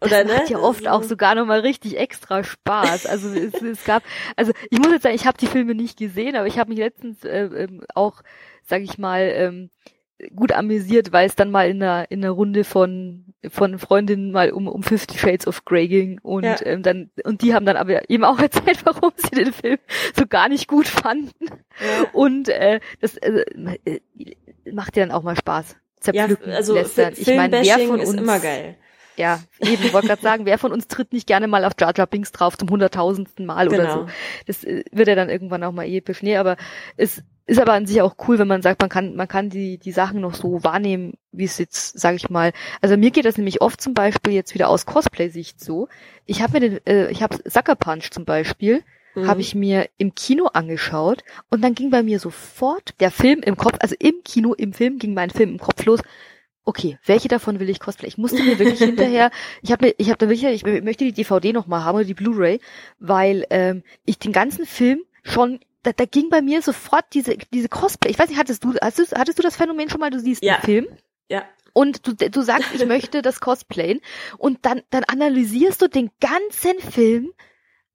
das 0.01 0.11
Oder, 0.11 0.25
macht 0.25 0.51
ne? 0.51 0.51
ja 0.51 0.59
oft 0.59 0.89
auch 0.89 1.03
sogar 1.03 1.35
nochmal 1.35 1.61
richtig 1.61 1.99
extra 1.99 2.45
Spaß. 2.45 3.07
Also 3.07 3.29
es, 3.29 3.55
es 3.61 3.85
gab, 3.85 4.03
also 4.37 4.53
ich 4.71 4.79
muss 4.79 4.93
jetzt 4.93 5.03
sagen, 5.03 5.14
ich 5.14 5.27
habe 5.27 5.39
die 5.39 5.47
Filme 5.47 5.75
nicht 5.75 5.99
gesehen, 5.99 6.37
aber 6.37 6.47
ich 6.47 6.59
habe 6.59 6.71
mich 6.71 6.79
letztens 6.79 7.25
äh, 7.25 7.45
ähm, 7.45 7.83
auch, 7.95 8.23
sag 8.64 8.83
ich 8.83 8.99
mal, 8.99 9.33
ähm, 9.35 9.71
gut 10.35 10.53
amüsiert, 10.53 11.12
weil 11.12 11.27
es 11.27 11.37
dann 11.37 11.51
mal 11.51 11.69
in 11.71 11.83
einer 11.83 12.11
in 12.11 12.25
einer 12.25 12.33
Runde 12.33 12.64
von 12.64 13.25
von 13.49 13.79
Freundinnen 13.79 14.33
mal 14.33 14.51
um 14.51 14.66
um 14.66 14.83
Fifty 14.83 15.16
Shades 15.16 15.47
of 15.47 15.64
Grey 15.64 15.87
ging 15.87 16.19
und 16.23 16.45
ja. 16.45 16.57
ähm, 16.64 16.83
dann 16.83 17.11
und 17.25 17.43
die 17.43 17.55
haben 17.55 17.66
dann 17.66 17.77
aber 17.77 18.11
eben 18.11 18.25
auch 18.25 18.39
erzählt, 18.41 18.85
warum 18.85 19.12
sie 19.16 19.31
den 19.31 19.53
Film 19.53 19.79
so 20.16 20.27
gar 20.27 20.49
nicht 20.49 20.66
gut 20.66 20.89
fanden 20.89 21.47
ja. 21.47 22.07
und 22.12 22.49
äh, 22.49 22.81
das 23.01 23.16
äh, 23.19 23.45
macht 24.73 24.97
ja 24.97 25.07
dann 25.07 25.14
auch 25.14 25.23
mal 25.23 25.37
Spaß. 25.37 25.77
Zerpflücken, 26.01 26.51
ja, 26.51 26.57
also 26.57 26.75
lästern. 26.75 27.14
Ich 27.16 27.27
meine, 27.27 27.61
wer 27.62 27.79
von 27.81 28.01
uns 28.01 28.11
ist 28.11 28.19
immer 28.19 28.39
geil. 28.39 28.77
Ja, 29.19 29.41
eben, 29.59 29.93
wollte 29.93 30.07
gerade 30.07 30.23
sagen, 30.23 30.47
wer 30.47 30.59
von 30.59 30.73
uns 30.73 30.87
tritt 30.87 31.12
nicht 31.12 31.27
gerne 31.27 31.49
mal 31.49 31.64
auf 31.64 31.73
Jar 31.79 31.93
Jar 31.95 32.07
Binks 32.07 32.31
drauf 32.31 32.57
zum 32.57 32.71
hunderttausendsten 32.71 33.45
Mal 33.45 33.69
genau. 33.69 33.83
oder 33.83 33.93
so. 33.93 34.07
Das 34.47 34.62
äh, 34.62 34.85
wird 34.93 35.09
ja 35.09 35.16
dann 35.16 35.29
irgendwann 35.29 35.64
auch 35.64 35.73
mal 35.73 35.87
episch. 35.89 36.23
Nee, 36.23 36.37
aber 36.37 36.57
es 36.97 37.25
ist 37.47 37.61
aber 37.61 37.73
an 37.73 37.87
sich 37.87 38.01
auch 38.01 38.14
cool, 38.29 38.39
wenn 38.39 38.47
man 38.47 38.62
sagt, 38.62 38.81
man 38.81 38.91
kann, 38.91 39.16
man 39.16 39.27
kann 39.27 39.51
die, 39.51 39.79
die 39.79 39.91
Sachen 39.91 40.21
noch 40.21 40.35
so 40.35 40.62
wahrnehmen, 40.62 41.14
wie 41.33 41.45
es 41.45 41.59
jetzt, 41.59 41.99
sage 41.99 42.16
ich 42.16 42.31
mal. 42.31 42.53
Also 42.81 42.97
mir 42.97 43.11
geht 43.11 43.25
das 43.25 43.39
nämlich 43.39 43.61
oft 43.61 43.81
zum 43.81 43.93
Beispiel 43.93 44.35
jetzt 44.35 44.55
wieder 44.55 44.69
aus 44.69 44.87
Cosplay-Sicht 44.87 45.59
so. 45.59 45.89
Ich 46.25 46.41
habe 46.41 46.53
mir 46.53 46.61
den, 46.61 46.87
äh, 46.87 47.11
ich 47.11 47.23
habe 47.23 47.39
Sucker 47.45 47.75
Punch 47.75 48.11
zum 48.11 48.25
Beispiel, 48.25 48.85
mhm. 49.16 49.27
habe 49.27 49.41
ich 49.41 49.57
mir 49.57 49.89
im 49.97 50.14
Kino 50.14 50.47
angeschaut 50.47 51.25
und 51.51 51.64
dann 51.64 51.75
ging 51.75 51.91
bei 51.91 52.05
mir 52.05 52.21
sofort 52.21 52.95
der 53.01 53.11
Film 53.11 53.41
im 53.41 53.57
Kopf, 53.57 53.79
also 53.81 53.97
im 53.99 54.23
Kino, 54.25 54.53
im 54.55 54.73
Film 54.73 54.99
ging 54.99 55.14
mein 55.14 55.31
Film 55.31 55.51
im 55.51 55.59
Kopf 55.59 55.85
los 55.87 56.03
okay, 56.69 56.99
welche 57.07 57.29
davon 57.29 57.61
will 57.61 57.71
ich 57.71 57.81
cosplay? 57.81 58.09
Ich 58.09 58.19
musste 58.19 58.43
mir 58.43 58.59
wirklich 58.59 58.79
hinterher, 58.79 59.31
ich 59.62 59.73
habe 59.73 59.87
mir, 59.87 59.95
ich 59.97 60.11
habe 60.11 60.19
da 60.19 60.29
wirklich, 60.29 60.45
ich 60.53 60.83
möchte 60.83 61.05
die 61.05 61.12
DVD 61.12 61.55
noch 61.55 61.66
mal 61.66 61.83
haben 61.83 61.97
oder 61.97 62.05
die 62.05 62.14
Blu-ray, 62.14 62.61
weil 62.99 63.47
ähm, 63.49 63.83
ich 64.05 64.19
den 64.19 64.33
ganzen 64.33 64.66
Film 64.66 65.01
schon 65.23 65.61
da, 65.83 65.93
da 65.93 66.05
ging 66.05 66.29
bei 66.29 66.43
mir 66.43 66.61
sofort 66.61 67.07
diese 67.14 67.39
diese 67.55 67.71
Cosplay. 67.71 68.11
Ich 68.11 68.19
weiß 68.19 68.29
nicht, 68.29 68.39
hattest 68.39 68.64
du 68.64 68.75
hattest 68.83 69.12
du, 69.12 69.16
hattest 69.16 69.39
du 69.39 69.43
das 69.43 69.57
Phänomen 69.57 69.89
schon 69.89 70.01
mal? 70.01 70.11
Du 70.11 70.21
siehst 70.21 70.43
ja. 70.43 70.57
den 70.57 70.62
Film. 70.62 70.87
Ja. 71.31 71.45
Und 71.73 72.07
du, 72.07 72.14
du 72.14 72.43
sagst, 72.43 72.75
ich 72.75 72.85
möchte 72.87 73.23
das 73.23 73.41
cosplayen 73.41 74.01
und 74.37 74.66
dann 74.66 74.83
dann 74.91 75.05
analysierst 75.05 75.81
du 75.81 75.89
den 75.89 76.11
ganzen 76.21 76.79
Film 76.81 77.33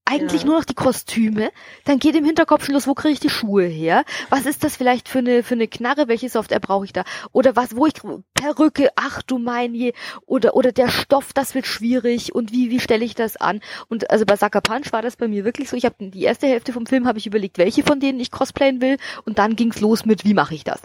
eigentlich 0.05 0.41
ja. 0.41 0.47
nur 0.47 0.57
noch 0.57 0.65
die 0.65 0.73
Kostüme, 0.73 1.51
dann 1.85 1.99
geht 1.99 2.15
im 2.15 2.25
Hinterkopf 2.25 2.65
schon 2.65 2.73
los, 2.73 2.87
wo 2.87 2.93
kriege 2.93 3.13
ich 3.13 3.19
die 3.19 3.29
Schuhe 3.29 3.63
her? 3.63 4.03
Was 4.29 4.45
ist 4.45 4.63
das 4.63 4.75
vielleicht 4.75 5.07
für 5.07 5.19
eine 5.19 5.43
für 5.43 5.55
eine 5.55 5.67
Knarre? 5.67 6.07
Welche 6.07 6.29
Software 6.29 6.59
brauche 6.59 6.85
ich 6.85 6.93
da? 6.93 7.03
Oder 7.31 7.55
was, 7.55 7.75
wo 7.75 7.85
ich 7.85 7.93
Perücke? 8.33 8.89
Ach 8.95 9.21
du 9.21 9.37
mein 9.37 9.73
je! 9.73 9.93
Oder 10.25 10.55
oder 10.55 10.71
der 10.71 10.89
Stoff, 10.89 11.31
das 11.33 11.55
wird 11.55 11.67
schwierig 11.67 12.35
und 12.35 12.51
wie 12.51 12.69
wie 12.69 12.79
stelle 12.79 13.05
ich 13.05 13.15
das 13.15 13.37
an? 13.37 13.61
Und 13.87 14.11
also 14.11 14.25
bei 14.25 14.35
Sucker 14.35 14.61
Punch 14.61 14.91
war 14.91 15.01
das 15.01 15.15
bei 15.15 15.27
mir 15.27 15.45
wirklich 15.45 15.69
so. 15.69 15.77
Ich 15.77 15.85
habe 15.85 15.95
die 15.99 16.23
erste 16.23 16.47
Hälfte 16.47 16.73
vom 16.73 16.85
Film 16.85 17.07
habe 17.07 17.17
ich 17.17 17.27
überlegt, 17.27 17.57
welche 17.57 17.83
von 17.83 17.99
denen 17.99 18.19
ich 18.19 18.31
cosplayen 18.31 18.81
will 18.81 18.97
und 19.25 19.39
dann 19.39 19.55
ging's 19.55 19.79
los 19.79 20.05
mit, 20.05 20.25
wie 20.25 20.33
mache 20.33 20.53
ich 20.53 20.63
das? 20.63 20.81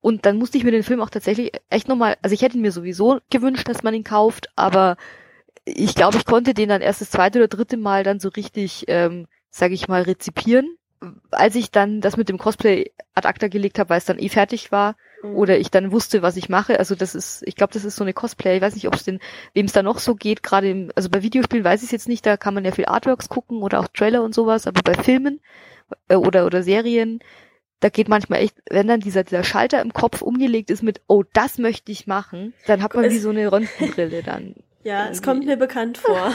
Und 0.00 0.24
dann 0.24 0.38
musste 0.38 0.56
ich 0.56 0.64
mir 0.64 0.70
den 0.70 0.82
Film 0.82 1.00
auch 1.00 1.10
tatsächlich 1.10 1.52
echt 1.68 1.88
nochmal, 1.88 2.16
also 2.22 2.32
ich 2.34 2.42
hätte 2.42 2.56
ihn 2.56 2.62
mir 2.62 2.72
sowieso 2.72 3.18
gewünscht, 3.30 3.68
dass 3.68 3.82
man 3.82 3.94
ihn 3.94 4.04
kauft, 4.04 4.48
aber 4.56 4.96
ich 5.64 5.94
glaube, 5.94 6.16
ich 6.16 6.24
konnte 6.24 6.54
den 6.54 6.68
dann 6.68 6.82
erst 6.82 7.00
das 7.00 7.10
zweite 7.10 7.38
oder 7.38 7.48
dritte 7.48 7.76
Mal 7.76 8.04
dann 8.04 8.20
so 8.20 8.28
richtig, 8.28 8.84
ähm, 8.88 9.26
sage 9.50 9.74
ich 9.74 9.88
mal, 9.88 10.02
rezipieren. 10.02 10.76
Als 11.30 11.56
ich 11.56 11.70
dann 11.70 12.00
das 12.00 12.16
mit 12.16 12.28
dem 12.28 12.38
Cosplay 12.38 12.92
ad 13.14 13.26
acta 13.26 13.48
gelegt 13.48 13.78
habe, 13.78 13.90
weil 13.90 13.98
es 13.98 14.04
dann 14.04 14.20
eh 14.20 14.28
fertig 14.28 14.70
war 14.70 14.96
mhm. 15.22 15.34
oder 15.36 15.58
ich 15.58 15.70
dann 15.70 15.90
wusste, 15.90 16.22
was 16.22 16.36
ich 16.36 16.48
mache. 16.48 16.78
Also 16.78 16.94
das 16.94 17.14
ist, 17.14 17.42
ich 17.44 17.56
glaube, 17.56 17.72
das 17.72 17.84
ist 17.84 17.96
so 17.96 18.04
eine 18.04 18.12
Cosplay. 18.12 18.56
Ich 18.56 18.62
weiß 18.62 18.74
nicht, 18.74 18.86
ob 18.86 18.94
es 18.94 19.04
den, 19.04 19.18
wem 19.52 19.66
es 19.66 19.72
da 19.72 19.82
noch 19.82 19.98
so 19.98 20.14
geht. 20.14 20.42
Gerade 20.42 20.70
im, 20.70 20.92
also 20.94 21.10
bei 21.10 21.22
Videospielen 21.22 21.64
weiß 21.64 21.80
ich 21.80 21.86
es 21.86 21.92
jetzt 21.92 22.08
nicht. 22.08 22.24
Da 22.24 22.36
kann 22.36 22.54
man 22.54 22.64
ja 22.64 22.70
viel 22.70 22.86
Artworks 22.86 23.28
gucken 23.28 23.62
oder 23.62 23.80
auch 23.80 23.88
Trailer 23.88 24.22
und 24.22 24.34
sowas. 24.34 24.66
Aber 24.66 24.80
bei 24.82 24.94
Filmen 24.94 25.40
äh, 26.08 26.16
oder 26.16 26.46
oder 26.46 26.62
Serien 26.62 27.20
da 27.82 27.88
geht 27.88 28.08
manchmal 28.08 28.42
echt, 28.42 28.56
wenn 28.70 28.86
dann 28.86 29.00
dieser, 29.00 29.24
dieser 29.24 29.42
Schalter 29.42 29.82
im 29.82 29.92
Kopf 29.92 30.22
umgelegt 30.22 30.70
ist 30.70 30.84
mit, 30.84 31.00
oh, 31.08 31.24
das 31.32 31.58
möchte 31.58 31.90
ich 31.90 32.06
machen, 32.06 32.54
dann 32.68 32.80
hat 32.80 32.94
man 32.94 33.04
es, 33.06 33.14
wie 33.14 33.18
so 33.18 33.30
eine 33.30 33.50
Röntgenbrille 33.50 34.22
dann. 34.22 34.54
Ja, 34.84 35.00
irgendwie. 35.00 35.12
es 35.12 35.22
kommt 35.22 35.46
mir 35.46 35.56
bekannt 35.56 35.98
vor. 35.98 36.18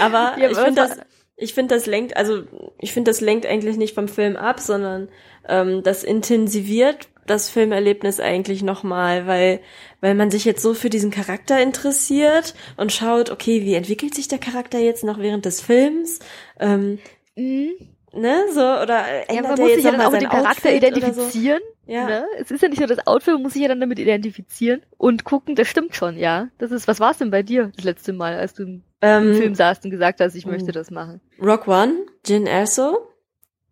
Aber 0.00 0.36
ich 0.38 0.56
finde 0.56 0.74
das, 0.74 0.98
ich 1.36 1.54
finde 1.54 1.74
das 1.74 1.86
lenkt, 1.86 2.16
also 2.16 2.42
ich 2.78 2.92
finde 2.92 3.10
das 3.10 3.20
lenkt 3.20 3.46
eigentlich 3.46 3.76
nicht 3.76 3.94
vom 3.94 4.08
Film 4.08 4.36
ab, 4.36 4.60
sondern 4.60 5.08
ähm, 5.48 5.82
das 5.82 6.04
intensiviert 6.04 7.08
das 7.26 7.48
Filmerlebnis 7.48 8.20
eigentlich 8.20 8.62
nochmal, 8.62 9.26
weil, 9.26 9.60
weil 10.00 10.14
man 10.14 10.30
sich 10.30 10.44
jetzt 10.44 10.62
so 10.62 10.74
für 10.74 10.90
diesen 10.90 11.10
Charakter 11.10 11.60
interessiert 11.60 12.54
und 12.76 12.92
schaut, 12.92 13.30
okay, 13.30 13.64
wie 13.64 13.74
entwickelt 13.74 14.14
sich 14.14 14.28
der 14.28 14.38
Charakter 14.38 14.78
jetzt 14.78 15.04
noch 15.04 15.18
während 15.18 15.44
des 15.44 15.60
Films? 15.60 16.18
Ähm, 16.58 16.98
mhm. 17.36 17.70
Ne, 18.12 18.46
so, 18.52 18.60
oder 18.60 19.04
ändert 19.28 19.30
ja, 19.30 19.42
man 19.42 19.60
muss 19.60 19.74
sich 19.74 19.84
ja 19.84 19.92
dann 19.92 20.00
auch 20.00 20.10
mit 20.10 20.22
dem 20.22 20.30
Charakter 20.30 20.74
identifizieren. 20.74 21.60
So? 21.60 21.79
Ja. 21.90 22.06
Ne? 22.06 22.26
Es 22.38 22.52
ist 22.52 22.62
ja 22.62 22.68
nicht 22.68 22.78
nur 22.78 22.86
das 22.86 23.04
Outfit, 23.04 23.34
man 23.34 23.42
muss 23.42 23.54
sich 23.54 23.62
ja 23.62 23.68
dann 23.68 23.80
damit 23.80 23.98
identifizieren 23.98 24.80
und 24.96 25.24
gucken, 25.24 25.56
das 25.56 25.66
stimmt 25.66 25.96
schon, 25.96 26.16
ja. 26.16 26.48
Das 26.58 26.70
ist, 26.70 26.86
was 26.86 27.00
war's 27.00 27.18
denn 27.18 27.32
bei 27.32 27.42
dir 27.42 27.72
das 27.74 27.84
letzte 27.84 28.12
Mal, 28.12 28.36
als 28.36 28.54
du 28.54 28.62
im 28.62 28.82
ähm, 29.02 29.34
Film 29.34 29.56
saßt 29.56 29.84
und 29.84 29.90
gesagt 29.90 30.20
hast, 30.20 30.36
ich 30.36 30.46
möchte 30.46 30.70
das 30.70 30.92
machen? 30.92 31.20
Rock 31.42 31.66
One, 31.66 32.06
Jin 32.24 32.46
Erso. 32.46 33.08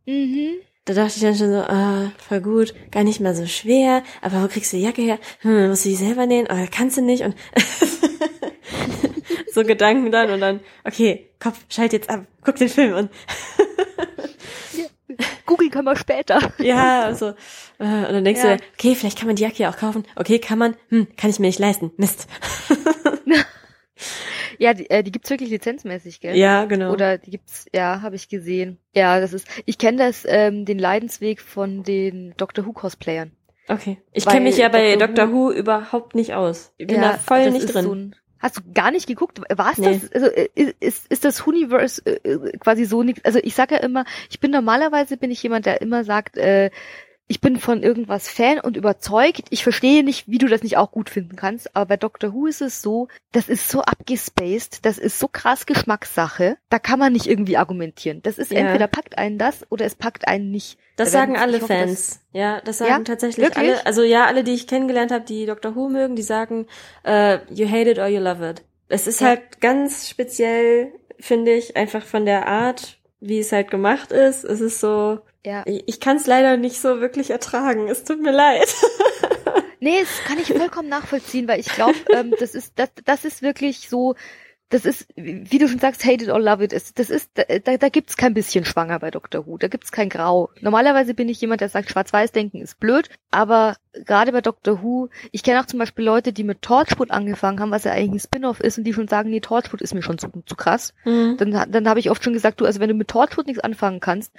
Mhm. 0.05 0.55
Da 0.85 0.95
dachte 0.95 1.13
ich 1.15 1.23
dann 1.23 1.37
schon 1.37 1.53
so, 1.53 1.59
ah, 1.59 2.11
voll 2.19 2.41
gut, 2.41 2.75
gar 2.91 3.05
nicht 3.05 3.21
mal 3.21 3.37
so 3.37 3.47
schwer, 3.47 4.03
aber 4.21 4.43
wo 4.43 4.49
kriegst 4.49 4.73
du 4.73 4.79
die 4.79 4.83
Jacke 4.83 5.03
her? 5.03 5.21
Hm, 5.43 5.69
musst 5.69 5.85
du 5.85 5.91
die 5.91 5.95
selber 5.95 6.27
nähen? 6.27 6.47
Oder 6.47 6.67
kannst 6.67 6.97
du 6.97 7.03
nicht? 7.03 7.23
Und 7.23 7.37
so 9.53 9.63
Gedanken 9.63 10.11
dann 10.11 10.31
und 10.31 10.41
dann, 10.41 10.59
okay, 10.85 11.31
Kopf, 11.39 11.61
schalt 11.69 11.93
jetzt 11.93 12.11
ab, 12.11 12.27
guck 12.43 12.57
den 12.57 12.69
Film 12.69 12.95
an. 12.95 13.11
Google 15.47 15.71
können 15.71 15.87
wir 15.87 15.97
später. 15.97 16.41
Ja, 16.59 17.03
also, 17.03 17.29
äh, 17.79 17.85
und 17.85 18.13
dann 18.13 18.25
denkst 18.25 18.43
ja. 18.43 18.57
du, 18.57 18.63
okay, 18.75 18.95
vielleicht 18.95 19.19
kann 19.19 19.27
man 19.27 19.37
die 19.37 19.43
Jacke 19.43 19.63
ja 19.63 19.71
auch 19.71 19.77
kaufen. 19.77 20.05
Okay, 20.17 20.39
kann 20.39 20.59
man, 20.59 20.77
hm, 20.89 21.09
kann 21.17 21.31
ich 21.31 21.39
mir 21.39 21.47
nicht 21.47 21.59
leisten. 21.59 21.93
Mist. 21.97 22.29
Ja, 24.59 24.75
die, 24.75 24.91
äh, 24.91 25.05
die 25.05 25.13
gibt's 25.13 25.31
wirklich 25.31 25.51
lizenzmäßig, 25.51 26.21
gell? 26.21 26.37
Ja, 26.37 26.65
genau. 26.65 26.93
Oder 26.93 27.17
die 27.17 27.31
gibt's, 27.31 27.67
ja, 27.73 28.03
habe 28.03 28.17
ich 28.17 28.29
gesehen. 28.29 28.79
Ja, 28.93 29.21
das 29.21 29.33
ist, 29.33 29.47
ich 29.67 29.79
kenne 29.79 29.99
das, 29.99 30.25
ähm, 30.29 30.65
den 30.65 30.79
Leidensweg 30.79 31.41
von 31.41 31.85
den 31.85 32.35
Doctor 32.37 32.67
Who 32.67 32.73
Cosplayern. 32.73 33.31
Okay. 33.69 33.99
Ich 34.13 34.27
kenne 34.27 34.41
mich 34.41 34.57
ja 34.57 34.69
bei 34.69 34.97
Dr. 34.97 35.07
Doctor 35.07 35.29
Who, 35.29 35.49
Who 35.49 35.53
überhaupt 35.53 36.15
nicht 36.15 36.35
aus. 36.35 36.73
Ich 36.77 36.87
bin 36.87 36.97
ja, 36.97 37.13
da 37.13 37.19
voll 37.19 37.51
nicht 37.51 37.73
drin. 37.73 37.85
So 37.85 37.95
ein, 37.95 38.17
Hast 38.41 38.59
du 38.59 38.61
gar 38.73 38.91
nicht 38.91 39.07
geguckt? 39.07 39.41
War 39.57 39.73
es 39.73 39.79
nee. 39.79 40.01
das? 40.01 40.13
Also 40.13 40.27
äh, 40.29 40.49
ist, 40.81 41.07
ist 41.09 41.25
das 41.25 41.41
Universe 41.41 42.05
äh, 42.05 42.57
quasi 42.59 42.85
so 42.85 43.03
nichts? 43.03 43.25
Also 43.25 43.41
ich 43.43 43.55
sage 43.55 43.77
ja 43.77 43.81
immer, 43.81 44.05
ich 44.31 44.41
bin 44.41 44.51
normalerweise 44.51 45.17
bin 45.17 45.31
ich 45.31 45.43
jemand, 45.43 45.67
der 45.67 45.81
immer 45.81 46.05
sagt, 46.05 46.37
äh, 46.37 46.71
ich 47.29 47.43
bin 47.43 47.59
von 47.59 47.83
irgendwas 47.83 48.29
Fan 48.29 48.59
und 48.59 48.77
überzeugt. 48.77 49.45
Ich 49.51 49.63
verstehe 49.63 50.03
nicht, 50.03 50.29
wie 50.29 50.39
du 50.39 50.49
das 50.49 50.63
nicht 50.63 50.79
auch 50.79 50.91
gut 50.91 51.11
finden 51.11 51.37
kannst, 51.37 51.77
aber 51.77 51.87
bei 51.87 51.97
Doctor 51.99 52.33
Who 52.33 52.47
ist 52.47 52.63
es 52.63 52.81
so, 52.81 53.09
das 53.33 53.51
ist 53.51 53.69
so 53.69 53.83
abgespaced, 53.83 54.85
das 54.85 54.97
ist 54.97 55.19
so 55.19 55.29
krass 55.29 55.67
Geschmackssache, 55.67 56.57
da 56.71 56.79
kann 56.79 56.99
man 56.99 57.13
nicht 57.13 57.27
irgendwie 57.27 57.59
argumentieren. 57.59 58.23
Das 58.23 58.39
ist 58.39 58.51
ja. 58.51 58.61
entweder 58.61 58.87
packt 58.87 59.19
einen 59.19 59.37
das 59.37 59.67
oder 59.71 59.85
es 59.85 59.95
packt 59.95 60.27
einen 60.27 60.51
nicht. 60.51 60.79
Das 60.97 61.13
da 61.13 61.19
sagen 61.19 61.37
alle 61.37 61.61
hoffe, 61.61 61.67
Fans. 61.67 62.21
ja, 62.33 62.61
das 62.63 62.79
sagen 62.79 62.91
ja? 62.91 62.99
tatsächlich 63.01 63.45
Wirklich? 63.45 63.73
alle. 63.73 63.87
Also 63.87 64.03
ja, 64.03 64.25
alle, 64.25 64.43
die 64.43 64.55
ich 64.55 64.67
kennengelernt 64.67 65.13
habe, 65.13 65.25
die 65.25 65.45
Doctor 65.45 65.77
Who 65.77 65.91
mögen, 65.91 66.17
die 66.17 66.23
sagen, 66.23 66.67
uh, 67.07 67.37
you 67.51 67.69
hate 67.69 67.91
it 67.91 67.99
or 67.99 68.09
you 68.09 68.21
love 68.21 68.45
it. 68.49 68.65
Es 68.89 69.07
ist 69.07 69.21
ja. 69.21 69.29
halt 69.29 69.61
ganz 69.61 70.09
speziell, 70.09 70.93
finde 71.21 71.53
ich, 71.53 71.77
einfach 71.77 72.03
von 72.03 72.25
der 72.25 72.49
Art, 72.49 72.99
wie 73.21 73.39
es 73.39 73.53
halt 73.53 73.71
gemacht 73.71 74.13
ist. 74.13 74.45
Es 74.45 74.61
ist 74.63 74.81
so, 74.81 75.19
ja. 75.45 75.63
Ich, 75.67 75.85
ich 75.87 76.01
kann 76.01 76.17
es 76.17 76.27
leider 76.27 76.57
nicht 76.57 76.81
so 76.81 77.01
wirklich 77.01 77.31
ertragen. 77.31 77.89
Es 77.89 78.05
tut 78.05 78.21
mir 78.21 78.33
leid. 78.33 78.69
nee, 79.81 80.01
das 80.01 80.25
kann 80.27 80.39
ich 80.39 80.53
vollkommen 80.53 80.89
nachvollziehen, 80.89 81.49
weil 81.49 81.61
ich 81.61 81.69
glaube, 81.69 81.99
ähm, 82.13 82.35
das 82.39 82.55
ist 82.55 82.73
das, 82.77 82.91
das 83.05 83.25
ist 83.25 83.43
wirklich 83.43 83.89
so. 83.89 84.15
Das 84.71 84.85
ist, 84.85 85.07
wie 85.17 85.57
du 85.59 85.67
schon 85.67 85.79
sagst, 85.79 86.05
hate 86.05 86.25
it 86.25 86.29
or 86.29 86.39
love 86.39 86.63
it. 86.63 86.75
Das 86.75 87.09
ist, 87.09 87.31
da, 87.37 87.77
da 87.79 87.89
gibt's 87.89 88.19
kein 88.19 88.35
bisschen 88.35 88.67
schwanger 88.67 88.99
bei 88.99 89.11
Dr. 89.11 89.47
Who. 89.47 89.57
Da 89.57 89.69
gibt's 89.69 89.93
kein 89.93 90.11
Grau. 90.11 90.51
Normalerweise 90.61 91.15
bin 91.15 91.31
ich 91.31 91.41
jemand, 91.41 91.63
der 91.63 91.71
sagt, 91.71 91.89
Schwarz-Weiß-Denken 91.89 92.61
ist 92.61 92.79
blöd, 92.79 93.09
aber 93.31 93.77
gerade 94.05 94.31
bei 94.31 94.43
Dr. 94.43 94.83
Who, 94.83 95.09
ich 95.33 95.43
kenne 95.43 95.61
auch 95.61 95.65
zum 95.65 95.79
Beispiel 95.79 96.05
Leute, 96.05 96.35
die 96.35 96.45
mit 96.45 96.61
Torchwood 96.61 97.11
angefangen 97.11 97.61
haben, 97.61 97.71
was 97.71 97.85
ja 97.85 97.93
eigentlich 97.93 98.11
ein 98.13 98.21
Spin-off 98.21 98.61
ist, 98.61 98.77
und 98.77 98.85
die 98.85 98.93
schon 98.93 99.09
sagen, 99.09 99.31
nee, 99.31 99.41
Torchwood 99.41 99.81
ist 99.81 99.95
mir 99.95 100.03
schon 100.03 100.19
zu, 100.19 100.29
zu 100.45 100.55
krass. 100.55 100.93
Mhm. 101.07 101.39
Dann, 101.39 101.73
dann 101.73 101.89
habe 101.89 102.01
ich 102.01 102.11
oft 102.11 102.23
schon 102.23 102.35
gesagt, 102.35 102.61
du, 102.61 102.67
also 102.67 102.79
wenn 102.79 102.91
du 102.91 102.95
mit 102.95 103.09
Torchwood 103.09 103.47
nichts 103.47 103.65
anfangen 103.65 104.01
kannst, 104.01 104.35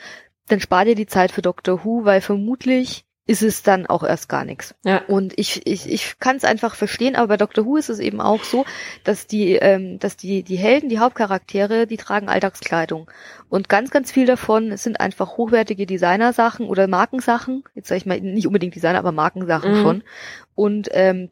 dann 0.52 0.60
spar 0.60 0.86
dir 0.86 0.96
die 0.96 1.08
Zeit 1.08 1.32
für 1.32 1.42
Doctor 1.42 1.84
Who, 1.84 2.06
weil 2.06 2.22
vermutlich 2.22 3.06
ist 3.30 3.44
es 3.44 3.62
dann 3.62 3.86
auch 3.86 4.04
erst 4.04 4.28
gar 4.28 4.44
nichts. 4.44 4.74
Ja. 4.84 5.04
Und 5.08 5.38
ich, 5.38 5.68
ich, 5.68 5.88
ich 5.88 6.18
kann 6.18 6.36
es 6.36 6.44
einfach 6.44 6.74
verstehen, 6.74 7.16
aber 7.16 7.28
bei 7.28 7.38
Doctor 7.38 7.64
Who 7.64 7.78
ist 7.78 7.90
es 7.90 8.00
eben 8.00 8.22
auch 8.22 8.44
so, 8.44 8.66
dass 9.04 9.28
die, 9.28 9.54
ähm, 9.54 10.00
dass 10.00 10.18
die, 10.18 10.42
die 10.42 10.56
Helden, 10.56 10.90
die 10.90 10.98
Hauptcharaktere, 10.98 11.86
die 11.86 11.98
tragen 11.98 12.28
Alltagskleidung. 12.28 13.12
Und 13.48 13.70
ganz, 13.70 13.92
ganz 13.92 14.12
viel 14.12 14.26
davon 14.26 14.76
sind 14.78 15.00
einfach 15.00 15.38
hochwertige 15.38 15.86
Designersachen 15.86 16.66
oder 16.66 16.88
Markensachen. 16.88 17.64
Jetzt 17.76 17.90
sage 17.90 18.00
ich 18.00 18.08
mal 18.08 18.20
nicht 18.20 18.48
unbedingt 18.48 18.74
Designer, 18.74 18.98
aber 18.98 19.12
Markensachen 19.12 19.78
mhm. 19.78 19.82
schon. 19.84 20.04
Und 20.56 20.90
ähm, 20.94 21.30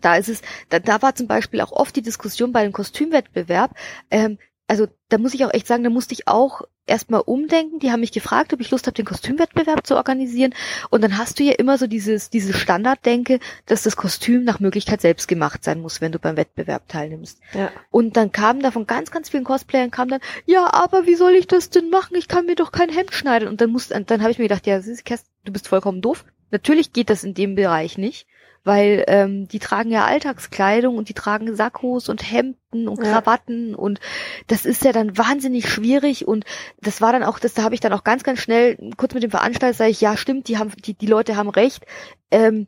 da 0.00 0.14
ist 0.14 0.28
es, 0.28 0.42
da, 0.68 0.78
da 0.78 1.02
war 1.02 1.16
zum 1.16 1.26
Beispiel 1.26 1.60
auch 1.60 1.72
oft 1.72 1.96
die 1.96 2.02
Diskussion 2.02 2.52
bei 2.52 2.62
dem 2.62 2.72
Kostümwettbewerb, 2.72 3.72
ähm, 4.12 4.38
also 4.68 4.86
da 5.08 5.18
muss 5.18 5.34
ich 5.34 5.44
auch 5.44 5.54
echt 5.54 5.66
sagen, 5.66 5.84
da 5.84 5.90
musste 5.90 6.14
ich 6.14 6.28
auch 6.28 6.62
erstmal 6.86 7.20
umdenken. 7.20 7.78
Die 7.78 7.90
haben 7.90 8.00
mich 8.00 8.12
gefragt, 8.12 8.52
ob 8.52 8.60
ich 8.60 8.70
Lust 8.70 8.86
habe, 8.86 8.94
den 8.94 9.04
Kostümwettbewerb 9.04 9.86
zu 9.86 9.96
organisieren. 9.96 10.54
Und 10.90 11.02
dann 11.02 11.18
hast 11.18 11.38
du 11.38 11.44
ja 11.44 11.52
immer 11.54 11.78
so 11.78 11.86
dieses, 11.86 12.30
diese 12.30 12.52
Standarddenke, 12.52 13.40
dass 13.66 13.82
das 13.82 13.96
Kostüm 13.96 14.44
nach 14.44 14.60
Möglichkeit 14.60 15.00
selbst 15.00 15.28
gemacht 15.28 15.64
sein 15.64 15.80
muss, 15.80 16.00
wenn 16.00 16.12
du 16.12 16.18
beim 16.18 16.36
Wettbewerb 16.36 16.88
teilnimmst. 16.88 17.40
Ja. 17.52 17.70
Und 17.90 18.16
dann 18.16 18.32
kamen 18.32 18.60
da 18.60 18.70
von 18.70 18.86
ganz, 18.86 19.10
ganz 19.10 19.28
vielen 19.28 19.44
Cosplayern 19.44 19.90
kam 19.90 20.08
dann, 20.08 20.20
ja, 20.44 20.72
aber 20.72 21.06
wie 21.06 21.16
soll 21.16 21.32
ich 21.32 21.46
das 21.46 21.70
denn 21.70 21.90
machen? 21.90 22.16
Ich 22.16 22.28
kann 22.28 22.46
mir 22.46 22.54
doch 22.54 22.72
kein 22.72 22.88
Hemd 22.88 23.12
schneiden. 23.12 23.48
Und 23.48 23.60
dann 23.60 23.70
muss, 23.70 23.88
dann 23.88 24.22
habe 24.22 24.30
ich 24.30 24.38
mir 24.38 24.48
gedacht, 24.48 24.66
ja, 24.66 24.80
du 24.80 25.52
bist 25.52 25.68
vollkommen 25.68 26.00
doof. 26.00 26.24
Natürlich 26.50 26.92
geht 26.92 27.10
das 27.10 27.24
in 27.24 27.34
dem 27.34 27.56
Bereich 27.56 27.98
nicht 27.98 28.26
weil 28.66 29.04
ähm, 29.06 29.48
die 29.48 29.58
tragen 29.58 29.90
ja 29.90 30.04
Alltagskleidung 30.04 30.96
und 30.96 31.08
die 31.08 31.14
tragen 31.14 31.54
Sakkos 31.54 32.08
und 32.08 32.30
Hemden 32.30 32.88
und 32.88 33.00
Krawatten 33.00 33.70
ja. 33.70 33.76
und 33.76 34.00
das 34.48 34.66
ist 34.66 34.84
ja 34.84 34.92
dann 34.92 35.16
wahnsinnig 35.16 35.68
schwierig 35.68 36.26
und 36.26 36.44
das 36.80 37.00
war 37.00 37.12
dann 37.12 37.22
auch, 37.22 37.38
das 37.38 37.54
da 37.54 37.62
habe 37.62 37.74
ich 37.74 37.80
dann 37.80 37.92
auch 37.92 38.04
ganz 38.04 38.24
ganz 38.24 38.40
schnell 38.40 38.76
kurz 38.96 39.14
mit 39.14 39.22
dem 39.22 39.30
Veranstalter 39.30 39.76
sage 39.76 39.90
ich, 39.90 40.00
ja 40.00 40.16
stimmt, 40.16 40.48
die 40.48 40.58
haben 40.58 40.72
die 40.84 40.94
die 40.94 41.06
Leute 41.06 41.36
haben 41.36 41.48
recht. 41.48 41.86
Ähm, 42.30 42.66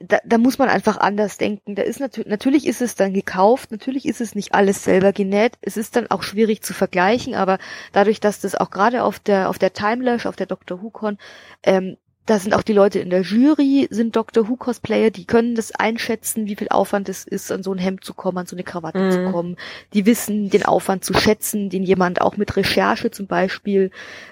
da, 0.00 0.18
da 0.24 0.38
muss 0.38 0.58
man 0.58 0.68
einfach 0.68 0.96
anders 0.98 1.38
denken. 1.38 1.74
Da 1.74 1.82
ist 1.82 1.98
natürlich, 1.98 2.28
natürlich 2.28 2.66
ist 2.66 2.80
es 2.80 2.94
dann 2.94 3.12
gekauft, 3.12 3.72
natürlich 3.72 4.06
ist 4.06 4.20
es 4.20 4.34
nicht 4.34 4.54
alles 4.54 4.84
selber 4.84 5.12
genäht. 5.12 5.54
Es 5.60 5.76
ist 5.76 5.96
dann 5.96 6.10
auch 6.10 6.22
schwierig 6.22 6.62
zu 6.62 6.72
vergleichen, 6.72 7.34
aber 7.34 7.58
dadurch, 7.92 8.20
dass 8.20 8.40
das 8.40 8.54
auch 8.54 8.70
gerade 8.70 9.02
auf 9.02 9.18
der 9.18 9.48
auf 9.48 9.58
der 9.58 9.72
Timelash, 9.72 10.26
auf 10.26 10.36
der 10.36 10.46
Dr. 10.46 10.82
Who 10.82 10.90
Con 10.90 11.18
ähm, 11.64 11.96
da 12.28 12.38
sind 12.38 12.52
auch 12.52 12.62
die 12.62 12.74
Leute 12.74 12.98
in 12.98 13.08
der 13.08 13.22
Jury, 13.22 13.88
sind 13.90 14.14
Dr. 14.14 14.48
Who 14.48 14.56
Cosplayer, 14.56 15.10
die 15.10 15.24
können 15.24 15.54
das 15.54 15.72
einschätzen, 15.72 16.46
wie 16.46 16.56
viel 16.56 16.68
Aufwand 16.68 17.08
es 17.08 17.24
ist, 17.24 17.50
an 17.50 17.62
so 17.62 17.72
ein 17.72 17.78
Hemd 17.78 18.04
zu 18.04 18.12
kommen, 18.12 18.36
an 18.36 18.46
so 18.46 18.54
eine 18.54 18.64
Krawatte 18.64 18.98
mhm. 18.98 19.10
zu 19.10 19.32
kommen. 19.32 19.56
Die 19.94 20.04
wissen 20.04 20.50
den 20.50 20.66
Aufwand 20.66 21.04
zu 21.04 21.14
schätzen, 21.14 21.70
den 21.70 21.84
jemand 21.84 22.20
auch 22.20 22.36
mit 22.36 22.54
Recherche 22.56 23.10
zum 23.10 23.28
Beispiel 23.28 23.90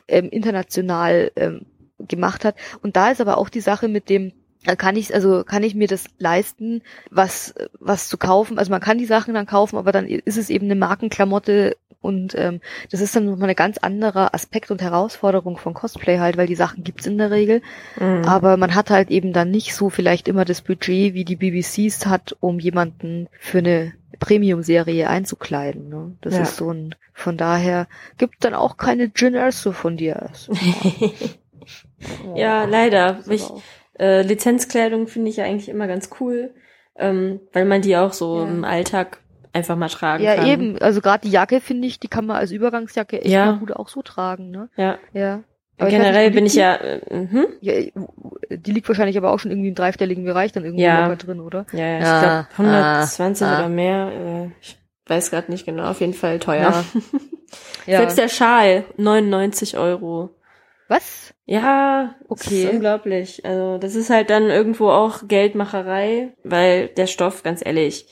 ähm, 0.09 0.28
international 0.28 1.32
ähm, 1.36 1.64
gemacht 1.99 2.44
hat. 2.44 2.57
Und 2.82 2.97
da 2.97 3.11
ist 3.11 3.22
aber 3.22 3.38
auch 3.38 3.49
die 3.49 3.61
Sache 3.61 3.88
mit 3.88 4.11
dem, 4.11 4.32
kann 4.76 4.97
ich 4.97 5.14
also 5.14 5.44
kann 5.44 5.62
ich 5.62 5.74
mir 5.74 5.86
das 5.86 6.07
leisten, 6.18 6.82
was 7.11 7.55
was 7.78 8.09
zu 8.09 8.18
kaufen. 8.18 8.59
Also 8.59 8.70
man 8.70 8.80
kann 8.80 8.99
die 8.99 9.07
Sachen 9.07 9.32
dann 9.32 9.47
kaufen, 9.47 9.76
aber 9.78 9.92
dann 9.92 10.07
ist 10.07 10.36
es 10.36 10.51
eben 10.51 10.66
eine 10.66 10.74
Markenklamotte 10.74 11.76
und 12.01 12.34
ähm, 12.36 12.61
das 12.90 13.01
ist 13.01 13.16
dann 13.16 13.26
nochmal 13.26 13.44
eine 13.44 13.55
ganz 13.55 13.78
andere 13.78 14.32
Aspekt 14.34 14.70
und 14.70 14.82
Herausforderung 14.82 15.57
von 15.57 15.74
Cosplay 15.74 16.18
halt, 16.18 16.36
weil 16.36 16.47
die 16.47 16.55
Sachen 16.55 16.84
gibt's 16.84 17.07
in 17.07 17.18
der 17.18 17.30
Regel. 17.30 17.62
Mhm. 17.99 18.24
Aber 18.24 18.57
man 18.57 18.74
hat 18.74 18.90
halt 18.90 19.11
eben 19.11 19.32
dann 19.32 19.51
nicht 19.51 19.74
so 19.74 19.90
vielleicht 19.90 20.28
immer 20.28 20.44
das 20.44 20.62
Budget, 20.62 21.14
wie 21.14 21.24
die 21.24 21.36
BBCs 21.36 22.07
hat, 22.07 22.36
um 22.40 22.59
jemanden 22.59 23.28
für 23.40 23.59
eine 23.59 23.92
Premium-Serie 24.18 25.09
einzukleiden. 25.09 25.88
Ne? 25.88 26.16
Das 26.20 26.34
ja. 26.34 26.42
ist 26.42 26.57
so 26.57 26.70
ein, 26.70 26.94
von 27.12 27.36
daher 27.36 27.88
gibt 28.18 28.44
dann 28.44 28.55
auch 28.55 28.76
keine 28.76 29.12
Gin 29.12 29.34
Erso 29.34 29.72
von 29.72 29.97
dir. 29.97 30.30
oh, 30.49 32.34
ja, 32.36 32.64
leider. 32.64 33.20
Ich, 33.28 33.44
äh, 33.99 34.22
Lizenzkleidung 34.22 35.07
finde 35.07 35.30
ich 35.30 35.36
ja 35.36 35.44
eigentlich 35.44 35.68
immer 35.68 35.86
ganz 35.86 36.11
cool, 36.20 36.55
ähm, 36.97 37.40
weil 37.53 37.64
man 37.64 37.82
die 37.82 37.97
auch 37.97 38.12
so 38.12 38.38
ja. 38.38 38.49
im 38.49 38.64
Alltag 38.64 39.18
einfach 39.57 39.76
mal 39.76 39.88
tragen 39.88 40.22
ja, 40.22 40.36
kann. 40.36 40.46
Ja, 40.46 40.52
eben. 40.52 40.78
Also 40.78 41.00
gerade 41.00 41.26
die 41.26 41.32
Jacke, 41.32 41.61
finde 41.61 41.88
ich, 41.88 41.98
die 41.98 42.09
kann 42.09 42.26
man 42.26 42.36
als 42.36 42.52
Übergangsjacke 42.52 43.20
echt 43.20 43.30
ja. 43.30 43.46
mal 43.46 43.59
gut 43.59 43.72
auch 43.72 43.88
so 43.88 44.02
tragen, 44.02 44.50
ne? 44.50 44.68
Ja. 44.76 44.98
Ja. 45.12 45.42
Aber 45.78 45.90
Generell 45.90 46.26
nicht, 46.26 46.34
bin 46.34 46.46
ich 46.46 46.54
ja, 46.54 46.74
äh, 46.76 47.00
hm? 47.11 47.46
ja, 47.61 47.74
die 48.50 48.72
liegt 48.72 48.88
wahrscheinlich 48.88 49.18
aber 49.18 49.30
auch 49.30 49.38
schon 49.38 49.50
irgendwie 49.50 49.68
im 49.68 49.74
dreistelligen 49.74 50.24
Bereich 50.24 50.52
dann 50.52 50.64
irgendwie 50.64 50.84
ja. 50.84 51.14
drin, 51.16 51.40
oder? 51.40 51.66
Ja, 51.72 51.86
ja 51.86 51.98
ich 51.98 52.07
ah, 52.07 52.48
glaube 52.57 52.70
120 52.70 53.46
ah, 53.46 53.59
oder 53.59 53.68
mehr. 53.68 54.12
Äh, 54.12 54.50
ich 54.62 54.78
weiß 55.07 55.30
gerade 55.30 55.50
nicht 55.50 55.66
genau, 55.66 55.90
auf 55.90 56.00
jeden 56.00 56.14
Fall 56.14 56.38
teuer. 56.38 56.70
Ja. 56.70 56.84
ja. 57.86 57.98
Selbst 57.98 58.18
der 58.18 58.28
Schal, 58.28 58.84
99 58.96 59.76
Euro. 59.76 60.30
Was? 60.88 61.34
Ja, 61.44 62.14
okay. 62.28 62.42
Das 62.42 62.52
ist 62.52 62.70
unglaublich. 62.70 63.44
Also 63.44 63.76
das 63.76 63.94
ist 63.96 64.09
halt 64.09 64.30
dann 64.30 64.44
irgendwo 64.44 64.88
auch 64.88 65.28
Geldmacherei, 65.28 66.32
weil 66.42 66.88
der 66.88 67.07
Stoff, 67.07 67.42
ganz 67.42 67.64
ehrlich, 67.64 68.09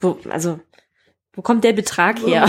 wo, 0.00 0.18
also 0.28 0.60
wo 1.36 1.42
kommt 1.42 1.64
der 1.64 1.74
Betrag 1.74 2.18
her? 2.24 2.46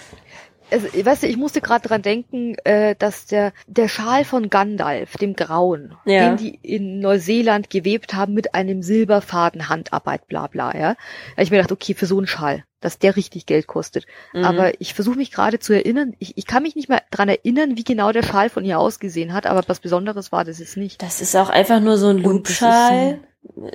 also, 0.70 0.86
weißt 0.86 1.24
du, 1.24 1.26
ich 1.26 1.36
musste 1.36 1.60
gerade 1.60 1.86
dran 1.86 2.02
denken, 2.02 2.54
äh, 2.64 2.94
dass 2.96 3.26
der 3.26 3.52
der 3.66 3.88
Schal 3.88 4.24
von 4.24 4.48
Gandalf, 4.48 5.16
dem 5.16 5.34
Grauen, 5.34 5.96
ja. 6.04 6.28
den 6.28 6.36
die 6.36 6.58
in 6.62 7.00
Neuseeland 7.00 7.68
gewebt 7.68 8.14
haben 8.14 8.32
mit 8.32 8.54
einem 8.54 8.82
Silberfaden 8.82 9.68
Handarbeit, 9.68 10.28
bla 10.28 10.46
bla, 10.46 10.76
ja. 10.76 10.94
Da 11.36 11.42
ich 11.42 11.50
mir 11.50 11.58
gedacht, 11.58 11.72
okay, 11.72 11.94
für 11.94 12.06
so 12.06 12.16
einen 12.16 12.28
Schal, 12.28 12.64
dass 12.80 13.00
der 13.00 13.16
richtig 13.16 13.46
Geld 13.46 13.66
kostet. 13.66 14.06
Mhm. 14.32 14.44
Aber 14.44 14.80
ich 14.80 14.94
versuche 14.94 15.16
mich 15.16 15.32
gerade 15.32 15.58
zu 15.58 15.72
erinnern, 15.72 16.14
ich, 16.20 16.38
ich 16.38 16.46
kann 16.46 16.62
mich 16.62 16.76
nicht 16.76 16.88
mehr 16.88 17.02
dran 17.10 17.28
erinnern, 17.28 17.76
wie 17.76 17.84
genau 17.84 18.12
der 18.12 18.22
Schal 18.22 18.50
von 18.50 18.64
ihr 18.64 18.78
ausgesehen 18.78 19.32
hat, 19.32 19.46
aber 19.46 19.62
was 19.66 19.80
Besonderes 19.80 20.30
war 20.30 20.44
das 20.44 20.60
jetzt 20.60 20.76
nicht. 20.76 21.02
Das 21.02 21.20
ist 21.20 21.34
auch 21.34 21.50
einfach 21.50 21.80
nur 21.80 21.98
so 21.98 22.08
ein 22.08 22.18
Loopschal. 22.18 23.20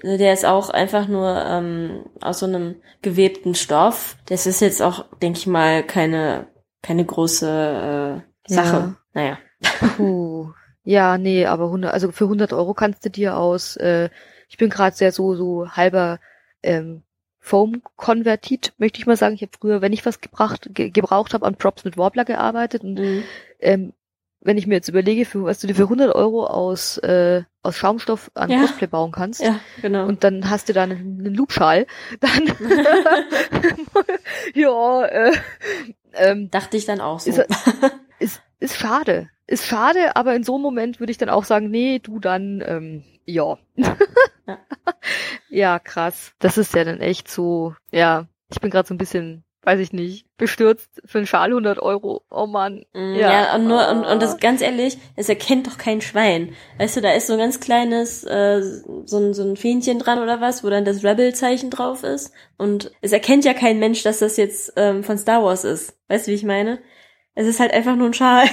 Der 0.04 0.34
ist 0.34 0.46
auch 0.46 0.70
einfach 0.70 1.08
nur 1.08 1.44
ähm, 1.46 2.06
aus 2.22 2.40
so 2.40 2.46
einem 2.46 2.76
gewebten 3.02 3.54
Stoff. 3.54 4.18
Das 4.26 4.46
ist 4.48 4.62
jetzt 4.62 4.82
auch, 4.82 5.06
denke 5.22 5.40
ich 5.40 5.48
mal, 5.48 5.84
keine 5.84 6.48
keine 6.82 7.06
große 7.06 8.24
äh, 8.48 8.54
Sache. 8.54 8.78
Ja. 8.78 8.96
Naja. 9.14 9.38
Puh. 9.98 10.52
Ja, 10.84 11.18
nee, 11.18 11.46
aber 11.46 11.66
100, 11.66 11.94
also 11.94 12.12
für 12.12 12.24
100 12.26 12.54
Euro 12.54 12.74
kannst 12.74 13.04
du 13.04 13.10
dir 13.10 13.36
aus, 13.36 13.76
äh, 13.76 14.10
ich 14.48 14.58
bin 14.58 14.70
gerade 14.70 14.96
sehr 14.96 15.12
so, 15.12 15.36
so 15.36 15.70
halber 15.72 16.20
ähm, 16.64 17.04
Foam-Konvertit, 17.40 18.74
möchte 18.78 19.00
ich 19.00 19.06
mal 19.06 19.18
sagen. 19.18 19.36
Ich 19.36 19.42
habe 19.42 19.52
früher, 19.60 19.82
wenn 19.82 19.92
ich 19.92 20.06
was 20.06 20.22
gebracht, 20.22 20.70
ge 20.72 20.90
gebraucht 20.92 21.34
habe, 21.34 21.46
an 21.46 21.58
Props 21.58 21.84
mit 21.84 21.98
Warbler 21.98 22.24
gearbeitet 22.24 22.84
und 22.84 23.00
mhm. 23.00 23.24
ähm, 23.60 23.94
wenn 24.48 24.58
ich 24.58 24.66
mir 24.66 24.76
jetzt 24.76 24.88
überlege, 24.88 25.26
für, 25.26 25.44
was 25.44 25.60
du 25.60 25.68
dir 25.68 25.76
für 25.76 25.84
100 25.84 26.16
Euro 26.16 26.46
aus, 26.46 26.98
äh, 27.00 27.44
aus 27.64 27.76
Schaumstoff 27.76 28.32
an 28.34 28.50
ja. 28.50 28.62
Cosplay 28.62 28.88
bauen 28.88 29.12
kannst, 29.12 29.42
ja, 29.42 29.60
genau. 29.82 30.08
und 30.08 30.24
dann 30.24 30.50
hast 30.50 30.70
du 30.70 30.74
da 30.74 30.84
einen, 30.84 31.20
einen 31.20 31.36
Loopschal, 31.36 31.86
dann 32.22 32.44
ja, 34.56 35.04
äh, 35.04 35.34
ähm, 36.14 36.50
dachte 36.50 36.78
ich 36.78 36.86
dann 36.86 37.02
auch 37.02 37.20
so. 37.20 37.30
Ist, 37.30 37.46
ist, 38.20 38.42
ist 38.62 38.78
schade. 38.78 39.30
Ist 39.48 39.66
schade, 39.66 40.16
aber 40.16 40.34
in 40.34 40.44
so 40.44 40.56
einem 40.56 40.64
Moment 40.64 41.02
würde 41.02 41.12
ich 41.12 41.18
dann 41.18 41.30
auch 41.30 41.44
sagen, 41.44 41.70
nee, 41.70 42.00
du 42.00 42.20
dann, 42.20 42.64
ähm, 42.66 43.04
ja. 43.26 43.58
ja. 43.76 43.98
ja, 45.50 45.80
krass. 45.80 46.32
Das 46.40 46.58
ist 46.58 46.74
ja 46.74 46.86
dann 46.86 47.02
echt 47.02 47.28
so, 47.28 47.76
ja, 47.92 48.28
ich 48.50 48.62
bin 48.62 48.72
gerade 48.72 48.88
so 48.88 48.94
ein 48.94 48.98
bisschen 48.98 49.44
weiß 49.68 49.82
ich 49.82 49.92
nicht, 49.92 50.26
bestürzt 50.38 50.90
für 51.04 51.18
einen 51.18 51.28
Schal 51.28 51.50
100 51.50 51.80
Euro. 51.80 52.24
Oh 52.32 52.48
Mann. 52.48 52.86
Mm, 52.94 53.16
ja, 53.16 53.32
ja 53.32 53.56
und 53.56 53.68
nur, 53.68 53.86
und, 53.90 54.06
und 54.06 54.22
das 54.22 54.38
ganz 54.38 54.62
ehrlich, 54.62 54.98
es 55.18 55.28
erkennt 55.28 55.68
doch 55.68 55.78
kein 55.78 56.00
Schwein. 56.00 56.56
Weißt 56.78 56.96
du, 56.96 57.02
da 57.02 57.12
ist 57.12 57.28
so 57.28 57.34
ein 57.34 57.40
ganz 57.40 57.60
kleines, 57.60 58.24
äh, 58.24 58.62
so, 59.04 59.18
ein, 59.18 59.34
so 59.34 59.44
ein 59.44 59.58
Fähnchen 59.58 60.00
dran 60.00 60.20
oder 60.20 60.40
was, 60.40 60.64
wo 60.64 60.70
dann 60.70 60.86
das 60.86 61.04
Rebel-Zeichen 61.04 61.70
drauf 61.70 62.04
ist. 62.04 62.32
Und 62.58 62.94
es 63.02 63.12
erkennt 63.12 63.44
ja 63.44 63.54
kein 63.54 63.78
Mensch, 63.78 64.04
dass 64.04 64.20
das 64.20 64.38
jetzt 64.38 64.72
ähm, 64.78 65.04
von 65.04 65.18
Star 65.18 65.44
Wars 65.44 65.66
ist. 65.66 66.00
Weißt 66.08 66.28
du, 66.28 66.32
wie 66.32 66.36
ich 66.36 66.46
meine? 66.46 66.80
Es 67.36 67.46
ist 67.46 67.60
halt 67.60 67.74
einfach 67.74 67.98
nur 67.98 68.08
ein 68.08 68.14
Schal. 68.14 68.48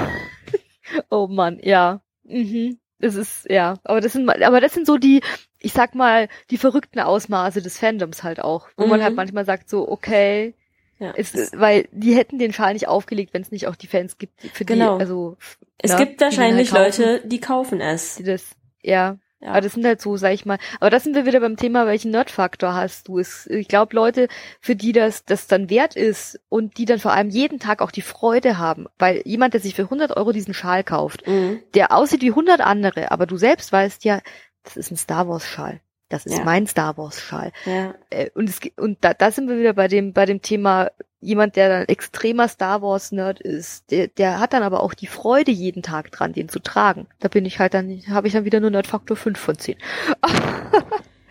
oh 1.10 1.26
Mann, 1.26 1.60
ja. 1.62 2.00
Mhm. 2.24 2.79
Es 3.00 3.14
ist, 3.14 3.48
ja, 3.48 3.78
aber 3.84 4.00
das 4.00 4.12
sind, 4.12 4.28
aber 4.28 4.60
das 4.60 4.74
sind 4.74 4.86
so 4.86 4.98
die, 4.98 5.22
ich 5.58 5.72
sag 5.72 5.94
mal, 5.94 6.28
die 6.50 6.58
verrückten 6.58 7.00
Ausmaße 7.00 7.62
des 7.62 7.78
Fandoms 7.78 8.22
halt 8.22 8.40
auch, 8.40 8.68
wo 8.76 8.84
mhm. 8.84 8.90
man 8.90 9.02
halt 9.02 9.16
manchmal 9.16 9.44
sagt 9.44 9.70
so, 9.70 9.88
okay, 9.88 10.54
ja. 10.98 11.10
ist, 11.12 11.58
weil 11.58 11.88
die 11.92 12.14
hätten 12.14 12.38
den 12.38 12.52
Schal 12.52 12.74
nicht 12.74 12.88
aufgelegt, 12.88 13.32
wenn 13.32 13.42
es 13.42 13.50
nicht 13.50 13.66
auch 13.66 13.76
die 13.76 13.86
Fans 13.86 14.18
gibt, 14.18 14.40
für 14.52 14.64
genau. 14.64 14.96
die, 14.96 15.00
also. 15.00 15.36
Es 15.78 15.92
na, 15.92 15.96
gibt 15.98 16.20
wahrscheinlich 16.20 16.72
halt 16.72 16.98
Leute, 16.98 17.22
die 17.26 17.40
kaufen 17.40 17.80
es. 17.80 18.16
Die 18.16 18.24
das, 18.24 18.44
ja. 18.82 19.16
Ja. 19.40 19.50
Aber 19.50 19.62
das 19.62 19.72
sind 19.72 19.86
halt 19.86 20.02
so, 20.02 20.16
sag 20.16 20.32
ich 20.32 20.44
mal. 20.44 20.58
Aber 20.80 20.90
das 20.90 21.04
sind 21.04 21.14
wir 21.14 21.24
wieder 21.24 21.40
beim 21.40 21.56
Thema, 21.56 21.86
welchen 21.86 22.10
Nerdfaktor 22.10 22.74
hast 22.74 23.08
du? 23.08 23.18
Es, 23.18 23.46
ich 23.46 23.68
glaube, 23.68 23.96
Leute, 23.96 24.28
für 24.60 24.76
die 24.76 24.92
das, 24.92 25.24
das 25.24 25.46
dann 25.46 25.70
wert 25.70 25.96
ist 25.96 26.38
und 26.48 26.76
die 26.76 26.84
dann 26.84 26.98
vor 26.98 27.12
allem 27.12 27.30
jeden 27.30 27.58
Tag 27.58 27.80
auch 27.80 27.90
die 27.90 28.02
Freude 28.02 28.58
haben, 28.58 28.86
weil 28.98 29.22
jemand, 29.24 29.54
der 29.54 29.60
sich 29.60 29.74
für 29.74 29.84
100 29.84 30.16
Euro 30.16 30.32
diesen 30.32 30.52
Schal 30.52 30.84
kauft, 30.84 31.26
mhm. 31.26 31.60
der 31.74 31.92
aussieht 31.92 32.20
wie 32.20 32.30
100 32.30 32.60
andere, 32.60 33.10
aber 33.10 33.26
du 33.26 33.38
selbst 33.38 33.72
weißt 33.72 34.04
ja, 34.04 34.20
das 34.62 34.76
ist 34.76 34.90
ein 34.90 34.96
Star 34.96 35.26
Wars 35.26 35.46
Schal. 35.46 35.80
Das 36.10 36.26
ist 36.26 36.38
ja. 36.38 36.44
mein 36.44 36.66
Star 36.66 36.98
Wars 36.98 37.22
Schal. 37.22 37.52
Ja. 37.64 37.94
Äh, 38.10 38.30
und 38.34 38.48
es, 38.48 38.60
und 38.76 38.98
da, 39.00 39.14
da 39.14 39.30
sind 39.30 39.48
wir 39.48 39.58
wieder 39.58 39.72
bei 39.72 39.88
dem, 39.88 40.12
bei 40.12 40.26
dem 40.26 40.42
Thema, 40.42 40.90
jemand, 41.20 41.56
der 41.56 41.68
dann 41.68 41.88
extremer 41.88 42.48
Star 42.48 42.82
Wars 42.82 43.12
Nerd 43.12 43.40
ist, 43.40 43.90
der, 43.90 44.08
der 44.08 44.40
hat 44.40 44.52
dann 44.52 44.62
aber 44.62 44.82
auch 44.82 44.94
die 44.94 45.06
Freude 45.06 45.50
jeden 45.50 45.82
Tag 45.82 46.10
dran, 46.10 46.32
den 46.32 46.48
zu 46.48 46.60
tragen. 46.60 47.06
Da 47.20 47.28
bin 47.28 47.44
ich 47.44 47.58
halt 47.58 47.74
dann, 47.74 48.02
habe 48.10 48.26
ich 48.26 48.32
dann 48.32 48.44
wieder 48.44 48.60
nur 48.60 48.70
Nerdfaktor 48.70 49.16
5 49.16 49.38
von 49.38 49.58
10. 49.58 49.76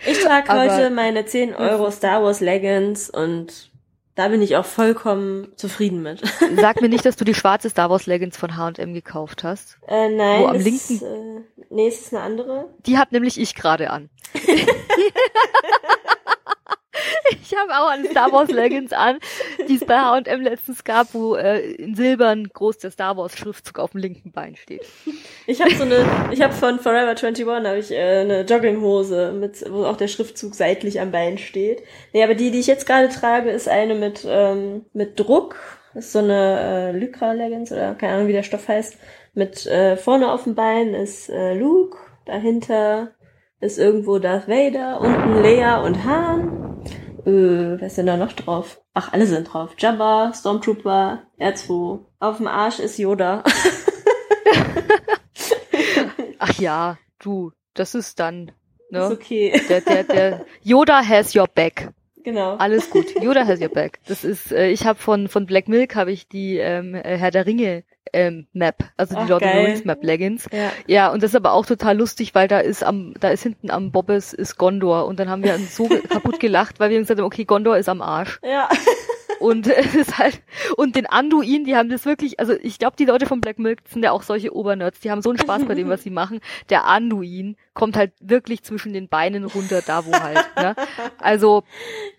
ich 0.06 0.24
trage 0.24 0.54
heute 0.54 0.90
meine 0.90 1.26
10 1.26 1.56
Euro 1.56 1.92
Star 1.92 2.24
Wars 2.24 2.40
Leggings 2.40 3.10
und 3.10 3.70
da 4.20 4.28
bin 4.28 4.42
ich 4.42 4.58
auch 4.58 4.66
vollkommen 4.66 5.48
zufrieden 5.56 6.04
mit. 6.04 6.22
Sag 6.58 6.82
mir 6.82 6.90
nicht, 6.90 7.06
dass 7.06 7.16
du 7.16 7.24
die 7.24 7.34
schwarze 7.34 7.70
Star 7.70 7.90
Wars 7.90 8.06
Leggings 8.06 8.36
von 8.36 8.58
H&M 8.58 8.94
gekauft 8.94 9.46
hast. 9.46 9.78
Äh, 9.88 10.10
nein. 10.10 10.42
Wo 10.42 10.48
am 10.48 10.58
linken. 10.58 10.94
Ist, 10.96 11.02
äh, 11.02 11.42
nee, 11.70 11.88
es 11.88 12.02
ist 12.02 12.14
eine 12.14 12.24
andere. 12.24 12.70
Die 12.86 12.98
hat 12.98 13.14
nämlich 13.14 13.40
ich 13.40 13.56
gerade 13.56 13.90
an. 13.92 14.10
ich 17.41 17.56
habe 17.56 17.72
auch 17.78 17.89
eine 17.89 18.10
Star 18.10 18.32
Wars 18.32 18.50
Leggings 18.50 18.93
an, 18.93 19.20
die 19.68 19.76
es 19.76 19.86
bei 19.86 19.97
H&M 20.00 20.41
letztens 20.41 20.84
gab, 20.84 21.14
wo 21.14 21.36
äh, 21.36 21.72
in 21.74 21.95
Silbern 21.95 22.50
groß 22.54 22.80
der 22.80 22.91
Star 22.91 23.18
Wars 23.18 23.38
Schriftzug 23.38 23.80
auf 23.80 23.91
dem 23.91 24.02
linken 24.02 24.32
Bein 24.32 24.56
steht. 24.56 24.86
Ich 25.47 25.62
habe 25.62 25.74
so 25.76 25.84
eine, 25.84 26.06
ich 26.32 26.41
habe 26.41 26.54
von 26.54 26.80
Forever 26.80 27.10
21 27.10 27.45
habe 27.45 27.78
ich 27.80 27.91
äh, 27.91 28.20
eine 28.22 28.41
Jogginghose 28.41 29.32
mit, 29.32 29.64
wo 29.70 29.86
auch 29.86 29.97
der 29.97 30.08
Schriftzug 30.08 30.56
seitlich 30.56 31.00
am 31.02 31.12
Bein 31.12 31.38
steht. 31.38 31.84
Nee, 32.14 32.24
aber 32.24 32.36
die, 32.36 32.52
die 32.52 32.60
ich 32.60 32.68
jetzt 32.68 32.86
gerade 32.86 33.10
trage, 33.10 33.50
ist 33.50 33.68
eine 33.68 33.95
mit 33.95 34.26
ähm, 34.28 34.86
mit 34.93 35.20
Druck. 35.20 35.56
Das 35.93 36.06
ist 36.06 36.12
so 36.14 36.20
eine 36.20 36.91
äh, 36.93 36.97
Lycra 36.97 37.34
Leggings 37.34 37.72
oder 37.72 37.95
keine 37.95 38.14
Ahnung, 38.14 38.28
wie 38.28 38.34
der 38.34 38.43
Stoff 38.43 38.68
heißt. 38.68 38.97
Mit 39.34 39.66
äh, 39.66 39.97
vorne 39.97 40.32
auf 40.32 40.43
dem 40.43 40.56
Bein 40.56 40.93
ist 40.93 41.30
äh, 41.30 41.54
Luke, 41.54 41.97
dahinter 42.26 43.12
ist 43.60 43.78
irgendwo 43.78 44.20
Darth 44.20 44.47
Vader, 44.47 45.02
unten 45.02 45.41
Leia 45.41 45.82
und 45.82 46.06
Han. 46.06 46.68
Äh, 47.30 47.80
wer 47.80 47.88
ist 47.88 47.98
denn 47.98 48.08
da 48.08 48.18
noch 48.18 48.34
drauf? 48.34 48.82
Ach, 48.96 49.14
alle 49.14 49.28
sind 49.28 49.54
drauf. 49.54 49.76
Jabba, 49.78 50.32
Stormtrooper, 50.34 51.22
R2. 51.40 52.00
Auf 52.20 52.38
dem 52.38 52.48
Arsch 52.48 52.80
ist 52.80 52.98
Yoda. 52.98 53.44
Ach 56.40 56.60
ja, 56.60 56.98
du, 57.20 57.52
das 57.76 57.94
ist 57.94 58.20
dann, 58.20 58.52
ne? 58.90 59.04
Ist 59.04 59.12
okay. 59.12 59.62
Der, 59.70 59.82
der, 59.82 60.04
der 60.06 60.46
Yoda 60.64 61.04
has 61.04 61.36
your 61.36 61.48
back. 61.48 61.90
Genau. 62.24 62.55
Alles 62.57 62.89
gut. 62.89 63.05
Yoda 63.22 63.45
has 63.45 63.61
your 63.61 63.70
back. 63.70 63.99
Das 64.07 64.24
ist, 64.24 64.51
äh, 64.51 64.70
ich 64.70 64.86
habe 64.86 64.99
von 64.99 65.28
von 65.28 65.45
Black 65.45 65.67
Milk 65.67 65.95
habe 65.95 66.11
ich 66.11 66.28
die 66.28 66.57
ähm, 66.57 66.95
äh, 66.95 67.17
Herr 67.17 67.32
der 67.32 67.45
Ringe 67.45 67.84
ähm, 68.13 68.47
Map, 68.53 68.84
also 68.97 69.15
die 69.15 69.22
Ach, 69.22 69.30
Lord 69.30 69.43
of 69.43 69.51
the 69.51 69.57
Rings 69.57 69.86
Map 69.86 70.03
Leggings. 70.03 70.47
Ja. 70.51 70.72
ja, 70.88 71.11
und 71.11 71.24
das 71.24 71.32
ist 71.32 71.36
aber 71.36 71.53
auch 71.53 71.65
total 71.65 71.97
lustig, 71.97 72.36
weil 72.36 72.47
da 72.47 72.59
ist 72.59 72.84
am, 72.84 73.13
da 73.20 73.30
ist 73.30 73.43
hinten 73.43 73.70
am 73.70 73.91
Bobbes 73.91 74.34
ist 74.34 74.57
Gondor 74.57 75.05
und 75.05 75.20
dann 75.20 75.30
haben 75.30 75.43
wir 75.43 75.57
so 75.59 75.88
kaputt 76.09 76.39
gelacht, 76.39 76.80
weil 76.80 76.89
wir 76.89 76.99
gesagt 76.99 77.20
haben, 77.20 77.26
okay, 77.26 77.45
Gondor 77.45 77.78
ist 77.78 77.89
am 77.89 78.01
Arsch. 78.01 78.39
Ja. 78.43 78.70
Und 79.40 79.68
es 79.78 79.96
ist 79.96 80.18
halt, 80.18 80.42
und 80.78 80.96
den 80.96 81.06
Anduin, 81.06 81.66
die 81.66 81.76
haben 81.76 81.90
das 81.90 82.06
wirklich, 82.06 82.40
also 82.40 82.54
ich 82.62 82.80
glaube, 82.80 82.96
die 82.98 83.06
Leute 83.06 83.26
von 83.26 83.42
Black 83.42 83.60
Milk 83.60 83.80
sind 83.88 84.04
ja 84.04 84.12
auch 84.12 84.24
solche 84.24 84.54
Obernerds, 84.54 85.00
die 85.00 85.12
haben 85.12 85.22
so 85.22 85.30
einen 85.30 85.40
Spaß 85.40 85.66
bei 85.66 85.76
dem, 85.76 85.90
was 85.90 86.04
sie 86.04 86.10
machen. 86.10 86.40
Der 86.70 86.86
Anduin 86.86 87.56
kommt 87.74 87.96
halt 87.96 88.14
wirklich 88.20 88.64
zwischen 88.64 88.94
den 88.94 89.08
Beinen 89.08 89.46
runter, 89.46 89.82
da 89.86 90.06
wo 90.06 90.14
halt. 90.14 90.46
Ne? 90.58 90.76
Also 91.20 91.64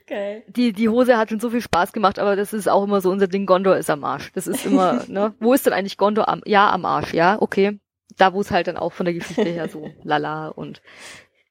Geil. 0.07 0.43
Die, 0.49 0.73
die 0.73 0.89
Hose 0.89 1.17
hat 1.17 1.31
schon 1.31 1.39
so 1.39 1.51
viel 1.51 1.61
Spaß 1.61 1.93
gemacht, 1.93 2.19
aber 2.19 2.35
das 2.35 2.53
ist 2.53 2.69
auch 2.69 2.83
immer 2.83 3.01
so 3.01 3.11
unser 3.11 3.29
Ding, 3.29 3.47
Gondor 3.47 3.77
ist 3.77 3.91
am 3.91 4.03
Arsch. 4.03 4.33
Das 4.33 4.49
ist 4.49 4.67
immer, 4.67 5.05
ne? 5.09 5.35
Wo 5.39 5.55
ist 5.55 5.67
denn 5.67 5.73
eigentlich 5.73 5.99
Gondor 5.99 6.29
am, 6.29 6.43
ja, 6.47 6.69
am 6.73 6.85
Arsch, 6.85 7.15
ja, 7.15 7.41
okay. 7.41 7.79
Da, 8.17 8.35
wo 8.35 8.41
es 8.41 8.51
halt 8.51 8.67
dann 8.67 8.77
auch 8.77 8.93
von 8.93 9.07
der 9.07 9.15
Geschichte 9.15 9.45
her 9.45 9.69
so 9.69 9.93
lala 10.03 10.49
und 10.49 10.83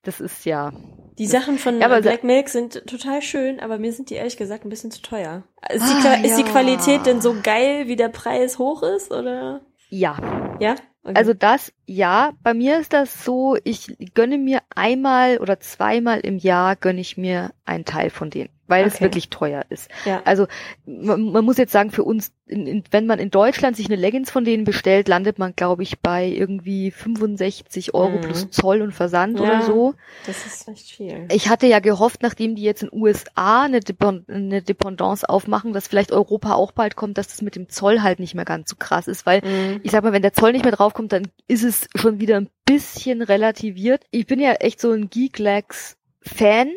das 0.04 0.22
ist 0.22 0.46
ja. 0.46 0.72
Die 1.18 1.26
Sachen 1.26 1.58
von 1.58 1.82
ja, 1.82 2.00
Black 2.00 2.24
Milk 2.24 2.50
sind 2.50 2.86
total 2.88 3.22
schön, 3.22 3.60
aber 3.60 3.78
mir 3.78 3.92
sind 3.92 4.10
die 4.10 4.16
ehrlich 4.16 4.38
gesagt 4.38 4.66
ein 4.66 4.70
bisschen 4.70 4.92
zu 4.92 5.02
teuer. 5.02 5.44
Ist, 5.70 5.84
ah, 5.84 6.16
die, 6.16 6.26
ist 6.26 6.38
ja. 6.38 6.46
die 6.46 6.52
Qualität 6.52 7.06
denn 7.06 7.20
so 7.20 7.36
geil, 7.42 7.88
wie 7.88 7.98
der 7.98 8.08
Preis 8.08 8.58
hoch 8.58 8.84
ist, 8.84 9.12
oder? 9.12 9.62
Ja. 9.90 10.58
Ja? 10.60 10.76
Okay. 11.04 11.14
Also 11.16 11.34
das, 11.34 11.74
ja, 11.86 12.32
bei 12.44 12.54
mir 12.54 12.80
ist 12.80 12.94
das 12.94 13.24
so, 13.26 13.58
ich 13.64 13.98
gönne 14.14 14.38
mir 14.38 14.60
einmal 14.74 15.38
oder 15.40 15.60
zweimal 15.60 16.20
im 16.20 16.38
Jahr 16.38 16.76
gönne 16.76 17.02
ich 17.02 17.18
mir 17.18 17.52
einen 17.66 17.86
Teil 17.86 18.10
von 18.10 18.30
denen. 18.30 18.50
Weil 18.70 18.86
okay. 18.86 18.94
es 18.94 19.02
wirklich 19.02 19.30
teuer 19.30 19.66
ist. 19.70 19.90
Ja. 20.06 20.22
Also 20.26 20.48
man, 20.86 21.32
man, 21.32 21.44
muss 21.44 21.58
jetzt 21.58 21.72
sagen, 21.72 21.92
für 21.92 22.04
uns, 22.04 22.32
in, 22.46 22.68
in, 22.68 22.84
wenn 22.92 23.06
man 23.06 23.20
in 23.20 23.32
Deutschland 23.32 23.76
sich 23.76 23.88
eine 23.88 23.96
Leggings 23.96 24.32
von 24.32 24.46
denen 24.46 24.64
bestellt, 24.64 25.08
landet 25.08 25.40
man, 25.40 25.54
glaube 25.56 25.84
ich, 25.84 26.00
bei 26.00 26.28
irgendwie 26.28 26.92
65 26.92 27.94
Euro 27.94 28.18
mhm. 28.18 28.22
plus 28.22 28.50
Zoll 28.52 28.82
und 28.82 28.94
Versand 28.94 29.40
ja, 29.40 29.46
oder 29.46 29.62
so. 29.64 29.96
Das 30.26 30.46
ist 30.46 30.68
echt 30.68 30.92
viel. 30.92 31.28
Ich 31.32 31.50
hatte 31.50 31.68
ja 31.68 31.80
gehofft, 31.80 32.22
nachdem 32.22 32.56
die 32.56 32.64
jetzt 32.64 32.84
in 32.84 32.90
USA 32.94 33.64
eine, 33.64 33.80
Depend 33.80 34.30
eine 34.30 34.62
Dependance 34.62 35.28
aufmachen, 35.28 35.74
dass 35.74 35.88
vielleicht 35.88 36.12
Europa 36.12 36.54
auch 36.54 36.72
bald 36.72 36.96
kommt, 36.96 37.18
dass 37.18 37.28
das 37.28 37.42
mit 37.42 37.56
dem 37.56 37.70
Zoll 37.70 38.02
halt 38.02 38.20
nicht 38.20 38.36
mehr 38.36 38.46
ganz 38.46 38.70
so 38.70 38.76
krass 38.78 39.08
ist, 39.08 39.26
weil 39.26 39.42
mhm. 39.42 39.80
ich 39.84 39.92
sag 39.92 40.04
mal, 40.04 40.14
wenn 40.14 40.22
der 40.22 40.34
Zoll 40.34 40.52
nicht 40.52 40.64
mehr 40.64 40.74
draufkommt, 40.74 41.12
dann 41.12 41.28
ist 41.48 41.64
es 41.64 41.88
schon 41.96 42.20
wieder 42.20 42.38
ein 42.38 42.50
bisschen 42.66 43.22
relativiert. 43.22 44.04
Ich 44.12 44.28
bin 44.28 44.40
ja 44.40 44.54
echt 44.54 44.80
so 44.80 44.92
ein 44.92 45.10
Geek-Legs 45.10 45.98
Fan 46.22 46.70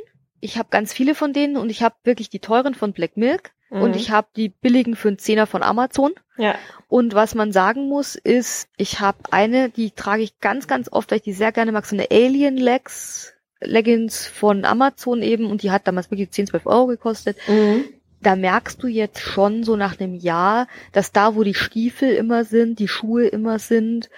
ich 0.43 0.59
habe 0.59 0.69
ganz 0.71 0.93
viele 0.93 1.15
von 1.15 1.33
denen 1.33 1.57
und 1.57 1.71
ich 1.71 1.83
habe 1.83 1.95
wirklich 2.03 2.29
die 2.29 2.41
teuren 2.41 2.75
von 2.75 2.93
Black 2.93 3.17
Milk 3.17 3.53
mhm. 3.71 3.83
und 3.83 3.97
ich 3.97 4.11
habe 4.11 4.27
die 4.37 4.49
billigen 4.49 4.97
für 4.97 5.09
einen 5.09 5.19
Zehner 5.19 5.47
von 5.47 5.63
Amazon. 5.63 6.13
Ja. 6.37 6.57
Und 6.89 7.15
was 7.15 7.35
man 7.35 7.53
sagen 7.53 7.89
muss, 7.89 8.17
ist, 8.17 8.69
ich 8.77 9.01
habe 9.01 9.19
eine, 9.31 9.71
die 9.71 9.93
trage 9.93 10.23
ich 10.23 10.41
ganz, 10.41 10.67
ganz 10.67 10.91
oft, 10.91 11.11
weil 11.11 11.19
ich 11.19 11.25
die 11.25 11.33
sehr 11.33 11.53
gerne 11.53 11.71
mag, 11.71 11.87
so 11.87 11.97
eine 11.97 12.11
Alien 12.11 12.57
Legs 12.57 13.33
Leggings 13.61 14.27
von 14.27 14.65
Amazon 14.65 15.23
eben 15.23 15.47
und 15.47 15.63
die 15.63 15.71
hat 15.71 15.87
damals 15.87 16.11
wirklich 16.11 16.33
10, 16.33 16.49
12 16.49 16.67
Euro 16.67 16.87
gekostet. 16.89 17.37
Mhm. 17.47 17.85
Da 18.21 18.35
merkst 18.35 18.83
du 18.83 18.89
jetzt 18.89 19.21
schon 19.21 19.63
so 19.63 19.77
nach 19.77 20.01
einem 20.01 20.15
Jahr, 20.17 20.67
dass 20.91 21.13
da, 21.13 21.37
wo 21.37 21.45
die 21.45 21.55
Stiefel 21.55 22.13
immer 22.13 22.45
sind, 22.45 22.81
die 22.81 22.89
Schuhe 22.89 23.27
immer 23.29 23.61
sind, 23.61 24.11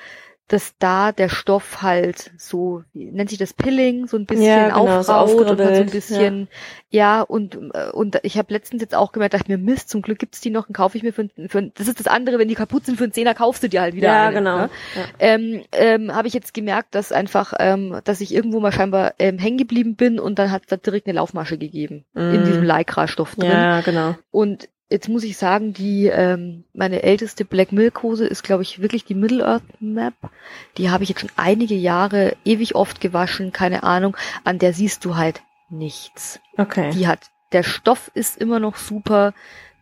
dass 0.49 0.74
da 0.78 1.11
der 1.12 1.30
Stoff 1.30 1.80
halt 1.80 2.32
so, 2.36 2.82
nennt 2.92 3.30
sich 3.30 3.38
das 3.38 3.55
Pilling, 3.55 4.07
so 4.07 4.18
ein 4.18 4.26
bisschen 4.26 4.45
ja, 4.45 4.68
genau, 4.68 4.99
aufraut 4.99 5.30
so 5.30 5.38
und 5.38 5.59
halt 5.59 5.76
so 5.76 5.82
ein 5.82 5.90
bisschen, 5.90 6.49
ja, 6.90 7.16
ja 7.18 7.22
und, 7.22 7.57
und 7.57 8.20
ich 8.22 8.36
habe 8.36 8.53
letztens 8.53 8.82
jetzt 8.82 8.95
auch 8.95 9.12
gemerkt, 9.12 9.32
dachte 9.32 9.51
mir, 9.51 9.57
Mist, 9.57 9.88
zum 9.88 10.03
Glück 10.03 10.18
gibt's 10.18 10.42
die 10.42 10.51
noch 10.51 10.68
und 10.68 10.74
kaufe 10.74 10.99
ich 10.99 11.03
mir 11.03 11.14
für, 11.14 11.30
für 11.49 11.62
das 11.62 11.88
ist 11.88 11.99
das 11.99 12.07
andere, 12.09 12.38
wenn 12.38 12.49
die 12.49 12.55
kaputt 12.55 12.84
sind, 12.84 12.99
für 12.99 13.05
einen 13.05 13.14
Zehner 13.14 13.34
kaufst 13.34 13.62
du 13.62 13.70
dir 13.70 13.80
halt 13.80 13.95
wieder 13.95 14.09
Ja, 14.09 14.26
eine, 14.26 14.36
genau. 14.36 14.57
Ne? 14.59 14.70
Ja. 14.95 15.03
Ähm, 15.18 15.62
ähm, 15.72 16.14
habe 16.14 16.28
ich 16.28 16.34
jetzt 16.34 16.53
gemerkt, 16.53 16.95
dass 16.95 17.11
einfach, 17.11 17.55
ähm, 17.59 18.01
dass 18.05 18.20
ich 18.20 18.34
irgendwo 18.34 18.61
mal 18.61 18.72
scheinbar 18.72 19.14
ähm, 19.18 19.38
hängen 19.38 19.57
geblieben 19.57 19.97
bin 19.97 20.18
und 20.20 20.38
dann 20.38 20.51
hat 20.51 20.64
es 20.68 20.80
direkt 20.82 21.07
eine 21.07 21.16
Laufmasche 21.16 21.57
gegeben 21.57 22.05
mm. 22.12 22.34
in 22.34 22.45
diesem 22.45 22.64
Lycra-Stoff 22.64 23.36
drin. 23.36 23.51
Ja, 23.51 23.80
genau. 23.80 24.14
Und 24.30 24.68
Jetzt 24.95 25.09
muss 25.09 25.24
ich 25.24 25.36
sagen, 25.36 25.72
die 25.72 26.07
ähm, 26.07 26.62
meine 26.72 27.03
älteste 27.03 27.45
Black 27.45 27.72
Milk 27.72 28.05
Hose 28.05 28.28
ist, 28.28 28.45
glaube 28.45 28.62
ich, 28.62 28.80
wirklich 28.80 29.05
die 29.05 29.16
Middle 29.16 29.45
Earth 29.45 29.64
Map. 29.80 30.14
Die 30.78 30.88
habe 30.88 31.03
ich 31.03 31.09
jetzt 31.09 31.20
schon 31.20 31.32
einige 31.34 31.74
Jahre 31.74 32.36
ewig 32.45 32.76
oft 32.76 33.01
gewaschen, 33.01 33.51
keine 33.51 33.82
Ahnung. 33.82 34.16
An 34.45 34.61
der 34.61 34.72
siehst 34.72 35.05
du 35.05 35.16
halt 35.16 35.42
nichts. 35.68 36.38
Okay. 36.57 36.92
Die 36.92 37.09
hat 37.09 37.32
der 37.51 37.64
Stoff 37.64 38.12
ist 38.14 38.40
immer 38.40 38.61
noch 38.61 38.76
super. 38.76 39.34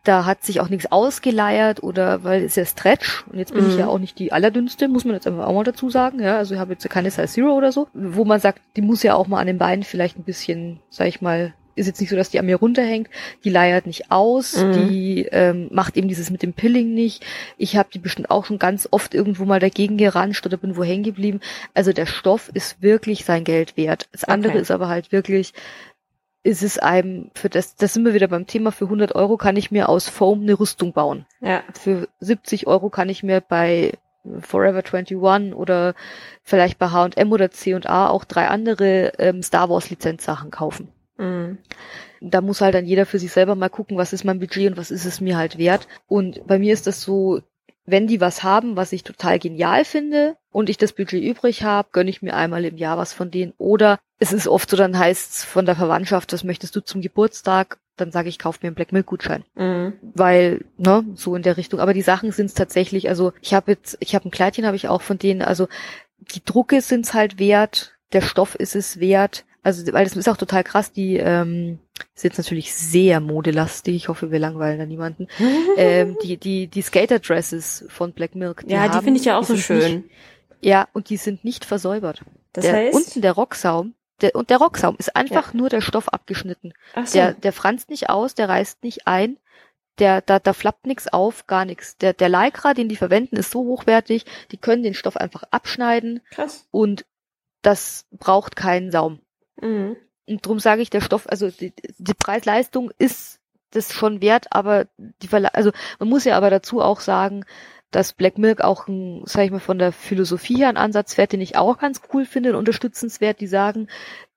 Da 0.02 0.24
hat 0.24 0.44
sich 0.44 0.60
auch 0.60 0.70
nichts 0.70 0.90
ausgeleiert 0.90 1.82
oder 1.82 2.24
weil 2.24 2.42
es 2.42 2.56
ja 2.56 2.64
Stretch 2.64 3.24
und 3.30 3.38
jetzt 3.38 3.52
bin 3.52 3.66
mm. 3.66 3.68
ich 3.68 3.76
ja 3.76 3.84
mhm. 3.84 3.90
auch 3.90 3.98
nicht 3.98 4.18
die 4.18 4.32
allerdünnste, 4.32 4.88
muss 4.88 5.04
man 5.04 5.12
jetzt 5.12 5.26
einfach 5.26 5.46
auch 5.46 5.52
mal 5.52 5.62
dazu 5.62 5.90
sagen. 5.90 6.20
Ja, 6.20 6.38
also 6.38 6.54
ich 6.54 6.60
habe 6.60 6.72
jetzt 6.72 6.88
keine 6.88 7.10
Size 7.10 7.28
Zero 7.28 7.52
oder 7.52 7.70
so, 7.70 7.86
wo 7.92 8.24
man 8.24 8.40
sagt, 8.40 8.62
die 8.76 8.82
muss 8.82 9.02
ja 9.02 9.14
auch 9.14 9.26
mal 9.26 9.40
an 9.40 9.46
den 9.46 9.58
Beinen 9.58 9.84
vielleicht 9.84 10.18
ein 10.18 10.24
bisschen, 10.24 10.80
sag 10.88 11.06
ich 11.06 11.20
mal, 11.20 11.52
ist 11.74 11.86
jetzt 11.86 12.00
nicht 12.00 12.10
so, 12.10 12.16
dass 12.16 12.30
die 12.30 12.38
an 12.38 12.46
mir 12.46 12.56
runterhängt, 12.56 13.08
die 13.44 13.50
leiert 13.50 13.86
nicht 13.86 14.10
aus, 14.10 14.56
mhm. 14.56 14.88
die 14.88 15.22
ähm, 15.30 15.68
macht 15.70 15.96
eben 15.96 16.08
dieses 16.08 16.30
mit 16.30 16.42
dem 16.42 16.52
Pilling 16.52 16.94
nicht. 16.94 17.24
Ich 17.56 17.76
habe 17.76 17.88
die 17.92 17.98
bestimmt 17.98 18.30
auch 18.30 18.44
schon 18.44 18.58
ganz 18.58 18.88
oft 18.90 19.14
irgendwo 19.14 19.44
mal 19.44 19.60
dagegen 19.60 19.96
geranscht 19.96 20.44
oder 20.46 20.56
bin 20.56 20.76
wo 20.76 20.84
hängen 20.84 21.02
geblieben. 21.02 21.40
Also 21.74 21.92
der 21.92 22.06
Stoff 22.06 22.50
ist 22.54 22.82
wirklich 22.82 23.24
sein 23.24 23.44
Geld 23.44 23.76
wert. 23.76 24.08
Das 24.12 24.24
andere 24.24 24.52
okay. 24.52 24.62
ist 24.62 24.70
aber 24.70 24.88
halt 24.88 25.12
wirklich, 25.12 25.52
ist 26.42 26.62
es 26.62 26.78
einem, 26.78 27.30
für 27.34 27.48
das, 27.48 27.76
das 27.76 27.94
sind 27.94 28.04
wir 28.04 28.14
wieder 28.14 28.28
beim 28.28 28.46
Thema, 28.46 28.72
für 28.72 28.86
100 28.86 29.14
Euro 29.14 29.36
kann 29.36 29.56
ich 29.56 29.70
mir 29.70 29.88
aus 29.88 30.08
Foam 30.08 30.42
eine 30.42 30.58
Rüstung 30.58 30.92
bauen. 30.92 31.26
Ja. 31.40 31.62
Für 31.72 32.08
70 32.20 32.66
Euro 32.66 32.90
kann 32.90 33.08
ich 33.08 33.22
mir 33.22 33.40
bei 33.40 33.92
Forever 34.40 34.82
21 34.84 35.16
oder 35.54 35.94
vielleicht 36.42 36.78
bei 36.78 36.90
H&M 36.90 37.32
oder 37.32 37.50
C&A 37.50 38.08
auch 38.08 38.24
drei 38.24 38.48
andere 38.48 39.12
ähm, 39.18 39.42
Star 39.42 39.68
Wars 39.68 39.90
Lizenzsachen 39.90 40.50
kaufen. 40.50 40.88
Mhm. 41.18 41.58
Da 42.20 42.40
muss 42.40 42.60
halt 42.60 42.74
dann 42.74 42.86
jeder 42.86 43.06
für 43.06 43.18
sich 43.18 43.32
selber 43.32 43.54
mal 43.54 43.68
gucken, 43.68 43.96
was 43.96 44.12
ist 44.12 44.24
mein 44.24 44.38
Budget 44.38 44.70
und 44.70 44.76
was 44.76 44.90
ist 44.90 45.04
es 45.04 45.20
mir 45.20 45.36
halt 45.36 45.58
wert. 45.58 45.88
Und 46.06 46.46
bei 46.46 46.58
mir 46.58 46.72
ist 46.72 46.86
das 46.86 47.02
so, 47.02 47.40
wenn 47.84 48.06
die 48.06 48.20
was 48.20 48.42
haben, 48.42 48.76
was 48.76 48.92
ich 48.92 49.02
total 49.02 49.38
genial 49.38 49.84
finde 49.84 50.36
und 50.50 50.70
ich 50.70 50.76
das 50.76 50.92
Budget 50.92 51.22
übrig 51.22 51.64
habe, 51.64 51.88
gönne 51.92 52.10
ich 52.10 52.22
mir 52.22 52.34
einmal 52.34 52.64
im 52.64 52.76
Jahr 52.76 52.96
was 52.96 53.12
von 53.12 53.30
denen. 53.30 53.54
Oder 53.58 53.98
es 54.18 54.32
ist 54.32 54.46
oft 54.46 54.70
so, 54.70 54.76
dann 54.76 54.98
heißt 54.98 55.32
es 55.32 55.44
von 55.44 55.66
der 55.66 55.74
Verwandtschaft, 55.74 56.32
was 56.32 56.44
möchtest 56.44 56.76
du 56.76 56.80
zum 56.80 57.00
Geburtstag? 57.00 57.78
Dann 57.96 58.12
sage 58.12 58.28
ich, 58.28 58.38
kauf 58.38 58.62
mir 58.62 58.68
einen 58.68 58.76
Black 58.76 58.92
Milk 58.92 59.06
Gutschein. 59.06 59.44
Mhm. 59.56 59.94
Weil, 60.14 60.64
ne, 60.78 61.04
so 61.14 61.34
in 61.34 61.42
der 61.42 61.56
Richtung. 61.56 61.80
Aber 61.80 61.92
die 61.92 62.02
Sachen 62.02 62.30
sind 62.30 62.46
es 62.46 62.54
tatsächlich, 62.54 63.08
also 63.08 63.32
ich 63.40 63.52
habe 63.52 63.72
jetzt, 63.72 63.96
ich 64.00 64.14
habe 64.14 64.28
ein 64.28 64.30
Kleidchen, 64.30 64.64
habe 64.64 64.76
ich 64.76 64.88
auch 64.88 65.02
von 65.02 65.18
denen, 65.18 65.42
also 65.42 65.66
die 66.18 66.44
Drucke 66.44 66.80
sind 66.80 67.04
es 67.04 67.14
halt 67.14 67.38
wert, 67.38 67.98
der 68.12 68.22
Stoff 68.22 68.54
ist 68.54 68.76
es 68.76 69.00
wert, 69.00 69.44
also, 69.62 69.92
weil 69.92 70.04
das 70.04 70.16
ist 70.16 70.28
auch 70.28 70.36
total 70.36 70.64
krass, 70.64 70.92
die 70.92 71.16
ähm, 71.16 71.78
ist 72.14 72.24
jetzt 72.24 72.38
natürlich 72.38 72.74
sehr 72.74 73.20
modelastig, 73.20 73.94
ich 73.94 74.08
hoffe, 74.08 74.32
wir 74.32 74.38
langweilen 74.38 74.78
da 74.78 74.86
niemanden. 74.86 75.28
ähm, 75.76 76.16
die, 76.22 76.36
die, 76.36 76.66
die 76.66 76.82
Skater-Dresses 76.82 77.84
von 77.88 78.12
Black 78.12 78.34
Milk. 78.34 78.66
Die 78.66 78.72
ja, 78.72 78.80
haben, 78.80 78.92
die 78.92 79.04
finde 79.04 79.20
ich 79.20 79.26
ja 79.26 79.38
auch 79.38 79.44
so 79.44 79.56
schön. 79.56 80.02
Nicht, 80.02 80.10
ja, 80.60 80.88
und 80.92 81.10
die 81.10 81.16
sind 81.16 81.44
nicht 81.44 81.64
versäubert. 81.64 82.22
Das 82.52 82.64
der, 82.64 82.74
heißt? 82.74 82.94
Unten 82.94 83.22
der 83.22 83.32
Rocksaum, 83.32 83.94
der, 84.20 84.34
und 84.34 84.50
der 84.50 84.58
Rocksaum 84.58 84.96
ist 84.98 85.14
einfach 85.14 85.52
ja. 85.52 85.58
nur 85.58 85.68
der 85.68 85.80
Stoff 85.80 86.08
abgeschnitten. 86.08 86.72
Ach 86.94 87.06
so. 87.06 87.18
Der, 87.18 87.32
der 87.34 87.52
franzt 87.52 87.90
nicht 87.90 88.10
aus, 88.10 88.34
der 88.34 88.48
reißt 88.48 88.82
nicht 88.82 89.06
ein, 89.06 89.38
der, 89.98 90.22
da, 90.22 90.38
da 90.38 90.52
flappt 90.52 90.86
nichts 90.86 91.08
auf, 91.08 91.46
gar 91.46 91.64
nichts. 91.64 91.96
Der, 91.98 92.12
der 92.12 92.28
Lycra, 92.28 92.74
den 92.74 92.88
die 92.88 92.96
verwenden, 92.96 93.36
ist 93.36 93.50
so 93.50 93.60
hochwertig, 93.60 94.24
die 94.50 94.56
können 94.56 94.82
den 94.82 94.94
Stoff 94.94 95.16
einfach 95.16 95.44
abschneiden. 95.50 96.20
Krass. 96.30 96.66
Und 96.70 97.04
das 97.62 98.06
braucht 98.10 98.56
keinen 98.56 98.90
Saum. 98.90 99.20
Mhm. 99.60 99.96
Und 100.26 100.46
darum 100.46 100.60
sage 100.60 100.82
ich, 100.82 100.90
der 100.90 101.00
Stoff, 101.00 101.28
also 101.28 101.50
die, 101.50 101.72
die 101.98 102.14
Preis-Leistung 102.14 102.90
ist 102.98 103.40
das 103.70 103.92
schon 103.92 104.20
wert, 104.20 104.46
aber 104.50 104.86
die 104.96 105.28
Verla 105.28 105.48
also 105.48 105.72
man 105.98 106.08
muss 106.08 106.24
ja 106.24 106.36
aber 106.36 106.50
dazu 106.50 106.80
auch 106.80 107.00
sagen, 107.00 107.44
dass 107.90 108.12
Black 108.12 108.38
Milk 108.38 108.62
auch 108.62 108.88
ein, 108.88 109.22
sag 109.26 109.44
ich 109.44 109.50
mal, 109.50 109.60
von 109.60 109.78
der 109.78 109.92
Philosophie 109.92 110.56
her 110.56 110.68
einen 110.68 110.78
Ansatz 110.78 111.14
fährt, 111.14 111.32
den 111.32 111.40
ich 111.40 111.56
auch 111.56 111.78
ganz 111.78 112.00
cool 112.12 112.24
finde 112.24 112.50
und 112.50 112.56
unterstützenswert, 112.56 113.40
die 113.40 113.46
sagen, 113.46 113.88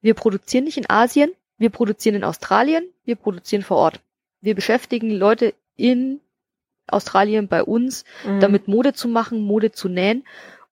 wir 0.01 0.13
produzieren 0.13 0.65
nicht 0.65 0.77
in 0.77 0.89
Asien, 0.89 1.31
wir 1.57 1.69
produzieren 1.69 2.15
in 2.15 2.23
Australien, 2.23 2.85
wir 3.05 3.15
produzieren 3.15 3.61
vor 3.61 3.77
Ort. 3.77 4.01
Wir 4.41 4.55
beschäftigen 4.55 5.09
Leute 5.09 5.53
in 5.77 6.19
Australien 6.87 7.47
bei 7.47 7.63
uns, 7.63 8.03
mhm. 8.25 8.41
damit 8.41 8.67
Mode 8.67 8.93
zu 8.93 9.07
machen, 9.07 9.41
Mode 9.41 9.71
zu 9.71 9.87
nähen 9.87 10.23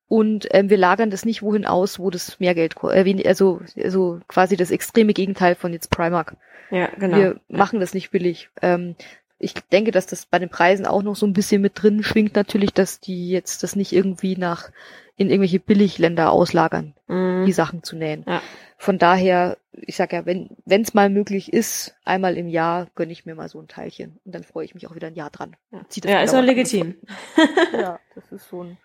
und 0.08 0.47
ähm, 0.51 0.70
wir 0.70 0.78
lagern 0.78 1.10
das 1.10 1.26
nicht 1.26 1.41
wohin 1.41 1.66
aus, 1.66 1.99
wo 1.99 2.10
das 2.10 2.39
mehr 2.39 2.56
Geld 2.56 2.76
äh, 2.84 3.28
also 3.28 3.62
also 3.82 4.20
quasi 4.28 4.58
das 4.58 4.72
extreme 4.72 5.14
Gegenteil 5.14 5.56
von 5.56 5.74
jetzt 5.74 5.89
Primark. 5.89 6.36
Ja, 6.70 6.89
genau. 6.97 7.18
Wir 7.18 7.39
machen 7.47 7.80
das 7.80 7.93
nicht 7.93 8.12
billig. 8.12 8.49
Ähm, 8.62 8.95
ich 9.39 9.54
denke, 9.54 9.91
dass 9.91 10.06
das 10.06 10.26
bei 10.26 10.39
den 10.39 10.49
Preisen 10.49 10.86
auch 10.86 11.04
noch 11.04 11.16
so 11.16 11.26
ein 11.26 11.34
bisschen 11.34 11.62
mit 11.62 11.82
drin 11.82 12.04
schwingt 12.04 12.36
natürlich, 12.36 12.74
dass 12.74 12.99
die 12.99 13.30
jetzt 13.30 13.64
das 13.64 13.76
nicht 13.76 13.91
irgendwie 13.91 14.38
nach 14.38 14.72
in 15.16 15.30
irgendwelche 15.30 15.60
Billigländer 15.60 16.32
auslagern, 16.32 16.95
mm. 17.08 17.45
die 17.45 17.51
Sachen 17.51 17.84
zu 17.84 17.95
nähen. 17.95 18.24
Ja. 18.28 18.41
Von 18.78 18.97
daher, 18.97 19.58
ich 19.74 19.95
sag 19.95 20.12
ja, 20.12 20.26
wenn 20.26 20.49
wenn 20.66 20.82
es 20.82 20.93
mal 20.93 21.10
möglich 21.10 21.54
ist, 21.54 21.95
einmal 22.04 22.38
im 22.38 22.47
Jahr 22.47 22.88
gönne 22.95 23.12
ich 23.12 23.26
mir 23.26 23.36
mal 23.36 23.49
so 23.49 23.60
ein 23.60 23.68
Teilchen 23.68 24.20
und 24.26 24.34
dann 24.34 24.43
freue 24.43 24.66
ich 24.66 24.74
mich 24.74 24.88
auch 24.88 24.95
wieder 24.95 25.08
ein 25.08 25.16
Jahr 25.16 25.30
dran. 25.30 25.56
Ja, 25.72 25.86
ja 26.06 26.22
ist 26.22 26.34
auch 26.34 26.41
legitim. 26.41 26.95
ja, 27.74 27.99
das 28.16 28.32
ist 28.32 28.49
so 28.49 28.64
ein 28.64 28.78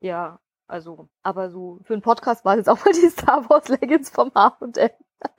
ja, 0.00 0.38
also, 0.70 1.08
aber 1.22 1.50
so 1.50 1.80
für 1.84 1.92
einen 1.92 2.02
Podcast 2.02 2.44
war 2.44 2.54
es 2.54 2.58
jetzt 2.58 2.68
auch 2.68 2.84
mal 2.84 2.92
die 2.92 3.08
Star 3.10 3.48
Wars 3.48 3.68
Leggings 3.68 4.10
vom 4.10 4.32
H&M. 4.34 4.90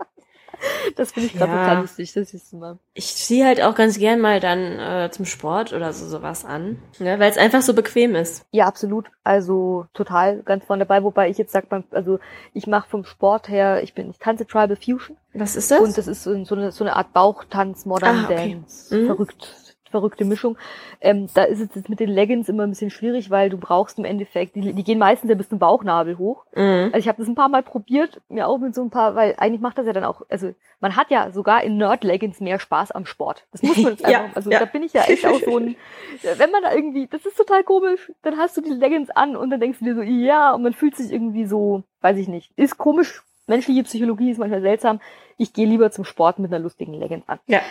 Das 0.96 1.12
finde 1.12 1.28
ich 1.28 1.34
gerade 1.34 1.52
ja. 1.52 1.66
total 1.66 1.82
lustig, 1.82 2.14
das 2.14 2.30
siehst 2.30 2.52
du 2.52 2.58
mal. 2.58 2.78
Ich 2.94 3.16
ziehe 3.16 3.46
halt 3.46 3.62
auch 3.62 3.74
ganz 3.74 3.98
gern 3.98 4.20
mal 4.20 4.40
dann 4.40 4.80
äh, 4.80 5.10
zum 5.12 5.26
Sport 5.26 5.74
oder 5.74 5.92
so 5.92 6.06
sowas 6.06 6.46
an, 6.46 6.78
ne, 7.00 7.20
weil 7.20 7.32
es 7.32 7.38
einfach 7.38 7.62
so 7.62 7.74
bequem 7.74 8.16
ist. 8.16 8.46
Ja, 8.52 8.68
absolut. 8.68 9.10
Also 9.24 9.88
total 9.94 10.44
ganz 10.44 10.66
vorne 10.66 10.86
dabei, 10.86 11.04
wobei 11.04 11.30
ich 11.30 11.38
jetzt 11.38 11.52
sag, 11.52 11.66
also 11.92 12.20
ich 12.54 12.68
mache 12.68 12.90
vom 12.90 13.06
Sport 13.06 13.50
her, 13.50 13.82
ich 13.82 13.96
bin, 13.96 14.12
ich 14.12 14.20
tanze 14.20 14.46
Tribal 14.46 14.76
Fusion. 14.76 15.18
Was 15.34 15.56
ist 15.56 15.72
das? 15.72 15.80
Und 15.80 15.98
das 15.98 16.08
ist 16.08 16.24
so, 16.24 16.44
so, 16.44 16.56
eine, 16.56 16.72
so 16.72 16.84
eine 16.84 16.96
Art 16.96 17.14
Bauchtanz, 17.14 17.86
Modern 17.86 18.18
ah, 18.18 18.24
okay. 18.26 18.52
Dance. 18.52 18.96
Mhm. 18.96 19.08
Verrückt 19.08 19.56
verrückte 19.92 20.26
Mischung. 20.26 20.58
Ähm, 21.00 21.28
da 21.34 21.44
ist 21.44 21.60
es 21.60 21.76
jetzt 21.76 21.90
mit 21.90 22.00
den 22.00 22.10
Leggings 22.10 22.50
immer 22.50 22.64
ein 22.64 22.72
bisschen 22.72 22.90
schwierig, 22.90 23.30
weil 23.30 23.50
du 23.50 23.58
brauchst 23.58 24.00
im 24.00 24.06
Endeffekt, 24.06 24.56
die, 24.56 24.74
die 24.74 24.84
gehen 24.84 24.98
meistens 24.98 25.30
ja 25.30 25.36
bis 25.36 25.50
zum 25.50 25.60
Bauchnabel 25.60 26.18
hoch. 26.18 26.46
Mhm. 26.56 26.90
Also 26.94 26.98
ich 26.98 27.08
habe 27.08 27.20
das 27.20 27.28
ein 27.28 27.36
paar 27.36 27.50
Mal 27.50 27.64
probiert, 27.64 28.22
mir 28.30 28.48
auch 28.48 28.58
mit 28.58 28.74
so 28.74 28.82
ein 28.82 28.90
paar, 28.90 29.16
weil 29.16 29.36
eigentlich 29.38 29.62
macht 29.62 29.78
das 29.78 29.86
ja 29.86 29.94
dann 29.94 30.04
auch, 30.04 30.24
also 30.30 30.54
man 30.80 30.96
hat 30.96 31.12
ja 31.12 31.32
sogar 31.32 31.64
in 31.64 31.78
Nerd-Leggings 31.78 32.40
mehr 32.40 32.60
Spaß 32.60 32.92
am 32.92 33.06
Sport. 33.06 33.46
Das 33.52 33.62
muss 33.62 33.78
man 33.78 33.92
jetzt 33.92 34.06
einfach, 34.06 34.28
ja, 34.28 34.32
also 34.34 34.50
ja. 34.50 34.60
da 34.60 34.66
bin 34.66 34.84
ich 34.84 34.94
ja 34.94 35.04
echt 35.04 35.26
auch 35.26 35.40
so 35.40 35.58
ein, 35.58 35.76
wenn 36.38 36.52
man 36.52 36.64
da 36.64 36.74
irgendwie, 36.74 37.08
das 37.08 37.26
ist 37.26 37.38
total 37.38 37.64
komisch, 37.64 38.12
dann 38.24 38.38
hast 38.38 38.58
du 38.58 38.62
die 38.62 38.72
Leggings 38.72 39.10
an 39.12 39.36
und 39.36 39.50
dann 39.52 39.60
denkst 39.60 39.80
du 39.80 39.86
dir 39.86 39.96
so, 39.96 40.02
ja, 40.02 40.54
und 40.54 40.64
man 40.64 40.74
fühlt 40.74 40.96
sich 40.96 41.12
irgendwie 41.12 41.46
so, 41.46 41.84
weiß 42.02 42.18
ich 42.18 42.28
nicht, 42.28 42.52
ist 42.56 42.78
komisch, 42.78 43.24
menschliche 43.48 43.84
Psychologie 43.84 44.32
ist 44.32 44.38
manchmal 44.38 44.62
seltsam. 44.62 45.00
Ich 45.38 45.54
gehe 45.54 45.68
lieber 45.68 45.92
zum 45.92 46.06
Sport 46.06 46.40
mit 46.40 46.52
einer 46.52 46.64
lustigen 46.64 46.94
Leggings 46.94 47.28
an. 47.28 47.40
Ja. 47.48 47.62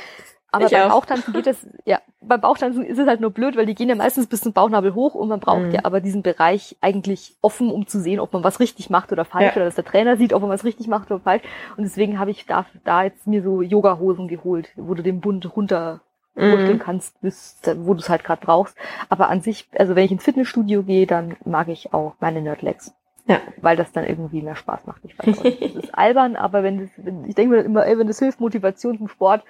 Aber 0.52 0.66
ich 0.66 0.72
beim 0.72 0.90
auch. 0.90 1.00
Bauchtanzen 1.00 1.32
geht 1.32 1.46
das, 1.46 1.66
ja, 1.84 2.00
beim 2.20 2.40
Bauchtanzen 2.40 2.84
ist 2.84 2.98
es 2.98 3.06
halt 3.06 3.20
nur 3.20 3.30
blöd, 3.30 3.56
weil 3.56 3.66
die 3.66 3.74
gehen 3.74 3.88
ja 3.88 3.94
meistens 3.94 4.26
bis 4.26 4.40
zum 4.40 4.52
Bauchnabel 4.52 4.94
hoch 4.94 5.14
und 5.14 5.28
man 5.28 5.40
braucht 5.40 5.62
mhm. 5.62 5.70
ja 5.72 5.80
aber 5.84 6.00
diesen 6.00 6.22
Bereich 6.22 6.76
eigentlich 6.80 7.36
offen, 7.40 7.70
um 7.70 7.86
zu 7.86 8.00
sehen, 8.00 8.20
ob 8.20 8.32
man 8.32 8.44
was 8.44 8.60
richtig 8.60 8.90
macht 8.90 9.12
oder 9.12 9.24
falsch 9.24 9.54
ja. 9.54 9.56
oder 9.56 9.64
dass 9.66 9.76
der 9.76 9.84
Trainer 9.84 10.16
sieht, 10.16 10.32
ob 10.32 10.42
man 10.42 10.50
was 10.50 10.64
richtig 10.64 10.88
macht 10.88 11.10
oder 11.10 11.20
falsch. 11.20 11.42
Und 11.76 11.84
deswegen 11.84 12.18
habe 12.18 12.30
ich 12.30 12.46
da, 12.46 12.66
da 12.84 13.04
jetzt 13.04 13.26
mir 13.26 13.42
so 13.42 13.62
Yoga-Hosen 13.62 14.28
geholt, 14.28 14.70
wo 14.76 14.94
du 14.94 15.02
den 15.02 15.20
Bund 15.20 15.56
runter 15.56 16.00
mhm. 16.34 16.78
kannst, 16.78 17.20
bis, 17.20 17.60
wo 17.76 17.94
du 17.94 18.00
es 18.00 18.08
halt 18.08 18.24
gerade 18.24 18.44
brauchst. 18.44 18.76
Aber 19.08 19.28
an 19.28 19.40
sich, 19.40 19.68
also 19.78 19.94
wenn 19.94 20.04
ich 20.04 20.12
ins 20.12 20.24
Fitnessstudio 20.24 20.82
gehe, 20.82 21.06
dann 21.06 21.36
mag 21.44 21.68
ich 21.68 21.92
auch 21.92 22.14
meine 22.20 22.42
Nerdlegs. 22.42 22.92
Ja. 23.26 23.40
Weil 23.58 23.76
das 23.76 23.92
dann 23.92 24.06
irgendwie 24.06 24.42
mehr 24.42 24.56
Spaß 24.56 24.86
macht. 24.86 25.04
Ich 25.04 25.18
weiß 25.18 25.42
nicht. 25.44 25.62
Das 25.62 25.84
ist 25.84 25.94
albern, 25.94 26.36
aber 26.36 26.62
wenn 26.62 26.78
das, 26.80 26.90
wenn, 26.96 27.24
ich 27.24 27.34
denke 27.34 27.56
mir 27.56 27.62
immer, 27.62 27.86
ey, 27.86 27.98
wenn 27.98 28.06
das 28.06 28.18
hilft, 28.18 28.40
Motivation 28.40 28.98
zum 28.98 29.08
Sport, 29.08 29.44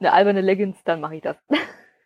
eine 0.00 0.12
alberne 0.12 0.40
Leggings, 0.40 0.78
dann 0.84 1.00
mache 1.00 1.16
ich 1.16 1.22
das. 1.22 1.36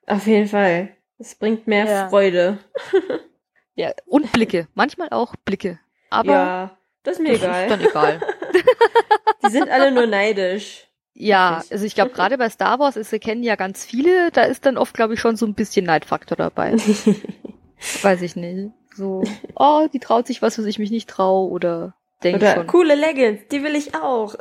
Auf 0.07 0.27
jeden 0.27 0.49
Fall. 0.49 0.89
Es 1.19 1.35
bringt 1.35 1.67
mehr 1.67 1.87
ja. 1.87 2.09
Freude. 2.09 2.59
ja, 3.75 3.93
und 4.07 4.33
Blicke. 4.33 4.67
Manchmal 4.75 5.09
auch 5.11 5.37
Blicke. 5.45 5.79
Aber 6.11 6.33
ja, 6.33 6.79
das 7.03 7.19
ist 7.19 7.23
mir 7.23 7.33
das 7.33 7.43
egal. 7.43 7.63
Ist 7.63 7.71
dann 7.71 7.81
egal. 7.81 8.21
Die 9.47 9.51
sind 9.51 9.71
alle 9.71 9.93
nur 9.93 10.07
neidisch. 10.07 10.89
Ja, 11.15 11.63
also 11.71 11.85
ich 11.85 11.95
glaube 11.95 12.13
gerade 12.13 12.39
bei 12.39 12.49
Star 12.49 12.79
Wars 12.79 12.97
ist, 12.97 13.13
kennen 13.21 13.43
ja 13.43 13.57
ganz 13.57 13.85
viele, 13.85 14.31
da 14.31 14.43
ist 14.43 14.65
dann 14.65 14.79
oft, 14.79 14.95
glaube 14.95 15.15
ich, 15.15 15.21
schon 15.21 15.37
so 15.37 15.47
ein 15.47 15.55
bisschen 15.55 15.85
Neidfaktor 15.87 16.37
dabei. 16.37 16.73
Weiß 18.03 18.23
ich 18.23 18.35
nicht. 18.37 18.73
So, 18.95 19.25
oh, 19.55 19.89
die 19.93 19.99
traut 19.99 20.27
sich 20.27 20.43
was, 20.43 20.59
was 20.59 20.67
ich 20.67 20.79
mich 20.79 20.91
nicht 20.91 21.09
traue 21.09 21.51
oder 21.51 21.95
denke 22.23 22.47
schon. 22.55 22.67
coole 22.67 22.95
Leggings, 22.95 23.41
die 23.51 23.63
will 23.63 23.75
ich 23.75 23.95
auch. 23.95 24.35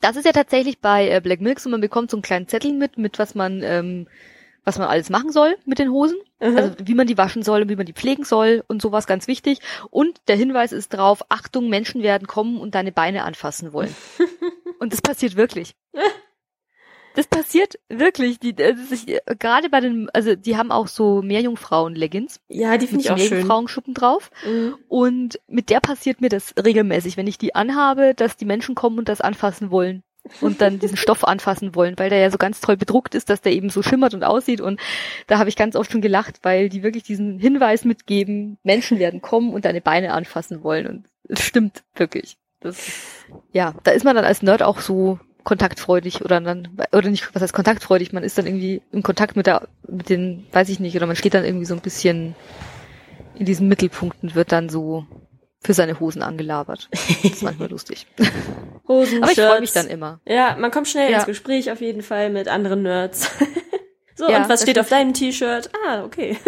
das 0.00 0.16
ist 0.16 0.26
ja 0.26 0.32
tatsächlich 0.32 0.80
bei 0.80 1.08
äh, 1.08 1.20
Black 1.20 1.40
Milk 1.40 1.60
so, 1.60 1.70
man 1.70 1.80
bekommt 1.80 2.10
so 2.10 2.16
einen 2.16 2.22
kleinen 2.22 2.48
Zettel 2.48 2.72
mit, 2.72 2.98
mit 2.98 3.18
was 3.18 3.34
man, 3.34 3.62
ähm, 3.62 4.08
was 4.64 4.78
man 4.78 4.88
alles 4.88 5.10
machen 5.10 5.30
soll 5.32 5.56
mit 5.64 5.78
den 5.78 5.90
Hosen. 5.90 6.18
Mhm. 6.40 6.56
Also 6.56 6.74
wie 6.82 6.94
man 6.94 7.06
die 7.06 7.18
waschen 7.18 7.42
soll 7.42 7.62
und 7.62 7.68
wie 7.68 7.76
man 7.76 7.86
die 7.86 7.92
pflegen 7.92 8.24
soll 8.24 8.64
und 8.66 8.82
sowas 8.82 9.06
ganz 9.06 9.28
wichtig. 9.28 9.60
Und 9.90 10.20
der 10.28 10.36
Hinweis 10.36 10.72
ist 10.72 10.90
drauf, 10.90 11.24
Achtung, 11.28 11.68
Menschen 11.68 12.02
werden 12.02 12.26
kommen 12.26 12.60
und 12.60 12.74
deine 12.74 12.92
Beine 12.92 13.24
anfassen 13.24 13.72
wollen. 13.72 13.94
und 14.78 14.92
das 14.92 15.00
passiert 15.00 15.36
wirklich. 15.36 15.74
Das 17.14 17.26
passiert 17.26 17.78
wirklich. 17.88 18.38
Die, 18.38 18.54
also 18.62 18.94
ich, 18.94 19.18
gerade 19.38 19.68
bei 19.68 19.80
den, 19.80 20.08
also 20.10 20.34
die 20.34 20.56
haben 20.56 20.72
auch 20.72 20.88
so 20.88 21.22
Meerjungfrauen-Leggings. 21.22 22.40
Ja, 22.48 22.78
die 22.78 22.86
finde 22.86 23.02
ich 23.02 23.10
auch 23.10 23.18
schön. 23.18 23.28
Meerjungfrauenschuppen 23.28 23.94
drauf. 23.94 24.30
Mhm. 24.46 24.76
Und 24.88 25.40
mit 25.48 25.70
der 25.70 25.80
passiert 25.80 26.20
mir 26.20 26.28
das 26.28 26.54
regelmäßig, 26.62 27.16
wenn 27.16 27.26
ich 27.26 27.38
die 27.38 27.54
anhabe, 27.54 28.14
dass 28.14 28.36
die 28.36 28.46
Menschen 28.46 28.74
kommen 28.74 28.98
und 28.98 29.08
das 29.08 29.20
anfassen 29.20 29.70
wollen 29.70 30.02
und 30.40 30.60
dann 30.60 30.78
diesen 30.78 30.96
Stoff 30.98 31.24
anfassen 31.24 31.74
wollen, 31.74 31.98
weil 31.98 32.10
der 32.10 32.18
ja 32.18 32.30
so 32.30 32.38
ganz 32.38 32.60
toll 32.60 32.76
bedruckt 32.76 33.14
ist, 33.14 33.30
dass 33.30 33.40
der 33.40 33.52
eben 33.52 33.70
so 33.70 33.82
schimmert 33.82 34.14
und 34.14 34.24
aussieht. 34.24 34.60
Und 34.60 34.80
da 35.26 35.38
habe 35.38 35.48
ich 35.48 35.56
ganz 35.56 35.76
oft 35.76 35.90
schon 35.90 36.00
gelacht, 36.00 36.40
weil 36.42 36.68
die 36.68 36.82
wirklich 36.82 37.02
diesen 37.02 37.38
Hinweis 37.38 37.84
mitgeben, 37.84 38.58
Menschen 38.62 38.98
werden 38.98 39.20
kommen 39.20 39.52
und 39.52 39.64
deine 39.64 39.80
Beine 39.80 40.12
anfassen 40.12 40.62
wollen. 40.62 40.86
Und 40.86 41.06
es 41.28 41.42
stimmt 41.42 41.82
wirklich. 41.94 42.36
Das, 42.60 42.92
ja, 43.52 43.74
da 43.82 43.90
ist 43.90 44.04
man 44.04 44.14
dann 44.14 44.24
als 44.24 44.42
Nerd 44.42 44.62
auch 44.62 44.78
so 44.78 45.18
kontaktfreudig 45.44 46.24
oder 46.24 46.40
dann 46.40 46.68
oder 46.92 47.10
nicht 47.10 47.34
was 47.34 47.42
heißt 47.42 47.52
kontaktfreudig 47.52 48.12
man 48.12 48.22
ist 48.22 48.38
dann 48.38 48.46
irgendwie 48.46 48.82
im 48.92 49.02
Kontakt 49.02 49.36
mit 49.36 49.46
der 49.46 49.68
mit 49.88 50.08
den 50.08 50.46
weiß 50.52 50.68
ich 50.68 50.80
nicht 50.80 50.96
oder 50.96 51.06
man 51.06 51.16
steht 51.16 51.34
dann 51.34 51.44
irgendwie 51.44 51.64
so 51.64 51.74
ein 51.74 51.80
bisschen 51.80 52.34
in 53.34 53.46
diesen 53.46 53.68
Mittelpunkten 53.68 54.34
wird 54.34 54.52
dann 54.52 54.68
so 54.68 55.06
für 55.64 55.74
seine 55.74 56.00
Hosen 56.00 56.22
angelabert. 56.22 56.88
Das 56.90 57.24
ist 57.24 57.42
manchmal 57.44 57.68
lustig. 57.70 58.06
Hosen 58.88 59.22
aber 59.22 59.30
ich 59.30 59.40
freue 59.40 59.60
mich 59.60 59.72
dann 59.72 59.88
immer. 59.88 60.20
Ja 60.26 60.56
man 60.58 60.70
kommt 60.70 60.88
schnell 60.88 61.10
ja. 61.10 61.18
ins 61.18 61.26
Gespräch 61.26 61.70
auf 61.70 61.80
jeden 61.80 62.02
Fall 62.02 62.30
mit 62.30 62.48
anderen 62.48 62.82
Nerds. 62.82 63.30
So 64.14 64.28
ja, 64.28 64.42
und 64.42 64.48
was 64.48 64.62
steht 64.62 64.78
auf 64.78 64.90
deinem 64.90 65.14
T-Shirt? 65.14 65.70
Ah 65.86 66.04
okay. 66.04 66.36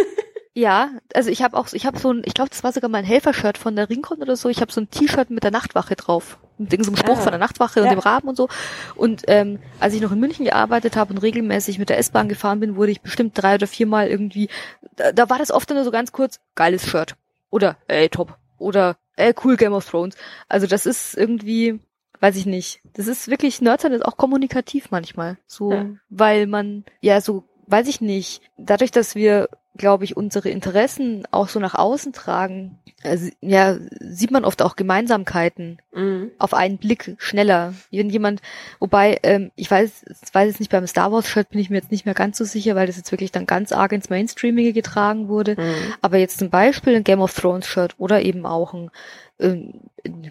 Ja, 0.56 0.90
also 1.12 1.30
ich 1.30 1.42
habe 1.42 1.56
auch, 1.56 1.66
ich 1.72 1.84
habe 1.84 1.98
so 1.98 2.12
ein, 2.12 2.22
ich 2.24 2.32
glaube, 2.32 2.50
das 2.50 2.62
war 2.62 2.72
sogar 2.72 2.88
mein 2.88 3.04
Helfershirt 3.04 3.58
von 3.58 3.74
der 3.74 3.90
Ringcon 3.90 4.22
oder 4.22 4.36
so. 4.36 4.48
Ich 4.48 4.60
habe 4.60 4.70
so 4.70 4.80
ein 4.80 4.88
T-Shirt 4.88 5.28
mit 5.30 5.42
der 5.42 5.50
Nachtwache 5.50 5.96
drauf, 5.96 6.38
mit 6.58 6.70
so 6.84 6.90
einem 6.90 6.96
Spruch 6.96 7.18
ah. 7.18 7.20
von 7.20 7.32
der 7.32 7.38
Nachtwache 7.38 7.80
ja. 7.80 7.86
und 7.86 7.92
dem 7.92 7.98
Raben 7.98 8.28
und 8.28 8.36
so. 8.36 8.48
Und 8.94 9.22
ähm, 9.26 9.58
als 9.80 9.94
ich 9.94 10.00
noch 10.00 10.12
in 10.12 10.20
München 10.20 10.44
gearbeitet 10.44 10.96
habe 10.96 11.12
und 11.12 11.18
regelmäßig 11.18 11.78
mit 11.78 11.88
der 11.88 11.98
S-Bahn 11.98 12.28
gefahren 12.28 12.60
bin, 12.60 12.76
wurde 12.76 12.92
ich 12.92 13.00
bestimmt 13.00 13.32
drei 13.40 13.54
oder 13.54 13.66
viermal 13.66 14.08
irgendwie. 14.08 14.48
Da, 14.96 15.12
da 15.12 15.30
war 15.30 15.38
das 15.38 15.50
oft 15.50 15.70
nur 15.70 15.84
so 15.84 15.90
ganz 15.90 16.12
kurz 16.12 16.40
geiles 16.54 16.86
Shirt 16.86 17.16
oder 17.50 17.76
ey 17.88 18.08
top 18.08 18.36
oder 18.58 18.96
ey 19.16 19.34
cool 19.44 19.56
Game 19.56 19.72
of 19.72 19.88
Thrones. 19.88 20.16
Also 20.48 20.66
das 20.66 20.86
ist 20.86 21.16
irgendwie, 21.16 21.80
weiß 22.20 22.36
ich 22.36 22.46
nicht. 22.46 22.80
Das 22.94 23.06
ist 23.06 23.28
wirklich 23.28 23.60
Nerdsein 23.60 23.92
ist 23.92 24.04
auch 24.04 24.16
kommunikativ 24.16 24.90
manchmal, 24.90 25.38
so, 25.46 25.72
ja. 25.72 25.86
weil 26.08 26.46
man 26.46 26.84
ja 27.00 27.20
so 27.20 27.44
weiß 27.66 27.88
ich 27.88 28.00
nicht, 28.00 28.42
dadurch, 28.56 28.90
dass 28.90 29.14
wir 29.14 29.48
glaube 29.76 30.04
ich, 30.04 30.16
unsere 30.16 30.50
Interessen 30.50 31.26
auch 31.30 31.48
so 31.48 31.60
nach 31.60 31.74
außen 31.74 32.12
tragen, 32.12 32.78
also, 33.04 33.28
ja, 33.42 33.76
sieht 34.00 34.30
man 34.30 34.46
oft 34.46 34.62
auch 34.62 34.76
Gemeinsamkeiten 34.76 35.78
mhm. 35.92 36.30
auf 36.38 36.54
einen 36.54 36.78
Blick 36.78 37.14
schneller. 37.18 37.74
Wenn 37.90 38.08
jemand, 38.08 38.40
wobei, 38.80 39.18
ähm, 39.22 39.50
ich 39.56 39.70
weiß, 39.70 40.06
weiß 40.32 40.48
jetzt 40.48 40.60
nicht, 40.60 40.72
beim 40.72 40.86
Star 40.86 41.12
Wars 41.12 41.28
Shirt 41.28 41.50
bin 41.50 41.60
ich 41.60 41.68
mir 41.68 41.76
jetzt 41.76 41.90
nicht 41.90 42.06
mehr 42.06 42.14
ganz 42.14 42.38
so 42.38 42.44
sicher, 42.44 42.74
weil 42.74 42.86
das 42.86 42.96
jetzt 42.96 43.12
wirklich 43.12 43.30
dann 43.30 43.44
ganz 43.44 43.72
arg 43.72 43.92
ins 43.92 44.08
Mainstreaming 44.08 44.72
getragen 44.72 45.28
wurde. 45.28 45.54
Mhm. 45.58 45.94
Aber 46.00 46.16
jetzt 46.16 46.38
zum 46.38 46.48
Beispiel 46.48 46.96
ein 46.96 47.04
Game 47.04 47.20
of 47.20 47.34
Thrones 47.34 47.66
Shirt 47.66 47.94
oder 47.98 48.22
eben 48.22 48.46
auch 48.46 48.72
ein 48.72 48.90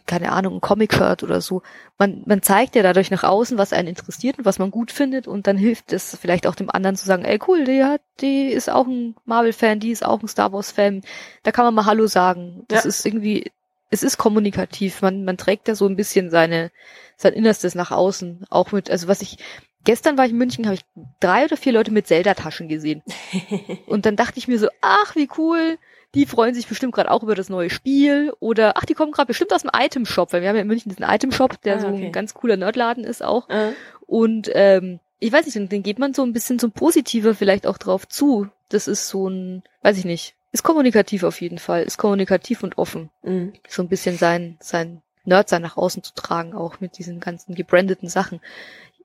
keine 0.06 0.32
Ahnung, 0.32 0.56
ein 0.56 0.62
Comic-Shirt 0.62 1.24
oder 1.24 1.42
so. 1.42 1.62
Man, 1.98 2.24
man 2.26 2.42
zeigt 2.42 2.76
ja 2.76 2.84
dadurch 2.84 3.10
nach 3.12 3.24
außen, 3.24 3.58
was 3.58 3.74
einen 3.74 3.88
interessiert 3.88 4.38
und 4.38 4.46
was 4.46 4.60
man 4.60 4.72
gut 4.72 4.92
findet 4.92 5.28
und 5.28 5.48
dann 5.48 5.58
hilft 5.58 5.94
es 5.94 6.18
vielleicht 6.20 6.46
auch 6.46 6.56
dem 6.56 6.70
anderen 6.70 6.96
zu 6.96 7.06
sagen, 7.06 7.26
ey 7.26 7.40
cool, 7.48 7.64
die 7.66 7.84
hat, 7.84 8.02
die 8.22 8.48
ist 8.48 8.70
auch 8.70 8.86
ein 8.88 9.16
Marvel-Fan, 9.26 9.80
die 9.80 9.92
ist 9.92 10.06
auch 10.06 10.22
ein 10.22 10.28
Star 10.28 10.52
Wars-Fan. 10.54 11.02
Da 11.44 11.52
kann 11.52 11.66
man 11.66 11.74
mal 11.74 11.86
Hallo 11.86 12.08
sagen. 12.08 12.66
Das 12.68 12.84
ja. 12.84 12.90
ist 12.90 13.06
irgendwie, 13.06 13.52
es 13.90 14.04
ist 14.04 14.18
kommunikativ. 14.18 15.02
Man, 15.02 15.26
man 15.26 15.38
trägt 15.38 15.68
ja 15.68 15.76
so 15.76 15.88
ein 15.88 15.96
bisschen 15.96 16.30
seine, 16.30 16.72
sein 17.18 17.34
Innerstes 17.34 17.74
nach 17.74 17.92
außen. 17.92 18.46
Auch 18.50 18.72
mit, 18.72 18.92
also 18.92 19.08
was 19.08 19.22
ich, 19.22 19.38
Gestern 19.86 20.18
war 20.18 20.26
ich 20.26 20.32
in 20.32 20.38
München, 20.38 20.66
habe 20.66 20.76
ich 20.76 20.86
drei 21.20 21.44
oder 21.44 21.58
vier 21.58 21.74
Leute 21.74 21.92
mit 21.92 22.08
Zelda-Taschen 22.08 22.70
gesehen. 22.70 23.04
Und 23.86 24.06
dann 24.06 24.16
dachte 24.16 24.38
ich 24.38 24.48
mir 24.48 24.58
so, 24.58 24.70
ach, 24.80 25.18
wie 25.18 25.28
cool 25.38 25.78
die 26.16 26.26
freuen 26.26 26.54
sich 26.54 26.68
bestimmt 26.68 26.94
gerade 26.94 27.10
auch 27.10 27.24
über 27.24 27.36
das 27.36 27.50
neue 27.50 27.70
Spiel 27.70 28.34
oder 28.40 28.78
ach, 28.78 28.86
die 28.86 28.94
kommen 28.94 29.12
gerade 29.12 29.28
bestimmt 29.28 29.54
aus 29.54 29.64
dem 29.64 29.72
Item-Shop, 29.74 30.32
weil 30.32 30.42
wir 30.42 30.50
haben 30.50 30.56
ja 30.56 30.62
in 30.62 30.68
München 30.68 30.90
diesen 30.90 31.06
Item-Shop, 31.06 31.62
der 31.62 31.78
ah, 31.78 31.80
so 31.80 31.88
ein 31.88 32.12
ganz 32.12 32.34
cooler 32.34 32.58
Nerdladen 32.58 33.04
ist 33.04 33.24
auch. 33.24 33.50
Ah. 33.50 33.70
Und 34.06 34.50
ähm, 34.54 35.00
ich 35.20 35.32
weiß 35.32 35.46
nicht, 35.46 35.72
den 35.72 35.84
geht 35.84 36.00
man 36.00 36.14
so 36.14 36.24
ein 36.24 36.34
bisschen 36.34 36.60
zum 36.60 36.72
Positiver 36.72 37.34
vielleicht 37.34 37.66
auch 37.66 37.78
drauf 37.78 38.08
zu. 38.08 38.48
Das 38.70 38.88
ist 38.88 39.08
so 39.08 39.28
ein, 39.28 39.64
weiß 39.82 39.98
ich 39.98 40.06
nicht, 40.06 40.36
ist 40.52 40.64
kommunikativ 40.64 41.24
auf 41.24 41.42
jeden 41.42 41.58
Fall, 41.58 41.84
ist 41.84 41.98
kommunikativ 41.98 42.62
und 42.62 42.78
offen. 42.78 43.10
Mhm. 43.24 43.54
So 43.68 43.82
ein 43.82 43.90
bisschen 43.90 44.18
sein, 44.18 44.58
sein 44.60 45.02
Nerd 45.26 45.50
sein 45.50 45.62
nach 45.62 45.78
außen 45.78 46.04
zu 46.04 46.14
tragen, 46.14 46.54
auch 46.54 46.80
mit 46.80 46.98
diesen 46.98 47.20
ganzen 47.20 47.56
gebrandeten 47.56 48.10
Sachen. 48.10 48.40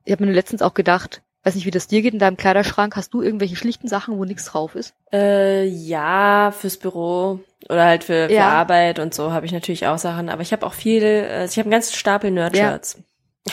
Ich 0.05 0.12
habe 0.12 0.26
mir 0.26 0.32
letztens 0.32 0.60
auch 0.60 0.74
gedacht, 0.74 1.22
weiß 1.44 1.55
nicht, 1.55 1.66
wie 1.66 1.70
das 1.70 1.86
dir 1.86 2.02
geht 2.02 2.12
in 2.12 2.19
deinem 2.19 2.36
Kleiderschrank. 2.36 2.97
Hast 2.97 3.15
du 3.15 3.23
irgendwelche 3.23 3.56
schlichten 3.56 3.89
Sachen, 3.89 4.19
wo 4.19 4.24
nichts 4.24 4.47
drauf 4.47 4.74
ist? 4.74 4.94
Äh, 5.12 5.65
ja, 5.66 6.52
fürs 6.56 6.77
Büro 6.77 7.40
oder 7.69 7.85
halt 7.85 8.05
für, 8.05 8.28
für 8.28 8.35
ja. 8.35 8.48
Arbeit 8.48 8.98
und 8.98 9.15
so 9.15 9.32
habe 9.32 9.47
ich 9.47 9.52
natürlich 9.52 9.86
auch 9.86 9.98
Sachen. 9.98 10.28
Aber 10.28 10.43
ich 10.43 10.52
habe 10.52 10.66
auch 10.66 10.74
viele, 10.74 11.28
also 11.28 11.52
ich 11.52 11.59
habe 11.59 11.66
einen 11.66 11.73
ganzen 11.73 11.94
Stapel 11.94 12.31
Nerdshirts. 12.31 13.02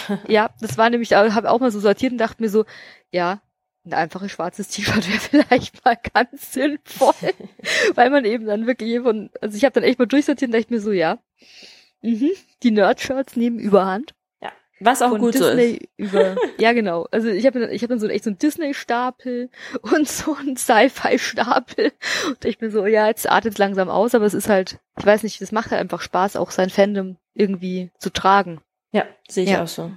Ja. 0.09 0.19
ja, 0.27 0.49
das 0.59 0.77
war 0.77 0.89
nämlich, 0.89 1.13
habe 1.13 1.49
auch 1.49 1.59
mal 1.59 1.71
so 1.71 1.79
sortiert 1.79 2.11
und 2.11 2.17
dachte 2.17 2.41
mir 2.41 2.49
so, 2.49 2.65
ja, 3.11 3.41
ein 3.85 3.93
einfaches 3.93 4.31
schwarzes 4.31 4.67
T-Shirt 4.69 5.07
wäre 5.07 5.19
vielleicht 5.45 5.85
mal 5.85 5.97
ganz 6.13 6.53
sinnvoll, 6.53 7.13
weil 7.95 8.09
man 8.09 8.25
eben 8.25 8.45
dann 8.45 8.67
wirklich 8.67 8.99
von, 9.01 9.29
also 9.41 9.55
ich 9.55 9.63
habe 9.63 9.73
dann 9.73 9.83
echt 9.83 9.99
mal 9.99 10.07
durchsortiert 10.07 10.49
und 10.49 10.59
dachte 10.59 10.73
mir 10.73 10.81
so, 10.81 10.91
ja, 10.91 11.19
mhm, 12.01 12.31
die 12.63 12.71
Nerdshirts 12.71 13.35
nehmen 13.35 13.59
Überhand. 13.59 14.14
Was 14.85 15.01
auch 15.01 15.17
gut 15.17 15.33
Disney 15.33 15.79
so 15.97 16.05
ist. 16.05 16.13
Über, 16.13 16.35
ja, 16.59 16.73
genau. 16.73 17.07
Also 17.11 17.27
ich 17.27 17.45
habe 17.45 17.71
ich 17.71 17.81
hab 17.81 17.89
dann 17.89 17.99
so 17.99 18.07
echt 18.07 18.23
so 18.23 18.29
einen 18.29 18.37
Disney-Stapel 18.37 19.49
und 19.81 20.07
so 20.07 20.35
einen 20.35 20.55
Sci-Fi-Stapel. 20.57 21.91
Und 22.27 22.45
ich 22.45 22.59
bin 22.59 22.69
so, 22.69 22.85
ja, 22.85 23.07
jetzt 23.07 23.29
artet 23.29 23.53
es 23.53 23.57
langsam 23.57 23.89
aus, 23.89 24.13
aber 24.13 24.25
es 24.25 24.35
ist 24.35 24.47
halt, 24.47 24.79
ich 24.97 25.05
weiß 25.05 25.23
nicht, 25.23 25.41
das 25.41 25.51
macht 25.51 25.71
halt 25.71 25.81
einfach 25.81 26.01
Spaß, 26.01 26.35
auch 26.35 26.51
sein 26.51 26.69
Fandom 26.69 27.17
irgendwie 27.33 27.91
zu 27.97 28.11
tragen. 28.11 28.61
Ja, 28.91 29.05
sehe 29.27 29.43
ich 29.43 29.49
ja. 29.49 29.63
auch 29.63 29.67
so. 29.67 29.91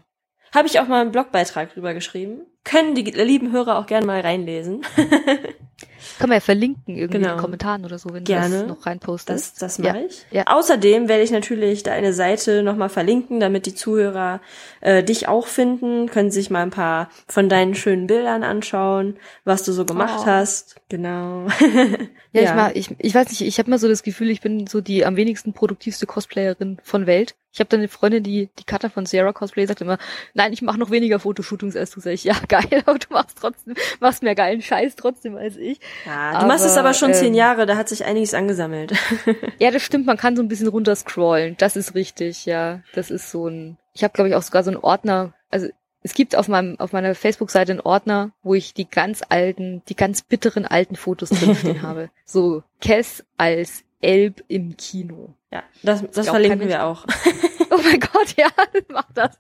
Habe 0.55 0.66
ich 0.66 0.81
auch 0.81 0.89
mal 0.89 1.02
einen 1.02 1.12
Blogbeitrag 1.12 1.74
drüber 1.74 1.93
geschrieben. 1.93 2.40
Können 2.65 2.94
die 2.94 3.02
lieben 3.02 3.52
Hörer 3.52 3.78
auch 3.78 3.86
gerne 3.86 4.06
mal 4.06 4.20
reinlesen. 4.20 4.82
Kann 6.19 6.29
man 6.29 6.37
ja 6.37 6.41
verlinken 6.41 6.97
irgendwie 6.97 7.19
genau. 7.19 7.31
in 7.31 7.35
den 7.37 7.41
Kommentaren 7.41 7.85
oder 7.85 7.99
so, 7.99 8.12
wenn 8.12 8.25
Gerne. 8.25 8.49
du 8.49 8.59
das 8.61 8.69
noch 8.69 8.87
reinpostest. 8.87 9.55
Das, 9.62 9.77
das 9.77 9.79
mache 9.79 9.99
ja. 9.99 10.05
ich. 10.07 10.27
Ja. 10.31 10.45
Außerdem 10.47 11.09
werde 11.09 11.23
ich 11.23 11.31
natürlich 11.31 11.83
deine 11.83 12.12
Seite 12.12 12.62
nochmal 12.62 12.89
verlinken, 12.89 13.41
damit 13.41 13.66
die 13.66 13.75
Zuhörer 13.75 14.41
äh, 14.81 15.03
dich 15.03 15.29
auch 15.29 15.47
finden, 15.47 16.09
können 16.09 16.31
sich 16.31 16.51
mal 16.51 16.62
ein 16.62 16.70
paar 16.70 17.11
von 17.27 17.49
deinen 17.49 17.75
schönen 17.75 18.07
Bildern 18.07 18.43
anschauen, 18.43 19.16
was 19.45 19.62
du 19.62 19.73
so 19.73 19.85
gemacht 19.85 20.20
oh. 20.23 20.27
hast. 20.27 20.77
Genau. 20.89 21.47
ja, 21.59 21.99
ja, 22.33 22.43
Ich, 22.43 22.55
mal, 22.55 22.70
ich, 22.75 22.91
ich 22.99 23.15
weiß 23.15 23.29
nicht, 23.31 23.43
ich 23.43 23.59
habe 23.59 23.70
mal 23.70 23.79
so 23.79 23.89
das 23.89 24.03
Gefühl, 24.03 24.31
ich 24.31 24.41
bin 24.41 24.66
so 24.66 24.81
die 24.81 25.05
am 25.05 25.16
wenigsten 25.16 25.53
produktivste 25.53 26.07
Cosplayerin 26.07 26.79
von 26.83 27.07
Welt. 27.07 27.35
Ich 27.53 27.61
habe 27.61 27.69
dann 27.70 27.81
eine 27.81 27.89
Freundin, 27.89 28.23
die 28.23 28.51
die 28.59 28.65
Cutter 28.65 28.91
von 28.91 29.07
Sarah 29.07 29.33
Cosplay 29.33 29.66
sagt 29.66 29.81
immer, 29.81 29.99
nein, 30.35 30.53
ich 30.53 30.62
mache 30.62 30.79
noch 30.79 30.91
weniger 30.91 31.19
Fotoshootings 31.19 31.77
als 31.77 31.91
du. 31.91 32.01
Sag 32.01 32.12
ich, 32.12 32.25
ja 32.25 32.35
geil, 32.49 32.83
aber 32.87 32.99
du 32.99 33.07
machst 33.11 33.39
trotzdem, 33.41 33.75
machst 34.01 34.23
mehr 34.23 34.35
geilen 34.35 34.62
Scheiß 34.62 34.97
trotzdem 34.97 35.37
als 35.37 35.57
ich. 35.57 35.81
Ja, 36.07 36.33
du 36.33 36.39
aber, 36.39 36.47
machst 36.47 36.66
es 36.66 36.77
aber 36.77 36.95
schon 36.95 37.11
ähm, 37.11 37.15
zehn 37.15 37.35
Jahre, 37.35 37.66
da 37.66 37.77
hat 37.77 37.89
sich 37.89 38.05
einiges 38.05 38.35
angesammelt. 38.35 38.93
ja, 39.59 39.70
das 39.70 39.83
stimmt. 39.83 40.07
Man 40.07 40.16
kann 40.16 40.37
so 40.37 40.43
ein 40.43 40.49
bisschen 40.49 40.69
runterscrollen. 40.69 41.57
Das 41.59 41.77
ist 41.77 41.95
richtig. 41.95 42.47
Ja, 42.47 42.83
das 42.95 43.11
ist 43.11 43.31
so 43.31 43.49
ein. 43.49 43.79
Ich 43.95 44.05
habe 44.05 44.12
glaube 44.12 44.29
ich 44.29 44.35
auch 44.35 44.43
sogar 44.43 44.62
so 44.62 44.70
einen 44.70 44.81
Ordner. 44.81 45.33
Also 45.51 45.69
es 46.03 46.15
gibt 46.15 46.37
auf 46.37 46.49
meinem 46.49 46.79
auf 46.79 46.93
meiner 46.93 47.15
Facebook-Seite 47.15 47.73
einen 47.73 47.81
Ordner, 47.81 48.33
wo 48.43 48.55
ich 48.55 48.75
die 48.75 48.89
ganz 48.89 49.23
alten, 49.29 49.83
die 49.89 49.97
ganz 49.97 50.23
bitteren 50.23 50.65
alten 50.65 50.97
Fotos 50.97 51.31
drinstehen 51.31 51.83
habe. 51.83 52.11
So 52.25 52.62
Kess 52.81 53.25
als 53.37 53.85
Elb 54.01 54.45
im 54.49 54.77
Kino. 54.77 55.35
Ja, 55.53 55.62
das, 55.83 56.05
das 56.12 56.29
verlinken 56.29 56.69
wir 56.69 56.85
auch. 56.85 57.05
oh 57.70 57.81
mein 57.83 58.01
Gott, 58.01 58.35
ja, 58.37 58.49
mach 58.89 59.11
das. 59.15 59.39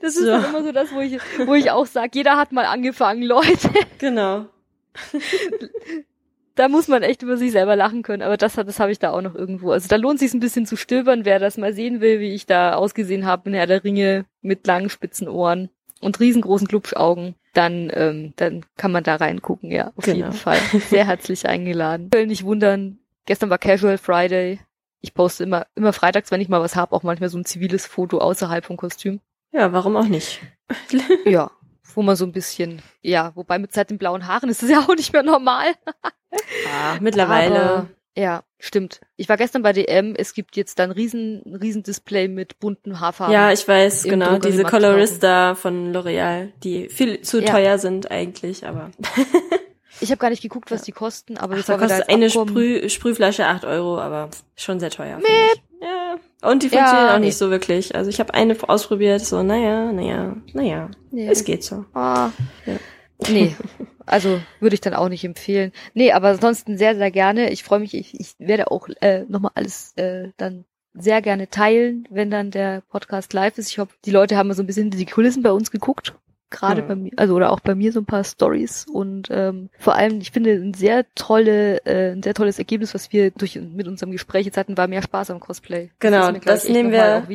Das 0.00 0.16
ist 0.16 0.24
so. 0.24 0.32
immer 0.32 0.62
so 0.62 0.72
das, 0.72 0.92
wo 0.92 1.00
ich, 1.00 1.18
wo 1.46 1.54
ich 1.54 1.70
auch 1.70 1.86
sag, 1.86 2.14
jeder 2.14 2.36
hat 2.36 2.52
mal 2.52 2.66
angefangen, 2.66 3.22
Leute. 3.26 3.70
Genau. 3.98 4.46
da 6.54 6.68
muss 6.68 6.86
man 6.86 7.02
echt 7.02 7.22
über 7.22 7.36
sich 7.36 7.52
selber 7.52 7.76
lachen 7.76 8.02
können, 8.02 8.22
aber 8.22 8.36
das, 8.36 8.54
das 8.54 8.78
habe 8.78 8.92
ich 8.92 8.98
da 8.98 9.10
auch 9.10 9.22
noch 9.22 9.34
irgendwo. 9.34 9.72
Also 9.72 9.88
da 9.88 9.96
lohnt 9.96 10.20
sich 10.20 10.32
ein 10.34 10.40
bisschen 10.40 10.66
zu 10.66 10.76
stöbern, 10.76 11.24
wer 11.24 11.38
das 11.38 11.56
mal 11.56 11.72
sehen 11.72 12.00
will, 12.00 12.20
wie 12.20 12.34
ich 12.34 12.46
da 12.46 12.74
ausgesehen 12.74 13.26
habe 13.26 13.48
in 13.48 13.54
Herr 13.56 13.66
der 13.66 13.82
Ringe 13.82 14.26
mit 14.42 14.66
langen 14.66 14.90
spitzen 14.90 15.28
Ohren 15.28 15.70
und 16.00 16.20
riesengroßen 16.20 16.68
Glubschaugen, 16.68 17.34
dann, 17.54 17.90
ähm, 17.94 18.34
dann 18.36 18.64
kann 18.76 18.92
man 18.92 19.04
da 19.04 19.16
reingucken, 19.16 19.70
ja, 19.70 19.92
auf 19.96 20.04
genau. 20.04 20.16
jeden 20.18 20.32
Fall. 20.32 20.58
Sehr 20.90 21.06
herzlich 21.06 21.48
eingeladen. 21.48 22.10
Nicht 22.26 22.44
wundern, 22.44 22.98
gestern 23.26 23.50
war 23.50 23.58
Casual 23.58 23.98
Friday. 23.98 24.60
Ich 25.00 25.14
poste 25.14 25.44
immer, 25.44 25.66
immer 25.74 25.92
freitags, 25.92 26.30
wenn 26.30 26.40
ich 26.40 26.48
mal 26.48 26.60
was 26.60 26.76
hab, 26.76 26.92
auch 26.92 27.02
manchmal 27.02 27.28
so 27.28 27.38
ein 27.38 27.44
ziviles 27.44 27.86
Foto 27.86 28.18
außerhalb 28.18 28.64
vom 28.64 28.76
Kostüm. 28.76 29.20
Ja, 29.52 29.72
warum 29.72 29.96
auch 29.96 30.06
nicht? 30.06 30.40
ja, 31.24 31.50
wo 31.94 32.02
man 32.02 32.16
so 32.16 32.24
ein 32.24 32.32
bisschen, 32.32 32.82
ja, 33.02 33.32
wobei 33.34 33.58
mit 33.58 33.72
seit 33.72 33.90
den 33.90 33.98
blauen 33.98 34.26
Haaren 34.26 34.48
ist 34.48 34.62
es 34.62 34.70
ja 34.70 34.80
auch 34.80 34.94
nicht 34.94 35.12
mehr 35.12 35.22
normal. 35.22 35.66
ah, 36.72 36.96
mittlerweile. 37.00 37.62
Aber, 37.62 37.86
ja, 38.16 38.44
stimmt. 38.58 39.00
Ich 39.16 39.28
war 39.28 39.36
gestern 39.36 39.62
bei 39.62 39.72
DM, 39.72 40.14
es 40.16 40.34
gibt 40.34 40.56
jetzt 40.56 40.78
dann 40.78 40.92
riesen, 40.92 41.42
riesen 41.60 41.82
Display 41.82 42.28
mit 42.28 42.60
bunten 42.60 43.00
Haarfarben. 43.00 43.34
Ja, 43.34 43.52
ich 43.52 43.66
weiß, 43.66 44.04
genau, 44.04 44.38
diese 44.38 44.62
Colorista 44.62 45.54
von 45.54 45.92
L'Oreal, 45.92 46.52
die 46.62 46.88
viel 46.88 47.22
zu 47.22 47.40
ja. 47.40 47.50
teuer 47.50 47.78
sind 47.78 48.10
eigentlich, 48.10 48.66
aber. 48.66 48.92
Ich 50.00 50.10
habe 50.10 50.18
gar 50.18 50.30
nicht 50.30 50.42
geguckt, 50.42 50.70
was 50.70 50.82
die 50.82 50.92
kosten, 50.92 51.36
aber 51.36 51.56
Ach, 51.58 51.64
da 51.64 51.78
kostet 51.78 52.08
eine 52.08 52.30
Sprüh, 52.30 52.88
Sprühflasche 52.88 53.46
acht 53.46 53.64
Euro, 53.64 53.98
aber 53.98 54.30
schon 54.56 54.80
sehr 54.80 54.90
teuer. 54.90 55.20
Ja. 55.80 56.16
Und 56.48 56.62
die 56.62 56.68
funktionieren 56.68 57.06
ja, 57.08 57.14
auch 57.14 57.20
nicht 57.20 57.36
so 57.36 57.50
wirklich. 57.50 57.94
Also 57.94 58.10
ich 58.10 58.20
habe 58.20 58.34
eine 58.34 58.56
ausprobiert, 58.68 59.24
so, 59.24 59.42
naja, 59.42 59.92
naja, 59.92 60.36
naja, 60.52 60.90
nee. 61.10 61.28
es 61.28 61.44
geht 61.44 61.64
so. 61.64 61.84
Ah. 61.94 62.30
Ja. 62.66 62.74
Nee, 63.28 63.54
also 64.06 64.40
würde 64.60 64.74
ich 64.74 64.80
dann 64.80 64.94
auch 64.94 65.08
nicht 65.08 65.24
empfehlen. 65.24 65.72
Nee, 65.94 66.12
aber 66.12 66.28
ansonsten 66.28 66.76
sehr, 66.76 66.96
sehr 66.96 67.10
gerne. 67.10 67.50
Ich 67.50 67.64
freue 67.64 67.80
mich, 67.80 67.94
ich, 67.94 68.18
ich 68.18 68.34
werde 68.38 68.70
auch 68.70 68.88
äh, 69.00 69.24
nochmal 69.28 69.52
alles 69.54 69.92
äh, 69.96 70.30
dann 70.36 70.64
sehr 70.92 71.22
gerne 71.22 71.48
teilen, 71.48 72.06
wenn 72.10 72.30
dann 72.30 72.50
der 72.50 72.82
Podcast 72.90 73.32
live 73.32 73.58
ist. 73.58 73.70
Ich 73.70 73.78
hoffe, 73.78 73.94
die 74.04 74.10
Leute 74.10 74.36
haben 74.36 74.52
so 74.52 74.62
ein 74.62 74.66
bisschen 74.66 74.90
die 74.90 75.06
Kulissen 75.06 75.42
bei 75.42 75.50
uns 75.50 75.70
geguckt 75.70 76.14
gerade 76.50 76.82
ja. 76.82 76.86
bei 76.86 76.94
mir, 76.94 77.12
also 77.16 77.34
oder 77.34 77.50
auch 77.50 77.60
bei 77.60 77.74
mir 77.74 77.92
so 77.92 78.00
ein 78.00 78.06
paar 78.06 78.24
Stories 78.24 78.86
und 78.90 79.28
ähm, 79.30 79.70
vor 79.78 79.94
allem, 79.94 80.20
ich 80.20 80.30
finde 80.30 80.52
ein 80.52 80.74
sehr 80.74 81.04
tolle, 81.14 81.84
äh, 81.84 82.12
ein 82.12 82.22
sehr 82.22 82.34
tolles 82.34 82.58
Ergebnis, 82.58 82.94
was 82.94 83.12
wir 83.12 83.30
durch 83.30 83.56
mit 83.56 83.88
unserem 83.88 84.12
Gespräch 84.12 84.46
jetzt 84.46 84.56
hatten, 84.56 84.76
war 84.76 84.86
mehr 84.86 85.02
Spaß 85.02 85.30
am 85.30 85.40
Cosplay. 85.40 85.90
Genau, 85.98 86.30
das, 86.32 86.44
das 86.44 86.68
nehmen 86.68 86.92
wir 86.92 87.26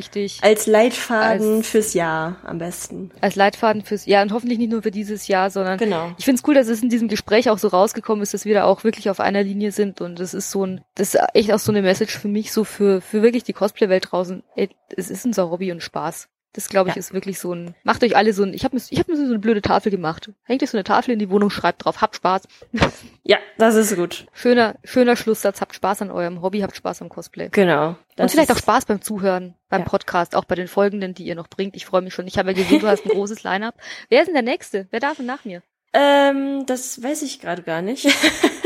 als 0.42 0.66
Leitfaden 0.66 1.56
als, 1.58 1.68
fürs 1.68 1.94
Jahr 1.94 2.36
am 2.44 2.58
besten. 2.58 3.10
Als 3.20 3.36
Leitfaden 3.36 3.82
fürs 3.82 4.06
Jahr 4.06 4.22
und 4.22 4.32
hoffentlich 4.32 4.58
nicht 4.58 4.72
nur 4.72 4.82
für 4.82 4.90
dieses 4.90 5.28
Jahr, 5.28 5.50
sondern 5.50 5.78
genau. 5.78 6.12
ich 6.18 6.24
finde 6.24 6.40
es 6.40 6.48
cool, 6.48 6.54
dass 6.54 6.68
es 6.68 6.82
in 6.82 6.88
diesem 6.88 7.08
Gespräch 7.08 7.50
auch 7.50 7.58
so 7.58 7.68
rausgekommen 7.68 8.22
ist, 8.22 8.34
dass 8.34 8.44
wir 8.44 8.54
da 8.54 8.64
auch 8.64 8.84
wirklich 8.84 9.10
auf 9.10 9.20
einer 9.20 9.42
Linie 9.42 9.72
sind 9.72 10.00
und 10.00 10.18
das 10.18 10.34
ist 10.34 10.50
so 10.50 10.64
ein, 10.64 10.82
das 10.94 11.14
ist 11.14 11.20
echt 11.34 11.52
auch 11.52 11.58
so 11.58 11.72
eine 11.72 11.82
Message 11.82 12.18
für 12.18 12.28
mich, 12.28 12.52
so 12.52 12.64
für, 12.64 13.00
für 13.00 13.22
wirklich 13.22 13.44
die 13.44 13.52
Cosplay-Welt 13.52 14.08
draußen. 14.10 14.42
Ey, 14.56 14.70
es 14.96 15.10
ist 15.10 15.24
unser 15.24 15.50
Hobby 15.50 15.72
und 15.72 15.82
Spaß. 15.82 16.28
Das 16.52 16.68
glaube 16.68 16.88
ich 16.90 16.96
ja. 16.96 17.00
ist 17.00 17.12
wirklich 17.12 17.38
so 17.38 17.54
ein. 17.54 17.76
Macht 17.84 18.02
euch 18.02 18.16
alle 18.16 18.32
so 18.32 18.42
ein. 18.42 18.54
Ich 18.54 18.64
habe 18.64 18.74
mir, 18.74 18.82
ich 18.88 18.98
hab 18.98 19.06
mir 19.06 19.16
so 19.16 19.22
eine 19.22 19.38
blöde 19.38 19.62
Tafel 19.62 19.92
gemacht. 19.92 20.30
Hängt 20.42 20.62
euch 20.62 20.70
so 20.70 20.76
eine 20.76 20.84
Tafel 20.84 21.12
in 21.12 21.20
die 21.20 21.30
Wohnung, 21.30 21.48
schreibt 21.50 21.84
drauf, 21.84 22.00
habt 22.00 22.16
Spaß. 22.16 22.48
Ja, 23.22 23.38
das 23.58 23.76
ist 23.76 23.94
gut. 23.94 24.26
Schöner, 24.32 24.74
schöner 24.82 25.14
Schlusssatz. 25.14 25.60
Habt 25.60 25.76
Spaß 25.76 26.02
an 26.02 26.10
eurem 26.10 26.42
Hobby, 26.42 26.60
habt 26.60 26.74
Spaß 26.74 27.02
am 27.02 27.08
Cosplay. 27.08 27.50
Genau. 27.52 27.94
Und 28.18 28.30
vielleicht 28.30 28.50
auch 28.50 28.56
Spaß 28.56 28.86
beim 28.86 29.02
Zuhören, 29.02 29.54
beim 29.68 29.82
ja. 29.82 29.86
Podcast, 29.86 30.34
auch 30.34 30.44
bei 30.44 30.56
den 30.56 30.66
folgenden, 30.66 31.14
die 31.14 31.24
ihr 31.24 31.36
noch 31.36 31.46
bringt. 31.46 31.76
Ich 31.76 31.86
freue 31.86 32.02
mich 32.02 32.12
schon. 32.12 32.26
Ich 32.26 32.38
habe 32.38 32.50
ja 32.50 32.56
gesehen, 32.56 32.80
du 32.80 32.88
hast 32.88 33.04
ein 33.04 33.10
großes 33.10 33.44
Line-up. 33.44 33.76
Wer 34.08 34.22
ist 34.22 34.26
denn 34.26 34.34
der 34.34 34.42
nächste? 34.42 34.88
Wer 34.90 34.98
darf 34.98 35.18
denn 35.18 35.26
nach 35.26 35.44
mir? 35.44 35.62
Ähm, 35.92 36.66
das 36.66 37.02
weiß 37.02 37.22
ich 37.22 37.40
gerade 37.40 37.62
gar 37.62 37.82
nicht. 37.82 38.06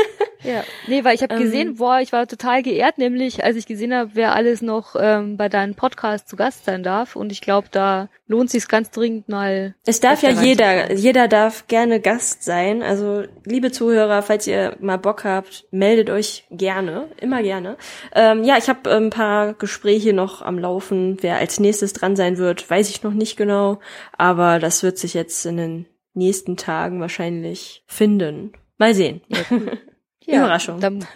Ja, 0.44 0.62
nee, 0.86 1.02
weil 1.04 1.14
ich 1.14 1.22
habe 1.22 1.34
ähm, 1.34 1.40
gesehen, 1.40 1.76
boah, 1.76 2.00
ich 2.00 2.12
war 2.12 2.26
total 2.26 2.62
geehrt, 2.62 2.98
nämlich 2.98 3.42
als 3.42 3.56
ich 3.56 3.66
gesehen 3.66 3.94
habe, 3.94 4.10
wer 4.14 4.34
alles 4.34 4.62
noch 4.62 4.94
ähm, 4.98 5.36
bei 5.36 5.48
deinem 5.48 5.74
Podcast 5.74 6.28
zu 6.28 6.36
Gast 6.36 6.66
sein 6.66 6.82
darf. 6.82 7.16
Und 7.16 7.32
ich 7.32 7.40
glaube, 7.40 7.68
da 7.70 8.08
lohnt 8.26 8.50
sich 8.50 8.68
ganz 8.68 8.90
dringend 8.90 9.28
mal. 9.28 9.74
Es 9.86 10.00
darf 10.00 10.22
ja 10.22 10.30
jeder, 10.30 10.92
jeder 10.92 11.28
darf 11.28 11.66
gerne 11.66 12.00
Gast 12.00 12.44
sein. 12.44 12.82
Also 12.82 13.24
liebe 13.44 13.72
Zuhörer, 13.72 14.22
falls 14.22 14.46
ihr 14.46 14.76
mal 14.80 14.98
Bock 14.98 15.24
habt, 15.24 15.64
meldet 15.70 16.10
euch 16.10 16.46
gerne, 16.50 17.08
immer 17.20 17.42
gerne. 17.42 17.76
Ähm, 18.14 18.44
ja, 18.44 18.56
ich 18.58 18.68
habe 18.68 18.94
ein 18.94 19.10
paar 19.10 19.54
Gespräche 19.54 20.12
noch 20.12 20.42
am 20.42 20.58
Laufen. 20.58 21.16
Wer 21.20 21.38
als 21.38 21.58
nächstes 21.58 21.94
dran 21.94 22.16
sein 22.16 22.36
wird, 22.36 22.68
weiß 22.68 22.90
ich 22.90 23.02
noch 23.02 23.14
nicht 23.14 23.36
genau, 23.36 23.80
aber 24.16 24.58
das 24.58 24.82
wird 24.82 24.98
sich 24.98 25.14
jetzt 25.14 25.44
in 25.46 25.56
den 25.56 25.86
nächsten 26.12 26.56
Tagen 26.56 27.00
wahrscheinlich 27.00 27.82
finden. 27.86 28.52
Mal 28.78 28.94
sehen. 28.94 29.22
Ja, 29.30 29.40
cool. 29.50 29.78
Ja, 30.26 30.38
Überraschung. 30.38 30.80
Dann 30.80 31.06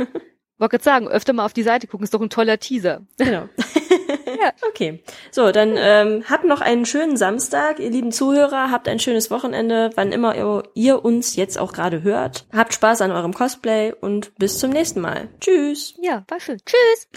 wollte 0.59 0.73
gerade 0.73 0.85
sagen, 0.85 1.09
öfter 1.09 1.33
mal 1.33 1.45
auf 1.45 1.53
die 1.53 1.63
Seite 1.63 1.87
gucken, 1.87 2.05
ist 2.05 2.15
doch 2.15 2.21
ein 2.21 2.31
toller 2.31 2.59
Teaser. 2.59 3.03
Genau. 3.17 3.49
ja, 4.41 4.53
okay. 4.69 5.03
So, 5.31 5.53
dann 5.53 5.75
ähm, 5.77 6.25
habt 6.29 6.45
noch 6.45 6.61
einen 6.61 6.85
schönen 6.85 7.17
Samstag, 7.17 7.79
ihr 7.79 7.91
lieben 7.91 8.13
Zuhörer, 8.13 8.71
habt 8.71 8.89
ein 8.89 8.99
schönes 8.99 9.31
Wochenende, 9.31 9.91
wann 9.95 10.13
immer 10.13 10.37
ihr, 10.37 10.65
ihr 10.75 11.05
uns 11.05 11.37
jetzt 11.37 11.59
auch 11.59 11.73
gerade 11.73 12.03
hört. 12.03 12.47
Habt 12.53 12.75
Spaß 12.75 13.03
an 13.03 13.13
eurem 13.13 13.35
Cosplay 13.35 13.93
und 13.93 14.35
bis 14.37 14.59
zum 14.59 14.71
nächsten 14.71 15.01
Mal. 15.01 15.29
Tschüss. 15.41 15.95
Ja, 16.01 16.25
war 16.29 16.41
schön. 16.41 16.59
Tschüss. 16.65 17.09